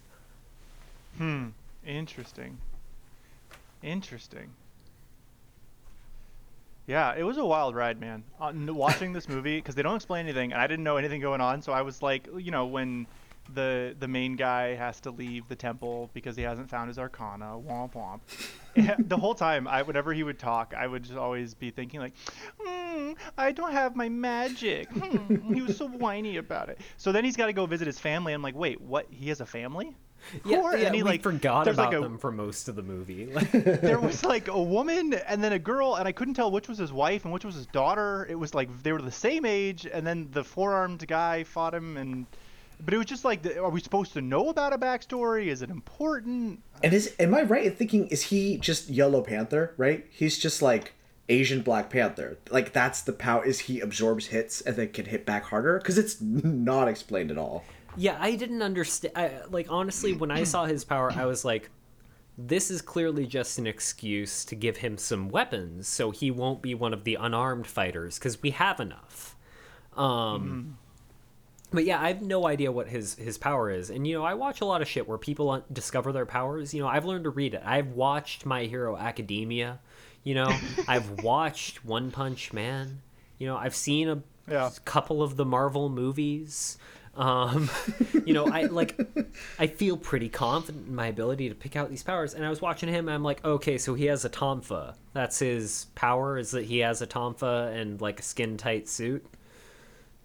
Hmm. 1.18 1.50
Interesting. 1.86 2.58
Interesting. 3.84 4.50
Yeah, 6.88 7.16
it 7.16 7.24
was 7.24 7.38
a 7.38 7.46
wild 7.46 7.76
ride, 7.76 8.00
man. 8.00 8.24
Uh, 8.40 8.54
watching 8.68 9.12
this 9.12 9.28
movie 9.28 9.58
because 9.58 9.74
they 9.76 9.82
don't 9.82 9.96
explain 9.96 10.26
anything, 10.26 10.52
and 10.54 10.62
I 10.62 10.68
didn't 10.68 10.84
know 10.84 10.98
anything 10.98 11.20
going 11.20 11.42
on, 11.42 11.62
so 11.62 11.72
I 11.74 11.82
was 11.82 12.02
like, 12.04 12.28
you 12.38 12.52
know, 12.52 12.66
when 12.68 13.08
the 13.54 13.96
the 14.00 14.08
main 14.08 14.36
guy 14.36 14.74
has 14.74 15.00
to 15.02 15.12
leave 15.12 15.48
the 15.48 15.56
temple 15.56 16.10
because 16.14 16.36
he 16.36 16.42
hasn't 16.44 16.70
found 16.70 16.88
his 16.88 16.98
arcana, 16.98 17.58
womp 17.58 17.94
womp. 17.94 18.20
The 19.08 19.18
whole 19.18 19.36
time, 19.36 19.68
I 19.68 19.84
whenever 19.84 20.14
he 20.14 20.24
would 20.24 20.38
talk, 20.38 20.74
I 20.78 20.86
would 20.86 21.04
just 21.04 21.16
always 21.16 21.54
be 21.54 21.72
thinking 21.72 22.02
like, 22.02 22.14
hmm, 22.60 23.14
I 23.38 23.52
don't 23.52 23.72
have 23.72 23.96
my 23.96 24.10
magic. 24.10 24.90
Hmm. 24.92 25.54
He 25.54 25.62
was 25.62 25.78
so 25.78 25.88
whiny 25.88 26.38
about 26.38 26.70
it. 26.70 26.80
So 26.98 27.12
then 27.12 27.24
he's 27.24 27.38
got 27.38 27.46
to 27.46 27.54
go 27.54 27.66
visit 27.66 27.88
his 27.88 28.00
family. 28.00 28.34
I'm 28.34 28.42
like, 28.42 28.56
wait, 28.56 28.82
what? 28.82 29.08
He 29.10 29.30
has 29.30 29.40
a 29.40 29.46
family? 29.46 29.96
Yeah, 30.46 30.58
Who 30.58 30.64
are- 30.66 30.78
yeah 30.78 30.88
and 30.88 30.96
he, 30.96 31.04
like, 31.04 31.22
forgot 31.24 31.68
about 31.68 31.88
like, 31.94 31.98
a- 31.98 32.02
them 32.02 32.18
for 32.18 32.32
most 32.32 32.68
of 32.68 32.76
the 32.76 32.84
movie. 32.84 33.26
there 33.54 34.00
was 34.00 34.24
like 34.24 34.48
a 34.48 34.62
woman 34.62 35.14
and 35.14 35.44
then 35.44 35.54
a 35.54 35.60
girl 35.60 35.96
and 35.96 36.08
i 36.08 36.12
couldn't 36.12 36.34
tell 36.34 36.52
which 36.52 36.68
was 36.68 36.78
his 36.78 36.92
wife 36.92 37.24
and 37.26 37.34
which 37.34 37.46
was 37.46 37.56
his 37.56 37.66
daughter 37.68 38.26
it 38.30 38.36
was 38.36 38.54
like 38.54 38.70
they 38.84 38.92
were 38.92 39.02
the 39.02 39.12
same 39.12 39.46
age 39.46 39.86
and 39.92 40.06
then 40.06 40.28
the 40.32 40.44
four-armed 40.44 41.08
guy 41.08 41.44
fought 41.44 41.74
him 41.74 41.98
and 41.98 42.26
but 42.84 42.94
it 42.94 42.98
was 42.98 43.06
just 43.06 43.24
like 43.24 43.46
are 43.58 43.70
we 43.70 43.80
supposed 43.80 44.14
to 44.14 44.22
know 44.22 44.50
about 44.50 44.74
a 44.74 44.78
backstory 44.78 45.48
is 45.48 45.62
it 45.62 45.70
important 45.70 46.60
And 46.84 46.94
is 46.94 47.14
am 47.20 47.34
I 47.34 47.44
right 47.44 47.66
in 47.66 47.76
thinking 47.76 48.08
is 48.08 48.24
he 48.24 48.58
just 48.58 48.90
Yellow 48.90 49.22
Panther? 49.22 49.74
Right? 49.78 50.06
He's 50.10 50.38
just 50.38 50.62
like 50.62 50.94
Asian 51.30 51.62
Black 51.62 51.90
Panther. 51.90 52.38
Like 52.52 52.74
that's 52.74 53.02
the 53.02 53.14
power. 53.14 53.44
Is 53.46 53.60
he 53.60 53.80
absorbs 53.80 54.28
hits 54.28 54.62
and 54.62 54.76
then 54.76 54.90
can 54.90 55.06
hit 55.06 55.26
back 55.26 55.44
harder? 55.46 55.78
Because 55.80 55.98
it's 55.98 56.20
not 56.22 56.88
explained 56.88 57.32
at 57.32 57.38
all. 57.38 57.64
Yeah, 57.98 58.18
I 58.20 58.36
didn't 58.36 58.62
understand. 58.62 59.14
Like 59.50 59.68
honestly, 59.70 60.14
when 60.14 60.32
I 60.32 60.44
saw 60.44 60.66
his 60.66 60.84
power, 60.84 61.12
I 61.16 61.26
was 61.26 61.44
like, 61.46 61.70
"This 62.38 62.70
is 62.72 62.82
clearly 62.82 63.26
just 63.26 63.58
an 63.60 63.68
excuse 63.68 64.44
to 64.46 64.56
give 64.56 64.78
him 64.78 64.98
some 64.98 65.30
weapons, 65.30 65.88
so 65.88 66.12
he 66.12 66.32
won't 66.32 66.62
be 66.62 66.74
one 66.76 66.94
of 66.94 67.04
the 67.04 67.16
unarmed 67.16 67.68
fighters, 67.68 68.18
because 68.20 68.42
we 68.42 68.52
have 68.52 68.80
enough." 68.80 69.36
Um, 69.96 70.78
But 71.72 71.84
yeah, 71.86 72.00
I 72.02 72.08
have 72.10 72.22
no 72.22 72.46
idea 72.48 72.72
what 72.72 72.88
his 72.88 73.16
his 73.16 73.38
power 73.38 73.70
is, 73.72 73.90
and 73.90 74.06
you 74.08 74.14
know, 74.18 74.24
I 74.24 74.34
watch 74.36 74.62
a 74.62 74.66
lot 74.66 74.82
of 74.82 74.88
shit 74.88 75.08
where 75.08 75.18
people 75.18 75.64
discover 75.72 76.12
their 76.12 76.26
powers. 76.26 76.74
You 76.74 76.82
know, 76.82 76.88
I've 76.88 77.06
learned 77.06 77.24
to 77.26 77.30
read 77.32 77.54
it. 77.54 77.62
I've 77.66 77.90
watched 77.90 78.46
My 78.46 78.64
Hero 78.66 78.96
Academia. 78.96 79.80
You 80.24 80.36
know, 80.36 80.54
I've 80.88 81.24
watched 81.24 81.84
One 81.84 82.12
Punch 82.12 82.54
Man. 82.54 83.02
You 83.40 83.48
know, 83.48 83.58
I've 83.58 83.76
seen 83.76 84.08
a 84.10 84.22
Yeah. 84.48 84.70
couple 84.86 85.22
of 85.24 85.36
the 85.38 85.46
Marvel 85.46 85.90
movies. 85.90 86.78
Um, 87.18 87.70
you 88.26 88.34
know, 88.34 88.46
I 88.48 88.64
like, 88.64 89.00
I 89.60 89.68
feel 89.68 89.96
pretty 89.98 90.28
confident 90.30 90.88
in 90.88 90.96
my 90.96 91.08
ability 91.08 91.50
to 91.50 91.56
pick 91.56 91.76
out 91.76 91.90
these 91.90 92.04
powers. 92.04 92.34
And 92.34 92.46
I 92.46 92.50
was 92.50 92.62
watching 92.62 92.90
him, 92.90 93.08
and 93.08 93.16
I'm 93.16 93.24
like, 93.24 93.44
okay, 93.46 93.78
so 93.78 93.94
he 93.94 94.06
has 94.06 94.26
a 94.26 94.30
tonfa. 94.30 94.96
That's 95.14 95.40
his 95.40 95.88
power. 95.96 96.38
Is 96.38 96.52
that 96.52 96.66
he 96.66 96.80
has 96.80 97.02
a 97.02 97.08
tonfa 97.08 97.74
and 97.74 98.02
like 98.02 98.20
a 98.20 98.24
skin 98.24 98.58
tight 98.58 98.90
suit? 98.90 99.26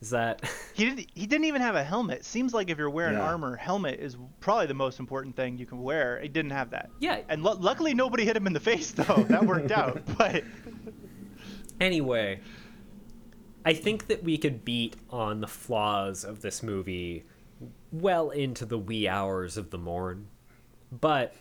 Is 0.01 0.11
that? 0.11 0.41
he 0.75 0.87
didn't 0.87 1.07
he 1.15 1.27
didn't 1.27 1.45
even 1.45 1.61
have 1.61 1.75
a 1.75 1.85
helmet 1.85 2.25
seems 2.25 2.55
like 2.55 2.71
if 2.71 2.79
you're 2.79 2.89
wearing 2.89 3.19
Yeah. 3.19 3.23
armor 3.25 3.55
helmet 3.55 4.01
is 4.01 4.17
probably 4.41 4.67
the 4.67 4.73
most 4.75 4.99
important 4.99 5.37
thing 5.37 5.59
you 5.59 5.67
can 5.67 5.83
wear 5.83 6.19
he 6.23 6.29
didn't 6.29 6.53
have 6.53 6.71
that 6.71 6.89
Yeah. 7.01 7.21
and 7.29 7.43
lu- 7.45 7.57
luckily 7.61 7.93
nobody 7.93 8.25
hit 8.25 8.35
him 8.35 8.47
in 8.47 8.55
the 8.55 8.61
face 8.61 8.93
though 8.93 9.27
that 9.29 9.45
worked 9.45 9.71
out 9.73 10.01
but 10.19 10.43
Anyway, 11.81 12.41
I 13.65 13.75
think 13.75 14.07
that 14.07 14.23
we 14.23 14.39
could 14.39 14.65
beat 14.65 14.97
on 15.11 15.41
the 15.41 15.47
flaws 15.47 16.25
of 16.25 16.41
this 16.41 16.63
movie 16.63 17.25
well 17.93 18.31
into 18.31 18.65
the 18.65 18.79
wee 18.79 19.07
hours 19.07 19.57
of 19.57 19.71
the 19.71 19.79
morn. 19.79 20.29
But 20.91 21.35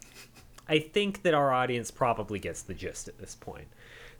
I 0.68 0.80
think 0.80 1.24
that 1.24 1.34
our 1.34 1.52
audience 1.52 1.92
probably 1.92 2.40
gets 2.40 2.62
the 2.62 2.74
gist 2.74 3.08
at 3.08 3.18
this 3.18 3.36
point. 3.36 3.68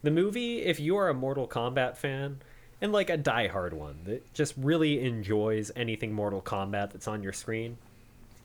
The 0.02 0.12
movie, 0.12 0.62
if 0.62 0.80
you 0.80 0.96
are 0.98 1.10
a 1.10 1.14
Mortal 1.14 1.48
Kombat 1.48 1.98
fan, 1.98 2.40
and 2.82 2.94
like 2.94 3.10
a 3.10 3.18
diehard 3.18 3.74
one 3.74 4.00
that 4.06 4.34
just 4.34 4.54
really 4.58 5.02
enjoys 5.02 5.72
anything 5.76 6.14
Mortal 6.14 6.42
Kombat 6.42 6.92
that's 6.92 7.08
on 7.08 7.22
your 7.22 7.34
screen, 7.34 7.78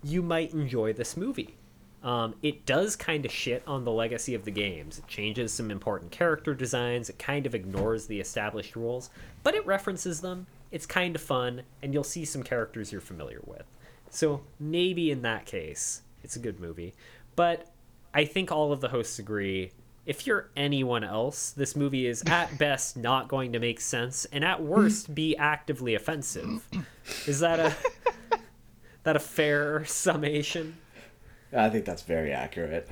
you 0.02 0.20
might 0.20 0.52
enjoy 0.52 0.92
this 0.92 1.16
movie. 1.16 1.55
Um, 2.05 2.34
it 2.42 2.66
does 2.66 2.96
kind 2.96 3.24
of 3.24 3.32
shit 3.32 3.62
on 3.66 3.84
the 3.84 3.90
legacy 3.90 4.34
of 4.34 4.44
the 4.44 4.50
games. 4.50 4.98
It 4.98 5.07
changes 5.09 5.55
some 5.55 5.70
important 5.70 6.11
character 6.12 6.52
designs. 6.52 7.09
It 7.09 7.18
kind 7.18 7.46
of 7.46 7.55
ignores 7.55 8.07
the 8.07 8.20
established 8.20 8.76
rules, 8.76 9.09
but 9.42 9.55
it 9.55 9.64
references 9.64 10.20
them. 10.20 10.46
It's 10.70 10.84
kind 10.84 11.16
of 11.16 11.22
fun, 11.22 11.62
and 11.82 11.94
you'll 11.94 12.05
see 12.05 12.26
some 12.26 12.42
characters 12.42 12.92
you're 12.92 13.00
familiar 13.00 13.40
with. 13.46 13.64
So 14.11 14.42
maybe 14.61 15.11
in 15.11 15.22
that 15.22 15.46
case, 15.46 16.02
it's 16.22 16.36
a 16.36 16.40
good 16.40 16.61
movie. 16.61 16.92
But 17.36 17.72
I 18.12 18.26
think 18.26 18.52
all 18.52 18.70
of 18.70 18.82
the 18.82 18.88
hosts 18.88 19.18
agree. 19.18 19.72
If 20.05 20.26
you're 20.26 20.50
anyone 20.57 21.05
else, 21.05 21.52
this 21.52 21.74
movie 21.74 22.07
is 22.07 22.22
at 22.26 22.59
best 22.59 22.98
not 22.98 23.28
going 23.28 23.55
to 23.55 23.59
make 23.59 23.80
sense, 23.80 24.26
and 24.26 24.44
at 24.44 24.62
worst 24.62 25.14
be 25.14 25.38
actively 25.38 25.94
offensive. 25.94 26.68
Is 27.26 27.40
that 27.40 27.59
a 27.59 27.74
that 29.05 29.16
a 29.16 29.20
fair 29.20 29.86
summation? 29.86 30.76
I 31.55 31.70
think 31.70 31.84
that's 31.84 32.02
very 32.02 32.32
accurate. 32.32 32.88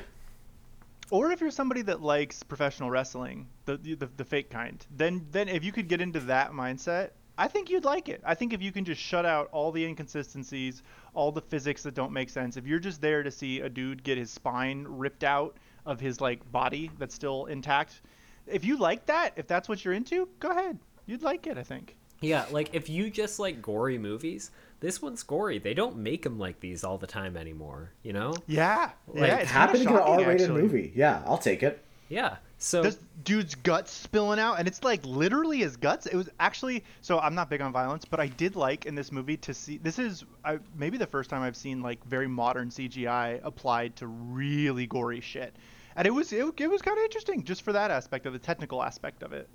Or 1.10 1.30
if 1.30 1.40
you're 1.40 1.50
somebody 1.50 1.82
that 1.82 2.00
likes 2.00 2.42
professional 2.42 2.90
wrestling, 2.90 3.46
the, 3.66 3.76
the 3.76 4.08
the 4.16 4.24
fake 4.24 4.50
kind, 4.50 4.84
then 4.96 5.26
then 5.30 5.48
if 5.48 5.62
you 5.64 5.72
could 5.72 5.88
get 5.88 6.00
into 6.00 6.20
that 6.20 6.52
mindset, 6.52 7.10
I 7.36 7.48
think 7.48 7.70
you'd 7.70 7.84
like 7.84 8.08
it. 8.08 8.22
I 8.24 8.34
think 8.34 8.52
if 8.52 8.62
you 8.62 8.72
can 8.72 8.84
just 8.84 9.00
shut 9.00 9.26
out 9.26 9.48
all 9.52 9.72
the 9.72 9.84
inconsistencies, 9.84 10.82
all 11.12 11.32
the 11.32 11.40
physics 11.40 11.82
that 11.82 11.94
don't 11.94 12.12
make 12.12 12.30
sense, 12.30 12.56
if 12.56 12.66
you're 12.66 12.78
just 12.78 13.00
there 13.00 13.22
to 13.22 13.30
see 13.30 13.60
a 13.60 13.68
dude 13.68 14.02
get 14.02 14.16
his 14.16 14.30
spine 14.30 14.86
ripped 14.88 15.24
out 15.24 15.56
of 15.84 16.00
his 16.00 16.20
like 16.20 16.50
body 16.52 16.90
that's 16.98 17.14
still 17.14 17.46
intact, 17.46 18.00
if 18.46 18.64
you 18.64 18.78
like 18.78 19.06
that, 19.06 19.32
if 19.36 19.46
that's 19.46 19.68
what 19.68 19.84
you're 19.84 19.94
into, 19.94 20.28
go 20.40 20.50
ahead. 20.50 20.78
You'd 21.06 21.22
like 21.22 21.46
it, 21.46 21.58
I 21.58 21.62
think. 21.62 21.96
Yeah, 22.20 22.46
like 22.50 22.70
if 22.72 22.88
you 22.88 23.10
just 23.10 23.38
like 23.38 23.60
gory 23.60 23.98
movies, 23.98 24.50
this 24.82 25.00
one's 25.00 25.22
gory. 25.22 25.58
They 25.58 25.72
don't 25.72 25.96
make 25.96 26.22
them 26.24 26.38
like 26.38 26.60
these 26.60 26.84
all 26.84 26.98
the 26.98 27.06
time 27.06 27.36
anymore, 27.36 27.92
you 28.02 28.12
know? 28.12 28.34
Yeah, 28.46 28.90
Like, 29.06 29.28
yeah. 29.28 29.36
It's 29.38 29.50
Happy 29.50 29.78
to 29.78 29.84
kinda 29.84 30.00
get 30.00 30.08
an 30.08 30.24
R-rated 30.24 30.50
movie. 30.50 30.92
Yeah, 30.94 31.22
I'll 31.24 31.38
take 31.38 31.62
it. 31.62 31.82
Yeah. 32.08 32.36
So 32.58 32.82
this 32.82 32.98
dude's 33.24 33.54
guts 33.54 33.90
spilling 33.90 34.38
out 34.38 34.58
and 34.58 34.68
it's 34.68 34.84
like 34.84 35.04
literally 35.06 35.58
his 35.58 35.76
guts 35.76 36.06
it 36.06 36.14
was 36.16 36.28
actually 36.40 36.84
so 37.00 37.18
i'm 37.20 37.34
not 37.36 37.48
big 37.48 37.60
on 37.60 37.72
violence 37.72 38.04
but 38.04 38.18
i 38.18 38.26
did 38.26 38.56
like 38.56 38.84
in 38.84 38.94
this 38.96 39.12
movie 39.12 39.36
to 39.36 39.54
see 39.54 39.78
this 39.78 39.98
is 39.98 40.24
I, 40.44 40.58
maybe 40.76 40.98
the 40.98 41.06
first 41.06 41.30
time 41.30 41.42
i've 41.42 41.56
seen 41.56 41.82
like 41.82 42.04
very 42.04 42.26
modern 42.26 42.68
cgi 42.70 43.40
applied 43.44 43.94
to 43.96 44.08
really 44.08 44.86
gory 44.86 45.20
shit 45.20 45.54
and 45.94 46.06
it 46.06 46.10
was 46.10 46.32
it, 46.32 46.44
it 46.58 46.66
was 46.66 46.82
kind 46.82 46.98
of 46.98 47.04
interesting 47.04 47.44
just 47.44 47.62
for 47.62 47.72
that 47.72 47.90
aspect 47.92 48.26
of 48.26 48.32
the 48.32 48.38
technical 48.40 48.82
aspect 48.82 49.22
of 49.22 49.32
it 49.32 49.48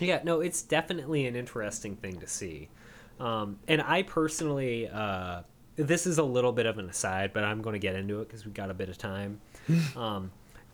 Yeah, 0.00 0.20
no, 0.22 0.40
it's 0.40 0.62
definitely 0.62 1.26
an 1.26 1.34
interesting 1.34 1.96
thing 1.96 2.20
to 2.20 2.26
see. 2.28 2.68
Um, 3.20 3.58
and 3.68 3.82
I 3.82 4.02
personally, 4.02 4.88
uh, 4.88 5.42
this 5.76 6.06
is 6.06 6.18
a 6.18 6.22
little 6.22 6.52
bit 6.52 6.66
of 6.66 6.78
an 6.78 6.88
aside, 6.88 7.32
but 7.32 7.44
I'm 7.44 7.62
going 7.62 7.74
to 7.74 7.78
get 7.78 7.94
into 7.94 8.20
it 8.20 8.28
because 8.28 8.44
we've 8.44 8.54
got 8.54 8.70
a 8.70 8.74
bit 8.74 8.88
of 8.88 8.98
time. 8.98 9.40
Um, 9.96 10.30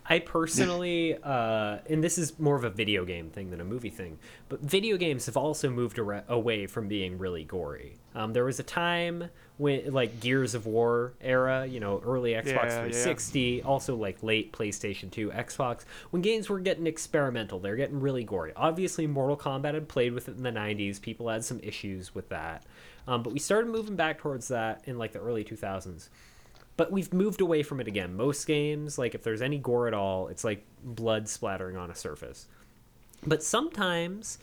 I 0.06 0.18
personally, 0.18 1.16
uh, 1.22 1.78
and 1.88 2.04
this 2.04 2.18
is 2.18 2.38
more 2.38 2.56
of 2.56 2.64
a 2.64 2.70
video 2.70 3.04
game 3.06 3.30
thing 3.30 3.50
than 3.50 3.60
a 3.60 3.64
movie 3.64 3.90
thing, 3.90 4.18
but 4.48 4.60
video 4.60 4.98
games 4.98 5.26
have 5.26 5.36
also 5.36 5.70
moved 5.70 5.98
ar- 5.98 6.24
away 6.28 6.66
from 6.66 6.88
being 6.88 7.16
really 7.16 7.44
gory. 7.44 7.96
Um, 8.14 8.34
there 8.34 8.44
was 8.44 8.60
a 8.60 8.62
time 8.62 9.30
when, 9.56 9.92
like 9.92 10.20
Gears 10.20 10.54
of 10.54 10.66
War 10.66 11.14
era, 11.22 11.64
you 11.64 11.80
know, 11.80 12.02
early 12.04 12.32
Xbox 12.32 12.44
Yeah, 12.46 12.52
yeah. 12.54 12.68
360, 12.68 13.62
also 13.62 13.96
like 13.96 14.22
late 14.22 14.52
PlayStation 14.52 15.10
2, 15.10 15.30
Xbox, 15.30 15.84
when 16.10 16.20
games 16.20 16.50
were 16.50 16.60
getting 16.60 16.86
experimental, 16.86 17.58
they're 17.58 17.76
getting 17.76 17.98
really 18.00 18.24
gory. 18.24 18.52
Obviously, 18.56 19.06
Mortal 19.06 19.38
Kombat 19.38 19.72
had 19.72 19.88
played 19.88 20.12
with 20.12 20.28
it 20.28 20.36
in 20.36 20.42
the 20.42 20.50
90s. 20.52 21.00
People 21.00 21.30
had 21.30 21.44
some 21.44 21.60
issues 21.62 22.14
with 22.14 22.28
that. 22.28 22.64
Um, 23.08 23.22
but 23.22 23.32
we 23.32 23.38
started 23.38 23.70
moving 23.70 23.96
back 23.96 24.18
towards 24.18 24.48
that 24.48 24.82
in 24.84 24.98
like 24.98 25.12
the 25.12 25.20
early 25.20 25.44
2000s. 25.44 26.08
But 26.76 26.90
we've 26.90 27.12
moved 27.12 27.40
away 27.40 27.62
from 27.62 27.80
it 27.80 27.86
again. 27.86 28.16
Most 28.16 28.46
games, 28.46 28.98
like 28.98 29.14
if 29.14 29.22
there's 29.22 29.42
any 29.42 29.58
gore 29.58 29.86
at 29.86 29.94
all, 29.94 30.28
it's 30.28 30.44
like 30.44 30.64
blood 30.82 31.28
splattering 31.28 31.76
on 31.76 31.90
a 31.90 31.94
surface. 31.94 32.46
But 33.26 33.42
sometimes 33.42 34.38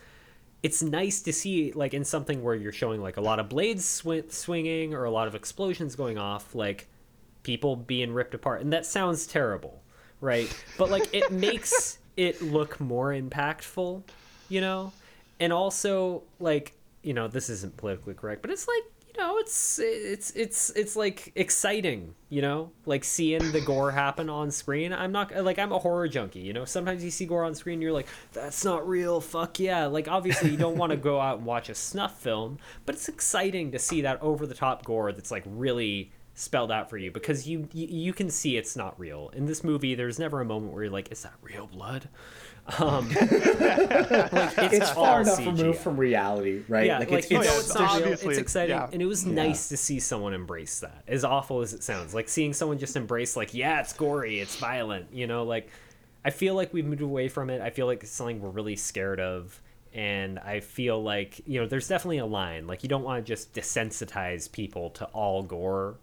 it's 0.63 0.83
nice 0.83 1.21
to 1.21 1.33
see 1.33 1.71
like 1.73 1.93
in 1.93 2.03
something 2.03 2.43
where 2.43 2.55
you're 2.55 2.71
showing 2.71 3.01
like 3.01 3.17
a 3.17 3.21
lot 3.21 3.39
of 3.39 3.49
blades 3.49 3.85
sw- 3.85 4.29
swinging 4.29 4.93
or 4.93 5.05
a 5.05 5.11
lot 5.11 5.27
of 5.27 5.35
explosions 5.35 5.95
going 5.95 6.17
off 6.17 6.53
like 6.53 6.87
people 7.43 7.75
being 7.75 8.13
ripped 8.13 8.33
apart 8.33 8.61
and 8.61 8.71
that 8.71 8.85
sounds 8.85 9.25
terrible 9.25 9.81
right 10.19 10.53
but 10.77 10.89
like 10.89 11.13
it 11.13 11.31
makes 11.31 11.97
it 12.15 12.41
look 12.41 12.79
more 12.79 13.09
impactful 13.09 14.03
you 14.49 14.61
know 14.61 14.91
and 15.39 15.51
also 15.51 16.21
like 16.39 16.73
you 17.01 17.13
know 17.13 17.27
this 17.27 17.49
isn't 17.49 17.75
politically 17.77 18.13
correct 18.13 18.41
but 18.41 18.51
it's 18.51 18.67
like 18.67 18.83
you 19.13 19.21
know, 19.21 19.37
it's 19.37 19.79
it's 19.79 20.31
it's 20.31 20.69
it's 20.71 20.95
like 20.95 21.31
exciting, 21.35 22.15
you 22.29 22.41
know, 22.41 22.71
like 22.85 23.03
seeing 23.03 23.51
the 23.51 23.61
gore 23.61 23.91
happen 23.91 24.29
on 24.29 24.51
screen. 24.51 24.93
I'm 24.93 25.11
not 25.11 25.35
like 25.43 25.59
I'm 25.59 25.71
a 25.71 25.79
horror 25.79 26.07
junkie, 26.07 26.39
you 26.39 26.53
know. 26.53 26.65
Sometimes 26.65 27.03
you 27.03 27.11
see 27.11 27.25
gore 27.25 27.43
on 27.43 27.55
screen, 27.55 27.81
you're 27.81 27.91
like, 27.91 28.07
that's 28.31 28.63
not 28.63 28.87
real. 28.87 29.19
Fuck 29.19 29.59
yeah! 29.59 29.87
Like 29.87 30.07
obviously 30.07 30.51
you 30.51 30.57
don't 30.57 30.77
want 30.77 30.91
to 30.91 30.97
go 30.97 31.19
out 31.19 31.37
and 31.37 31.45
watch 31.45 31.69
a 31.69 31.75
snuff 31.75 32.21
film, 32.21 32.57
but 32.85 32.95
it's 32.95 33.09
exciting 33.09 33.71
to 33.71 33.79
see 33.79 34.01
that 34.01 34.21
over 34.21 34.45
the 34.45 34.55
top 34.55 34.85
gore 34.85 35.11
that's 35.11 35.31
like 35.31 35.43
really 35.45 36.11
spelled 36.41 36.71
out 36.71 36.89
for 36.89 36.97
you 36.97 37.11
because 37.11 37.47
you, 37.47 37.67
you 37.71 37.87
you 37.87 38.13
can 38.13 38.29
see 38.29 38.57
it's 38.57 38.75
not 38.75 38.99
real. 38.99 39.29
In 39.33 39.45
this 39.45 39.63
movie, 39.63 39.95
there's 39.95 40.17
never 40.19 40.41
a 40.41 40.45
moment 40.45 40.73
where 40.73 40.83
you're 40.83 40.91
like, 40.91 41.11
is 41.11 41.21
that 41.23 41.33
real 41.41 41.67
blood? 41.67 42.09
Um, 42.79 43.09
like, 43.09 43.17
it's, 43.21 44.73
It's 44.73 44.89
far 44.91 45.21
enough 45.21 45.39
CGI. 45.39 45.57
removed 45.57 45.79
from 45.79 45.97
reality, 45.97 46.61
right? 46.67 46.85
Yeah, 46.85 46.99
like, 46.99 47.09
like, 47.11 47.19
it's, 47.23 47.31
you 47.31 47.39
it's, 47.39 47.47
know, 47.47 47.59
it's 47.59 47.73
not 47.73 47.81
obviously 47.91 48.11
It's 48.11 48.23
it's- 48.23 48.37
exciting, 48.39 48.75
yeah. 48.75 48.87
and 48.91 49.01
it 49.01 49.05
was 49.05 49.25
Yeah. 49.25 49.33
nice 49.33 49.69
to 49.69 49.77
see 49.77 49.99
someone 49.99 50.33
embrace 50.33 50.79
that. 50.81 51.03
As 51.07 51.23
awful 51.23 51.61
as 51.61 51.73
it 51.73 51.83
sounds, 51.83 52.13
like 52.13 52.29
seeing 52.29 52.53
someone 52.53 52.77
just 52.77 52.95
embrace, 52.95 53.35
like, 53.35 53.53
yeah, 53.53 53.79
it's 53.81 53.93
gory, 53.93 54.39
it's 54.39 54.55
violent. 54.57 55.07
You 55.13 55.27
know, 55.27 55.43
like 55.43 55.69
I 56.23 56.29
feel 56.29 56.53
like 56.55 56.71
we've 56.73 56.85
moved 56.85 57.01
away 57.01 57.27
from 57.29 57.49
it. 57.49 57.61
I 57.61 57.71
feel 57.71 57.87
like 57.87 58.03
it's 58.03 58.11
something 58.11 58.39
we're 58.41 58.49
really 58.49 58.75
scared 58.75 59.19
of, 59.19 59.59
and 59.93 60.39
I 60.39 60.59
feel 60.59 61.01
like 61.01 61.41
you 61.45 61.59
know, 61.59 61.67
there's 61.67 61.87
definitely 61.87 62.19
a 62.19 62.25
line. 62.25 62.67
Like 62.67 62.83
you 62.83 62.89
don't 62.89 63.03
want 63.03 63.25
to 63.25 63.29
just 63.29 63.53
desensitize 63.53 64.51
people 64.51 64.89
to 64.91 65.05
all 65.05 65.43
gore 65.43 65.97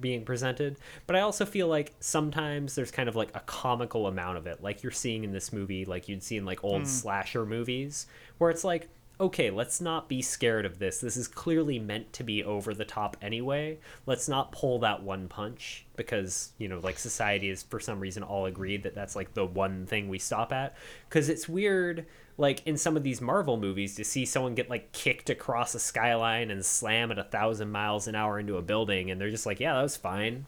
being 0.00 0.24
presented, 0.24 0.76
but 1.06 1.16
I 1.16 1.20
also 1.20 1.44
feel 1.44 1.68
like 1.68 1.94
sometimes 2.00 2.74
there's 2.74 2.90
kind 2.90 3.08
of 3.08 3.16
like 3.16 3.30
a 3.34 3.40
comical 3.40 4.06
amount 4.06 4.38
of 4.38 4.46
it, 4.46 4.62
like 4.62 4.82
you're 4.82 4.92
seeing 4.92 5.24
in 5.24 5.32
this 5.32 5.52
movie, 5.52 5.84
like 5.84 6.08
you'd 6.08 6.22
see 6.22 6.36
in 6.36 6.44
like 6.44 6.62
old 6.64 6.82
hmm. 6.82 6.86
slasher 6.88 7.46
movies, 7.46 8.06
where 8.38 8.50
it's 8.50 8.64
like 8.64 8.88
okay, 9.22 9.50
let's 9.50 9.80
not 9.80 10.08
be 10.08 10.20
scared 10.20 10.66
of 10.66 10.80
this. 10.80 10.98
This 10.98 11.16
is 11.16 11.28
clearly 11.28 11.78
meant 11.78 12.12
to 12.14 12.24
be 12.24 12.42
over 12.42 12.74
the 12.74 12.84
top 12.84 13.16
anyway. 13.22 13.78
Let's 14.04 14.28
not 14.28 14.50
pull 14.50 14.80
that 14.80 15.04
one 15.04 15.28
punch 15.28 15.86
because, 15.94 16.50
you 16.58 16.66
know, 16.66 16.80
like 16.80 16.98
society 16.98 17.48
is 17.48 17.62
for 17.62 17.78
some 17.78 18.00
reason 18.00 18.24
all 18.24 18.46
agreed 18.46 18.82
that 18.82 18.96
that's 18.96 19.14
like 19.14 19.34
the 19.34 19.46
one 19.46 19.86
thing 19.86 20.08
we 20.08 20.18
stop 20.18 20.52
at. 20.52 20.74
Because 21.08 21.28
it's 21.28 21.48
weird, 21.48 22.06
like 22.38 22.66
in 22.66 22.76
some 22.76 22.96
of 22.96 23.02
these 23.02 23.20
Marvel 23.20 23.56
movies, 23.56 23.94
to 23.96 24.04
see 24.04 24.24
someone 24.24 24.54
get 24.54 24.70
like 24.70 24.92
kicked 24.92 25.30
across 25.30 25.74
a 25.74 25.78
skyline 25.78 26.50
and 26.50 26.64
slam 26.64 27.10
at 27.12 27.18
a 27.18 27.24
thousand 27.24 27.70
miles 27.70 28.08
an 28.08 28.14
hour 28.14 28.38
into 28.38 28.56
a 28.56 28.62
building 28.62 29.10
and 29.10 29.20
they're 29.20 29.30
just 29.30 29.46
like, 29.46 29.60
yeah, 29.60 29.74
that 29.74 29.82
was 29.82 29.96
fine. 29.96 30.46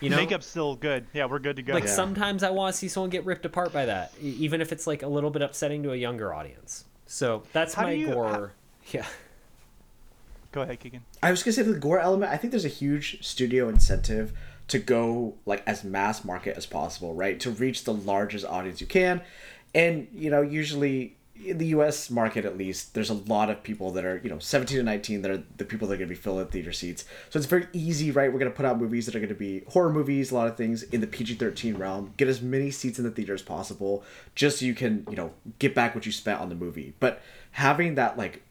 You 0.00 0.10
know? 0.10 0.16
Makeup's 0.16 0.46
still 0.46 0.76
good. 0.76 1.06
Yeah, 1.12 1.24
we're 1.26 1.40
good 1.40 1.56
to 1.56 1.62
go. 1.62 1.72
like 1.74 1.84
Yeah. 1.84 1.90
sometimes 1.90 2.42
I 2.44 2.50
want 2.50 2.72
to 2.72 2.78
see 2.78 2.86
someone 2.88 3.10
get 3.10 3.24
ripped 3.24 3.44
apart 3.44 3.72
by 3.72 3.86
that, 3.86 4.12
even 4.22 4.60
if 4.60 4.70
it's 4.70 4.86
like 4.86 5.02
a 5.02 5.08
little 5.08 5.30
bit 5.30 5.42
upsetting 5.42 5.82
to 5.82 5.92
a 5.92 5.96
younger 5.96 6.32
audience. 6.32 6.84
So 7.06 7.42
that's 7.52 7.74
How 7.74 7.82
my 7.84 7.92
you- 7.92 8.12
gore. 8.12 8.52
Yeah. 8.92 9.04
Go 10.52 10.62
ahead, 10.62 10.80
Keegan. 10.80 11.02
I 11.22 11.30
was 11.30 11.42
gonna 11.42 11.52
say 11.52 11.62
the 11.62 11.74
gore 11.78 11.98
element. 12.00 12.32
I 12.32 12.36
think 12.36 12.52
there's 12.52 12.64
a 12.64 12.68
huge 12.68 13.22
studio 13.24 13.68
incentive 13.68 14.32
to 14.68 14.78
go 14.78 15.34
like 15.46 15.62
as 15.66 15.84
mass 15.84 16.24
market 16.24 16.56
as 16.56 16.64
possible, 16.64 17.14
right? 17.14 17.38
To 17.40 17.50
reach 17.50 17.84
the 17.84 17.92
largest 17.92 18.46
audience 18.46 18.80
you 18.80 18.86
can, 18.86 19.20
and 19.74 20.08
you 20.12 20.30
know, 20.30 20.42
usually 20.42 21.16
in 21.44 21.58
the 21.58 21.66
U.S. 21.66 22.10
market 22.10 22.44
at 22.44 22.58
least, 22.58 22.94
there's 22.94 23.10
a 23.10 23.14
lot 23.14 23.48
of 23.48 23.62
people 23.62 23.92
that 23.92 24.04
are 24.04 24.20
you 24.22 24.30
know 24.30 24.38
17 24.38 24.76
to 24.76 24.82
19 24.82 25.22
that 25.22 25.30
are 25.30 25.42
the 25.56 25.64
people 25.64 25.86
that 25.88 25.94
are 25.94 25.98
gonna 25.98 26.08
be 26.08 26.14
filling 26.14 26.46
theater 26.46 26.72
seats. 26.72 27.04
So 27.30 27.38
it's 27.38 27.46
very 27.46 27.68
easy, 27.72 28.10
right? 28.10 28.32
We're 28.32 28.38
gonna 28.38 28.50
put 28.50 28.66
out 28.66 28.80
movies 28.80 29.06
that 29.06 29.14
are 29.14 29.20
gonna 29.20 29.34
be 29.34 29.62
horror 29.68 29.92
movies, 29.92 30.30
a 30.30 30.34
lot 30.34 30.48
of 30.48 30.56
things 30.56 30.82
in 30.82 31.00
the 31.00 31.06
PG-13 31.06 31.78
realm. 31.78 32.12
Get 32.16 32.28
as 32.28 32.42
many 32.42 32.70
seats 32.70 32.98
in 32.98 33.04
the 33.04 33.10
theater 33.10 33.34
as 33.34 33.42
possible, 33.42 34.04
just 34.34 34.58
so 34.58 34.64
you 34.64 34.74
can 34.74 35.06
you 35.08 35.16
know 35.16 35.32
get 35.58 35.74
back 35.74 35.94
what 35.94 36.06
you 36.06 36.12
spent 36.12 36.40
on 36.40 36.48
the 36.48 36.54
movie. 36.54 36.94
But 36.98 37.20
having 37.52 37.94
that 37.94 38.18
like 38.18 38.42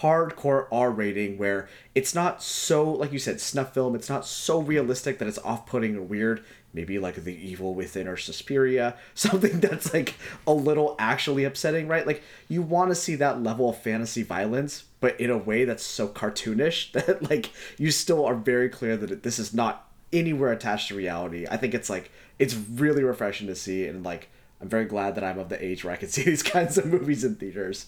hardcore 0.00 0.66
R 0.70 0.90
rating 0.90 1.38
where 1.38 1.68
it's 1.94 2.14
not 2.14 2.42
so 2.42 2.90
like 2.90 3.12
you 3.12 3.18
said 3.18 3.40
snuff 3.40 3.72
film 3.72 3.94
it's 3.94 4.10
not 4.10 4.26
so 4.26 4.60
realistic 4.60 5.18
that 5.18 5.28
it's 5.28 5.38
off-putting 5.38 5.96
or 5.96 6.02
weird 6.02 6.44
maybe 6.76 6.98
like 6.98 7.16
the 7.24 7.34
evil 7.34 7.74
within 7.74 8.06
or 8.06 8.16
Suspiria 8.16 8.94
something 9.14 9.58
that's 9.58 9.92
like 9.92 10.14
a 10.46 10.52
little 10.52 10.94
actually 11.00 11.42
upsetting 11.42 11.88
right? 11.88 12.06
Like 12.06 12.22
you 12.48 12.62
want 12.62 12.90
to 12.90 12.94
see 12.94 13.16
that 13.16 13.42
level 13.42 13.70
of 13.70 13.78
fantasy 13.82 14.22
violence 14.22 14.84
but 15.00 15.18
in 15.18 15.30
a 15.30 15.38
way 15.38 15.64
that's 15.64 15.84
so 15.84 16.06
cartoonish 16.06 16.92
that 17.06 17.28
like 17.28 17.50
you 17.78 17.90
still 17.90 18.24
are 18.24 18.36
very 18.36 18.68
clear 18.68 18.96
that 18.96 19.24
this 19.24 19.40
is 19.40 19.52
not 19.52 19.88
anywhere 20.12 20.52
attached 20.52 20.88
to 20.88 20.94
reality. 20.94 21.46
I 21.50 21.56
think 21.56 21.74
it's 21.74 21.90
like 21.90 22.12
it's 22.38 22.54
really 22.54 23.02
refreshing 23.02 23.48
to 23.48 23.56
see 23.56 23.86
and 23.88 24.04
like 24.04 24.28
I'm 24.60 24.68
very 24.68 24.84
glad 24.84 25.16
that 25.16 25.24
I'm 25.24 25.38
of 25.38 25.48
the 25.48 25.62
age 25.62 25.84
where 25.84 25.94
I 25.94 25.96
can 25.96 26.08
see 26.16 26.22
these 26.22 26.42
kinds 26.42 26.78
of 26.78 26.86
movies 26.86 27.24
in 27.24 27.34
theaters. 27.36 27.86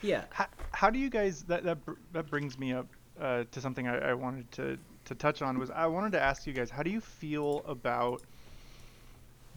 Yeah. 0.00 0.24
How, 0.30 0.46
how 0.72 0.90
do 0.90 0.98
you 0.98 1.10
guys 1.10 1.42
that 1.44 1.64
that 1.64 1.78
that 2.12 2.30
brings 2.30 2.58
me 2.58 2.72
up 2.72 2.86
uh, 3.20 3.44
to 3.50 3.60
something 3.60 3.86
I, 3.86 4.10
I 4.10 4.14
wanted 4.14 4.50
to 4.52 4.78
to 5.10 5.14
touch 5.14 5.42
on 5.42 5.58
was 5.58 5.70
I 5.70 5.86
wanted 5.86 6.12
to 6.12 6.20
ask 6.20 6.46
you 6.46 6.52
guys 6.52 6.70
how 6.70 6.82
do 6.82 6.90
you 6.90 7.00
feel 7.00 7.62
about 7.66 8.22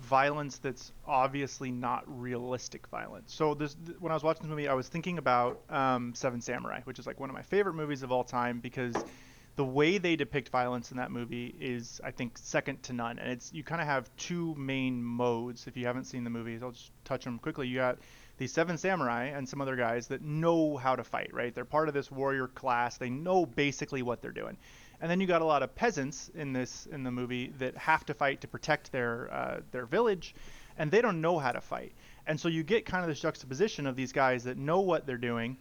violence 0.02 0.58
that's 0.58 0.92
obviously 1.08 1.72
not 1.72 2.04
realistic 2.08 2.88
violence. 2.88 3.34
So 3.34 3.54
this 3.54 3.76
th- 3.86 3.98
when 4.00 4.12
I 4.12 4.16
was 4.16 4.24
watching 4.24 4.44
this 4.44 4.50
movie, 4.50 4.68
I 4.68 4.74
was 4.74 4.90
thinking 4.90 5.18
about 5.18 5.62
um, 5.70 6.14
Seven 6.14 6.42
Samurai, 6.42 6.82
which 6.84 7.00
is 7.00 7.08
like 7.08 7.20
one 7.20 7.30
of 7.30 7.36
my 7.36 7.42
favorite 7.42 7.76
movies 7.76 8.04
of 8.04 8.12
all 8.12 8.24
time 8.24 8.60
because 8.60 8.96
the 9.56 9.64
way 9.64 10.00
they 10.00 10.16
depict 10.16 10.50
violence 10.50 10.92
in 10.92 10.98
that 10.98 11.12
movie 11.12 11.56
is, 11.60 12.02
I 12.04 12.12
think, 12.12 12.38
second 12.38 12.82
to 12.84 12.94
none. 12.94 13.20
And 13.20 13.32
it's 13.32 13.54
you 13.54 13.64
kind 13.64 13.82
of 13.82 13.88
have 13.88 14.10
two 14.18 14.56
main 14.56 15.02
modes. 15.04 15.68
If 15.68 15.78
you 15.78 15.86
haven't 15.86 16.06
seen 16.06 16.24
the 16.24 16.30
movies, 16.30 16.64
I'll 16.64 16.72
just 16.72 16.92
touch 17.06 17.24
them 17.24 17.38
quickly. 17.38 17.68
You 17.68 17.78
got 17.78 18.00
these 18.38 18.52
seven 18.52 18.78
samurai 18.78 19.26
and 19.26 19.48
some 19.48 19.62
other 19.62 19.76
guys 19.76 20.08
that 20.08 20.22
know 20.22 20.76
how 20.76 20.96
to 20.96 21.04
fight, 21.04 21.30
right? 21.34 21.54
They're 21.54 21.66
part 21.66 21.88
of 21.88 21.94
this 21.94 22.12
warrior 22.12 22.48
class. 22.48 22.98
They 22.98 23.12
know 23.12 23.46
basically 23.46 24.02
what 24.02 24.22
they're 24.22 24.32
doing. 24.32 24.58
And 25.04 25.12
then 25.12 25.20
you 25.20 25.28
got 25.28 25.42
a 25.42 25.46
lot 25.46 25.64
of 25.64 25.76
peasants 25.76 26.32
in 26.34 26.54
this 26.54 26.88
in 26.90 27.04
the 27.04 27.12
movie 27.12 27.52
that 27.58 27.76
have 27.76 28.06
to 28.06 28.14
fight 28.14 28.40
to 28.40 28.48
protect 28.48 28.90
their 28.94 29.30
uh, 29.34 29.60
their 29.72 29.86
village, 29.86 30.34
and 30.78 30.90
they 30.90 31.02
don't 31.02 31.20
know 31.20 31.38
how 31.38 31.52
to 31.52 31.60
fight. 31.60 31.92
And 32.26 32.40
so 32.40 32.48
you 32.48 32.64
get 32.64 32.86
kind 32.86 33.04
of 33.04 33.10
this 33.10 33.20
juxtaposition 33.20 33.86
of 33.86 33.98
these 33.98 34.14
guys 34.14 34.46
that 34.46 34.58
know 34.58 34.80
what 34.80 35.06
they're 35.06 35.18
doing, 35.18 35.58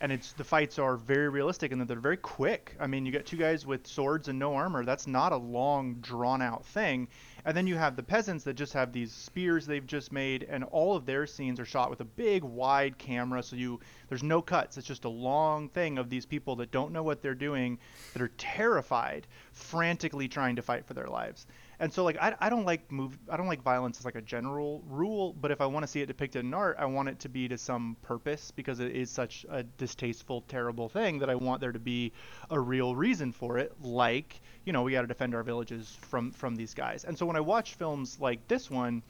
and 0.00 0.10
it's 0.10 0.32
the 0.32 0.42
fights 0.42 0.78
are 0.78 0.96
very 0.96 1.28
realistic 1.28 1.70
and 1.70 1.82
that 1.82 1.88
they're 1.88 2.00
very 2.00 2.16
quick. 2.16 2.76
I 2.80 2.86
mean, 2.86 3.04
you 3.04 3.12
got 3.12 3.26
two 3.26 3.36
guys 3.36 3.66
with 3.66 3.86
swords 3.86 4.28
and 4.28 4.38
no 4.38 4.54
armor. 4.54 4.86
That's 4.86 5.06
not 5.06 5.32
a 5.32 5.36
long 5.36 5.96
drawn 6.00 6.40
out 6.40 6.64
thing. 6.64 7.08
And 7.48 7.56
then 7.56 7.66
you 7.66 7.76
have 7.76 7.96
the 7.96 8.02
peasants 8.02 8.44
that 8.44 8.56
just 8.56 8.74
have 8.74 8.92
these 8.92 9.10
spears 9.10 9.64
they've 9.64 9.86
just 9.86 10.12
made, 10.12 10.42
and 10.50 10.64
all 10.64 10.94
of 10.94 11.06
their 11.06 11.26
scenes 11.26 11.58
are 11.58 11.64
shot 11.64 11.88
with 11.88 12.02
a 12.02 12.04
big 12.04 12.44
wide 12.44 12.98
camera, 12.98 13.42
so 13.42 13.56
you 13.56 13.80
there's 14.10 14.22
no 14.22 14.42
cuts. 14.42 14.76
It's 14.76 14.86
just 14.86 15.06
a 15.06 15.08
long 15.08 15.70
thing 15.70 15.96
of 15.96 16.10
these 16.10 16.26
people 16.26 16.56
that 16.56 16.70
don't 16.70 16.92
know 16.92 17.02
what 17.02 17.22
they're 17.22 17.34
doing, 17.34 17.78
that 18.12 18.20
are 18.20 18.32
terrified, 18.36 19.26
frantically 19.52 20.28
trying 20.28 20.56
to 20.56 20.62
fight 20.62 20.84
for 20.84 20.92
their 20.92 21.06
lives. 21.06 21.46
And 21.80 21.92
so 21.92 22.04
like 22.04 22.16
I, 22.20 22.34
I 22.40 22.50
don't 22.50 22.64
like 22.64 22.90
move 22.90 23.16
I 23.28 23.36
don't 23.36 23.46
like 23.46 23.62
violence 23.62 23.98
as 23.98 24.04
like 24.04 24.16
a 24.16 24.22
general 24.22 24.82
rule, 24.88 25.34
but 25.40 25.50
if 25.50 25.60
I 25.60 25.66
want 25.66 25.84
to 25.84 25.86
see 25.86 26.00
it 26.00 26.06
depicted 26.06 26.44
in 26.44 26.52
art, 26.52 26.76
I 26.78 26.86
want 26.86 27.08
it 27.08 27.20
to 27.20 27.28
be 27.28 27.48
to 27.48 27.58
some 27.58 27.96
purpose 28.02 28.50
because 28.50 28.80
it 28.80 28.94
is 28.94 29.10
such 29.10 29.46
a 29.48 29.62
distasteful, 29.62 30.42
terrible 30.42 30.88
thing 30.88 31.18
that 31.20 31.30
I 31.30 31.34
want 31.34 31.60
there 31.60 31.72
to 31.72 31.78
be 31.78 32.12
a 32.50 32.58
real 32.58 32.96
reason 32.96 33.32
for 33.32 33.58
it, 33.58 33.72
like, 33.80 34.40
you 34.64 34.72
know, 34.72 34.82
we 34.82 34.92
got 34.92 35.02
to 35.02 35.06
defend 35.06 35.34
our 35.34 35.42
villages 35.42 35.96
from 36.02 36.32
from 36.32 36.56
these 36.56 36.74
guys. 36.74 37.04
And 37.04 37.16
so 37.16 37.26
when 37.26 37.36
I 37.36 37.40
watch 37.40 37.74
films 37.74 38.18
like 38.20 38.46
this 38.48 38.70
one 38.70 39.02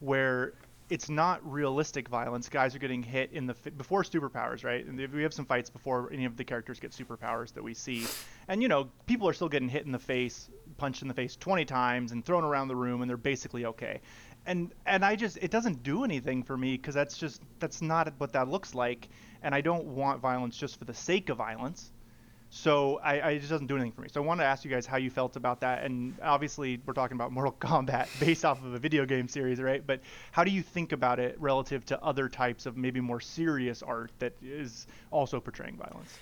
where 0.00 0.52
it's 0.88 1.08
not 1.08 1.40
realistic 1.50 2.08
violence. 2.08 2.48
Guys 2.48 2.74
are 2.74 2.78
getting 2.78 3.02
hit 3.02 3.32
in 3.32 3.46
the 3.46 3.54
before 3.76 4.02
superpowers, 4.02 4.64
right? 4.64 4.84
And 4.84 4.96
we 5.12 5.22
have 5.22 5.34
some 5.34 5.44
fights 5.44 5.68
before 5.68 6.10
any 6.12 6.24
of 6.24 6.36
the 6.36 6.44
characters 6.44 6.78
get 6.78 6.92
superpowers 6.92 7.52
that 7.54 7.62
we 7.62 7.74
see, 7.74 8.06
and 8.48 8.62
you 8.62 8.68
know 8.68 8.88
people 9.06 9.28
are 9.28 9.32
still 9.32 9.48
getting 9.48 9.68
hit 9.68 9.84
in 9.84 9.92
the 9.92 9.98
face, 9.98 10.48
punched 10.76 11.02
in 11.02 11.08
the 11.08 11.14
face 11.14 11.36
20 11.36 11.64
times, 11.64 12.12
and 12.12 12.24
thrown 12.24 12.44
around 12.44 12.68
the 12.68 12.76
room, 12.76 13.02
and 13.02 13.08
they're 13.08 13.16
basically 13.16 13.64
okay. 13.66 14.00
And 14.46 14.72
and 14.86 15.04
I 15.04 15.16
just 15.16 15.38
it 15.38 15.50
doesn't 15.50 15.82
do 15.82 16.04
anything 16.04 16.42
for 16.42 16.56
me 16.56 16.76
because 16.76 16.94
that's 16.94 17.18
just 17.18 17.42
that's 17.58 17.82
not 17.82 18.12
what 18.18 18.32
that 18.32 18.48
looks 18.48 18.74
like, 18.74 19.08
and 19.42 19.54
I 19.54 19.60
don't 19.60 19.86
want 19.86 20.20
violence 20.20 20.56
just 20.56 20.78
for 20.78 20.84
the 20.84 20.94
sake 20.94 21.28
of 21.28 21.38
violence. 21.38 21.90
So 22.50 23.00
I, 23.02 23.18
I 23.18 23.30
it 23.32 23.38
just 23.40 23.50
doesn't 23.50 23.66
do 23.66 23.74
anything 23.74 23.92
for 23.92 24.02
me. 24.02 24.08
So 24.10 24.22
I 24.22 24.24
wanted 24.24 24.44
to 24.44 24.48
ask 24.48 24.64
you 24.64 24.70
guys 24.70 24.86
how 24.86 24.96
you 24.96 25.10
felt 25.10 25.36
about 25.36 25.60
that. 25.60 25.84
And 25.84 26.14
obviously 26.22 26.80
we're 26.86 26.94
talking 26.94 27.16
about 27.16 27.32
Mortal 27.32 27.52
Kombat 27.60 28.08
based 28.20 28.44
off 28.44 28.64
of 28.64 28.74
a 28.74 28.78
video 28.78 29.04
game 29.04 29.28
series, 29.28 29.60
right? 29.60 29.84
But 29.84 30.00
how 30.32 30.44
do 30.44 30.50
you 30.50 30.62
think 30.62 30.92
about 30.92 31.18
it 31.18 31.36
relative 31.40 31.84
to 31.86 32.02
other 32.02 32.28
types 32.28 32.66
of 32.66 32.76
maybe 32.76 33.00
more 33.00 33.20
serious 33.20 33.82
art 33.82 34.12
that 34.20 34.32
is 34.42 34.86
also 35.10 35.40
portraying 35.40 35.76
violence? 35.76 36.16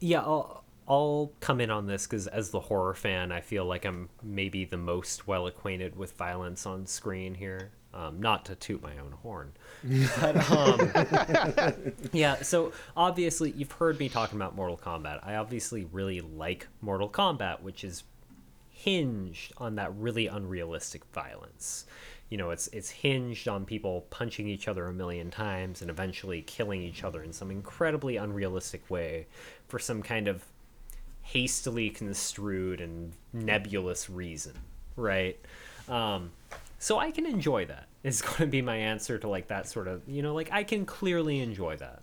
Yeah, 0.00 0.20
I'll, 0.20 0.63
I'll 0.86 1.32
come 1.40 1.60
in 1.60 1.70
on 1.70 1.86
this 1.86 2.06
because 2.06 2.26
as 2.26 2.50
the 2.50 2.60
horror 2.60 2.94
fan, 2.94 3.32
I 3.32 3.40
feel 3.40 3.64
like 3.64 3.84
I'm 3.84 4.08
maybe 4.22 4.64
the 4.64 4.76
most 4.76 5.26
well 5.26 5.46
acquainted 5.46 5.96
with 5.96 6.12
violence 6.12 6.66
on 6.66 6.86
screen 6.86 7.34
here. 7.34 7.70
Um, 7.94 8.20
not 8.20 8.44
to 8.46 8.56
toot 8.56 8.82
my 8.82 8.98
own 8.98 9.12
horn, 9.22 9.52
but 10.20 10.50
um, 10.50 11.92
yeah. 12.12 12.42
So 12.42 12.72
obviously, 12.96 13.52
you've 13.52 13.70
heard 13.70 14.00
me 14.00 14.08
talking 14.08 14.36
about 14.36 14.56
Mortal 14.56 14.76
Kombat. 14.76 15.20
I 15.24 15.36
obviously 15.36 15.86
really 15.92 16.20
like 16.20 16.66
Mortal 16.80 17.08
Kombat, 17.08 17.60
which 17.60 17.84
is 17.84 18.02
hinged 18.68 19.52
on 19.58 19.76
that 19.76 19.94
really 19.94 20.26
unrealistic 20.26 21.04
violence. 21.14 21.86
You 22.30 22.36
know, 22.36 22.50
it's 22.50 22.66
it's 22.68 22.90
hinged 22.90 23.46
on 23.46 23.64
people 23.64 24.06
punching 24.10 24.48
each 24.48 24.66
other 24.66 24.86
a 24.86 24.92
million 24.92 25.30
times 25.30 25.80
and 25.80 25.88
eventually 25.88 26.42
killing 26.42 26.82
each 26.82 27.04
other 27.04 27.22
in 27.22 27.32
some 27.32 27.52
incredibly 27.52 28.16
unrealistic 28.16 28.90
way 28.90 29.28
for 29.68 29.78
some 29.78 30.02
kind 30.02 30.26
of 30.26 30.44
hastily 31.24 31.90
construed 31.90 32.80
and 32.80 33.12
nebulous 33.32 34.08
reason, 34.08 34.52
right? 34.94 35.38
Um, 35.88 36.30
so 36.78 36.98
I 36.98 37.10
can 37.10 37.26
enjoy 37.26 37.64
that. 37.66 37.88
Is 38.04 38.20
going 38.20 38.36
to 38.36 38.46
be 38.46 38.60
my 38.60 38.76
answer 38.76 39.18
to 39.18 39.26
like 39.26 39.48
that 39.48 39.66
sort 39.66 39.88
of 39.88 40.06
you 40.06 40.20
know 40.20 40.34
like 40.34 40.50
I 40.52 40.62
can 40.62 40.84
clearly 40.84 41.40
enjoy 41.40 41.76
that. 41.78 42.02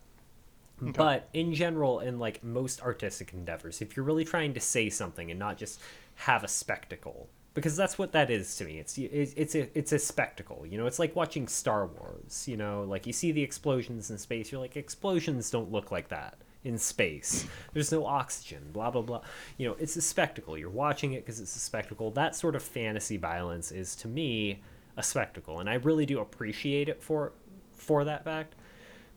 But 0.83 1.29
in 1.31 1.53
general, 1.53 1.99
in 1.99 2.17
like 2.17 2.43
most 2.43 2.81
artistic 2.81 3.33
endeavors, 3.33 3.83
if 3.83 3.95
you're 3.95 4.03
really 4.03 4.25
trying 4.25 4.55
to 4.55 4.59
say 4.59 4.89
something 4.89 5.29
and 5.29 5.39
not 5.39 5.57
just 5.57 5.79
have 6.15 6.43
a 6.43 6.47
spectacle, 6.47 7.29
because 7.53 7.75
that's 7.75 7.99
what 7.99 8.13
that 8.13 8.31
is 8.31 8.55
to 8.55 8.65
me. 8.65 8.79
It's 8.79 8.97
it's 8.97 9.33
it's 9.37 9.53
a 9.53 9.77
it's 9.77 9.91
a 9.91 9.99
spectacle. 9.99 10.65
You 10.65 10.79
know, 10.79 10.87
it's 10.87 10.97
like 10.97 11.15
watching 11.15 11.47
Star 11.47 11.85
Wars. 11.85 12.47
You 12.47 12.57
know, 12.57 12.83
like 12.87 13.05
you 13.05 13.13
see 13.13 13.31
the 13.31 13.43
explosions 13.43 14.09
in 14.09 14.17
space, 14.17 14.51
you're 14.51 14.59
like 14.59 14.75
explosions 14.75 15.51
don't 15.51 15.71
look 15.71 15.91
like 15.91 16.07
that 16.07 16.39
in 16.63 16.77
space. 16.77 17.47
There's 17.73 17.91
no 17.91 18.05
oxygen. 18.05 18.69
Blah 18.71 18.91
blah 18.91 19.01
blah. 19.01 19.21
You 19.57 19.69
know, 19.69 19.75
it's 19.79 19.95
a 19.95 20.01
spectacle. 20.01 20.57
You're 20.57 20.69
watching 20.69 21.13
it 21.13 21.25
because 21.25 21.39
it's 21.39 21.55
a 21.55 21.59
spectacle. 21.59 22.11
That 22.11 22.35
sort 22.35 22.55
of 22.55 22.63
fantasy 22.63 23.17
violence 23.17 23.71
is 23.71 23.95
to 23.97 24.07
me 24.07 24.61
a 24.97 25.03
spectacle, 25.03 25.59
and 25.59 25.69
I 25.69 25.75
really 25.75 26.05
do 26.05 26.19
appreciate 26.19 26.89
it 26.89 27.01
for 27.01 27.33
for 27.73 28.03
that 28.05 28.23
fact. 28.23 28.55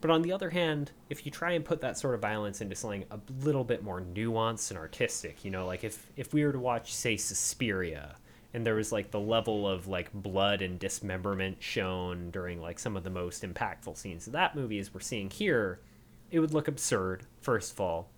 But 0.00 0.10
on 0.10 0.20
the 0.20 0.32
other 0.32 0.50
hand, 0.50 0.90
if 1.08 1.24
you 1.24 1.32
try 1.32 1.52
and 1.52 1.64
put 1.64 1.80
that 1.80 1.96
sort 1.96 2.14
of 2.14 2.20
violence 2.20 2.60
into 2.60 2.76
something 2.76 3.04
a 3.10 3.18
little 3.42 3.64
bit 3.64 3.82
more 3.82 4.02
nuanced 4.02 4.70
and 4.70 4.78
artistic, 4.78 5.44
you 5.44 5.50
know, 5.50 5.66
like 5.66 5.82
if 5.82 6.10
if 6.16 6.34
we 6.34 6.44
were 6.44 6.52
to 6.52 6.58
watch, 6.58 6.94
say, 6.94 7.16
Suspiria, 7.16 8.16
and 8.52 8.66
there 8.66 8.74
was 8.74 8.92
like 8.92 9.10
the 9.10 9.20
level 9.20 9.66
of 9.66 9.88
like 9.88 10.12
blood 10.12 10.62
and 10.62 10.78
dismemberment 10.78 11.56
shown 11.60 12.30
during 12.30 12.60
like 12.60 12.78
some 12.78 12.96
of 12.96 13.02
the 13.02 13.10
most 13.10 13.42
impactful 13.42 13.96
scenes 13.96 14.26
of 14.26 14.34
that 14.34 14.54
movie 14.54 14.78
as 14.78 14.92
we're 14.92 15.00
seeing 15.00 15.30
here, 15.30 15.80
it 16.34 16.40
would 16.40 16.52
look 16.52 16.68
absurd, 16.68 17.24
first 17.40 17.72
of 17.72 17.80
all. 17.80 18.08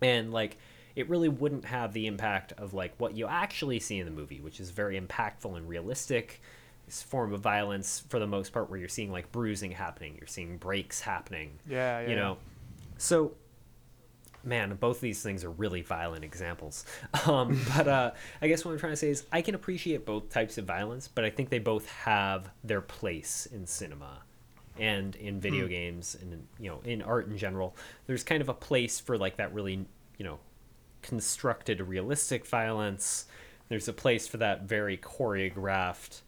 And 0.00 0.32
like 0.32 0.56
it 0.96 1.08
really 1.08 1.28
wouldn't 1.28 1.64
have 1.66 1.92
the 1.92 2.06
impact 2.06 2.52
of 2.56 2.72
like 2.72 2.94
what 2.98 3.14
you 3.14 3.26
actually 3.26 3.80
see 3.80 3.98
in 3.98 4.06
the 4.06 4.12
movie, 4.12 4.40
which 4.40 4.60
is 4.60 4.70
very 4.70 4.98
impactful 5.00 5.56
and 5.56 5.68
realistic 5.68 6.40
this 6.86 7.02
form 7.02 7.32
of 7.32 7.40
violence 7.40 8.04
for 8.08 8.18
the 8.18 8.26
most 8.26 8.52
part 8.52 8.68
where 8.68 8.78
you're 8.78 8.88
seeing 8.88 9.10
like 9.10 9.32
bruising 9.32 9.70
happening 9.70 10.16
you're 10.18 10.26
seeing 10.26 10.58
breaks 10.58 11.00
happening 11.00 11.58
Yeah, 11.66 12.00
yeah. 12.00 12.08
you 12.10 12.16
know 12.16 12.36
so 12.98 13.32
man 14.42 14.74
both 14.74 15.00
these 15.00 15.22
things 15.22 15.44
are 15.44 15.50
really 15.50 15.80
violent 15.80 16.24
examples 16.24 16.84
um, 17.26 17.58
but 17.74 17.88
uh, 17.88 18.10
i 18.42 18.48
guess 18.48 18.64
what 18.64 18.72
i'm 18.72 18.78
trying 18.78 18.92
to 18.92 18.96
say 18.98 19.08
is 19.08 19.24
i 19.32 19.40
can 19.40 19.54
appreciate 19.54 20.04
both 20.04 20.28
types 20.28 20.58
of 20.58 20.66
violence 20.66 21.08
but 21.08 21.24
i 21.24 21.30
think 21.30 21.48
they 21.48 21.58
both 21.58 21.88
have 21.88 22.50
their 22.62 22.82
place 22.82 23.46
in 23.50 23.66
cinema 23.66 24.18
and 24.78 25.16
in 25.16 25.40
video 25.40 25.64
hmm. 25.64 25.70
games 25.70 26.16
and 26.20 26.32
in, 26.32 26.46
you 26.58 26.70
know 26.70 26.80
in 26.84 27.00
art 27.02 27.28
in 27.28 27.38
general 27.38 27.76
there's 28.06 28.24
kind 28.24 28.42
of 28.42 28.48
a 28.48 28.54
place 28.54 28.98
for 28.98 29.16
like 29.16 29.36
that 29.36 29.52
really 29.54 29.86
you 30.18 30.24
know 30.24 30.38
constructed 31.04 31.80
realistic 31.82 32.46
violence. 32.46 33.26
There's 33.68 33.88
a 33.88 33.92
place 33.92 34.26
for 34.26 34.38
that 34.38 34.62
very 34.62 34.96
choreographed 34.96 36.22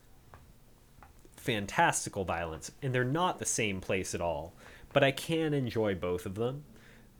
fantastical 1.37 2.25
violence 2.25 2.71
and 2.83 2.95
they're 2.95 3.05
not 3.05 3.39
the 3.39 3.47
same 3.47 3.81
place 3.81 4.15
at 4.15 4.21
all. 4.21 4.55
But 4.93 5.03
i 5.05 5.11
can 5.11 5.53
enjoy 5.53 5.95
both 5.95 6.27
of 6.27 6.35
them 6.37 6.65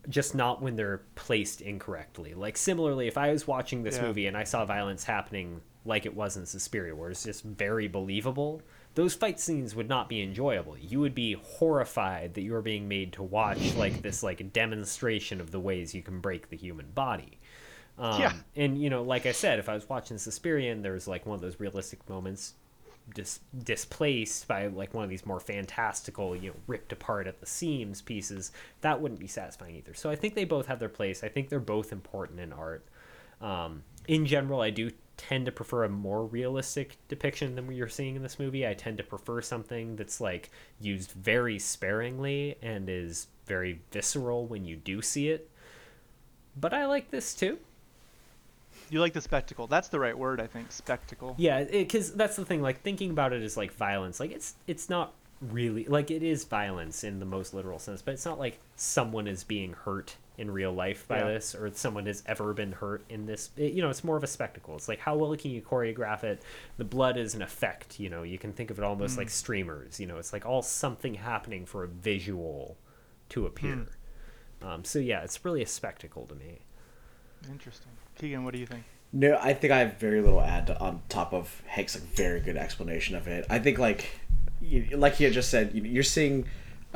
just 0.09 0.33
not 0.33 0.61
when 0.61 0.75
they're 0.75 1.01
placed 1.15 1.61
incorrectly. 1.61 2.33
Like 2.33 2.57
similarly 2.57 3.07
if 3.07 3.17
i 3.17 3.31
was 3.31 3.47
watching 3.47 3.83
this 3.83 3.97
Yeah. 3.97 4.03
movie 4.03 4.27
and 4.27 4.37
i 4.37 4.43
saw 4.43 4.65
violence 4.65 5.03
happening 5.03 5.61
like 5.85 6.05
it 6.05 6.15
was 6.15 6.37
in 6.37 6.45
suspiria 6.45 6.95
where 6.95 7.09
it's 7.09 7.23
just 7.23 7.43
very 7.43 7.87
believable 7.87 8.61
those 8.97 9.13
fight 9.13 9.39
scenes 9.39 9.75
would 9.75 9.87
not 9.87 10.09
be 10.09 10.21
enjoyable 10.23 10.75
you 10.77 10.99
would 10.99 11.13
be 11.13 11.33
horrified 11.33 12.33
that 12.33 12.41
you 12.41 12.53
are 12.55 12.61
being 12.63 12.87
made 12.87 13.13
to 13.13 13.21
watch 13.21 13.75
like 13.75 14.01
this 14.01 14.23
like 14.23 14.51
demonstration 14.53 15.39
of 15.39 15.51
the 15.51 15.59
ways 15.59 15.93
you 15.93 16.01
can 16.01 16.19
break 16.19 16.49
the 16.49 16.57
human 16.57 16.87
body 16.95 17.37
um, 17.99 18.19
Yeah. 18.19 18.33
and 18.55 18.81
you 18.81 18.89
know 18.89 19.03
like 19.03 19.25
i 19.25 19.31
said 19.31 19.59
if 19.59 19.69
i 19.69 19.73
was 19.75 19.87
watching 19.87 20.17
suspiria 20.17 20.71
and 20.71 20.83
there 20.83 20.93
was 20.93 21.07
like 21.07 21.25
one 21.25 21.35
of 21.35 21.41
those 21.41 21.59
realistic 21.59 22.07
moments 22.09 22.55
dis- 23.13 23.39
displaced 23.63 24.47
by 24.47 24.67
like 24.67 24.93
one 24.93 25.03
of 25.03 25.09
these 25.09 25.25
more 25.25 25.39
fantastical, 25.39 26.35
you 26.35 26.49
know, 26.49 26.55
ripped 26.67 26.91
apart 26.91 27.27
at 27.27 27.39
the 27.39 27.45
seams 27.45 28.01
pieces, 28.01 28.51
that 28.81 28.99
wouldn't 28.99 29.19
be 29.19 29.27
satisfying 29.27 29.75
either. 29.75 29.93
So 29.93 30.09
I 30.09 30.15
think 30.15 30.35
they 30.35 30.43
both 30.45 30.67
have 30.67 30.79
their 30.79 30.89
place. 30.89 31.23
I 31.23 31.29
think 31.29 31.49
they're 31.49 31.59
both 31.59 31.91
important 31.93 32.39
in 32.39 32.51
art. 32.51 32.85
Um, 33.41 33.83
in 34.07 34.25
general, 34.25 34.61
I 34.61 34.69
do 34.69 34.91
tend 35.17 35.45
to 35.47 35.51
prefer 35.51 35.83
a 35.83 35.89
more 35.89 36.25
realistic 36.25 36.97
depiction 37.07 37.55
than 37.55 37.67
what 37.67 37.75
you're 37.75 37.89
seeing 37.89 38.15
in 38.15 38.21
this 38.21 38.39
movie. 38.39 38.67
I 38.67 38.73
tend 38.73 38.97
to 38.97 39.03
prefer 39.03 39.41
something 39.41 39.95
that's 39.95 40.21
like 40.21 40.51
used 40.79 41.11
very 41.11 41.59
sparingly 41.59 42.55
and 42.61 42.87
is 42.87 43.27
very 43.45 43.81
visceral 43.91 44.45
when 44.45 44.63
you 44.63 44.75
do 44.75 45.01
see 45.01 45.29
it. 45.29 45.49
But 46.55 46.73
I 46.73 46.85
like 46.85 47.11
this 47.11 47.33
too. 47.33 47.57
You 48.89 49.01
like 49.01 49.13
the 49.13 49.21
spectacle. 49.21 49.67
That's 49.67 49.89
the 49.89 49.99
right 49.99 50.17
word, 50.17 50.39
I 50.39 50.47
think. 50.47 50.71
Spectacle. 50.71 51.35
Yeah, 51.37 51.63
because 51.63 52.13
that's 52.13 52.35
the 52.35 52.45
thing. 52.45 52.61
Like 52.61 52.81
thinking 52.81 53.09
about 53.09 53.33
it 53.33 53.41
as 53.41 53.57
like 53.57 53.73
violence. 53.73 54.19
Like 54.19 54.31
it's 54.31 54.55
it's 54.65 54.89
not 54.89 55.13
really 55.41 55.85
like 55.85 56.09
it 56.09 56.23
is 56.23 56.45
violence 56.45 57.03
in 57.03 57.19
the 57.19 57.25
most 57.25 57.53
literal 57.53 57.79
sense, 57.79 58.01
but 58.01 58.13
it's 58.13 58.25
not 58.25 58.39
like 58.39 58.59
someone 58.75 59.27
is 59.27 59.43
being 59.43 59.73
hurt 59.73 60.15
in 60.37 60.51
real 60.51 60.71
life 60.71 61.07
by 61.07 61.17
Yeah. 61.19 61.27
this, 61.29 61.55
or 61.55 61.71
someone 61.73 62.05
has 62.05 62.21
ever 62.27 62.53
been 62.53 62.71
hurt 62.71 63.03
in 63.09 63.25
this. 63.25 63.49
It- 63.57 63.73
you 63.73 63.81
know, 63.81 63.89
it's 63.89 64.03
more 64.03 64.17
of 64.17 64.23
a 64.23 64.27
spectacle. 64.27 64.75
It's 64.75 64.87
like 64.87 64.99
how 64.99 65.15
well 65.15 65.35
can 65.35 65.49
you 65.51 65.61
choreograph 65.61 66.23
it? 66.23 66.41
The 66.77 66.83
blood 66.85 67.17
is 67.17 67.33
an 67.33 67.41
effect. 67.41 67.99
You 67.99 68.09
know, 68.09 68.21
you 68.23 68.37
can 68.37 68.53
think 68.53 68.69
of 68.69 68.77
it 68.77 68.83
almost 68.85 69.17
like 69.17 69.29
streamers. 69.29 69.99
You 69.99 70.05
know, 70.05 70.17
it's 70.17 70.33
like 70.33 70.45
all 70.45 70.61
something 70.61 71.15
happening 71.15 71.65
for 71.65 71.83
a 71.83 71.87
visual 71.87 72.77
to 73.29 73.45
appear. 73.47 73.87
Um, 74.61 74.83
so 74.83 74.99
yeah, 74.99 75.23
it's 75.23 75.43
really 75.43 75.61
a 75.63 75.67
spectacle 75.67 76.25
to 76.27 76.35
me. 76.35 76.59
Interesting. 77.49 77.91
Keegan, 78.15 78.43
what 78.43 78.53
do 78.53 78.59
you 78.59 78.65
think? 78.65 78.83
No, 79.13 79.37
I 79.41 79.53
think 79.53 79.71
I 79.71 79.79
have 79.79 79.97
very 79.97 80.21
little 80.21 80.39
to 80.41 80.45
add 80.45 80.69
on 80.71 81.01
top 81.09 81.33
of 81.33 81.61
Hank's 81.65 81.95
like, 81.95 82.03
very 82.13 82.39
good 82.41 82.57
explanation 82.57 83.15
of 83.15 83.27
it. 83.27 83.45
I 83.49 83.59
think 83.59 83.79
like 83.79 84.09
you, 84.61 84.85
like 84.97 85.15
he 85.15 85.23
had 85.23 85.33
just 85.33 85.49
said, 85.49 85.73
you- 85.73 85.83
you're 85.83 86.03
seeing 86.03 86.45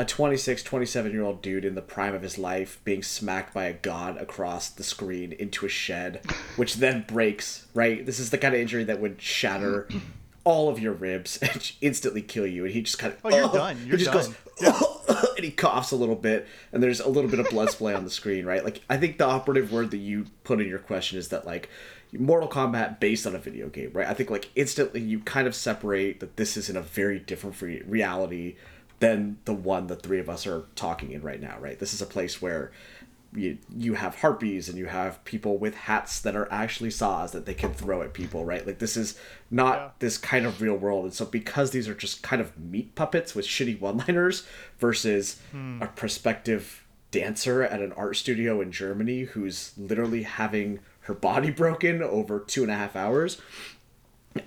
a 0.01 0.05
26, 0.05 0.63
27 0.63 1.11
year 1.11 1.21
old 1.21 1.41
dude 1.43 1.63
in 1.63 1.75
the 1.75 1.81
prime 1.81 2.15
of 2.15 2.23
his 2.23 2.39
life 2.39 2.81
being 2.83 3.03
smacked 3.03 3.53
by 3.53 3.65
a 3.65 3.73
god 3.73 4.17
across 4.17 4.67
the 4.69 4.83
screen 4.83 5.31
into 5.33 5.63
a 5.65 5.69
shed, 5.69 6.21
which 6.55 6.75
then 6.77 7.05
breaks. 7.07 7.67
Right, 7.75 8.03
this 8.03 8.19
is 8.19 8.31
the 8.31 8.39
kind 8.39 8.55
of 8.55 8.59
injury 8.59 8.83
that 8.85 8.99
would 8.99 9.21
shatter 9.21 9.87
all 10.43 10.69
of 10.69 10.79
your 10.79 10.93
ribs 10.93 11.37
and 11.41 11.71
instantly 11.81 12.23
kill 12.23 12.47
you. 12.47 12.65
And 12.65 12.73
he 12.73 12.81
just 12.81 12.97
kind 12.97 13.13
of 13.13 13.19
Oh, 13.23 13.29
you're 13.29 13.47
done. 13.53 13.77
You're 13.85 13.97
he 13.97 14.05
just 14.05 14.31
done. 14.59 14.71
goes 14.71 15.31
and 15.35 15.45
he 15.45 15.51
coughs 15.51 15.91
a 15.91 15.95
little 15.95 16.15
bit 16.15 16.47
and 16.71 16.81
there's 16.83 16.99
a 16.99 17.09
little 17.09 17.29
bit 17.29 17.39
of 17.39 17.49
blood 17.49 17.69
splay 17.69 17.93
on 17.95 18.03
the 18.03 18.11
screen 18.11 18.45
right 18.45 18.63
like 18.63 18.81
i 18.91 18.97
think 18.97 19.17
the 19.17 19.25
operative 19.25 19.71
word 19.71 19.89
that 19.89 19.97
you 19.97 20.25
put 20.43 20.61
in 20.61 20.67
your 20.67 20.77
question 20.77 21.17
is 21.17 21.29
that 21.29 21.47
like 21.47 21.67
mortal 22.13 22.47
kombat 22.47 22.99
based 22.99 23.25
on 23.25 23.33
a 23.33 23.39
video 23.39 23.67
game 23.69 23.89
right 23.93 24.07
i 24.07 24.13
think 24.13 24.29
like 24.29 24.49
instantly 24.55 25.01
you 25.01 25.19
kind 25.21 25.47
of 25.47 25.55
separate 25.55 26.19
that 26.19 26.35
this 26.37 26.57
is 26.57 26.69
in 26.69 26.75
a 26.75 26.81
very 26.81 27.17
different 27.17 27.59
re- 27.61 27.81
reality 27.87 28.55
than 29.01 29.37
the 29.45 29.53
one 29.53 29.87
the 29.87 29.95
three 29.97 30.19
of 30.19 30.29
us 30.29 30.47
are 30.47 30.63
talking 30.75 31.11
in 31.11 31.21
right 31.21 31.41
now 31.41 31.57
right? 31.59 31.77
This 31.77 31.93
is 31.93 32.01
a 32.01 32.05
place 32.05 32.41
where 32.41 32.71
you, 33.33 33.57
you 33.77 33.93
have 33.93 34.15
harpies 34.19 34.67
and 34.67 34.77
you 34.77 34.87
have 34.87 35.23
people 35.25 35.57
with 35.57 35.75
hats 35.75 36.19
that 36.21 36.35
are 36.35 36.51
actually 36.51 36.91
saws 36.91 37.31
that 37.31 37.45
they 37.45 37.53
can 37.53 37.73
throw 37.73 38.01
at 38.01 38.13
people 38.13 38.45
right? 38.45 38.65
Like 38.65 38.79
this 38.79 38.95
is 38.97 39.17
not 39.49 39.75
Yeah. 39.75 39.89
this 39.99 40.17
kind 40.17 40.45
of 40.45 40.61
real 40.61 40.75
world. 40.75 41.03
And 41.05 41.13
so 41.13 41.25
because 41.25 41.71
these 41.71 41.87
are 41.89 41.93
just 41.95 42.23
kind 42.23 42.41
of 42.41 42.57
meat 42.57 42.95
puppets 42.95 43.35
with 43.35 43.45
shitty 43.45 43.79
one 43.79 43.97
liners 43.97 44.45
versus 44.79 45.39
hmm. 45.51 45.81
a 45.81 45.87
prospective 45.87 46.85
dancer 47.11 47.61
at 47.63 47.81
an 47.81 47.91
art 47.97 48.15
studio 48.15 48.61
in 48.61 48.71
germany 48.71 49.23
who's 49.23 49.73
literally 49.77 50.23
having 50.23 50.79
her 51.01 51.13
body 51.13 51.51
broken 51.51 52.01
over 52.01 52.39
two 52.39 52.61
and 52.63 52.71
a 52.71 52.75
half 52.75 52.95
hours 52.95 53.37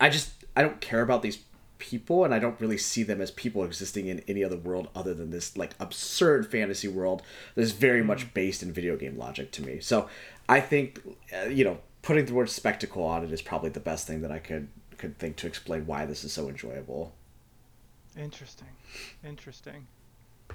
i 0.00 0.08
just 0.08 0.32
i 0.56 0.62
don't 0.62 0.80
care 0.80 1.02
about 1.02 1.20
these 1.20 1.40
people 1.78 2.24
and 2.24 2.34
i 2.34 2.38
don't 2.38 2.60
really 2.60 2.78
see 2.78 3.02
them 3.02 3.20
as 3.20 3.30
people 3.30 3.64
existing 3.64 4.06
in 4.06 4.20
any 4.28 4.44
other 4.44 4.56
world 4.56 4.88
other 4.94 5.12
than 5.14 5.30
this 5.30 5.56
like 5.56 5.72
absurd 5.80 6.50
fantasy 6.50 6.88
world 6.88 7.22
that 7.54 7.62
is 7.62 7.72
very 7.72 8.02
much 8.02 8.32
based 8.34 8.62
in 8.62 8.72
video 8.72 8.96
game 8.96 9.18
logic 9.18 9.50
to 9.50 9.62
me 9.62 9.80
so 9.80 10.08
i 10.48 10.60
think 10.60 11.00
uh, 11.36 11.46
you 11.46 11.64
know 11.64 11.78
putting 12.02 12.24
the 12.26 12.34
word 12.34 12.48
spectacle 12.48 13.02
on 13.04 13.24
it 13.24 13.32
is 13.32 13.42
probably 13.42 13.70
the 13.70 13.80
best 13.80 14.06
thing 14.06 14.20
that 14.22 14.30
i 14.30 14.38
could 14.38 14.68
could 14.98 15.18
think 15.18 15.36
to 15.36 15.46
explain 15.46 15.84
why 15.86 16.06
this 16.06 16.22
is 16.24 16.32
so 16.32 16.48
enjoyable 16.48 17.12
Interesting. 18.16 18.68
Interesting. 19.24 19.86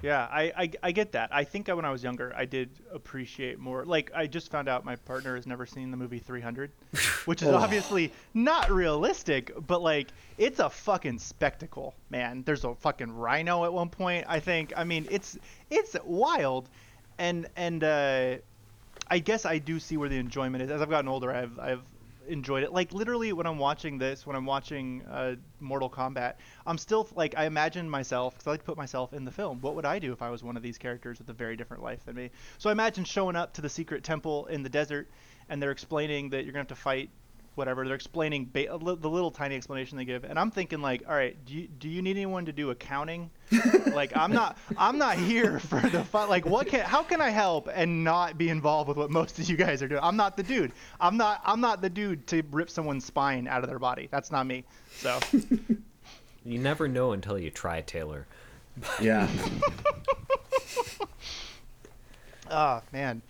Yeah, 0.02 0.26
I, 0.30 0.52
I, 0.56 0.70
I 0.84 0.92
get 0.92 1.12
that. 1.12 1.28
I 1.30 1.44
think 1.44 1.68
when 1.68 1.84
I 1.84 1.90
was 1.90 2.02
younger, 2.02 2.32
I 2.34 2.46
did 2.46 2.70
appreciate 2.92 3.58
more. 3.58 3.84
Like, 3.84 4.10
I 4.14 4.26
just 4.26 4.50
found 4.50 4.66
out 4.66 4.82
my 4.84 4.96
partner 4.96 5.36
has 5.36 5.46
never 5.46 5.66
seen 5.66 5.90
the 5.90 5.96
movie 5.96 6.18
300, 6.18 6.70
which 7.26 7.42
is 7.42 7.48
Oh. 7.48 7.56
obviously 7.56 8.10
not 8.32 8.70
realistic, 8.70 9.52
but 9.66 9.82
like, 9.82 10.08
it's 10.38 10.58
a 10.58 10.70
fucking 10.70 11.18
spectacle, 11.18 11.94
man. 12.08 12.42
There's 12.46 12.64
a 12.64 12.74
fucking 12.76 13.12
rhino 13.12 13.64
at 13.64 13.72
one 13.72 13.90
point. 13.90 14.24
I 14.26 14.40
think. 14.40 14.72
I 14.74 14.84
mean, 14.84 15.06
it's 15.10 15.36
it's 15.68 15.94
wild, 16.04 16.70
and 17.18 17.46
and 17.56 17.84
uh, 17.84 18.36
I 19.08 19.18
guess 19.18 19.44
I 19.44 19.58
do 19.58 19.78
see 19.78 19.98
where 19.98 20.08
the 20.08 20.16
enjoyment 20.18 20.62
is. 20.62 20.70
As 20.70 20.80
I've 20.80 20.88
gotten 20.88 21.08
older, 21.08 21.30
I've 21.30 21.58
I've 21.58 21.82
enjoyed 22.30 22.62
it. 22.62 22.72
Like 22.72 22.92
literally, 22.92 23.32
when 23.32 23.46
I'm 23.46 23.58
watching 23.58 23.98
this, 23.98 24.26
when 24.26 24.36
I'm 24.36 24.46
watching 24.46 25.02
uh, 25.10 25.36
Mortal 25.60 25.90
Kombat, 25.90 26.34
I'm 26.66 26.78
still 26.78 27.08
like 27.14 27.34
I 27.36 27.44
imagine 27.44 27.88
myself 27.88 28.34
because 28.34 28.46
I 28.46 28.50
like 28.50 28.60
to 28.60 28.66
put 28.66 28.76
myself 28.76 29.12
in 29.12 29.24
the 29.24 29.30
film. 29.30 29.60
What 29.60 29.74
would 29.74 29.84
I 29.84 29.98
do 29.98 30.12
if 30.12 30.22
I 30.22 30.30
was 30.30 30.42
one 30.42 30.56
of 30.56 30.62
these 30.62 30.78
characters 30.78 31.18
with 31.18 31.28
a 31.28 31.34
very 31.34 31.56
different 31.56 31.82
life 31.82 32.04
than 32.04 32.16
me? 32.16 32.30
So 32.58 32.70
I 32.70 32.72
imagine 32.72 33.04
showing 33.04 33.36
up 33.36 33.52
to 33.54 33.60
the 33.60 33.68
secret 33.68 34.04
temple 34.04 34.46
in 34.46 34.62
the 34.62 34.68
desert, 34.68 35.10
and 35.48 35.62
they're 35.62 35.70
explaining 35.70 36.30
that 36.30 36.44
you're 36.44 36.52
gonna 36.52 36.60
have 36.60 36.68
to 36.68 36.74
fight 36.74 37.10
whatever 37.54 37.84
they're 37.84 37.94
explaining 37.94 38.48
ba- 38.52 38.68
the 38.68 39.10
little 39.10 39.30
tiny 39.30 39.56
explanation 39.56 39.98
they 39.98 40.04
give 40.04 40.24
and 40.24 40.38
i'm 40.38 40.50
thinking 40.50 40.80
like 40.80 41.02
all 41.08 41.14
right 41.14 41.44
do 41.44 41.54
you, 41.54 41.68
do 41.78 41.88
you 41.88 42.00
need 42.00 42.16
anyone 42.16 42.44
to 42.44 42.52
do 42.52 42.70
accounting? 42.70 43.30
Like 43.92 44.16
i'm 44.16 44.32
not 44.32 44.56
i'm 44.78 44.98
not 44.98 45.16
here 45.16 45.58
for 45.70 45.80
the 45.80 46.04
fun 46.04 46.28
like 46.28 46.46
what 46.46 46.68
can 46.68 46.84
how 46.84 47.02
can 47.02 47.20
i 47.20 47.30
help 47.30 47.68
and 47.72 48.04
not 48.04 48.38
be 48.38 48.48
involved 48.48 48.88
with 48.88 48.96
what 48.96 49.10
most 49.10 49.38
of 49.38 49.48
you 49.48 49.56
guys 49.56 49.82
are 49.82 49.88
doing? 49.88 50.00
I'm 50.02 50.16
not 50.16 50.36
the 50.36 50.42
dude. 50.44 50.72
I'm 51.00 51.16
not 51.16 51.42
i'm 51.44 51.60
not 51.60 51.82
the 51.82 51.90
dude 51.90 52.26
to 52.28 52.42
rip 52.52 52.70
someone's 52.70 53.04
spine 53.04 53.48
out 53.48 53.64
of 53.64 53.68
their 53.68 53.80
body. 53.80 54.08
That's 54.10 54.30
not 54.30 54.46
me. 54.46 54.64
So. 54.96 55.18
You 56.44 56.58
never 56.58 56.88
know 56.88 57.12
until 57.12 57.38
you 57.38 57.50
try, 57.50 57.82
Taylor. 57.82 58.26
Yeah. 59.00 59.28
oh 62.50 62.80
man. 62.92 63.20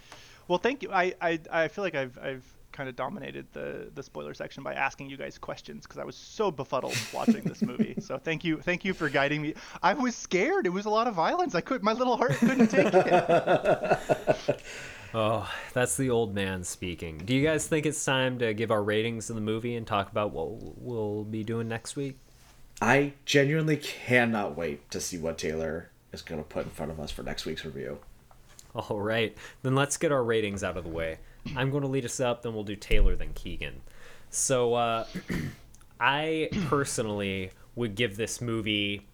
Well 0.47 0.59
thank 0.59 0.83
you. 0.83 0.93
I 0.93 1.15
i, 1.21 1.41
I 1.51 1.69
feel 1.69 1.83
like 1.83 1.95
i've 1.97 2.17
i've 2.23 2.45
kind 2.73 2.89
of 2.89 2.97
dominated 2.97 3.47
the 3.53 3.91
the 3.95 4.03
spoiler 4.03 4.35
section 4.35 4.63
by 4.63 4.75
asking 4.75 5.11
you 5.11 5.17
guys 5.17 5.39
questions 5.39 5.85
because 5.85 5.99
I 5.99 6.05
was 6.05 6.17
so 6.17 6.51
befuddled 6.51 6.97
watching 7.13 7.43
this 7.45 7.63
movie. 7.63 7.89
So 8.01 8.19
thank 8.19 8.45
you, 8.45 8.61
thank 8.61 8.85
you 8.85 8.95
for 8.95 9.09
guiding 9.09 9.43
me. 9.43 9.55
I 9.83 9.93
was 9.95 10.17
scared. 10.17 10.67
It 10.67 10.71
was 10.71 10.87
a 10.87 10.91
lot 10.91 11.07
of 11.07 11.15
violence. 11.15 11.55
I 11.55 11.61
could, 11.61 11.83
my 11.83 11.93
little 11.93 12.17
heart 12.17 12.33
couldn't 12.33 12.69
take 12.69 12.93
it. 12.93 14.63
Oh, 15.13 15.51
that's 15.73 15.97
the 15.97 16.11
old 16.11 16.35
man 16.35 16.63
speaking. 16.63 17.19
Do 17.19 17.35
you 17.35 17.45
guys 17.45 17.67
think 17.67 17.85
it's 17.85 18.05
time 18.05 18.39
to 18.39 18.55
give 18.55 18.71
our 18.71 18.83
ratings 18.83 19.29
of 19.29 19.35
the 19.35 19.43
movie 19.43 19.75
and 19.75 19.85
talk 19.85 20.11
about 20.11 20.31
what 20.31 20.79
we'll 20.79 21.25
be 21.25 21.43
doing 21.43 21.67
next 21.67 21.97
week? 21.97 22.17
I 22.81 23.15
genuinely 23.25 23.77
cannot 23.77 24.57
wait 24.57 24.89
to 24.93 25.01
see 25.01 25.19
what 25.19 25.37
Taylor 25.37 25.91
is 26.13 26.23
going 26.23 26.41
to 26.41 26.49
put 26.49 26.65
in 26.65 26.71
front 26.71 26.93
of 26.93 27.01
us 27.01 27.11
for 27.11 27.23
next 27.25 27.45
week's 27.45 27.65
review. 27.65 27.99
All 28.75 29.01
right, 29.01 29.37
then 29.63 29.75
let's 29.75 29.97
get 29.97 30.13
our 30.13 30.23
ratings 30.23 30.63
out 30.63 30.77
of 30.77 30.85
the 30.85 30.91
way. 30.91 31.19
I'm 31.57 31.71
going 31.71 31.83
to 31.83 31.89
lead 31.89 32.05
us 32.05 32.21
up, 32.21 32.43
then 32.43 32.55
we'll 32.55 32.65
do 32.65 32.77
Taylor, 32.77 33.17
then 33.17 33.33
Keegan. 33.35 33.81
So, 34.31 34.75
uh, 34.75 35.07
I 36.01 36.49
personally 36.69 37.51
would 37.75 37.95
give 37.95 38.17
this 38.17 38.41
movie 38.41 39.07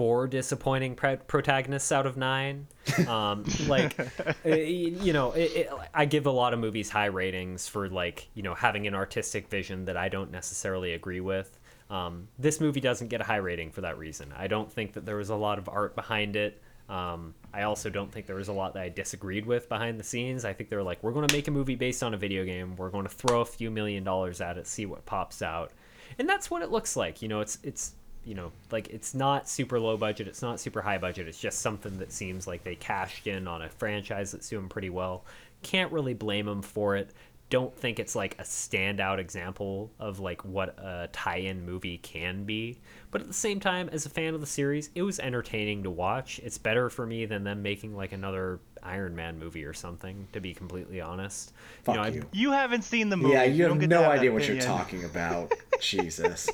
four 0.00 0.26
disappointing 0.26 0.94
pre- 0.94 1.16
protagonists 1.16 1.92
out 1.92 2.06
of 2.06 2.16
nine. 2.16 2.66
Um, 3.06 3.44
like, 3.66 3.98
you 4.44 5.12
know, 5.12 5.32
it, 5.32 5.52
it, 5.54 5.70
I 5.92 6.04
give 6.04 6.26
a 6.26 6.30
lot 6.30 6.54
of 6.54 6.58
movies 6.58 6.88
high 6.88 7.06
ratings 7.06 7.68
for 7.68 7.88
like, 7.88 8.28
you 8.34 8.42
know, 8.42 8.54
having 8.54 8.86
an 8.86 8.94
artistic 8.94 9.48
vision 9.48 9.84
that 9.86 9.96
I 9.96 10.08
don't 10.08 10.30
necessarily 10.30 10.94
agree 10.94 11.20
with. 11.20 11.58
Um, 11.90 12.28
this 12.38 12.60
movie 12.60 12.80
doesn't 12.80 13.08
get 13.08 13.20
a 13.20 13.24
high 13.24 13.36
rating 13.36 13.72
for 13.72 13.80
that 13.80 13.98
reason. 13.98 14.32
I 14.36 14.46
don't 14.46 14.72
think 14.72 14.92
that 14.94 15.04
there 15.04 15.16
was 15.16 15.28
a 15.28 15.34
lot 15.36 15.58
of 15.58 15.68
art 15.68 15.94
behind 15.96 16.36
it. 16.36 16.62
Um, 16.90 17.34
I 17.54 17.62
also 17.62 17.88
don't 17.88 18.10
think 18.10 18.26
there 18.26 18.36
was 18.36 18.48
a 18.48 18.52
lot 18.52 18.74
that 18.74 18.82
I 18.82 18.88
disagreed 18.88 19.46
with 19.46 19.68
behind 19.68 19.98
the 19.98 20.04
scenes. 20.04 20.44
I 20.44 20.52
think 20.52 20.70
they 20.70 20.76
were 20.76 20.82
like, 20.82 21.00
we're 21.02 21.12
going 21.12 21.26
to 21.26 21.32
make 21.34 21.46
a 21.46 21.52
movie 21.52 21.76
based 21.76 22.02
on 22.02 22.14
a 22.14 22.16
video 22.16 22.44
game. 22.44 22.74
We're 22.74 22.90
going 22.90 23.06
to 23.06 23.14
throw 23.14 23.40
a 23.40 23.44
few 23.44 23.70
million 23.70 24.02
dollars 24.02 24.40
at 24.40 24.58
it, 24.58 24.66
see 24.66 24.86
what 24.86 25.06
pops 25.06 25.40
out, 25.40 25.70
and 26.18 26.28
that's 26.28 26.50
what 26.50 26.62
it 26.62 26.70
looks 26.70 26.96
like. 26.96 27.22
You 27.22 27.28
know, 27.28 27.40
it's 27.40 27.58
it's 27.62 27.92
you 28.24 28.34
know 28.34 28.50
like 28.72 28.88
it's 28.88 29.14
not 29.14 29.48
super 29.48 29.78
low 29.78 29.96
budget, 29.96 30.26
it's 30.26 30.42
not 30.42 30.58
super 30.58 30.82
high 30.82 30.98
budget. 30.98 31.28
It's 31.28 31.40
just 31.40 31.60
something 31.60 31.96
that 31.98 32.12
seems 32.12 32.48
like 32.48 32.64
they 32.64 32.74
cashed 32.74 33.28
in 33.28 33.46
on 33.46 33.62
a 33.62 33.68
franchise 33.68 34.32
that's 34.32 34.48
doing 34.48 34.68
pretty 34.68 34.90
well. 34.90 35.24
Can't 35.62 35.92
really 35.92 36.14
blame 36.14 36.46
them 36.46 36.62
for 36.62 36.96
it 36.96 37.12
don't 37.50 37.76
think 37.76 37.98
it's 37.98 38.14
like 38.14 38.36
a 38.38 38.44
standout 38.44 39.18
example 39.18 39.90
of 39.98 40.20
like 40.20 40.44
what 40.44 40.68
a 40.78 41.08
tie-in 41.12 41.66
movie 41.66 41.98
can 41.98 42.44
be 42.44 42.78
but 43.10 43.20
at 43.20 43.26
the 43.26 43.34
same 43.34 43.60
time 43.60 43.88
as 43.90 44.06
a 44.06 44.10
fan 44.10 44.34
of 44.34 44.40
the 44.40 44.46
series 44.46 44.90
it 44.94 45.02
was 45.02 45.18
entertaining 45.20 45.82
to 45.82 45.90
watch 45.90 46.40
it's 46.42 46.58
better 46.58 46.88
for 46.88 47.06
me 47.06 47.26
than 47.26 47.44
them 47.44 47.62
making 47.62 47.96
like 47.96 48.12
another 48.12 48.60
iron 48.82 49.14
man 49.14 49.38
movie 49.38 49.64
or 49.64 49.72
something 49.72 50.26
to 50.32 50.40
be 50.40 50.54
completely 50.54 51.00
honest 51.00 51.52
Fuck 51.82 51.96
you, 51.96 52.02
know, 52.02 52.08
you. 52.08 52.26
You 52.32 52.52
haven't 52.52 52.82
seen 52.82 53.08
the 53.08 53.16
movie. 53.16 53.34
Yeah, 53.34 53.44
you, 53.44 53.66
don't 53.66 53.80
have 53.80 53.90
no 53.90 54.02
have 54.02 54.12
idea 54.12 54.30
that 54.30 54.34
what 54.34 54.48
you're 54.48 54.60
talking 54.60 55.04
about. 55.04 55.52
Jesus. 55.80 56.48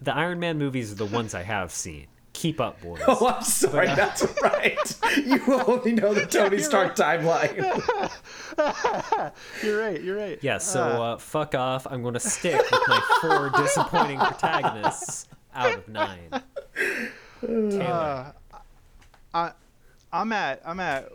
the 0.00 0.14
iron 0.14 0.40
man 0.40 0.58
movies 0.58 0.92
are 0.92 0.96
the 0.96 1.06
ones 1.06 1.34
i 1.34 1.42
have 1.42 1.70
seen 1.70 2.06
keep 2.34 2.60
up 2.60 2.80
boys 2.82 3.00
Oh, 3.06 3.28
I'm 3.28 3.42
sorry. 3.42 3.86
That's 3.86 4.26
right. 4.42 4.96
You 5.24 5.40
only 5.66 5.92
know 5.92 6.12
the 6.12 6.26
Tony 6.26 6.56
you're 6.56 6.64
Stark 6.64 6.96
timeline. 6.96 7.56
You're 9.62 9.80
right. 9.80 10.02
You're 10.02 10.16
right. 10.16 10.38
yeah 10.42 10.58
so 10.58 10.82
uh, 10.82 11.16
fuck 11.16 11.54
off 11.54 11.86
i'm 11.88 12.02
going 12.02 12.14
to 12.14 12.20
stick 12.20 12.58
with 12.58 12.80
my 12.88 13.00
four 13.20 13.50
disappointing 13.50 14.18
protagonists 14.18 15.28
out 15.54 15.74
of 15.74 15.88
nine 15.88 16.42
Taylor. 17.40 18.34
I, 19.32 19.52
I'm 20.12 20.32
at 20.32 20.62
I'm 20.64 20.80
at 20.80 21.10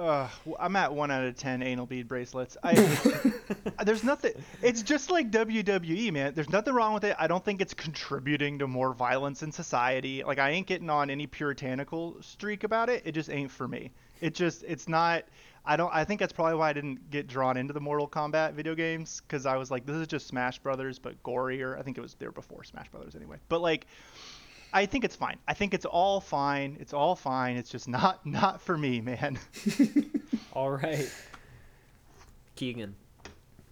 uh, 0.00 0.28
I'm 0.58 0.76
at 0.76 0.94
one 0.94 1.10
out 1.10 1.24
of 1.24 1.36
ten 1.36 1.62
anal 1.62 1.86
bead 1.86 2.08
bracelets. 2.08 2.56
I 2.62 2.74
there's 3.84 4.02
nothing. 4.04 4.32
It's 4.62 4.82
just 4.82 5.10
like 5.10 5.30
WWE, 5.30 6.12
man. 6.12 6.32
There's 6.34 6.48
nothing 6.48 6.74
wrong 6.74 6.94
with 6.94 7.04
it. 7.04 7.16
I 7.18 7.26
don't 7.26 7.44
think 7.44 7.60
it's 7.60 7.74
contributing 7.74 8.58
to 8.60 8.66
more 8.66 8.94
violence 8.94 9.42
in 9.42 9.52
society. 9.52 10.22
Like 10.24 10.38
I 10.38 10.50
ain't 10.50 10.66
getting 10.66 10.88
on 10.88 11.10
any 11.10 11.26
puritanical 11.26 12.16
streak 12.22 12.64
about 12.64 12.88
it. 12.88 13.02
It 13.04 13.12
just 13.12 13.28
ain't 13.30 13.50
for 13.50 13.68
me. 13.68 13.90
It 14.20 14.34
just 14.34 14.64
it's 14.66 14.88
not. 14.88 15.24
I 15.64 15.76
don't. 15.76 15.92
I 15.92 16.04
think 16.04 16.20
that's 16.20 16.32
probably 16.32 16.56
why 16.56 16.70
I 16.70 16.72
didn't 16.72 17.10
get 17.10 17.26
drawn 17.26 17.56
into 17.56 17.72
the 17.72 17.80
Mortal 17.80 18.08
Kombat 18.08 18.54
video 18.54 18.74
games 18.74 19.20
because 19.20 19.46
I 19.46 19.56
was 19.56 19.70
like, 19.70 19.86
this 19.86 19.96
is 19.96 20.06
just 20.06 20.26
Smash 20.26 20.58
Brothers 20.58 20.98
but 20.98 21.22
gorier. 21.22 21.78
I 21.78 21.82
think 21.82 21.98
it 21.98 22.00
was 22.00 22.14
there 22.14 22.32
before 22.32 22.64
Smash 22.64 22.88
Brothers 22.88 23.14
anyway. 23.14 23.36
But 23.48 23.60
like. 23.60 23.86
I 24.72 24.86
think 24.86 25.02
it's 25.02 25.16
fine. 25.16 25.36
I 25.48 25.54
think 25.54 25.74
it's 25.74 25.84
all 25.84 26.20
fine. 26.20 26.76
It's 26.78 26.92
all 26.92 27.16
fine. 27.16 27.56
It's 27.56 27.70
just 27.70 27.88
not 27.98 28.24
not 28.24 28.60
for 28.60 28.78
me, 28.78 29.00
man. 29.00 29.36
all 30.52 30.70
right 30.70 31.10
keegan 32.60 32.94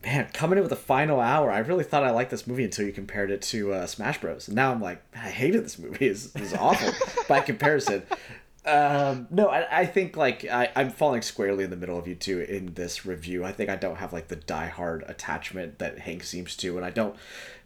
Man, 0.05 0.29
coming 0.33 0.57
in 0.57 0.63
with 0.63 0.71
the 0.71 0.77
final 0.77 1.19
hour, 1.21 1.51
I 1.51 1.59
really 1.59 1.83
thought 1.83 2.05
I 2.05 2.11
liked 2.11 2.31
this 2.31 2.47
movie 2.47 2.63
until 2.63 2.87
you 2.87 2.93
compared 2.93 3.33
it 3.33 3.43
to 3.43 3.73
uh, 3.73 3.87
Smash 3.87 4.21
Bros. 4.21 4.47
And 4.47 4.55
now 4.55 4.71
I'm 4.71 4.81
like, 4.81 5.03
I 5.13 5.29
hated 5.29 5.65
this 5.65 5.77
movie. 5.77 6.07
It's, 6.07 6.33
it's 6.37 6.55
awful 6.55 6.93
by 7.29 7.41
comparison. 7.41 8.05
Um, 8.69 9.27
no, 9.31 9.49
I, 9.49 9.81
I 9.81 9.87
think 9.87 10.17
like 10.17 10.45
I, 10.45 10.71
I'm 10.77 10.91
falling 10.91 11.23
squarely 11.23 11.65
in 11.65 11.71
the 11.71 11.77
middle 11.77 11.99
of 11.99 12.07
you 12.07 12.15
two 12.15 12.41
in 12.41 12.75
this 12.75 13.07
review. 13.07 13.45
I 13.45 13.53
think 13.53 13.71
I 13.71 13.77
don't 13.77 13.97
have 13.97 14.13
like 14.13 14.29
the 14.29 14.37
diehard 14.37 15.09
attachment 15.09 15.79
that 15.79 16.01
Hank 16.01 16.23
seems 16.23 16.55
to, 16.59 16.77
and 16.77 16.85
I 16.85 16.91
don't, 16.91 17.17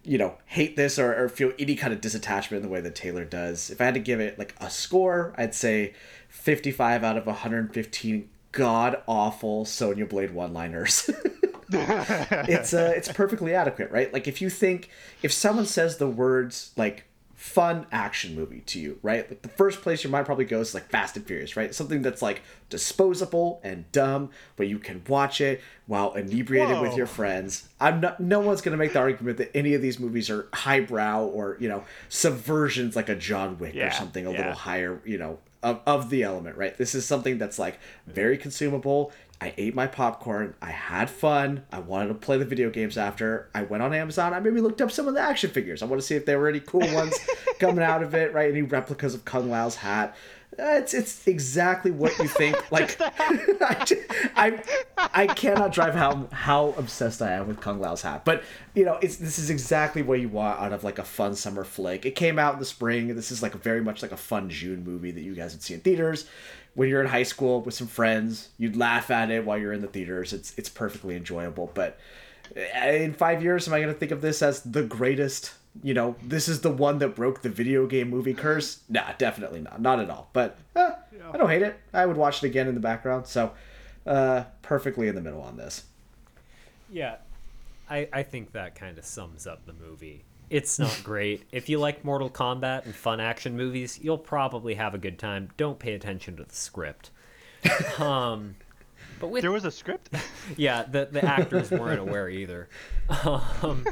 you 0.05 0.17
know, 0.17 0.39
hate 0.47 0.77
this 0.77 1.01
or, 1.01 1.25
or 1.25 1.29
feel 1.29 1.53
any 1.59 1.75
kind 1.75 1.93
of 1.93 2.01
disattachment 2.01 2.59
in 2.59 2.63
the 2.63 2.69
way 2.69 2.81
that 2.81 2.95
Taylor 2.95 3.25
does. 3.25 3.69
If 3.69 3.81
I 3.81 3.87
had 3.87 3.95
to 3.95 4.01
give 4.01 4.21
it 4.21 4.39
like 4.39 4.55
a 4.61 4.71
score, 4.71 5.35
I'd 5.37 5.57
say 5.57 5.95
55 6.29 7.03
out 7.03 7.17
of 7.17 7.27
115 7.27 8.29
god 8.53 9.03
awful 9.09 9.65
Sonya 9.65 10.07
Blade 10.07 10.33
one 10.33 10.53
liners. 10.53 11.11
it's 11.73 12.75
uh 12.75 12.93
it's 12.95 13.11
perfectly 13.11 13.55
adequate, 13.55 13.91
right? 13.91 14.13
Like 14.13 14.29
if 14.29 14.41
you 14.41 14.51
think 14.51 14.89
if 15.23 15.33
someone 15.33 15.67
says 15.67 15.97
the 15.97 16.09
words 16.09 16.73
like 16.77 17.07
fun 17.43 17.85
action 17.91 18.37
movie 18.37 18.61
to 18.61 18.79
you, 18.79 18.97
right? 19.03 19.29
Like 19.29 19.43
the 19.43 19.49
first 19.49 19.83
place 19.83 20.05
your 20.05 20.13
mind 20.13 20.27
probably 20.27 20.45
goes 20.45 20.69
is 20.69 20.75
like 20.75 20.89
Fast 20.89 21.17
and 21.17 21.27
Furious, 21.27 21.57
right? 21.57 21.75
Something 21.75 22.01
that's 22.01 22.23
like 22.23 22.41
disposable 22.71 23.61
and 23.65 23.91
dumb, 23.91 24.31
but 24.55 24.69
you 24.69 24.79
can 24.79 25.03
watch 25.09 25.41
it 25.41 25.61
while 25.89 26.13
inebriated 26.13 26.81
with 26.81 26.97
your 26.97 27.09
friends. 27.09 27.69
I'm 27.81 28.01
not 28.01 28.21
no 28.21 28.39
one's 28.39 28.61
gonna 28.61 28.77
make 28.77 28.93
the 28.93 29.01
argument 29.01 29.39
that 29.39 29.51
any 29.57 29.75
of 29.75 29.83
these 29.83 29.99
movies 29.99 30.31
are 30.31 30.47
highbrow 30.55 31.25
or, 31.25 31.57
you 31.59 31.69
know, 31.69 31.83
subversions 32.09 32.95
like 32.95 33.09
a 33.09 33.17
John 33.17 33.59
Wick 33.59 33.75
or 33.75 33.91
something 33.91 34.25
a 34.25 34.31
yeah. 34.31 34.39
little 34.39 34.53
higher, 34.53 35.03
you 35.05 35.19
know, 35.19 35.41
of, 35.65 35.81
of 35.85 36.11
the 36.11 36.23
element, 36.23 36.57
right? 36.57 36.79
This 36.79 36.95
is 36.95 37.05
something 37.05 37.39
that's 37.39 37.59
like 37.59 37.81
very 38.07 38.39
consumable. 38.39 39.11
I 39.43 39.53
ate 39.59 39.75
my 39.75 39.89
popcorn. 39.89 40.55
I 40.63 40.71
had 40.71 41.11
fun. 41.11 41.65
I 41.73 41.81
wanted 41.81 42.09
to 42.09 42.15
play 42.15 42.39
the 42.39 42.45
video 42.45 42.71
games 42.71 42.97
after. 42.97 43.49
I 43.53 43.65
went 43.65 43.83
on 43.83 43.93
Amazon. 43.93 44.33
I 44.33 44.39
maybe 44.39 44.61
looked 44.61 44.81
up 44.81 44.93
some 44.93 45.09
of 45.09 45.15
the 45.15 45.21
action 45.21 45.51
figures. 45.51 45.83
I 45.83 45.87
want 45.87 46.01
to 46.01 46.07
see 46.07 46.15
if 46.15 46.25
there 46.27 46.39
were 46.39 46.49
any 46.49 46.61
cool 46.61 46.87
ones 46.95 47.19
coming 47.59 47.83
out 47.83 48.05
of 48.05 48.15
it, 48.15 48.33
right? 48.33 48.49
Any 48.49 48.63
replicas 48.63 49.15
of 49.15 49.25
Kung 49.25 49.51
Lao's 49.51 49.75
hat. 49.75 50.15
Uh, 50.57 50.63
It's 50.79 50.95
it's 50.95 51.27
exactly 51.27 51.91
what 51.91 52.17
you 52.21 52.29
think. 52.29 52.57
Like 52.71 52.97
I, 53.01 53.83
ju- 53.87 54.05
I 54.37 54.63
I 54.97 55.27
cannot 55.27 55.73
drive 55.73 55.95
how 55.95 56.29
how 56.31 56.75
obsessed 56.79 57.21
I 57.21 57.33
am 57.33 57.49
with 57.49 57.61
Kung 57.61 57.81
Lao's 57.81 58.03
hat. 58.03 58.25
But 58.25 58.45
you 58.75 58.85
know, 58.85 58.99
it's 59.03 59.17
this 59.17 59.41
is 59.41 59.51
exactly 59.51 60.03
what 60.03 60.21
you 60.21 60.29
want 60.29 60.61
out 60.61 60.73
of 60.73 60.85
like 60.85 60.99
a 61.01 61.05
fun 61.05 61.35
summer 61.35 61.65
flick. 61.65 62.07
It 62.07 62.15
came 62.15 62.39
out 62.39 62.53
in 62.55 62.61
the 62.61 62.65
spring. 62.67 63.09
This 63.17 63.33
is 63.33 63.43
like 63.43 63.55
very 63.57 63.81
much 63.83 64.03
like 64.03 64.13
a 64.13 64.17
fun 64.17 64.51
June 64.51 64.85
movie 64.85 65.11
that 65.11 65.23
you 65.23 65.35
guys 65.35 65.53
would 65.53 65.63
see 65.63 65.75
in 65.75 65.81
theaters. 65.81 66.27
When 66.75 66.89
you're 66.89 67.03
in 67.03 67.09
high 67.09 67.23
school 67.23 67.61
with 67.61 67.75
some 67.75 67.87
friends, 67.87 68.49
you'd 68.57 68.77
laugh 68.77 69.11
at 69.11 69.31
it 69.31 69.45
while 69.45 69.59
you're 69.59 69.73
in 69.73 69.83
the 69.83 69.89
theaters. 69.89 70.33
It's 70.33 70.55
it's 70.57 70.69
perfectly 70.69 71.17
enjoyable. 71.17 71.71
But 71.75 71.99
uh, 72.57 72.89
in 72.89 73.13
five 73.15 73.43
years, 73.43 73.69
am 73.69 73.75
I 73.75 73.81
going 73.81 73.93
to 73.93 73.99
think 73.99 74.13
of 74.13 74.23
this 74.23 74.43
as 74.43 74.63
the 74.63 74.83
greatest? 74.83 75.53
You 75.83 75.95
know, 75.95 76.17
this 76.23 76.49
is 76.49 76.61
the 76.61 76.71
one 76.71 76.99
that 76.99 77.15
broke 77.15 77.43
the 77.43 77.49
video 77.49 77.87
game 77.87 78.11
movie 78.11 78.35
curse. 78.35 78.81
Nah, 78.89 79.13
definitely 79.19 79.61
not. 79.61 79.81
Not 79.81 80.01
at 80.01 80.11
all. 80.11 80.29
But 80.33 80.59
eh, 80.77 80.91
I 81.33 81.37
don't 81.37 81.49
hate 81.49 81.63
it. 81.63 81.79
I 81.93 82.07
would 82.07 82.17
watch 82.17 82.43
it 82.43 82.47
again 82.47 82.69
in 82.69 82.75
the 82.75 82.81
background. 82.81 83.27
So, 83.27 83.53
uh, 84.07 84.45
perfectly 84.61 85.09
in 85.09 85.15
the 85.15 85.21
middle 85.21 85.41
on 85.43 85.57
this. 85.57 85.85
Yeah, 86.91 87.17
I, 87.89 88.09
I 88.13 88.23
think 88.23 88.53
that 88.53 88.75
kind 88.75 88.99
of 88.99 89.05
sums 89.05 89.47
up 89.47 89.65
the 89.65 89.73
movie. 89.73 90.25
It's 90.53 90.79
not 90.79 91.01
great. 91.03 91.45
if 91.51 91.71
you 91.71 91.79
like 91.79 92.05
Mortal 92.05 92.29
Kombat 92.29 92.85
and 92.85 92.95
fun 92.95 93.21
action 93.21 93.57
movies, 93.57 93.99
you'll 94.03 94.19
probably 94.19 94.75
have 94.75 94.95
a 94.95 94.99
good 94.99 95.19
time. 95.19 95.49
Don't 95.57 95.79
pay 95.79 95.95
attention 95.95 96.37
to 96.37 96.45
the 96.45 96.55
script. 96.55 97.11
Um, 97.99 98.57
but 99.19 99.29
with 99.29 99.41
There 99.43 99.51
was 99.51 99.65
a 99.65 99.71
script. 99.71 100.11
yeah, 100.59 100.83
the 100.83 101.09
the 101.11 101.25
actors 101.25 101.71
weren't 101.71 102.01
aware 102.01 102.29
either. 102.29 102.69
Um, 103.25 103.87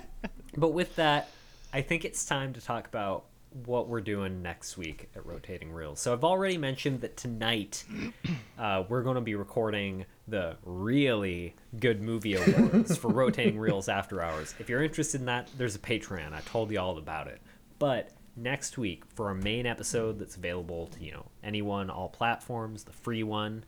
but 0.56 0.74
with 0.74 0.94
that, 0.96 1.30
I 1.72 1.80
think 1.80 2.04
it's 2.04 2.26
time 2.26 2.52
to 2.52 2.60
talk 2.60 2.86
about 2.86 3.24
what 3.54 3.88
we're 3.88 4.00
doing 4.00 4.42
next 4.42 4.76
week 4.76 5.08
at 5.14 5.24
Rotating 5.24 5.72
Reels. 5.72 6.00
So 6.00 6.12
I've 6.12 6.24
already 6.24 6.58
mentioned 6.58 7.00
that 7.02 7.16
tonight 7.16 7.84
uh, 8.58 8.84
we're 8.88 9.02
going 9.02 9.16
to 9.16 9.20
be 9.20 9.34
recording 9.34 10.06
the 10.28 10.56
really 10.64 11.54
good 11.78 12.00
movie 12.00 12.34
awards 12.34 12.96
for 12.96 13.08
Rotating 13.08 13.58
Reels 13.58 13.88
After 13.88 14.22
Hours. 14.22 14.54
If 14.58 14.68
you're 14.68 14.82
interested 14.82 15.20
in 15.20 15.26
that, 15.26 15.50
there's 15.58 15.74
a 15.74 15.80
Patreon. 15.80 16.32
I 16.32 16.40
told 16.40 16.70
you 16.70 16.80
all 16.80 16.98
about 16.98 17.28
it. 17.28 17.40
But 17.78 18.10
next 18.36 18.78
week 18.78 19.04
for 19.14 19.26
our 19.28 19.34
main 19.34 19.66
episode 19.66 20.18
that's 20.18 20.36
available 20.36 20.86
to 20.86 21.04
you 21.04 21.12
know 21.12 21.26
anyone, 21.42 21.90
all 21.90 22.08
platforms, 22.08 22.84
the 22.84 22.92
free 22.92 23.22
one. 23.22 23.64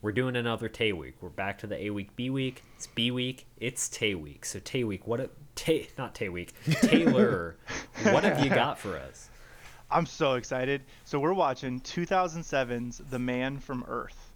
We're 0.00 0.12
doing 0.12 0.34
another 0.34 0.68
Tay 0.68 0.92
week. 0.92 1.14
We're 1.20 1.28
back 1.28 1.58
to 1.58 1.68
the 1.68 1.80
A 1.84 1.90
week, 1.90 2.16
B 2.16 2.28
week. 2.28 2.64
It's 2.76 2.88
B 2.88 3.12
week. 3.12 3.46
It's 3.58 3.88
Tay 3.88 4.16
week. 4.16 4.44
So 4.44 4.58
Tay 4.58 4.82
week, 4.82 5.06
what? 5.06 5.20
A, 5.20 5.30
Tay, 5.54 5.88
not 5.98 6.14
Tay 6.14 6.28
week. 6.28 6.54
Taylor, 6.80 7.56
what 8.04 8.24
have 8.24 8.44
you 8.44 8.50
got 8.50 8.78
for 8.78 8.96
us? 8.96 9.28
I'm 9.90 10.06
so 10.06 10.34
excited. 10.34 10.82
So 11.04 11.20
we're 11.20 11.34
watching 11.34 11.80
2007's 11.80 13.02
The 13.10 13.18
Man 13.18 13.58
from 13.58 13.84
Earth. 13.86 14.32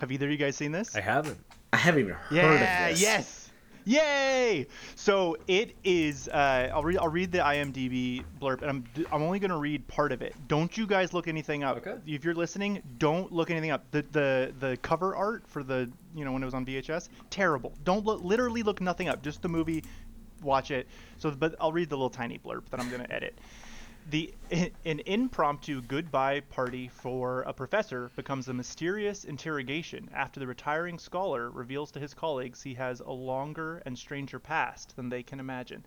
Have 0.00 0.10
either 0.10 0.26
of 0.26 0.32
you 0.32 0.38
guys 0.38 0.56
seen 0.56 0.72
this? 0.72 0.96
I 0.96 1.00
haven't. 1.00 1.38
I 1.72 1.76
haven't 1.76 2.00
even 2.00 2.14
heard 2.14 2.36
yeah, 2.36 2.86
of 2.86 2.90
this. 2.90 3.00
yes. 3.00 3.50
Yay! 3.84 4.66
So 4.94 5.36
it 5.46 5.74
is. 5.84 6.28
Uh, 6.28 6.70
I'll 6.72 6.82
read. 6.82 6.98
I'll 6.98 7.08
read 7.08 7.32
the 7.32 7.38
IMDb 7.38 8.22
blurb, 8.40 8.60
and 8.60 8.70
I'm. 8.70 8.84
I'm 9.10 9.22
only 9.22 9.38
gonna 9.38 9.58
read 9.58 9.86
part 9.88 10.12
of 10.12 10.22
it. 10.22 10.34
Don't 10.48 10.76
you 10.76 10.86
guys 10.86 11.14
look 11.14 11.28
anything 11.28 11.64
up. 11.64 11.78
Okay. 11.78 11.96
If 12.06 12.24
you're 12.24 12.34
listening, 12.34 12.82
don't 12.98 13.32
look 13.32 13.50
anything 13.50 13.70
up. 13.70 13.90
The 13.90 14.04
the 14.12 14.52
the 14.58 14.76
cover 14.82 15.16
art 15.16 15.44
for 15.46 15.62
the 15.62 15.90
you 16.14 16.24
know 16.24 16.32
when 16.32 16.42
it 16.42 16.44
was 16.44 16.54
on 16.54 16.66
VHS, 16.66 17.08
terrible. 17.30 17.72
Don't 17.84 18.04
look. 18.04 18.22
Literally 18.22 18.62
look 18.62 18.80
nothing 18.80 19.08
up. 19.08 19.22
Just 19.22 19.42
the 19.42 19.48
movie. 19.48 19.82
Watch 20.42 20.70
it. 20.70 20.88
So, 21.18 21.30
but 21.30 21.54
I'll 21.60 21.72
read 21.72 21.90
the 21.90 21.96
little 21.96 22.10
tiny 22.10 22.38
blurb 22.38 22.68
that 22.70 22.80
I'm 22.80 22.90
gonna 22.90 23.06
edit. 23.10 23.38
The 24.08 24.34
an 24.50 25.00
impromptu 25.06 25.82
goodbye 25.82 26.40
party 26.40 26.88
for 26.88 27.42
a 27.42 27.52
professor 27.52 28.10
becomes 28.16 28.48
a 28.48 28.54
mysterious 28.54 29.24
interrogation 29.24 30.08
after 30.14 30.40
the 30.40 30.46
retiring 30.46 30.98
scholar 30.98 31.50
reveals 31.50 31.90
to 31.92 32.00
his 32.00 32.14
colleagues 32.14 32.62
he 32.62 32.74
has 32.74 33.00
a 33.00 33.10
longer 33.12 33.82
and 33.84 33.96
stranger 33.96 34.38
past 34.38 34.96
than 34.96 35.10
they 35.10 35.22
can 35.22 35.38
imagine. 35.38 35.84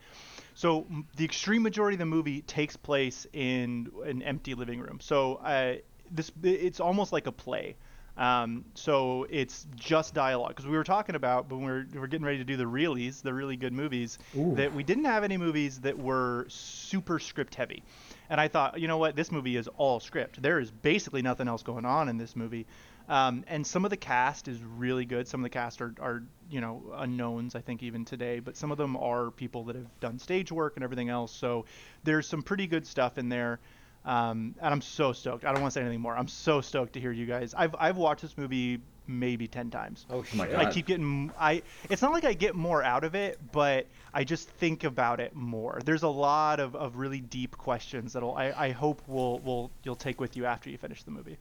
So 0.53 0.85
the 1.17 1.25
extreme 1.25 1.63
majority 1.63 1.95
of 1.95 1.99
the 1.99 2.05
movie 2.05 2.43
takes 2.43 2.77
place 2.77 3.25
in 3.34 3.89
an 4.05 4.21
empty 4.21 4.53
living 4.53 4.80
room. 4.80 4.99
So 5.01 5.35
uh, 5.35 5.77
this 6.11 6.31
it's 6.43 6.80
almost 6.80 7.11
like 7.11 7.27
a 7.27 7.31
play. 7.31 7.75
Um, 8.15 8.65
so 8.76 9.26
it's 9.30 9.65
just 9.76 10.14
dialogue 10.14 10.49
because 10.49 10.68
we 10.68 10.77
were 10.77 10.84
talking 10.84 11.15
about 11.15 11.49
when 11.49 11.61
we 11.61 11.65
were, 11.65 11.85
we 11.94 11.99
were 11.99 12.07
getting 12.07 12.26
ready 12.26 12.38
to 12.38 12.44
do 12.44 12.57
the 12.57 12.68
realies, 12.68 13.22
the 13.22 13.34
really 13.34 13.56
good 13.57 13.73
movies, 13.73 14.19
that 14.56 14.73
we 14.73 14.84
didn't 14.84 15.06
have 15.06 15.23
any 15.23 15.38
movies 15.38 15.80
that 15.81 15.98
were 15.98 16.45
super 16.48 17.18
script 17.18 17.56
heavy. 17.56 17.81
And 18.30 18.40
I 18.40 18.48
thought, 18.48 18.80
you 18.80 18.88
know 18.88 18.98
what, 18.98 19.15
this 19.15 19.31
movie 19.31 19.57
is 19.57 19.68
all 19.77 19.99
script. 19.99 20.41
There 20.41 20.60
is 20.60 20.69
basically 20.69 21.22
nothing 21.22 21.48
else 21.48 21.64
going 21.64 21.85
on 21.85 22.07
in 22.07 22.18
this 22.18 22.35
movie. 22.35 22.68
Um, 23.10 23.44
and 23.48 23.65
some 23.68 23.84
of 23.84 23.90
the 23.90 23.98
cast 23.98 24.48
is 24.48 24.61
really 24.64 25.06
good. 25.06 25.27
Some 25.27 25.41
of 25.41 25.44
the 25.44 25.49
cast 25.49 25.81
are, 25.81 25.94
are, 25.99 26.23
you 26.49 26.61
know, 26.61 26.84
unknowns, 26.95 27.56
I 27.56 27.61
think, 27.61 27.84
even 27.84 28.06
today. 28.06 28.40
But 28.40 28.56
some 28.56 28.72
of 28.72 28.77
them 28.77 28.95
are 28.95 29.31
people 29.31 29.65
that 29.65 29.76
have 29.76 29.99
done 29.99 30.19
stage 30.19 30.52
work 30.52 30.76
and 30.77 30.84
everything 30.84 31.10
else. 31.10 31.31
So 31.31 31.65
there's 32.03 32.27
some 32.27 32.44
pretty 32.44 32.68
good 32.68 32.88
stuff 32.88 33.18
in 33.18 33.27
there. 33.27 33.60
Um, 34.05 34.55
and 34.61 34.73
I'm 34.73 34.81
so 34.81 35.13
stoked. 35.13 35.45
I 35.45 35.53
don't 35.53 35.61
want 35.61 35.73
to 35.73 35.80
say 35.80 35.81
anything 35.81 36.01
more. 36.01 36.15
I'm 36.17 36.27
so 36.27 36.61
stoked 36.61 36.93
to 36.93 36.99
hear 36.99 37.11
you 37.11 37.25
guys. 37.25 37.53
I've, 37.57 37.75
I've 37.80 37.97
watched 37.97 38.21
this 38.21 38.38
movie 38.38 38.81
maybe 39.07 39.47
10 39.47 39.69
times. 39.69 40.05
Oh 40.09 40.23
my 40.34 40.45
shit. 40.45 40.53
God. 40.53 40.65
I 40.65 40.71
keep 40.71 40.85
getting 40.85 41.31
I 41.38 41.61
it's 41.89 42.01
not 42.01 42.11
like 42.13 42.23
I 42.23 42.34
get 42.34 42.55
more 42.55 42.84
out 42.84 43.03
of 43.03 43.15
it, 43.15 43.39
but 43.51 43.88
I 44.13 44.23
just 44.23 44.49
think 44.49 44.84
about 44.84 45.19
it 45.19 45.35
more. 45.35 45.81
There's 45.84 46.03
a 46.03 46.09
lot 46.09 46.59
of, 46.59 46.75
of 46.75 46.95
really 46.95 47.19
deep 47.19 47.57
questions 47.57 48.13
that'll 48.13 48.35
I, 48.35 48.53
I 48.55 48.71
hope 48.71 49.01
will 49.07 49.39
will 49.39 49.71
you'll 49.84 49.95
take 49.95 50.21
with 50.21 50.38
you 50.38 50.45
after 50.45 50.69
you 50.69 50.77
finish 50.77 51.03
the 51.03 51.11
movie. 51.11 51.38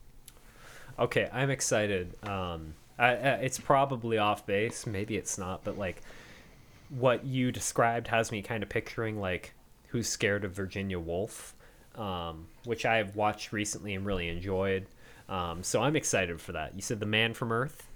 Okay, 0.99 1.29
I'm 1.33 1.51
excited. 1.51 2.15
Um, 2.25 2.75
I, 2.99 3.09
I, 3.09 3.13
it's 3.37 3.59
probably 3.59 4.19
off 4.19 4.45
base. 4.45 4.87
Maybe 4.87 5.17
it's 5.17 5.39
not, 5.39 5.65
but 5.65 5.79
like 5.79 6.03
what 6.91 7.25
you 7.25 7.51
described 7.51 8.09
has 8.09 8.31
me 8.31 8.43
kind 8.43 8.63
of 8.63 8.69
picturing 8.69 9.19
like 9.19 9.55
Who's 9.89 10.09
Scared 10.09 10.45
of 10.45 10.53
Virginia 10.53 10.99
Woolf, 10.99 11.55
um, 11.97 12.47
which 12.65 12.87
I've 12.87 13.17
watched 13.17 13.53
recently 13.53 13.95
and 13.95 14.05
really 14.05 14.29
enjoyed. 14.29 14.87
Um, 15.29 15.63
so 15.63 15.83
I'm 15.83 15.97
excited 15.97 16.41
for 16.41 16.53
that. 16.53 16.75
You 16.75 16.83
said 16.83 17.01
The 17.01 17.07
Man 17.07 17.35
from 17.35 17.53
Earth. 17.53 17.87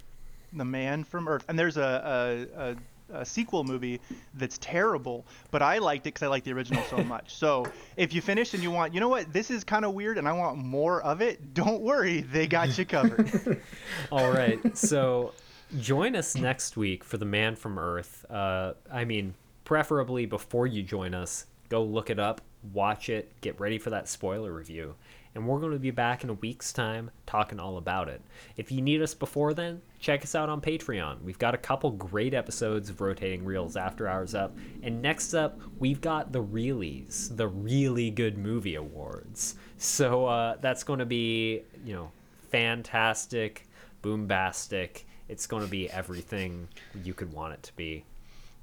The 0.53 0.65
Man 0.65 1.03
from 1.03 1.27
Earth. 1.27 1.45
And 1.47 1.57
there's 1.57 1.77
a 1.77 2.47
a, 2.57 2.69
a, 2.69 3.19
a 3.21 3.25
sequel 3.25 3.63
movie 3.63 3.99
that's 4.33 4.57
terrible, 4.59 5.25
but 5.51 5.61
I 5.61 5.77
liked 5.77 6.05
it 6.07 6.13
because 6.13 6.23
I 6.23 6.27
liked 6.27 6.45
the 6.45 6.53
original 6.53 6.83
so 6.83 6.97
much. 7.03 7.35
So 7.35 7.65
if 7.95 8.13
you 8.13 8.21
finish 8.21 8.53
and 8.53 8.63
you 8.63 8.71
want, 8.71 8.93
you 8.93 8.99
know 8.99 9.09
what, 9.09 9.31
this 9.31 9.51
is 9.51 9.63
kind 9.63 9.85
of 9.85 9.93
weird 9.93 10.17
and 10.17 10.27
I 10.27 10.33
want 10.33 10.57
more 10.57 11.01
of 11.03 11.21
it, 11.21 11.53
don't 11.53 11.81
worry, 11.81 12.21
they 12.21 12.47
got 12.47 12.77
you 12.77 12.85
covered. 12.85 13.61
All 14.11 14.31
right. 14.31 14.77
So 14.77 15.33
join 15.79 16.15
us 16.15 16.35
next 16.35 16.77
week 16.77 17.03
for 17.03 17.17
The 17.17 17.25
Man 17.25 17.55
from 17.55 17.77
Earth. 17.77 18.25
Uh, 18.29 18.73
I 18.91 19.05
mean, 19.05 19.33
preferably 19.63 20.25
before 20.25 20.67
you 20.67 20.81
join 20.81 21.13
us, 21.13 21.45
go 21.69 21.83
look 21.83 22.09
it 22.09 22.19
up, 22.19 22.41
watch 22.73 23.09
it, 23.09 23.31
get 23.41 23.59
ready 23.59 23.77
for 23.77 23.89
that 23.89 24.07
spoiler 24.07 24.51
review. 24.51 24.95
And 25.35 25.47
we're 25.47 25.59
going 25.59 25.73
to 25.73 25.79
be 25.79 25.91
back 25.91 26.23
in 26.23 26.31
a 26.31 26.33
week's 26.33 26.73
time 26.73 27.11
talking 27.27 27.59
all 27.59 27.77
about 27.77 28.09
it. 28.09 28.21
If 28.55 28.71
you 28.71 28.81
need 28.81 29.03
us 29.03 29.13
before 29.13 29.53
then, 29.53 29.83
check 29.99 30.23
us 30.23 30.33
out 30.33 30.49
on 30.49 30.61
Patreon. 30.61 31.21
We've 31.21 31.37
got 31.37 31.53
a 31.53 31.59
couple 31.59 31.91
great 31.91 32.33
episodes 32.33 32.89
of 32.89 33.01
Rotating 33.01 33.45
Reels 33.45 33.75
After 33.75 34.07
Hours 34.07 34.33
up. 34.33 34.57
And 34.81 34.99
next 34.99 35.35
up, 35.35 35.59
we've 35.77 36.01
got 36.01 36.31
the 36.31 36.41
Reelies, 36.41 37.35
the 37.37 37.47
Really 37.47 38.09
Good 38.09 38.35
Movie 38.35 38.75
Awards. 38.75 39.55
So 39.77 40.25
uh, 40.25 40.55
that's 40.59 40.83
going 40.83 40.99
to 40.99 41.05
be, 41.05 41.61
you 41.85 41.93
know, 41.93 42.11
fantastic, 42.49 43.67
boombastic. 44.01 45.03
It's 45.29 45.45
going 45.45 45.63
to 45.63 45.69
be 45.69 45.87
everything 45.91 46.67
you 47.03 47.13
could 47.13 47.31
want 47.31 47.53
it 47.53 47.61
to 47.63 47.75
be. 47.75 48.05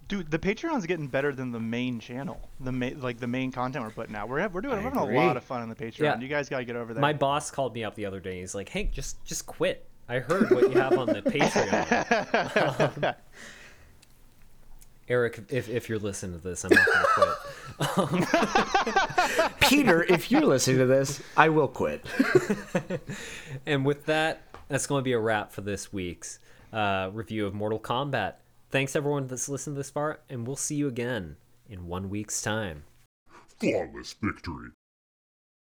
Dude, 0.06 0.31
the 0.31 0.39
Patreon's 0.39 0.85
getting 0.86 1.06
better 1.09 1.32
than 1.32 1.51
the 1.51 1.60
main 1.60 1.98
channel. 1.98 2.48
The 2.60 2.72
main, 2.72 3.01
like 3.01 3.18
the 3.18 3.26
main 3.26 3.51
content 3.51 3.85
we're 3.85 3.90
putting 3.90 4.14
out. 4.14 4.28
We're 4.28 4.47
we're 4.48 4.60
doing 4.60 4.74
I 4.74 4.78
we're 4.78 4.90
having 4.90 4.98
agree. 5.02 5.16
a 5.16 5.20
lot 5.20 5.36
of 5.36 5.44
fun 5.44 5.62
on 5.62 5.68
the 5.68 5.74
Patreon. 5.74 5.98
Yeah. 6.01 6.20
You 6.20 6.28
guys 6.28 6.48
got 6.48 6.59
to 6.59 6.64
get 6.64 6.76
over 6.76 6.93
there. 6.93 7.01
My 7.01 7.12
boss 7.14 7.51
called 7.51 7.74
me 7.74 7.85
up 7.85 7.94
the 7.94 8.05
other 8.06 8.20
day. 8.20 8.40
He's 8.40 8.55
like, 8.55 8.68
"Hank, 8.68 8.93
just 8.93 9.24
just 9.24 9.47
quit. 9.47 9.86
I 10.09 10.18
heard 10.18 10.51
what 10.51 10.64
you 10.64 10.78
have 10.81 10.98
on 10.98 11.06
the 11.06 11.22
Patreon." 11.22 13.05
Um, 13.06 13.14
Eric, 15.09 15.40
if, 15.51 15.68
if 15.68 15.89
you're 15.89 15.98
listening 15.98 16.40
to 16.40 16.47
this, 16.48 16.64
I'm 16.64 16.70
not 16.72 16.86
gonna 17.16 18.06
quit. 18.06 19.60
Peter, 19.60 20.02
if 20.02 20.31
you're 20.31 20.40
listening 20.47 20.78
to 20.78 20.86
this, 20.86 21.22
I 21.36 21.48
will 21.51 21.68
quit. 21.68 22.05
And 23.66 23.85
with 23.85 24.06
that, 24.06 24.43
that's 24.68 24.86
going 24.86 25.01
to 25.01 25.05
be 25.05 25.12
a 25.12 25.18
wrap 25.18 25.52
for 25.52 25.60
this 25.62 25.93
week's 25.93 26.39
uh, 26.72 27.10
review 27.12 27.47
of 27.47 27.55
Mortal 27.55 27.78
Kombat. 27.78 28.35
Thanks 28.75 28.97
everyone 28.97 29.29
that's 29.29 29.49
listened 29.49 29.77
this 29.77 29.91
far, 29.91 30.19
and 30.29 30.49
we'll 30.49 30.57
see 30.57 30.75
you 30.75 30.89
again 30.89 31.37
in 31.69 31.87
one 31.87 32.11
week's 32.11 32.43
time. 32.43 32.83
Flawless 33.61 34.17
victory. 34.21 34.71